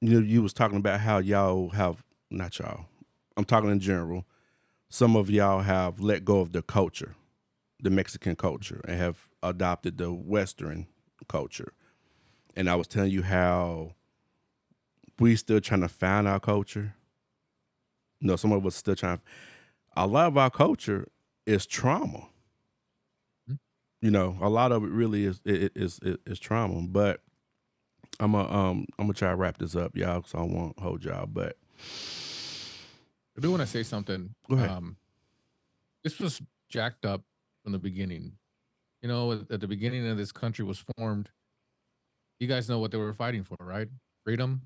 you 0.00 0.20
know, 0.20 0.26
you 0.26 0.42
was 0.42 0.52
talking 0.52 0.76
about 0.76 1.00
how 1.00 1.18
y'all 1.18 1.70
have 1.70 2.02
not 2.30 2.58
y'all. 2.58 2.86
I'm 3.36 3.44
talking 3.44 3.70
in 3.70 3.80
general. 3.80 4.26
Some 4.94 5.16
of 5.16 5.28
y'all 5.28 5.62
have 5.62 5.98
let 5.98 6.24
go 6.24 6.38
of 6.38 6.52
the 6.52 6.62
culture, 6.62 7.16
the 7.82 7.90
Mexican 7.90 8.36
culture, 8.36 8.80
and 8.86 8.96
have 8.96 9.26
adopted 9.42 9.98
the 9.98 10.12
Western 10.12 10.86
culture. 11.28 11.72
And 12.54 12.70
I 12.70 12.76
was 12.76 12.86
telling 12.86 13.10
you 13.10 13.24
how 13.24 13.94
we 15.18 15.34
still 15.34 15.60
trying 15.60 15.80
to 15.80 15.88
find 15.88 16.28
our 16.28 16.38
culture. 16.38 16.94
You 18.20 18.28
know, 18.28 18.36
some 18.36 18.52
of 18.52 18.64
us 18.64 18.76
still 18.76 18.94
trying. 18.94 19.20
A 19.96 20.06
lot 20.06 20.28
of 20.28 20.38
our 20.38 20.48
culture 20.48 21.08
is 21.44 21.66
trauma. 21.66 22.28
You 24.00 24.12
know, 24.12 24.38
a 24.40 24.48
lot 24.48 24.70
of 24.70 24.84
it 24.84 24.90
really 24.90 25.24
is 25.24 25.40
is 25.44 25.98
is 26.04 26.18
is 26.24 26.38
trauma. 26.38 26.82
But 26.82 27.20
I'm 28.20 28.30
gonna 28.30 28.48
um 28.48 28.86
I'm 29.00 29.06
gonna 29.06 29.14
try 29.14 29.30
to 29.30 29.36
wrap 29.36 29.58
this 29.58 29.74
up, 29.74 29.96
y'all, 29.96 30.20
because 30.20 30.36
I 30.36 30.46
to 30.46 30.80
hold 30.80 31.04
y'all. 31.04 31.26
But 31.26 31.56
I 33.36 33.40
do 33.40 33.50
want 33.50 33.60
to 33.62 33.66
say 33.66 33.82
something. 33.82 34.34
Go 34.48 34.56
ahead. 34.56 34.70
Um, 34.70 34.96
this 36.02 36.18
was 36.18 36.40
jacked 36.68 37.04
up 37.04 37.22
from 37.62 37.72
the 37.72 37.78
beginning. 37.78 38.32
You 39.02 39.08
know, 39.08 39.32
at 39.50 39.60
the 39.60 39.68
beginning 39.68 40.06
of 40.08 40.16
this 40.16 40.32
country 40.32 40.64
was 40.64 40.82
formed. 40.96 41.28
You 42.40 42.46
guys 42.48 42.68
know 42.68 42.78
what 42.78 42.90
they 42.90 42.98
were 42.98 43.12
fighting 43.12 43.44
for, 43.44 43.56
right? 43.60 43.88
Freedom, 44.24 44.62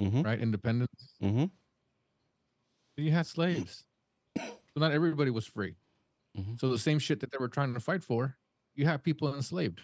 mm-hmm, 0.00 0.22
right? 0.22 0.38
Independence. 0.40 1.14
mm-hmm, 1.22 1.44
You 2.96 3.10
had 3.12 3.26
slaves, 3.26 3.84
so 4.36 4.44
not 4.76 4.92
everybody 4.92 5.30
was 5.30 5.46
free. 5.46 5.76
Mhm. 6.36 6.58
So 6.60 6.68
the 6.70 6.78
same 6.78 6.98
shit 6.98 7.20
that 7.20 7.30
they 7.32 7.38
were 7.38 7.48
trying 7.48 7.74
to 7.74 7.80
fight 7.80 8.02
for, 8.02 8.36
you 8.74 8.86
have 8.86 9.02
people 9.02 9.34
enslaved. 9.34 9.80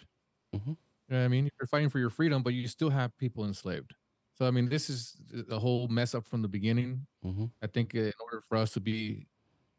Mhm. 0.55 0.67
You 0.67 0.77
know 1.09 1.17
what 1.19 1.25
I 1.25 1.27
mean? 1.27 1.49
You're 1.59 1.67
fighting 1.67 1.89
for 1.89 1.99
your 1.99 2.09
freedom, 2.09 2.43
but 2.43 2.53
you 2.53 2.67
still 2.67 2.89
have 2.89 3.15
people 3.17 3.45
enslaved. 3.45 3.93
So 4.35 4.47
I 4.47 4.51
mean, 4.51 4.67
this 4.67 4.89
is 4.89 5.15
a 5.49 5.59
whole 5.59 5.87
mess 5.87 6.15
up 6.15 6.25
from 6.25 6.41
the 6.41 6.47
beginning. 6.47 7.05
mm-hmm. 7.25 7.45
I 7.61 7.67
think 7.67 7.95
uh, 7.95 7.99
in 7.99 8.13
order 8.19 8.41
for 8.47 8.57
us 8.57 8.71
to 8.71 8.79
be, 8.79 9.27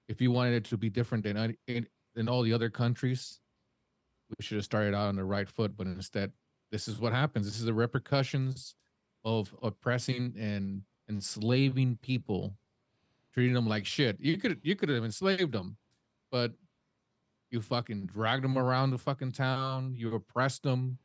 if 0.08 0.20
you 0.20 0.30
wanted 0.30 0.54
it 0.54 0.64
to 0.66 0.76
be 0.76 0.90
different 0.90 1.24
than 1.24 1.56
than 2.14 2.28
all 2.28 2.42
the 2.42 2.52
other 2.52 2.70
countries, 2.70 3.40
we 4.30 4.44
should 4.44 4.56
have 4.56 4.64
started 4.64 4.94
out 4.94 5.08
on 5.08 5.16
the 5.16 5.24
right 5.24 5.48
foot. 5.48 5.76
But 5.76 5.86
instead, 5.86 6.32
this 6.70 6.88
is 6.88 6.98
what 6.98 7.12
happens. 7.12 7.46
This 7.46 7.58
is 7.58 7.64
the 7.64 7.74
repercussions 7.74 8.74
of 9.24 9.54
oppressing 9.62 10.34
and 10.38 10.82
enslaving 11.08 11.98
people, 12.02 12.54
treating 13.32 13.54
them 13.54 13.66
like 13.66 13.86
shit. 13.86 14.16
You 14.20 14.36
could 14.38 14.60
you 14.62 14.76
could 14.76 14.88
have 14.88 15.04
enslaved 15.04 15.52
them, 15.52 15.76
but 16.30 16.52
you 17.50 17.60
fucking 17.60 18.06
dragged 18.06 18.44
them 18.44 18.58
around 18.58 18.90
the 18.90 18.98
fucking 18.98 19.32
town. 19.32 19.94
You 19.96 20.14
oppressed 20.14 20.62
them, 20.62 20.98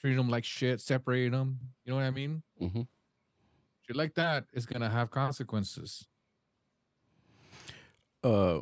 treated 0.00 0.18
them 0.18 0.28
like 0.28 0.44
shit, 0.44 0.80
separating 0.80 1.32
them. 1.32 1.58
You 1.84 1.92
know 1.92 1.96
what 1.96 2.04
I 2.04 2.10
mean? 2.10 2.42
Mhm. 2.60 2.88
Shit 3.86 3.96
like 3.96 4.14
that 4.14 4.46
is 4.52 4.66
gonna 4.66 4.88
have 4.90 5.10
consequences. 5.10 6.06
Uh, 8.22 8.60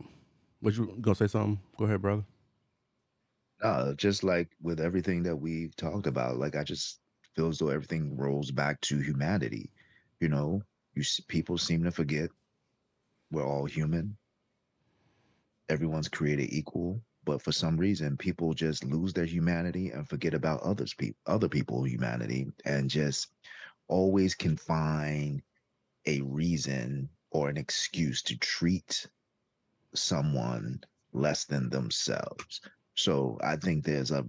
what 0.60 0.76
you 0.76 0.96
gonna 1.00 1.14
say 1.14 1.26
something? 1.26 1.60
Go 1.76 1.84
ahead, 1.84 2.02
brother. 2.02 2.24
Uh, 3.62 3.92
just 3.94 4.22
like 4.22 4.48
with 4.62 4.80
everything 4.80 5.22
that 5.24 5.36
we've 5.36 5.74
talked 5.76 6.06
about, 6.06 6.38
like 6.38 6.54
I 6.56 6.62
just 6.62 7.00
feel 7.34 7.48
as 7.48 7.58
though 7.58 7.68
everything 7.68 8.16
rolls 8.16 8.50
back 8.50 8.80
to 8.82 8.98
humanity. 9.00 9.72
You 10.20 10.28
know, 10.28 10.62
you 10.94 11.02
s- 11.02 11.20
people 11.28 11.58
seem 11.58 11.82
to 11.84 11.90
forget 11.90 12.30
we're 13.30 13.46
all 13.46 13.64
human. 13.66 14.16
Everyone's 15.68 16.08
created 16.08 16.52
equal, 16.52 17.02
but 17.28 17.42
for 17.42 17.52
some 17.52 17.76
reason, 17.76 18.16
people 18.16 18.54
just 18.54 18.84
lose 18.84 19.12
their 19.12 19.26
humanity 19.26 19.90
and 19.90 20.08
forget 20.08 20.32
about 20.32 20.62
others 20.62 20.94
people, 20.94 21.20
other 21.26 21.46
people's 21.46 21.90
humanity, 21.90 22.46
and 22.64 22.88
just 22.88 23.34
always 23.86 24.34
can 24.34 24.56
find 24.56 25.42
a 26.06 26.22
reason 26.22 27.06
or 27.30 27.50
an 27.50 27.58
excuse 27.58 28.22
to 28.22 28.38
treat 28.38 29.06
someone 29.94 30.80
less 31.12 31.44
than 31.44 31.68
themselves. 31.68 32.62
So 32.94 33.36
I 33.44 33.56
think 33.56 33.84
there's 33.84 34.10
a 34.10 34.24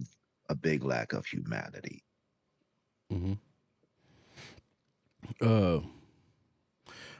a 0.50 0.54
big 0.54 0.84
lack 0.84 1.14
of 1.14 1.24
humanity. 1.24 2.04
Mm-hmm. 3.10 3.32
Uh, 5.40 5.80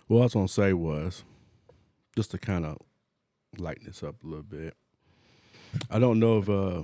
what 0.09 0.21
I 0.21 0.25
was 0.25 0.35
gonna 0.35 0.47
say 0.47 0.75
was 0.75 1.25
just 2.15 2.33
to 2.33 2.39
kind 2.39 2.67
of 2.67 2.77
lighten 3.57 3.87
this 3.87 4.03
up 4.03 4.23
a 4.23 4.27
little 4.27 4.43
bit. 4.43 4.77
I 5.91 5.99
don't 5.99 6.19
know 6.19 6.39
if 6.39 6.49
uh, 6.49 6.83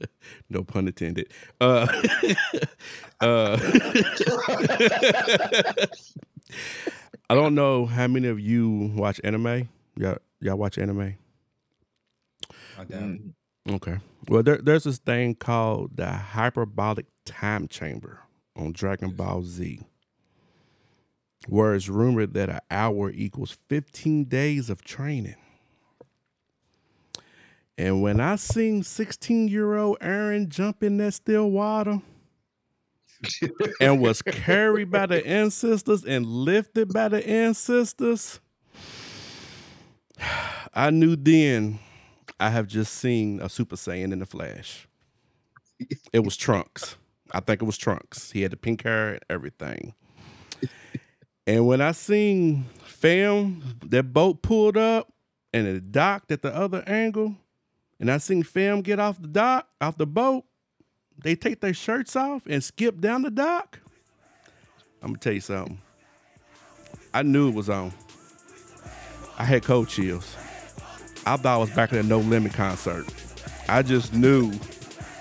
no 0.50 0.64
pun 0.64 0.86
intended. 0.88 1.32
Uh, 1.60 1.86
uh, 3.20 3.58
I 7.30 7.34
don't 7.34 7.54
know 7.54 7.86
how 7.86 8.06
many 8.06 8.28
of 8.28 8.40
you 8.40 8.92
watch 8.94 9.20
anime. 9.24 9.68
Y'all, 9.96 10.18
y'all 10.40 10.56
watch 10.56 10.78
anime? 10.78 11.16
I 12.78 12.84
doubt 12.84 13.02
it. 13.02 13.20
Mm, 13.22 13.32
Okay. 13.70 13.98
Well, 14.28 14.42
there, 14.42 14.56
there's 14.58 14.84
this 14.84 14.96
thing 14.98 15.34
called 15.34 15.96
the 15.96 16.06
hyperbolic 16.10 17.04
time 17.26 17.68
chamber 17.68 18.20
on 18.56 18.72
Dragon 18.72 19.10
Ball 19.10 19.42
Z, 19.42 19.80
where 21.48 21.74
it's 21.74 21.88
rumored 21.88 22.32
that 22.34 22.48
an 22.48 22.60
hour 22.70 23.10
equals 23.10 23.58
15 23.68 24.24
days 24.24 24.70
of 24.70 24.82
training. 24.82 25.36
And 27.78 28.02
when 28.02 28.18
I 28.18 28.34
seen 28.34 28.82
16 28.82 29.46
year 29.46 29.76
old 29.76 29.98
Aaron 30.00 30.50
jump 30.50 30.82
in 30.82 30.96
that 30.98 31.14
still 31.14 31.48
water 31.48 32.02
and 33.80 34.00
was 34.00 34.20
carried 34.20 34.90
by 34.90 35.06
the 35.06 35.24
ancestors 35.24 36.04
and 36.04 36.26
lifted 36.26 36.92
by 36.92 37.08
the 37.08 37.24
ancestors, 37.26 38.40
I 40.74 40.90
knew 40.90 41.14
then 41.14 41.78
I 42.40 42.50
have 42.50 42.66
just 42.66 42.94
seen 42.94 43.40
a 43.40 43.48
Super 43.48 43.76
Saiyan 43.76 44.12
in 44.12 44.18
the 44.18 44.26
Flash. 44.26 44.88
It 46.12 46.24
was 46.24 46.36
Trunks. 46.36 46.96
I 47.30 47.38
think 47.38 47.62
it 47.62 47.64
was 47.64 47.78
Trunks. 47.78 48.32
He 48.32 48.42
had 48.42 48.50
the 48.50 48.56
pink 48.56 48.82
hair 48.82 49.14
and 49.14 49.24
everything. 49.30 49.94
And 51.46 51.66
when 51.68 51.80
I 51.80 51.92
seen 51.92 52.64
fam, 52.82 53.78
that 53.86 54.12
boat 54.12 54.42
pulled 54.42 54.76
up 54.76 55.12
and 55.52 55.66
it 55.68 55.92
docked 55.92 56.32
at 56.32 56.42
the 56.42 56.54
other 56.54 56.82
angle, 56.86 57.36
and 58.00 58.10
I 58.10 58.18
seen 58.18 58.42
fam 58.42 58.82
get 58.82 59.00
off 59.00 59.20
the 59.20 59.28
dock, 59.28 59.68
off 59.80 59.96
the 59.96 60.06
boat, 60.06 60.44
they 61.22 61.34
take 61.34 61.60
their 61.60 61.74
shirts 61.74 62.14
off 62.14 62.42
and 62.46 62.62
skip 62.62 63.00
down 63.00 63.22
the 63.22 63.30
dock. 63.30 63.80
I'm 65.02 65.08
gonna 65.08 65.18
tell 65.18 65.32
you 65.32 65.40
something. 65.40 65.78
I 67.12 67.22
knew 67.22 67.48
it 67.48 67.54
was 67.54 67.68
on. 67.68 67.92
I 69.38 69.44
had 69.44 69.62
cold 69.62 69.88
chills. 69.88 70.36
I 71.26 71.36
thought 71.36 71.46
I 71.46 71.56
was 71.58 71.70
back 71.70 71.92
at 71.92 71.98
a 71.98 72.02
No 72.02 72.18
Limit 72.18 72.54
concert. 72.54 73.06
I 73.68 73.82
just 73.82 74.14
knew 74.14 74.52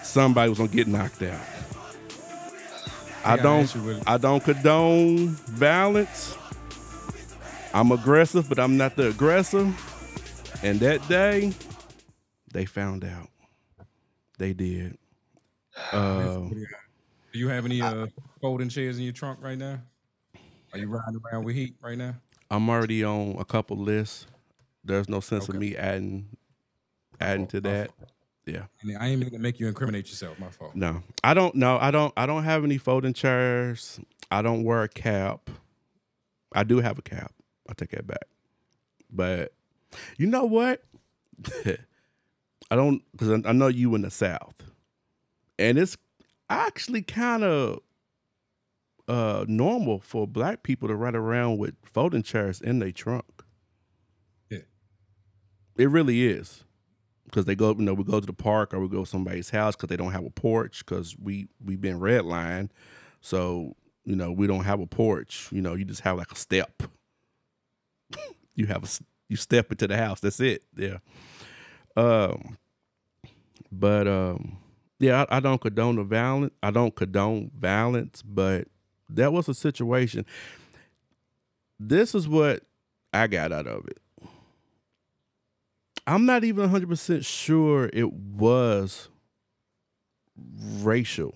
somebody 0.04 0.50
was 0.50 0.58
gonna 0.58 0.70
get 0.70 0.88
knocked 0.88 1.22
out. 1.22 1.42
I 3.26 3.36
don't 3.36 3.64
ask 3.64 3.76
you, 3.76 3.84
Willie. 3.84 4.04
I 4.08 4.18
don't 4.18 4.44
condone 4.44 5.28
violence. 5.28 6.38
I'm 7.74 7.92
aggressive, 7.92 8.48
but 8.48 8.58
I'm 8.58 8.78
not 8.78 8.96
the 8.96 9.10
aggressor. 9.10 9.72
And 10.64 10.80
that 10.80 11.06
day, 11.10 11.54
they 12.54 12.66
found 12.66 13.04
out. 13.04 13.30
They 14.38 14.54
did. 14.54 14.98
Uh, 15.92 16.40
Do 16.40 16.66
you 17.34 17.50
have 17.50 17.64
any 17.66 17.84
uh, 17.84 18.08
folding 18.42 18.68
chairs 18.68 18.98
in 18.98 19.04
your 19.04 19.14
trunk 19.14 19.38
right 19.44 19.58
now? 19.58 19.80
Are 20.74 20.80
you 20.80 20.88
riding 20.88 21.22
around 21.24 21.44
with 21.44 21.56
heat 21.56 21.76
right 21.82 21.98
now? 21.98 22.16
I'm 22.50 22.68
already 22.68 23.04
on 23.04 23.36
a 23.38 23.46
couple 23.46 23.78
lists. 23.78 24.26
There's 24.84 25.08
no 25.08 25.20
sense 25.20 25.48
of 25.50 25.56
me 25.56 25.76
adding 25.76 26.30
adding 27.20 27.46
to 27.48 27.62
that. 27.62 27.92
Yeah. 28.48 28.64
And 28.82 28.98
I 28.98 29.08
ain't 29.08 29.20
even 29.20 29.30
gonna 29.30 29.44
make 29.44 29.60
you 29.60 29.68
incriminate 29.68 30.08
yourself. 30.08 30.40
My 30.40 30.50
fault. 30.50 30.76
No. 30.76 31.04
I 31.24 31.34
don't 31.34 31.54
know. 31.56 31.78
I 31.80 31.92
don't 31.92 32.14
I 32.18 32.26
don't 32.26 32.44
have 32.44 32.64
any 32.64 32.78
folding 32.78 33.14
chairs. 33.14 34.00
I 34.32 34.42
don't 34.42 34.64
wear 34.64 34.84
a 34.84 34.90
cap. 34.90 35.50
I 36.54 36.64
do 36.64 36.80
have 36.80 36.98
a 36.98 37.02
cap. 37.02 37.34
I 37.70 37.74
take 37.74 37.92
that 37.92 38.08
back. 38.08 38.26
But 39.12 39.54
you 40.18 40.28
know 40.28 40.46
what? 40.46 40.84
I 42.70 42.76
don't 42.76 43.02
because 43.12 43.42
I 43.46 43.52
know 43.52 43.68
you 43.68 43.96
in 43.96 44.02
the 44.02 44.12
South. 44.12 44.56
And 45.60 45.78
it's 45.78 45.98
actually 46.50 47.02
kind 47.02 47.44
of 47.44 47.80
uh 49.08 49.46
normal 49.48 50.00
for 50.00 50.28
black 50.28 50.64
people 50.64 50.88
to 50.88 50.96
ride 50.96 51.16
around 51.16 51.58
with 51.58 51.76
folding 51.84 52.24
chairs 52.24 52.62
in 52.62 52.80
their 52.80 52.92
trunk. 52.92 53.44
Yeah. 54.50 54.60
It 55.78 55.90
really 55.90 56.28
is. 56.28 56.64
Because 57.26 57.46
they 57.46 57.56
go, 57.56 57.72
you 57.72 57.84
know, 57.84 57.94
we 57.94 58.06
go 58.06 58.22
to 58.22 58.26
the 58.26 58.32
park 58.32 58.74
or 58.74 58.80
we 58.80 58.88
go 58.88 59.04
to 59.04 59.10
somebody's 59.10 59.50
house 59.50 59.76
because 59.76 59.90
they 59.90 59.98
don't 59.98 60.14
have 60.14 60.26
a 60.26 60.30
porch 60.30 60.86
because 60.86 61.16
we 61.22 61.48
we've 61.64 61.82
been 61.82 62.00
redlined, 62.00 62.70
so 63.20 63.76
you 64.06 64.16
know 64.16 64.32
we 64.32 64.48
don't 64.48 64.64
have 64.64 64.80
a 64.80 64.88
porch. 64.88 65.50
You 65.52 65.62
know, 65.62 65.74
you 65.74 65.84
just 65.84 66.02
have 66.02 66.18
like 66.18 66.32
a 66.32 66.36
step. 66.36 66.84
you 68.56 68.68
have 68.68 68.86
a 68.86 69.04
you 69.28 69.36
step 69.36 69.72
into 69.72 69.88
the 69.88 69.98
house. 69.98 70.22
That's 70.22 70.40
it. 70.40 70.64
Yeah. 70.78 71.00
Um. 71.98 72.58
But 73.72 74.08
um, 74.08 74.58
yeah, 75.00 75.26
I, 75.30 75.38
I 75.38 75.40
don't 75.40 75.62
condone 75.62 75.98
the 75.98 76.04
violence. 76.04 76.54
I 76.64 76.72
don't 76.72 76.96
condone 76.96 77.52
violence, 77.58 78.22
but 78.24 78.68
that 79.10 79.34
was 79.34 79.48
a 79.50 79.54
situation. 79.54 80.26
This 81.80 82.16
is 82.16 82.28
what 82.28 82.64
I 83.14 83.28
got 83.28 83.52
out 83.52 83.68
of 83.68 83.88
it. 83.88 84.00
I'm 86.06 86.26
not 86.26 86.44
even 86.44 86.70
100% 86.70 87.26
sure 87.26 87.90
it 87.92 88.14
was 88.14 89.10
racial. 90.82 91.36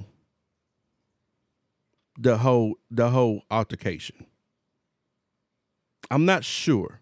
The 2.18 2.38
whole 2.38 2.76
the 2.90 3.10
whole 3.10 3.44
altercation. 3.50 4.26
I'm 6.10 6.26
not 6.26 6.44
sure. 6.44 7.01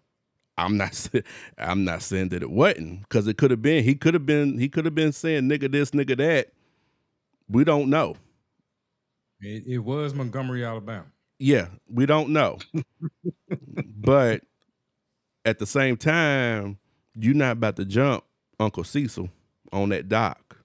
I'm 0.60 0.76
not 0.76 1.08
I'm 1.58 1.84
not 1.84 2.02
saying 2.02 2.28
that 2.30 2.42
it 2.42 2.50
wasn't 2.50 3.08
cuz 3.08 3.26
it 3.26 3.38
could 3.38 3.50
have 3.50 3.62
been 3.62 3.84
he 3.84 3.94
could 3.94 4.14
have 4.14 4.26
been 4.26 4.58
he 4.58 4.68
could 4.68 4.84
have 4.84 4.94
been 4.94 5.12
saying 5.12 5.48
nigga 5.48 5.70
this 5.70 5.90
nigga 5.90 6.16
that. 6.18 6.52
We 7.48 7.64
don't 7.64 7.90
know. 7.90 8.16
It, 9.40 9.64
it 9.66 9.78
was 9.78 10.14
Montgomery, 10.14 10.64
Alabama. 10.64 11.06
Yeah, 11.38 11.68
we 11.88 12.06
don't 12.06 12.30
know. 12.30 12.58
but 13.96 14.42
at 15.44 15.58
the 15.58 15.66
same 15.66 15.96
time, 15.96 16.78
you're 17.14 17.34
not 17.34 17.52
about 17.52 17.76
to 17.76 17.84
jump 17.84 18.24
Uncle 18.58 18.84
Cecil 18.84 19.30
on 19.72 19.88
that 19.88 20.08
dock. 20.08 20.58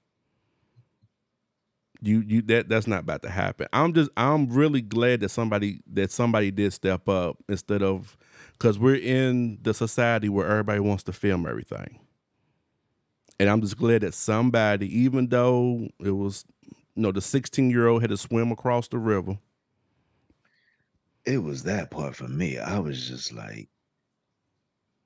You 2.01 2.23
you 2.27 2.41
that 2.43 2.69
that's 2.69 2.87
not 2.87 2.99
about 2.99 3.23
to 3.23 3.29
happen. 3.29 3.67
I'm 3.73 3.93
just 3.93 4.11
I'm 4.17 4.47
really 4.49 4.81
glad 4.81 5.21
that 5.21 5.29
somebody 5.29 5.79
that 5.93 6.11
somebody 6.11 6.51
did 6.51 6.73
step 6.73 7.07
up 7.07 7.37
instead 7.47 7.81
of 7.81 8.17
because 8.57 8.79
we're 8.79 8.95
in 8.95 9.59
the 9.61 9.73
society 9.73 10.29
where 10.29 10.47
everybody 10.49 10.79
wants 10.79 11.03
to 11.03 11.13
film 11.13 11.45
everything. 11.45 11.99
And 13.39 13.49
I'm 13.49 13.61
just 13.61 13.77
glad 13.77 14.01
that 14.01 14.13
somebody, 14.13 14.87
even 14.99 15.27
though 15.27 15.89
it 15.99 16.11
was, 16.11 16.45
you 16.95 17.01
know, 17.03 17.11
the 17.11 17.21
16 17.21 17.69
year 17.69 17.87
old 17.87 18.01
had 18.01 18.09
to 18.11 18.17
swim 18.17 18.51
across 18.51 18.87
the 18.87 18.97
river. 18.97 19.37
It 21.25 21.39
was 21.39 21.63
that 21.63 21.91
part 21.91 22.15
for 22.15 22.27
me. 22.27 22.57
I 22.57 22.79
was 22.79 23.07
just 23.07 23.33
like, 23.33 23.67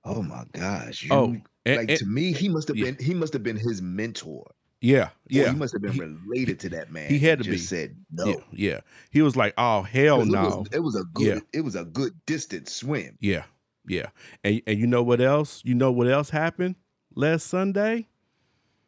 oh 0.03 0.21
my 0.21 0.43
gosh. 0.51 1.03
You, 1.03 1.09
Oh, 1.11 1.25
and- 1.65 1.77
like 1.77 1.89
and- 1.89 1.99
to 1.99 2.05
me, 2.05 2.31
he 2.33 2.49
must 2.49 2.67
have 2.67 2.77
yeah. 2.77 2.91
been 2.91 2.97
he 3.03 3.13
must 3.13 3.33
have 3.33 3.43
been 3.43 3.57
his 3.57 3.81
mentor. 3.81 4.45
Yeah, 4.81 5.05
Or 5.07 5.09
yeah. 5.27 5.49
he 5.51 5.55
must 5.57 5.73
have 5.73 5.81
been 5.81 5.91
He- 5.91 5.99
related 5.99 6.59
to 6.61 6.69
that 6.69 6.89
man. 6.91 7.09
he 7.09 7.19
had 7.19 7.39
and 7.39 7.43
to 7.43 7.49
be. 7.49 7.57
just 7.57 7.67
said 7.69 7.95
no. 8.11 8.25
Yeah, 8.25 8.35
yeah. 8.51 8.79
He 9.11 9.21
was 9.21 9.35
like, 9.35 9.53
"Oh 9.57 9.81
hell 9.81 10.19
'Cause 10.19 10.27
it, 10.27 10.31
no." 10.31 10.41
was, 10.59 10.67
it 10.71 10.79
was 10.79 10.95
a 10.95 11.03
good 11.13 11.27
Yeah. 11.27 11.39
it 11.51 11.61
was 11.61 11.75
a 11.75 11.83
good 11.83 12.13
distance 12.25 12.73
swim. 12.73 13.17
Yeah, 13.19 13.43
yeah. 13.87 14.07
And 14.43 14.61
and 14.65 14.79
you 14.79 14.87
know 14.87 15.03
what 15.03 15.19
else? 15.19 15.61
You 15.65 15.75
know 15.75 15.91
what 15.91 16.07
else 16.07 16.29
happened 16.29 16.75
last 17.13 17.47
Sunday? 17.47 18.07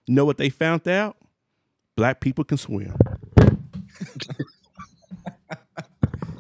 You 0.07 0.13
know 0.15 0.23
what 0.23 0.37
they 0.37 0.49
found 0.49 0.87
out? 0.87 1.17
Black 1.97 2.21
people 2.21 2.45
can 2.45 2.57
swim. 2.57 2.95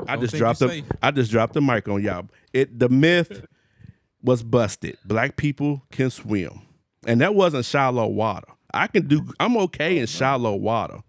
I 0.07 0.17
just 0.17 0.35
dropped 0.35 0.59
the 0.59 0.67
safe. 0.69 0.85
I 1.01 1.11
just 1.11 1.31
dropped 1.31 1.53
the 1.53 1.61
mic 1.61 1.87
on 1.87 2.01
y'all. 2.01 2.27
It 2.53 2.79
the 2.79 2.89
myth 2.89 3.45
was 4.23 4.43
busted. 4.43 4.97
Black 5.05 5.37
people 5.37 5.83
can 5.91 6.09
swim. 6.09 6.61
And 7.05 7.21
that 7.21 7.35
wasn't 7.35 7.65
shallow 7.65 8.07
water. 8.07 8.47
I 8.73 8.87
can 8.87 9.07
do 9.07 9.21
I'm 9.39 9.57
okay 9.57 9.97
in 9.97 10.03
oh, 10.03 10.05
shallow 10.07 10.55
water. 10.55 10.99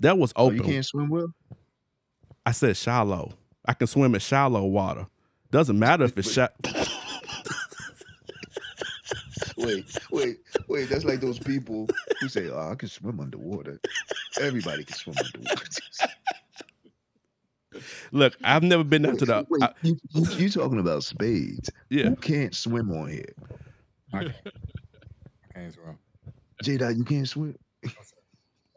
That 0.00 0.18
was 0.18 0.32
Oh, 0.36 0.46
open. 0.46 0.56
you 0.58 0.62
can't 0.64 0.84
swim 0.86 1.08
well? 1.08 1.28
I 2.44 2.52
said 2.52 2.76
shallow. 2.76 3.32
I 3.64 3.72
can 3.74 3.86
swim 3.86 4.14
in 4.14 4.20
shallow 4.20 4.64
water. 4.64 5.06
Doesn't 5.50 5.78
matter 5.78 6.04
if 6.04 6.16
it's 6.18 6.30
shallow. 6.32 6.50
Wait, 9.58 9.84
wait, 10.12 10.36
wait. 10.68 10.88
That's 10.90 11.04
like 11.04 11.20
those 11.20 11.38
people 11.38 11.88
who 12.20 12.28
say, 12.28 12.48
Oh, 12.50 12.70
I 12.70 12.74
can 12.74 12.88
swim 12.90 13.20
underwater. 13.20 13.80
Everybody 14.40 14.84
can 14.84 14.94
swim 14.96 15.16
underwater. 15.18 15.64
Look, 18.12 18.36
I've 18.44 18.62
never 18.62 18.84
been 18.84 19.02
down 19.02 19.16
to 19.16 19.24
the. 19.24 19.46
Wait, 19.48 19.62
I- 19.62 19.72
you, 19.82 19.98
you, 20.10 20.24
you 20.36 20.48
talking 20.50 20.78
about 20.78 21.04
spades. 21.04 21.70
yeah, 21.88 22.04
Who 22.10 22.16
can't 22.16 22.54
swim 22.54 22.90
on 22.92 23.08
here? 23.08 23.32
I 24.12 24.24
can't. 24.24 24.34
I 24.46 25.54
can't 25.54 25.74
swim. 25.74 25.98
J 26.62 26.76
Dot, 26.78 26.96
you 26.96 27.04
can't 27.04 27.28
swim. 27.28 27.56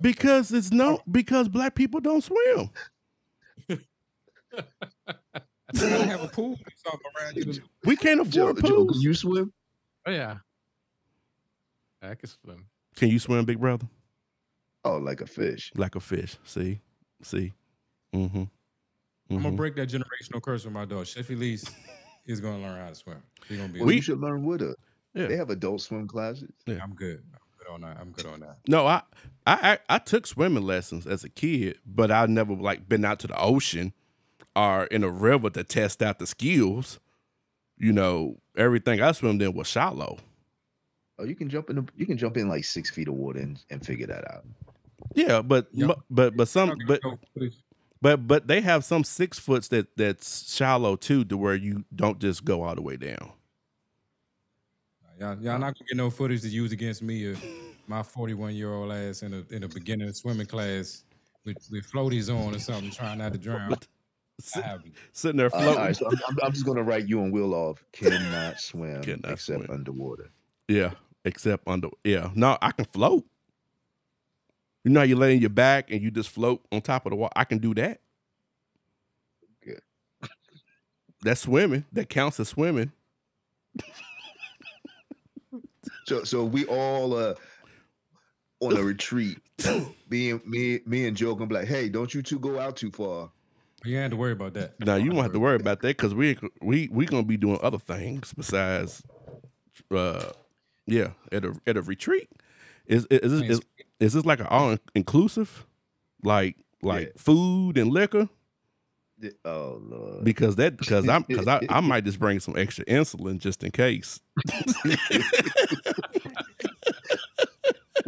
because 0.01 0.51
it's 0.51 0.72
no 0.72 0.99
because 1.11 1.47
black 1.49 1.76
people 1.76 1.99
don't 1.99 2.23
swim. 2.23 2.69
You 5.72 5.81
gotta 5.81 6.06
have 6.07 6.23
a 6.23 6.27
pool 6.27 6.57
around 7.22 7.35
you. 7.45 7.53
We 7.85 7.95
can't 7.95 8.19
afford 8.22 8.34
Joe, 8.34 8.53
pools. 8.56 8.91
can 8.93 9.01
you 9.01 9.14
swim? 9.14 9.53
Oh 10.07 10.11
yeah. 10.11 10.38
I 12.01 12.15
can 12.15 12.27
swim. 12.27 12.65
Can 12.95 13.10
you 13.10 13.19
swim, 13.19 13.45
big 13.45 13.60
brother? 13.60 13.88
Oh, 14.84 14.97
like 14.97 15.22
a 15.22 15.27
fish. 15.27 15.72
Like 15.76 15.95
a 15.95 15.99
fish. 15.99 16.38
See, 16.43 16.80
see. 17.22 17.53
Mm-hmm. 18.15 18.43
I'm 19.30 19.43
gonna 19.43 19.51
break 19.56 19.76
that 19.76 19.89
generational 19.89 20.41
curse 20.41 20.64
with 20.65 20.73
my 20.73 20.85
dog. 20.85 21.06
Sheffy 21.06 21.38
Lee's 21.38 21.69
is 22.26 22.41
gonna 22.41 22.57
learn 22.64 22.80
how 22.81 22.89
to 22.89 22.95
swim. 22.95 23.22
He's 23.47 23.57
gonna 23.60 23.69
be. 23.72 23.80
Well, 23.80 23.88
We- 23.89 23.97
you 23.97 24.01
should 24.01 24.19
learn 24.19 24.43
with 24.43 24.61
her. 24.61 24.73
Yeah. 25.14 25.27
They 25.27 25.38
have 25.38 25.51
adult 25.51 25.81
swim 25.81 26.07
classes. 26.07 26.49
I'm. 26.65 26.81
I'm 26.81 26.93
good 26.95 27.22
on 27.69 27.81
that. 27.81 27.97
I'm 27.99 28.11
good 28.11 28.25
on 28.25 28.39
that. 28.41 28.57
No, 28.67 28.85
I, 28.87 29.01
I, 29.47 29.77
I, 29.89 29.95
I 29.95 29.97
took 29.99 30.27
swimming 30.27 30.63
lessons 30.63 31.05
as 31.07 31.23
a 31.23 31.29
kid, 31.29 31.79
but 31.85 32.11
I 32.11 32.25
never 32.25 32.53
like 32.53 32.89
been 32.89 33.05
out 33.05 33.19
to 33.19 33.27
the 33.27 33.39
ocean 33.39 33.93
or 34.55 34.85
in 34.85 35.03
a 35.03 35.09
river 35.09 35.49
to 35.51 35.63
test 35.63 36.01
out 36.01 36.19
the 36.19 36.27
skills. 36.27 36.99
You 37.77 37.93
know, 37.93 38.37
everything 38.57 39.01
I 39.01 39.11
swam 39.13 39.39
in 39.41 39.53
was 39.53 39.67
shallow. 39.67 40.17
Oh, 41.17 41.23
you 41.25 41.35
can 41.35 41.49
jump 41.49 41.69
in. 41.69 41.77
The, 41.77 41.85
you 41.95 42.05
can 42.05 42.17
jump 42.17 42.37
in 42.37 42.47
like 42.49 42.63
six 42.65 42.89
feet 42.89 43.07
of 43.07 43.13
water 43.13 43.39
and, 43.39 43.59
and 43.69 43.85
figure 43.85 44.07
that 44.07 44.29
out. 44.31 44.45
Yeah, 45.15 45.41
but 45.41 45.67
Yep. 45.73 45.99
but 46.09 46.35
but 46.35 46.47
some 46.47 46.77
but 46.87 47.01
but 48.01 48.27
but 48.27 48.47
they 48.47 48.61
have 48.61 48.83
some 48.83 49.03
six 49.03 49.39
foots 49.39 49.69
that 49.69 49.95
that's 49.97 50.53
shallow 50.53 50.95
too, 50.95 51.23
to 51.25 51.37
where 51.37 51.55
you 51.55 51.85
don't 51.95 52.19
just 52.19 52.43
go 52.45 52.63
all 52.63 52.75
the 52.75 52.81
way 52.81 52.97
down. 52.97 53.31
Y'all, 55.19 55.35
y'all 55.41 55.59
not 55.59 55.75
gonna 55.75 55.85
get 55.87 55.97
no 55.97 56.09
footage 56.09 56.41
to 56.41 56.47
use 56.49 56.71
against 56.71 57.01
me 57.01 57.25
or 57.25 57.35
my 57.87 58.01
41 58.01 58.55
year 58.55 58.73
old 58.73 58.91
ass 58.91 59.21
in 59.23 59.33
a 59.33 59.43
in 59.53 59.63
a 59.63 59.67
beginner 59.67 60.11
swimming 60.13 60.45
class 60.47 61.03
with, 61.45 61.57
with 61.71 61.89
floaties 61.91 62.33
on 62.33 62.55
or 62.55 62.59
something, 62.59 62.91
trying 62.91 63.17
not 63.17 63.33
to 63.33 63.39
drown. 63.39 63.75
Sit- 64.41 64.63
I 64.63 64.67
haven't. 64.67 64.93
sitting 65.11 65.37
there 65.37 65.47
Uh, 65.47 65.49
floating. 65.61 65.75
right, 65.81 65.95
so 65.95 66.07
I'm, 66.07 66.17
I'm, 66.29 66.37
I'm 66.43 66.51
just 66.53 66.65
gonna 66.65 66.83
write 66.83 67.07
you 67.09 67.21
and 67.21 67.33
Will 67.33 67.53
off. 67.53 67.83
Cannot 67.91 68.61
swim 68.61 69.01
Cannot 69.03 69.31
except 69.31 69.65
swim. 69.65 69.69
underwater. 69.71 70.29
Yeah, 70.69 70.91
except 71.25 71.67
under. 71.67 71.89
Yeah, 72.05 72.29
no, 72.35 72.57
I 72.61 72.71
can 72.71 72.85
float. 72.85 73.25
You 74.85 74.91
know, 74.91 75.01
how 75.01 75.05
you 75.05 75.17
lay 75.17 75.33
on 75.35 75.41
your 75.41 75.49
back 75.49 75.91
and 75.91 76.01
you 76.01 76.09
just 76.11 76.29
float 76.29 76.65
on 76.71 76.79
top 76.79 77.05
of 77.05 77.09
the 77.09 77.17
water. 77.17 77.33
I 77.35 77.43
can 77.43 77.57
do 77.57 77.73
that. 77.73 77.99
Good. 79.61 79.81
That's 81.21 81.41
swimming. 81.41 81.83
That 81.91 82.07
counts 82.07 82.39
as 82.39 82.47
swimming. 82.47 82.93
So 86.10 86.23
so 86.23 86.44
we 86.44 86.65
all 86.65 87.15
uh 87.15 87.36
on 88.61 88.76
a 88.76 88.84
retreat. 88.94 89.38
Being 90.10 90.41
me 90.44 90.80
me 90.88 91.07
and 91.07 91.15
Joe 91.15 91.36
gonna 91.36 91.48
be 91.48 91.53
like, 91.53 91.68
hey, 91.68 91.88
don't 91.88 92.11
you 92.11 92.23
two 92.23 92.40
go 92.40 92.60
out 92.60 92.77
too 92.77 92.90
far. 92.90 93.30
You 93.86 93.94
ain't 93.94 94.02
have 94.02 94.11
to 94.11 94.18
worry 94.18 94.31
about 94.31 94.56
that. 94.56 94.73
Now 94.80 94.95
you 94.95 95.11
won't 95.11 95.22
have 95.22 95.34
to 95.34 95.40
worry 95.40 95.56
about 95.56 95.81
that 95.81 95.98
because 95.98 96.15
we 96.15 96.36
we 96.64 96.90
we 96.91 97.06
gonna 97.06 97.22
be 97.22 97.38
doing 97.38 97.60
other 97.61 97.77
things 97.77 98.34
besides, 98.34 99.03
uh, 99.91 100.31
yeah, 100.88 101.11
at 101.31 101.45
a 101.45 101.53
at 101.68 101.77
a 101.77 101.84
retreat. 101.84 102.27
Is 102.88 103.06
is 103.11 103.31
is, 103.31 103.41
is, 103.44 103.61
is 103.99 104.14
this 104.14 104.26
like 104.26 104.40
an 104.40 104.48
all 104.48 104.77
inclusive, 104.95 105.68
like 106.23 106.57
like 106.81 107.10
Yeah. 107.10 107.22
food 107.22 107.77
and 107.77 107.91
liquor? 107.91 108.30
Oh 109.45 109.81
lord. 109.81 110.23
Because 110.23 110.56
that 110.56 110.77
because 110.77 111.07
I'm 111.07 111.23
because 111.23 111.48
I, 111.48 111.61
I 111.69 111.80
might 111.81 112.06
just 112.06 112.19
bring 112.19 112.40
some 112.40 112.57
extra 112.57 112.86
insulin 112.86 113.38
just 113.38 113.64
in 113.64 113.72
case. 113.72 114.22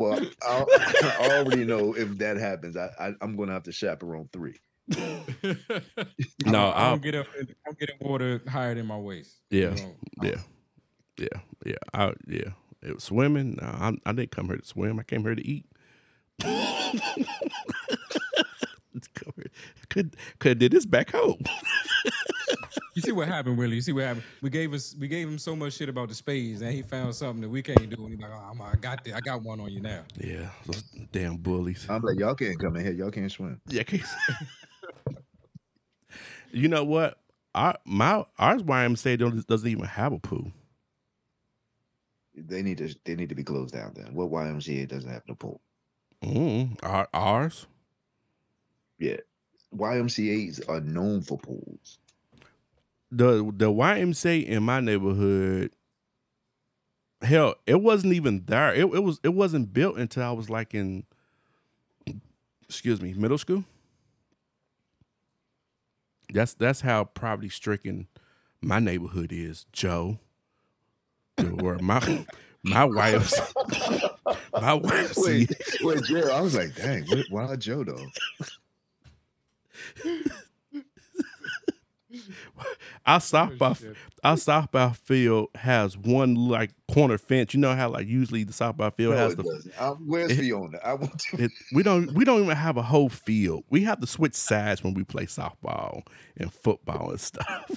Well, 0.02 0.19
I, 0.41 0.65
I 1.19 1.38
already 1.38 1.64
know 1.64 1.94
if 1.95 2.18
that 2.18 2.38
happens, 2.38 2.76
I, 2.76 2.90
I 2.99 3.14
I'm 3.22 3.36
gonna 3.36 3.53
have 3.53 3.64
to 3.64 3.72
chaperone 3.72 4.30
three. 4.34 4.60
No, 6.45 6.69
I 6.69 6.72
I'll, 6.72 6.90
don't 6.91 7.03
get 7.03 7.15
up. 7.15 7.28
I'm 7.68 7.76
getting 7.80 7.95
water 8.02 8.41
higher 8.48 8.73
than 8.73 8.88
my 8.88 8.98
waist. 8.98 9.38
Yeah. 9.52 9.76
You 9.76 9.76
know, 9.76 9.95
yeah, 10.23 10.41
yeah, 11.18 11.40
yeah, 11.65 11.76
I, 11.94 12.14
yeah. 12.28 12.49
It 12.82 12.95
was 12.95 13.03
swimming. 13.03 13.60
No, 13.61 13.68
I, 13.68 13.94
I 14.06 14.11
didn't 14.11 14.32
come 14.32 14.48
here 14.48 14.57
to 14.57 14.65
swim. 14.65 14.99
I 14.99 15.03
came 15.03 15.22
here 15.22 15.36
to 15.36 15.48
eat. 15.48 15.65
could 19.89 20.15
could 20.39 20.59
did 20.59 20.72
this 20.72 20.85
back 20.85 21.11
home. 21.11 21.39
You 22.93 23.01
see 23.01 23.13
what 23.13 23.30
happened, 23.30 23.57
Willie? 23.57 23.76
You 23.76 23.81
see 23.81 23.93
what 23.93 24.03
happened? 24.03 24.26
We 24.41 24.49
gave 24.49 24.73
us 24.73 24.95
we 24.99 25.07
gave 25.07 25.26
him 25.26 25.38
so 25.39 25.55
much 25.55 25.73
shit 25.73 25.88
about 25.88 26.09
the 26.09 26.15
spades, 26.15 26.61
and 26.61 26.73
he 26.73 26.81
found 26.81 27.15
something 27.15 27.41
that 27.41 27.49
we 27.49 27.61
can't 27.61 27.89
do. 27.89 28.03
And 28.03 28.09
he's 28.09 28.19
like, 28.19 28.31
oh, 28.31 28.49
I'm, 28.51 28.61
I 28.61 28.76
got 28.76 29.03
the, 29.05 29.13
I 29.13 29.22
got 29.22 29.41
one 29.41 29.61
on 29.61 29.72
you 29.72 29.80
now. 29.80 30.03
Yeah, 30.18 30.49
those 30.65 30.81
damn 31.13 31.38
bullies. 31.38 31.85
I'm 31.89 32.01
like, 32.01 32.19
y'all 32.19 32.35
can't 32.35 32.59
come 32.59 32.76
in 32.76 32.84
here. 32.84 32.91
Y'all 32.93 33.11
can't 33.11 33.31
swim. 33.31 33.61
Yeah, 33.68 33.84
can't- 33.84 34.03
you 36.51 36.68
know 36.68 36.84
what? 36.84 37.18
Our 37.55 37.77
my 37.85 38.26
ours 38.38 38.63
YMCA 38.63 39.18
don't, 39.19 39.47
doesn't 39.47 39.69
even 39.69 39.85
have 39.85 40.11
a 40.11 40.19
pool. 40.19 40.51
They 42.35 42.61
need 42.61 42.77
to 42.80 42.93
they 43.05 43.15
need 43.15 43.30
to 43.30 43.35
be 43.35 43.43
closed 43.43 43.73
down 43.73 43.93
then. 43.95 44.13
What 44.13 44.30
YMCA 44.31 44.89
doesn't 44.89 45.09
have 45.09 45.23
no 45.30 45.35
pool? 45.35 45.61
Mm, 46.23 46.77
our, 46.84 47.07
ours, 47.13 47.68
Yeah. 49.02 49.18
YMCA's 49.76 50.60
are 50.69 50.80
known 50.82 51.22
for 51.22 51.38
pools. 51.40 51.98
the 53.11 53.52
the 53.56 53.72
YMCA 53.72 54.45
in 54.45 54.64
my 54.64 54.80
neighborhood, 54.80 55.72
hell, 57.22 57.56
it 57.65 57.82
wasn't 57.82 58.14
even 58.14 58.44
there. 58.45 58.73
It, 58.73 58.86
it 58.86 59.03
was 59.03 59.19
it 59.23 59.34
wasn't 59.34 59.73
built 59.73 59.98
until 59.98 60.23
I 60.23 60.32
was 60.32 60.49
like 60.49 60.76
in, 60.76 61.06
excuse 62.68 63.02
me, 63.02 63.14
middle 63.14 63.40
school. 63.40 63.65
That's 66.32 66.53
that's 66.53 66.82
how 66.82 67.06
poverty 67.06 67.49
stricken 67.49 68.07
my 68.61 68.80
neighborhood 68.80 69.32
is, 69.34 69.65
Joe. 69.73 70.19
Or 71.61 71.80
my 71.80 72.26
my 72.64 72.86
wife's 72.86 73.40
my 74.53 74.73
wife's 74.76 75.18
Wait, 75.26 75.52
wait, 75.82 76.03
Jared, 76.03 76.30
I 76.30 76.41
was 76.41 76.56
like, 76.56 76.76
dang, 76.76 77.06
why 77.30 77.56
Joe 77.56 77.84
though? 77.84 78.06
Our 83.05 83.19
softball 83.19 83.95
our 84.23 84.35
softball 84.35 84.95
field 84.95 85.47
has 85.55 85.97
one 85.97 86.35
like 86.35 86.72
corner 86.93 87.18
fence. 87.18 87.53
You 87.53 87.59
know 87.61 87.73
how 87.76 87.89
like 87.89 88.07
usually 88.07 88.43
the 88.43 88.51
softball 88.51 88.93
field 88.93 89.13
No, 89.15 89.19
has 89.19 89.34
it 89.34 89.38
the 89.38 89.43
doesn't. 89.43 89.73
I- 89.80 89.89
where's 89.91 90.31
it- 90.31 90.39
Fiona? 90.39 90.77
I 90.84 90.93
want 90.95 91.18
to. 91.19 91.43
it, 91.43 91.51
we 91.73 91.84
don't 91.84 92.13
we 92.13 92.26
don't 92.26 92.43
even 92.43 92.55
have 92.57 92.77
a 92.77 92.81
whole 92.81 93.09
field. 93.09 93.63
We 93.69 93.84
have 93.84 94.01
to 94.01 94.07
switch 94.07 94.35
sides 94.35 94.84
when 94.84 94.93
we 94.93 95.03
play 95.03 95.26
softball 95.26 96.03
and 96.38 96.53
football 96.53 97.11
and 97.11 97.19
stuff. 97.19 97.72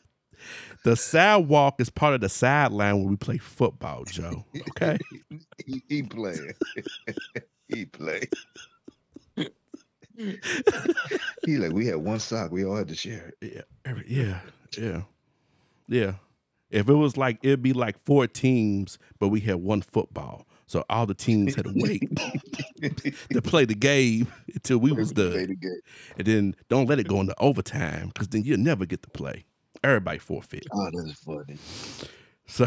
the 0.84 0.94
sidewalk 0.96 1.80
is 1.80 1.90
part 1.90 2.14
of 2.14 2.20
the 2.20 2.28
sideline 2.28 2.98
when 3.00 3.08
we 3.08 3.16
play 3.16 3.38
football, 3.38 4.04
Joe. 4.04 4.44
Okay. 4.70 4.96
he, 5.66 5.82
he 5.88 6.02
playing. 6.04 6.52
he 7.68 7.84
play. 7.86 8.28
he 11.46 11.56
like 11.56 11.72
we 11.72 11.86
had 11.86 11.96
one 11.96 12.18
sock. 12.18 12.50
We 12.50 12.64
all 12.64 12.76
had 12.76 12.88
to 12.88 12.94
share 12.94 13.32
it. 13.40 13.52
Yeah, 13.54 13.62
every, 13.84 14.04
yeah, 14.06 14.40
yeah, 14.76 15.02
yeah. 15.88 16.12
If 16.70 16.88
it 16.88 16.94
was 16.94 17.16
like 17.16 17.38
it'd 17.42 17.62
be 17.62 17.72
like 17.72 18.02
four 18.04 18.26
teams, 18.26 18.98
but 19.18 19.28
we 19.28 19.40
had 19.40 19.56
one 19.56 19.82
football, 19.82 20.46
so 20.66 20.84
all 20.90 21.06
the 21.06 21.14
teams 21.14 21.54
had 21.54 21.64
to 21.64 21.72
wait 21.74 22.02
to 23.32 23.42
play 23.42 23.64
the 23.64 23.74
game 23.74 24.28
until 24.54 24.78
we 24.78 24.92
was 24.92 25.12
done, 25.12 25.58
and 26.16 26.26
then 26.26 26.56
don't 26.68 26.88
let 26.88 26.98
it 26.98 27.08
go 27.08 27.20
into 27.20 27.34
overtime 27.38 28.08
because 28.08 28.28
then 28.28 28.44
you'll 28.44 28.58
never 28.58 28.86
get 28.86 29.02
to 29.02 29.10
play. 29.10 29.44
Everybody 29.82 30.18
forfeit. 30.18 30.66
Oh, 30.72 30.90
that's 30.92 31.18
funny. 31.20 31.56
So, 32.46 32.66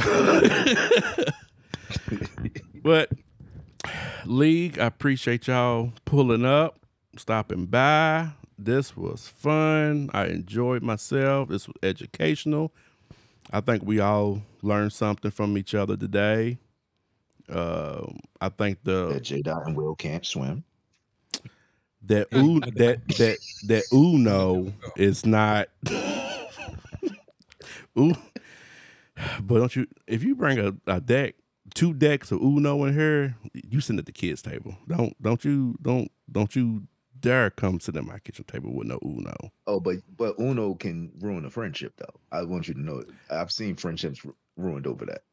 but 2.84 3.12
league, 4.26 4.80
I 4.80 4.86
appreciate 4.86 5.48
y'all 5.48 5.94
pulling 6.06 6.46
up, 6.46 6.83
stopping 7.18 7.66
by. 7.66 8.30
This 8.58 8.96
was 8.96 9.28
fun. 9.28 10.10
I 10.14 10.26
enjoyed 10.28 10.84
myself. 10.84 11.50
This 11.50 11.68
was 11.68 11.76
educational. 11.84 12.72
I 13.52 13.62
think 13.62 13.84
we 13.84 14.00
all 14.00 14.42
learned 14.62 14.94
something 14.94 15.32
from 15.32 15.58
each 15.58 15.76
other 15.76 15.98
today. 15.98 16.58
Um, 17.50 18.20
I 18.40 18.50
think 18.50 18.80
the 18.84 19.10
That 19.14 19.24
J 19.24 19.42
Dot 19.42 19.68
and 19.68 19.76
Will 19.76 19.96
can't 19.96 20.26
swim. 20.26 20.64
that 22.04 22.28
U, 22.32 22.60
that 22.62 23.08
that 23.18 23.38
that 23.68 23.84
Uno 23.94 24.74
is 24.96 25.26
not. 25.26 25.68
Ooh, 28.00 28.16
but 29.42 29.60
don't 29.60 29.76
you? 29.76 29.88
If 30.08 30.24
you 30.24 30.36
bring 30.36 30.58
a, 30.58 30.74
a 30.88 31.00
deck, 31.02 31.36
two 31.76 31.94
decks 31.94 32.32
of 32.32 32.42
Uno 32.42 32.86
in 32.86 32.94
here, 32.94 33.36
you 33.54 33.82
sitting 33.82 34.00
at 34.00 34.06
the 34.06 34.12
kids' 34.12 34.42
table. 34.42 34.78
Don't 34.88 35.22
don't 35.22 35.44
you 35.44 35.76
don't 35.82 36.10
don't 36.32 36.56
you 36.56 36.84
dare 37.24 37.50
come 37.50 37.80
sit 37.80 37.96
at 37.96 38.04
my 38.04 38.20
kitchen 38.20 38.46
table 38.46 38.72
with 38.74 38.88
no 38.88 39.00
Uno. 39.04 39.34
Oh, 39.66 39.80
but 39.80 39.96
but 40.18 40.36
Uno 40.40 40.76
can 40.76 41.12
ruin 41.20 41.46
a 41.46 41.50
friendship 41.50 41.94
though. 41.98 42.20
I 42.32 42.44
want 42.44 42.68
you 42.68 42.76
to 42.76 42.82
know. 42.82 42.98
it. 43.00 43.10
I've 43.32 43.52
seen 43.52 43.76
friendships 43.76 44.24
ru- 44.24 44.36
ruined 44.58 44.86
over 44.86 45.06
that. 45.08 45.24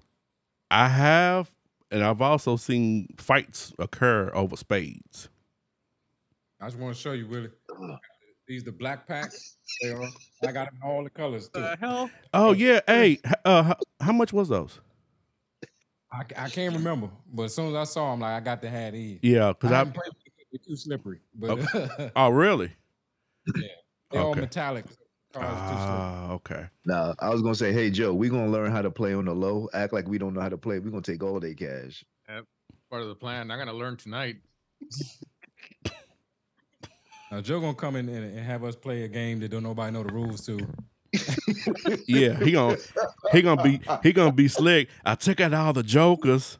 I 0.70 0.88
have, 0.88 1.50
and 1.90 2.02
I've 2.02 2.22
also 2.22 2.56
seen 2.56 3.08
fights 3.18 3.74
occur 3.78 4.30
over 4.32 4.56
spades. 4.56 5.28
I 6.60 6.66
just 6.66 6.78
want 6.78 6.94
to 6.94 7.00
show 7.00 7.12
you, 7.12 7.26
Willie. 7.26 7.50
Ugh. 7.70 7.98
These 8.46 8.64
the 8.64 8.72
black 8.72 9.06
packs. 9.06 9.56
They 9.82 9.90
are. 9.90 10.08
I 10.46 10.52
got 10.52 10.70
them 10.70 10.80
all 10.82 11.04
the 11.04 11.10
colors 11.10 11.48
too. 11.48 11.60
the 11.60 11.76
hell? 11.80 12.10
Oh 12.32 12.52
yeah, 12.52 12.80
hey, 12.86 13.18
uh, 13.44 13.62
how, 13.62 13.76
how 14.00 14.12
much 14.12 14.32
was 14.32 14.48
those? 14.48 14.80
I, 16.12 16.22
I 16.36 16.48
can't 16.48 16.74
remember, 16.74 17.08
but 17.32 17.44
as 17.44 17.54
soon 17.54 17.68
as 17.68 17.74
I 17.76 17.84
saw 17.84 18.10
them, 18.10 18.20
like 18.20 18.32
I 18.32 18.40
got 18.40 18.60
to 18.62 18.68
have 18.70 18.92
these. 18.94 19.20
Yeah, 19.22 19.48
because 19.52 19.70
I. 19.70 19.76
haven't 19.78 19.92
played 19.94 20.08
with 20.08 20.16
it, 20.16 20.19
they're 20.50 20.60
too 20.66 20.76
slippery, 20.76 21.20
but 21.34 21.58
Oh 22.16 22.28
really? 22.30 22.72
they're 24.10 24.20
all 24.22 24.34
metallic. 24.34 24.84
Cars 25.32 25.46
too 25.46 25.76
slippery. 25.76 25.86
Ah, 25.86 26.32
okay. 26.32 26.66
Now 26.86 27.14
I 27.20 27.28
was 27.30 27.42
gonna 27.42 27.54
say, 27.54 27.72
hey 27.72 27.90
Joe, 27.90 28.12
we're 28.12 28.30
gonna 28.30 28.50
learn 28.50 28.70
how 28.72 28.82
to 28.82 28.90
play 28.90 29.14
on 29.14 29.26
the 29.26 29.34
low. 29.34 29.68
Act 29.72 29.92
like 29.92 30.08
we 30.08 30.18
don't 30.18 30.34
know 30.34 30.40
how 30.40 30.48
to 30.48 30.58
play. 30.58 30.78
We're 30.78 30.90
gonna 30.90 31.02
take 31.02 31.22
all 31.22 31.38
day 31.40 31.54
cash. 31.54 32.04
Part 32.28 33.02
of 33.02 33.08
the 33.08 33.14
plan. 33.14 33.50
I'm 33.50 33.58
gonna 33.58 33.72
learn 33.72 33.96
tonight. 33.96 34.36
Now 37.30 37.40
Joe 37.40 37.60
gonna 37.60 37.74
come 37.74 37.94
in 37.94 38.08
and, 38.08 38.36
and 38.36 38.40
have 38.40 38.64
us 38.64 38.74
play 38.74 39.04
a 39.04 39.08
game 39.08 39.38
that 39.40 39.52
don't 39.52 39.62
nobody 39.62 39.92
know 39.92 40.02
the 40.02 40.12
rules 40.12 40.44
to. 40.46 40.58
Yeah, 42.06 42.38
he 42.38 42.52
gonna 42.52 42.76
he 43.32 43.42
gonna 43.42 43.62
be 43.62 43.80
he 44.02 44.12
gonna 44.12 44.32
be 44.32 44.46
slick. 44.48 44.88
I 45.04 45.14
took 45.16 45.40
out 45.40 45.52
all 45.52 45.72
the 45.72 45.82
jokers, 45.82 46.58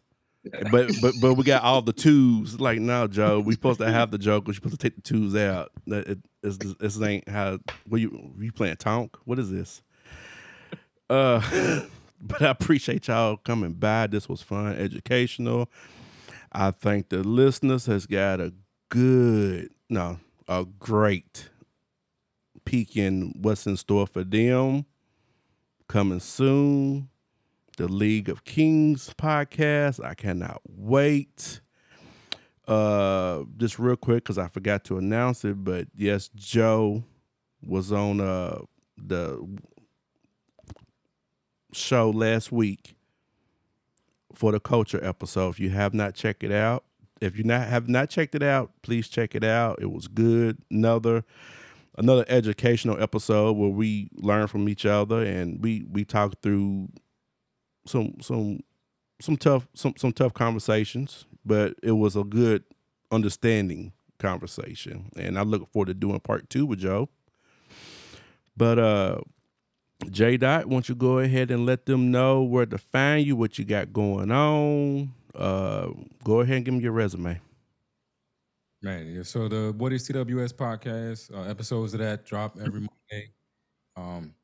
but 0.70 0.90
but 1.02 1.14
but 1.20 1.34
we 1.34 1.44
got 1.44 1.62
all 1.62 1.82
the 1.82 1.92
twos. 1.92 2.60
Like 2.60 2.78
no, 2.78 3.06
Joe, 3.06 3.40
we 3.40 3.54
supposed 3.54 3.80
to 3.80 3.90
have 3.90 4.10
the 4.10 4.18
jokers. 4.18 4.56
You 4.56 4.60
supposed 4.60 4.80
to 4.80 4.88
take 4.88 4.96
the 4.96 5.02
twos 5.02 5.36
out. 5.36 5.70
That 5.86 6.08
it, 6.08 6.18
it's, 6.42 6.56
this 6.56 7.00
ain't 7.00 7.28
how. 7.28 7.58
What 7.86 8.00
you 8.00 8.32
you 8.38 8.52
playing 8.52 8.76
Tonk? 8.76 9.16
What 9.24 9.38
is 9.38 9.50
this? 9.50 9.82
Uh, 11.10 11.82
but 12.20 12.40
I 12.40 12.50
appreciate 12.50 13.08
y'all 13.08 13.36
coming 13.36 13.72
by. 13.72 14.06
This 14.06 14.28
was 14.28 14.40
fun, 14.40 14.76
educational. 14.76 15.68
I 16.52 16.70
think 16.70 17.10
the 17.10 17.22
listeners 17.22 17.86
has 17.86 18.06
got 18.06 18.40
a 18.40 18.52
good, 18.88 19.70
no, 19.88 20.18
a 20.48 20.64
great 20.64 21.50
peek 22.64 22.96
in 22.96 23.34
what's 23.40 23.66
in 23.66 23.76
store 23.76 24.06
for 24.06 24.24
them. 24.24 24.86
Coming 25.86 26.20
soon, 26.20 27.08
the 27.80 27.88
League 27.88 28.28
of 28.28 28.44
Kings 28.44 29.14
podcast. 29.16 30.04
I 30.04 30.12
cannot 30.12 30.60
wait. 30.68 31.62
Uh, 32.68 33.44
just 33.56 33.78
real 33.78 33.96
quick 33.96 34.22
because 34.22 34.36
I 34.36 34.48
forgot 34.48 34.84
to 34.84 34.98
announce 34.98 35.46
it, 35.46 35.64
but 35.64 35.88
yes, 35.96 36.28
Joe 36.34 37.04
was 37.66 37.90
on 37.90 38.20
uh 38.20 38.58
the 38.98 39.58
show 41.72 42.10
last 42.10 42.52
week 42.52 42.96
for 44.34 44.52
the 44.52 44.60
culture 44.60 45.02
episode. 45.02 45.48
If 45.48 45.60
you 45.60 45.70
have 45.70 45.94
not 45.94 46.14
checked 46.14 46.44
it 46.44 46.52
out, 46.52 46.84
if 47.22 47.38
you 47.38 47.44
not 47.44 47.66
have 47.66 47.88
not 47.88 48.10
checked 48.10 48.34
it 48.34 48.42
out, 48.42 48.72
please 48.82 49.08
check 49.08 49.34
it 49.34 49.42
out. 49.42 49.80
It 49.80 49.90
was 49.90 50.06
good. 50.06 50.58
Another 50.70 51.24
another 51.96 52.26
educational 52.28 53.02
episode 53.02 53.56
where 53.56 53.70
we 53.70 54.10
learn 54.16 54.48
from 54.48 54.68
each 54.68 54.84
other 54.84 55.22
and 55.24 55.62
we 55.62 55.86
we 55.90 56.04
talk 56.04 56.42
through 56.42 56.90
some 57.86 58.14
some 58.20 58.60
some 59.20 59.36
tough 59.36 59.68
some 59.74 59.94
some 59.96 60.12
tough 60.12 60.34
conversations, 60.34 61.26
but 61.44 61.74
it 61.82 61.92
was 61.92 62.16
a 62.16 62.24
good 62.24 62.64
understanding 63.10 63.92
conversation. 64.18 65.10
And 65.16 65.38
I 65.38 65.42
look 65.42 65.70
forward 65.72 65.86
to 65.86 65.94
doing 65.94 66.20
part 66.20 66.48
two 66.50 66.66
with 66.66 66.80
Joe. 66.80 67.08
But 68.56 68.78
uh 68.78 69.20
J 70.10 70.36
Dot, 70.36 70.66
won't 70.66 70.88
you 70.88 70.94
go 70.94 71.18
ahead 71.18 71.50
and 71.50 71.66
let 71.66 71.86
them 71.86 72.10
know 72.10 72.42
where 72.42 72.66
to 72.66 72.78
find 72.78 73.26
you, 73.26 73.36
what 73.36 73.58
you 73.58 73.64
got 73.64 73.92
going 73.92 74.30
on? 74.30 75.12
Uh 75.34 75.88
go 76.24 76.40
ahead 76.40 76.56
and 76.56 76.64
give 76.64 76.74
me 76.74 76.80
your 76.80 76.92
resume. 76.92 77.40
Man, 78.82 79.14
yeah. 79.14 79.22
So 79.22 79.48
the 79.48 79.74
What 79.76 79.92
is 79.92 80.08
TWS 80.08 80.54
podcast 80.54 81.34
uh, 81.34 81.48
episodes 81.48 81.92
of 81.92 82.00
that 82.00 82.24
drop 82.24 82.56
every 82.58 82.80
Monday. 82.80 83.32
Um, 83.96 84.34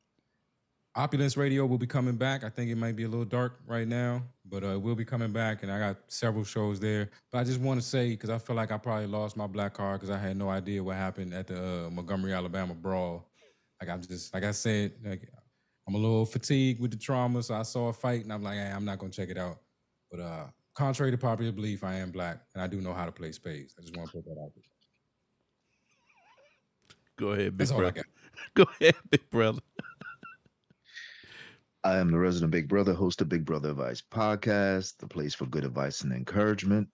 Opulence 0.97 1.37
Radio 1.37 1.63
will 1.67 1.77
be 1.77 1.85
coming 1.85 2.15
back. 2.15 2.43
I 2.43 2.49
think 2.49 2.71
it 2.71 2.75
might 2.75 2.95
be 2.95 3.03
a 3.03 3.07
little 3.07 3.23
dark 3.23 3.59
right 3.67 3.87
now, 3.87 4.23
but 4.43 4.63
uh, 4.63 4.79
we'll 4.79 4.95
be 4.95 5.05
coming 5.05 5.31
back, 5.31 5.61
and 5.61 5.71
I 5.71 5.77
got 5.77 5.97
several 6.07 6.43
shows 6.43 6.79
there. 6.79 7.11
But 7.31 7.37
I 7.37 7.43
just 7.43 7.61
want 7.61 7.79
to 7.79 7.85
say 7.85 8.09
because 8.09 8.31
I 8.31 8.39
feel 8.39 8.55
like 8.55 8.71
I 8.71 8.79
probably 8.79 9.05
lost 9.05 9.37
my 9.37 9.45
black 9.45 9.75
card 9.75 9.99
because 9.99 10.09
I 10.09 10.17
had 10.17 10.37
no 10.37 10.49
idea 10.49 10.83
what 10.83 10.95
happened 10.95 11.35
at 11.35 11.45
the 11.45 11.85
uh, 11.85 11.89
Montgomery, 11.91 12.33
Alabama 12.33 12.73
brawl. 12.73 13.29
Like 13.79 13.91
I'm 13.91 14.01
just 14.01 14.33
like 14.33 14.43
I 14.43 14.49
said, 14.49 14.93
like 15.05 15.29
I'm 15.87 15.93
a 15.93 15.99
little 15.99 16.25
fatigued 16.25 16.81
with 16.81 16.89
the 16.89 16.97
trauma, 16.97 17.43
so 17.43 17.53
I 17.53 17.61
saw 17.61 17.89
a 17.89 17.93
fight, 17.93 18.23
and 18.23 18.33
I'm 18.33 18.41
like, 18.41 18.55
hey, 18.55 18.71
I'm 18.75 18.83
not 18.83 18.97
gonna 18.97 19.11
check 19.11 19.29
it 19.29 19.37
out. 19.37 19.59
But 20.09 20.19
uh, 20.19 20.45
contrary 20.73 21.11
to 21.11 21.17
popular 21.19 21.51
belief, 21.51 21.83
I 21.83 21.93
am 21.97 22.09
black 22.09 22.39
and 22.55 22.63
I 22.63 22.65
do 22.65 22.81
know 22.81 22.93
how 22.93 23.05
to 23.05 23.11
play 23.11 23.31
spades. 23.33 23.75
I 23.77 23.83
just 23.83 23.95
want 23.95 24.09
to 24.09 24.17
put 24.17 24.25
that 24.25 24.41
out 24.41 24.51
there. 24.55 24.63
Go 27.17 27.27
ahead, 27.33 27.55
big 27.55 27.67
That's 27.67 27.71
brother. 27.71 28.03
Go 28.55 28.65
ahead, 28.79 28.95
big 29.11 29.29
brother. 29.29 29.61
I 31.83 31.97
am 31.97 32.09
the 32.09 32.17
resident 32.17 32.51
Big 32.51 32.67
Brother, 32.67 32.93
host 32.93 33.21
of 33.21 33.29
Big 33.29 33.45
Brother 33.45 33.69
Advice 33.69 34.01
podcast, 34.01 34.97
the 34.97 35.07
place 35.07 35.35
for 35.35 35.45
good 35.45 35.63
advice 35.63 36.01
and 36.01 36.11
encouragement. 36.11 36.89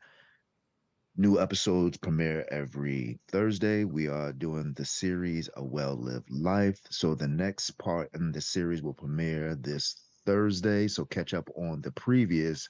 New 1.15 1.39
episodes 1.39 1.97
premiere 1.97 2.45
every 2.51 3.18
Thursday. 3.30 3.85
We 3.85 4.10
are 4.10 4.34
doing 4.34 4.73
the 4.73 4.84
series 4.84 5.49
A 5.55 5.64
Well 5.64 5.95
Lived 5.95 6.30
Life. 6.30 6.81
So 6.89 7.15
the 7.15 7.30
next 7.30 7.72
part 7.77 8.10
in 8.14 8.34
the 8.34 8.41
series 8.41 8.84
will 8.84 8.93
premiere 8.93 9.55
this 9.55 9.95
Thursday. 10.26 10.89
So 10.89 11.05
catch 11.05 11.34
up 11.34 11.49
on 11.55 11.81
the 11.81 11.91
previous 11.91 12.68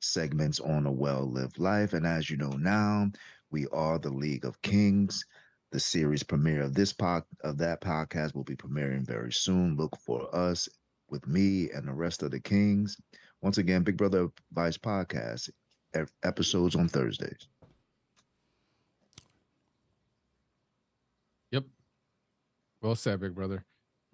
segments 0.00 0.58
on 0.58 0.86
A 0.86 0.92
Well 0.92 1.30
Lived 1.30 1.60
Life. 1.60 1.92
And 1.92 2.04
as 2.04 2.28
you 2.28 2.36
know 2.36 2.52
now, 2.52 3.08
we 3.50 3.68
are 3.68 4.00
the 4.00 4.10
League 4.10 4.44
of 4.44 4.60
Kings. 4.62 5.24
The 5.70 5.80
series 5.80 6.24
premiere 6.24 6.62
of 6.62 6.74
this 6.74 6.92
pod 6.92 7.22
of 7.44 7.56
that 7.58 7.80
podcast 7.80 8.34
will 8.34 8.44
be 8.44 8.56
premiering 8.56 9.06
very 9.06 9.32
soon. 9.32 9.76
Look 9.76 9.96
for 9.96 10.34
us 10.34 10.68
with 11.12 11.28
me 11.28 11.70
and 11.70 11.86
the 11.86 11.92
rest 11.92 12.22
of 12.22 12.32
the 12.32 12.40
Kings. 12.40 12.96
Once 13.42 13.58
again, 13.58 13.82
Big 13.82 13.98
Brother 13.98 14.28
Vice 14.52 14.78
Podcast, 14.78 15.50
episodes 16.24 16.74
on 16.74 16.88
Thursdays. 16.88 17.46
Yep. 21.50 21.64
Well 22.80 22.96
said, 22.96 23.20
big 23.20 23.34
brother. 23.34 23.64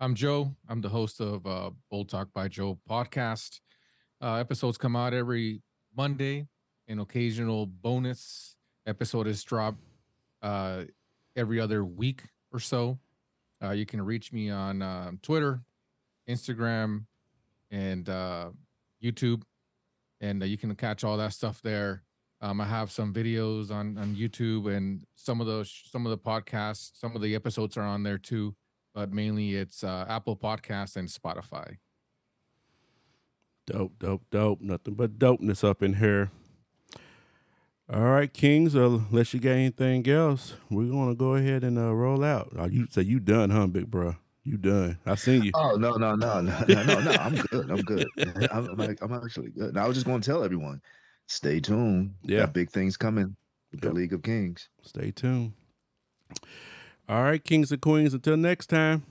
I'm 0.01 0.15
Joe. 0.15 0.55
I'm 0.69 0.81
the 0.81 0.89
host 0.89 1.21
of 1.21 1.47
uh, 1.47 1.71
Bold 1.91 2.09
Talk 2.09 2.33
by 2.33 2.49
Joe 2.49 2.79
podcast. 2.89 3.61
Uh, 4.21 4.35
episodes 4.35 4.77
come 4.77 4.97
out 4.97 5.15
every 5.15 5.63
Monday. 5.97 6.49
An 6.89 6.99
occasional 6.99 7.67
bonus 7.67 8.57
episode 8.87 9.27
is 9.29 9.45
dropped 9.45 9.83
uh, 10.43 10.85
every 11.37 11.61
other 11.61 11.85
week 11.85 12.23
or 12.53 12.59
so. 12.59 12.99
Uh, 13.63 13.71
you 13.71 13.87
can 13.87 14.01
reach 14.01 14.33
me 14.33 14.51
on 14.51 14.83
um, 14.83 15.19
Twitter, 15.23 15.61
Instagram, 16.29 17.05
and 17.71 18.09
uh, 18.09 18.51
YouTube, 19.03 19.43
and 20.21 20.43
uh, 20.43 20.47
you 20.47 20.59
can 20.59 20.75
catch 20.75 21.05
all 21.05 21.17
that 21.17 21.33
stuff 21.33 21.61
there. 21.63 22.03
Um, 22.41 22.61
I 22.61 22.67
have 22.67 22.91
some 22.91 23.13
videos 23.13 23.71
on 23.71 23.99
on 23.99 24.15
YouTube, 24.15 24.75
and 24.75 25.03
some 25.17 25.41
of 25.41 25.47
those, 25.47 25.73
some 25.91 26.07
of 26.07 26.11
the 26.11 26.19
podcasts, 26.19 26.91
some 26.95 27.17
of 27.17 27.23
the 27.23 27.35
episodes 27.35 27.77
are 27.77 27.83
on 27.83 28.03
there 28.03 28.19
too. 28.19 28.55
But 28.95 29.13
mainly, 29.13 29.55
it's 29.55 29.85
uh, 29.85 30.07
Apple 30.09 30.37
Podcasts 30.37 30.97
and 30.97 31.09
Spotify. 31.09 31.77
Dope, 33.67 33.99
dope, 33.99 34.23
dope. 34.31 34.61
Nothing 34.61 34.95
but 34.95 35.19
dopeness 35.19 35.63
up 35.63 35.83
in 35.83 35.95
here. 35.95 36.31
All 37.93 38.03
right, 38.03 38.33
Kings. 38.33 38.77
Uh, 38.77 39.01
unless 39.11 39.35
you 39.35 39.41
got 39.41 39.53
anything 39.53 40.09
else, 40.09 40.55
we're 40.71 40.91
gonna 40.91 41.15
go 41.15 41.35
ahead 41.35 41.65
and 41.65 41.79
uh, 41.79 41.93
roll 41.95 42.23
out. 42.23 42.53
You 42.71 42.87
say 42.91 43.03
you 43.03 43.19
done, 43.19 43.51
huh, 43.51 43.67
big 43.67 43.91
bro? 43.91 44.17
You 44.49 44.57
done? 44.57 44.99
I 45.05 45.15
seen 45.17 45.43
you. 45.43 45.51
Oh 45.55 45.77
no, 45.77 45.93
no, 45.97 46.15
no, 46.15 46.41
no, 46.41 46.65
no, 46.67 46.83
no, 46.85 47.01
no. 47.01 47.11
I'm 47.13 47.35
good. 47.37 47.71
I'm 47.71 47.83
good. 47.83 48.07
I'm, 48.51 48.67
I'm, 48.71 48.77
like- 48.77 48.99
I'm 49.03 49.13
actually 49.13 49.51
good. 49.51 49.69
And 49.71 49.79
I 49.79 49.87
was 49.87 49.95
just 49.97 50.07
going 50.07 50.23
to 50.23 50.31
tell 50.31 50.43
everyone, 50.43 50.81
stay 51.27 51.61
tuned. 51.61 52.15
Yeah. 52.23 52.47
Big 52.47 52.71
things 52.71 52.97
coming 52.97 53.37
with 53.73 53.83
the 53.83 53.93
League 53.93 54.15
of 54.15 54.23
Kings. 54.23 54.69
Stay 54.83 55.11
tuned. 55.11 55.53
All 57.09 57.23
right, 57.23 57.43
Kings 57.45 57.71
and 57.73 57.81
Queens. 57.83 58.15
Until 58.15 58.37
next 58.39 58.69
time. 58.69 59.03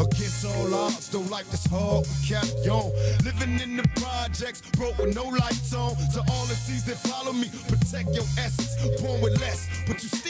Against 0.00 0.44
all 0.44 0.74
odds, 0.74 1.08
though 1.10 1.20
life 1.20 1.52
is 1.54 1.64
hard, 1.66 2.04
we 2.04 2.26
kept 2.28 2.66
on. 2.68 2.90
Living 3.24 3.60
in 3.60 3.76
the 3.76 3.86
projects, 3.96 4.62
broke 4.72 4.98
with 4.98 5.14
no 5.14 5.24
lights 5.24 5.72
on. 5.74 5.94
To 6.14 6.20
all 6.30 6.46
the 6.46 6.54
seas 6.54 6.84
that 6.86 6.96
follow 6.96 7.32
me, 7.32 7.48
protect 7.68 8.08
your 8.14 8.24
essence. 8.38 8.74
Born 9.00 9.20
with 9.20 9.40
less, 9.40 9.68
but 9.86 10.02
you 10.02 10.08
still 10.08 10.29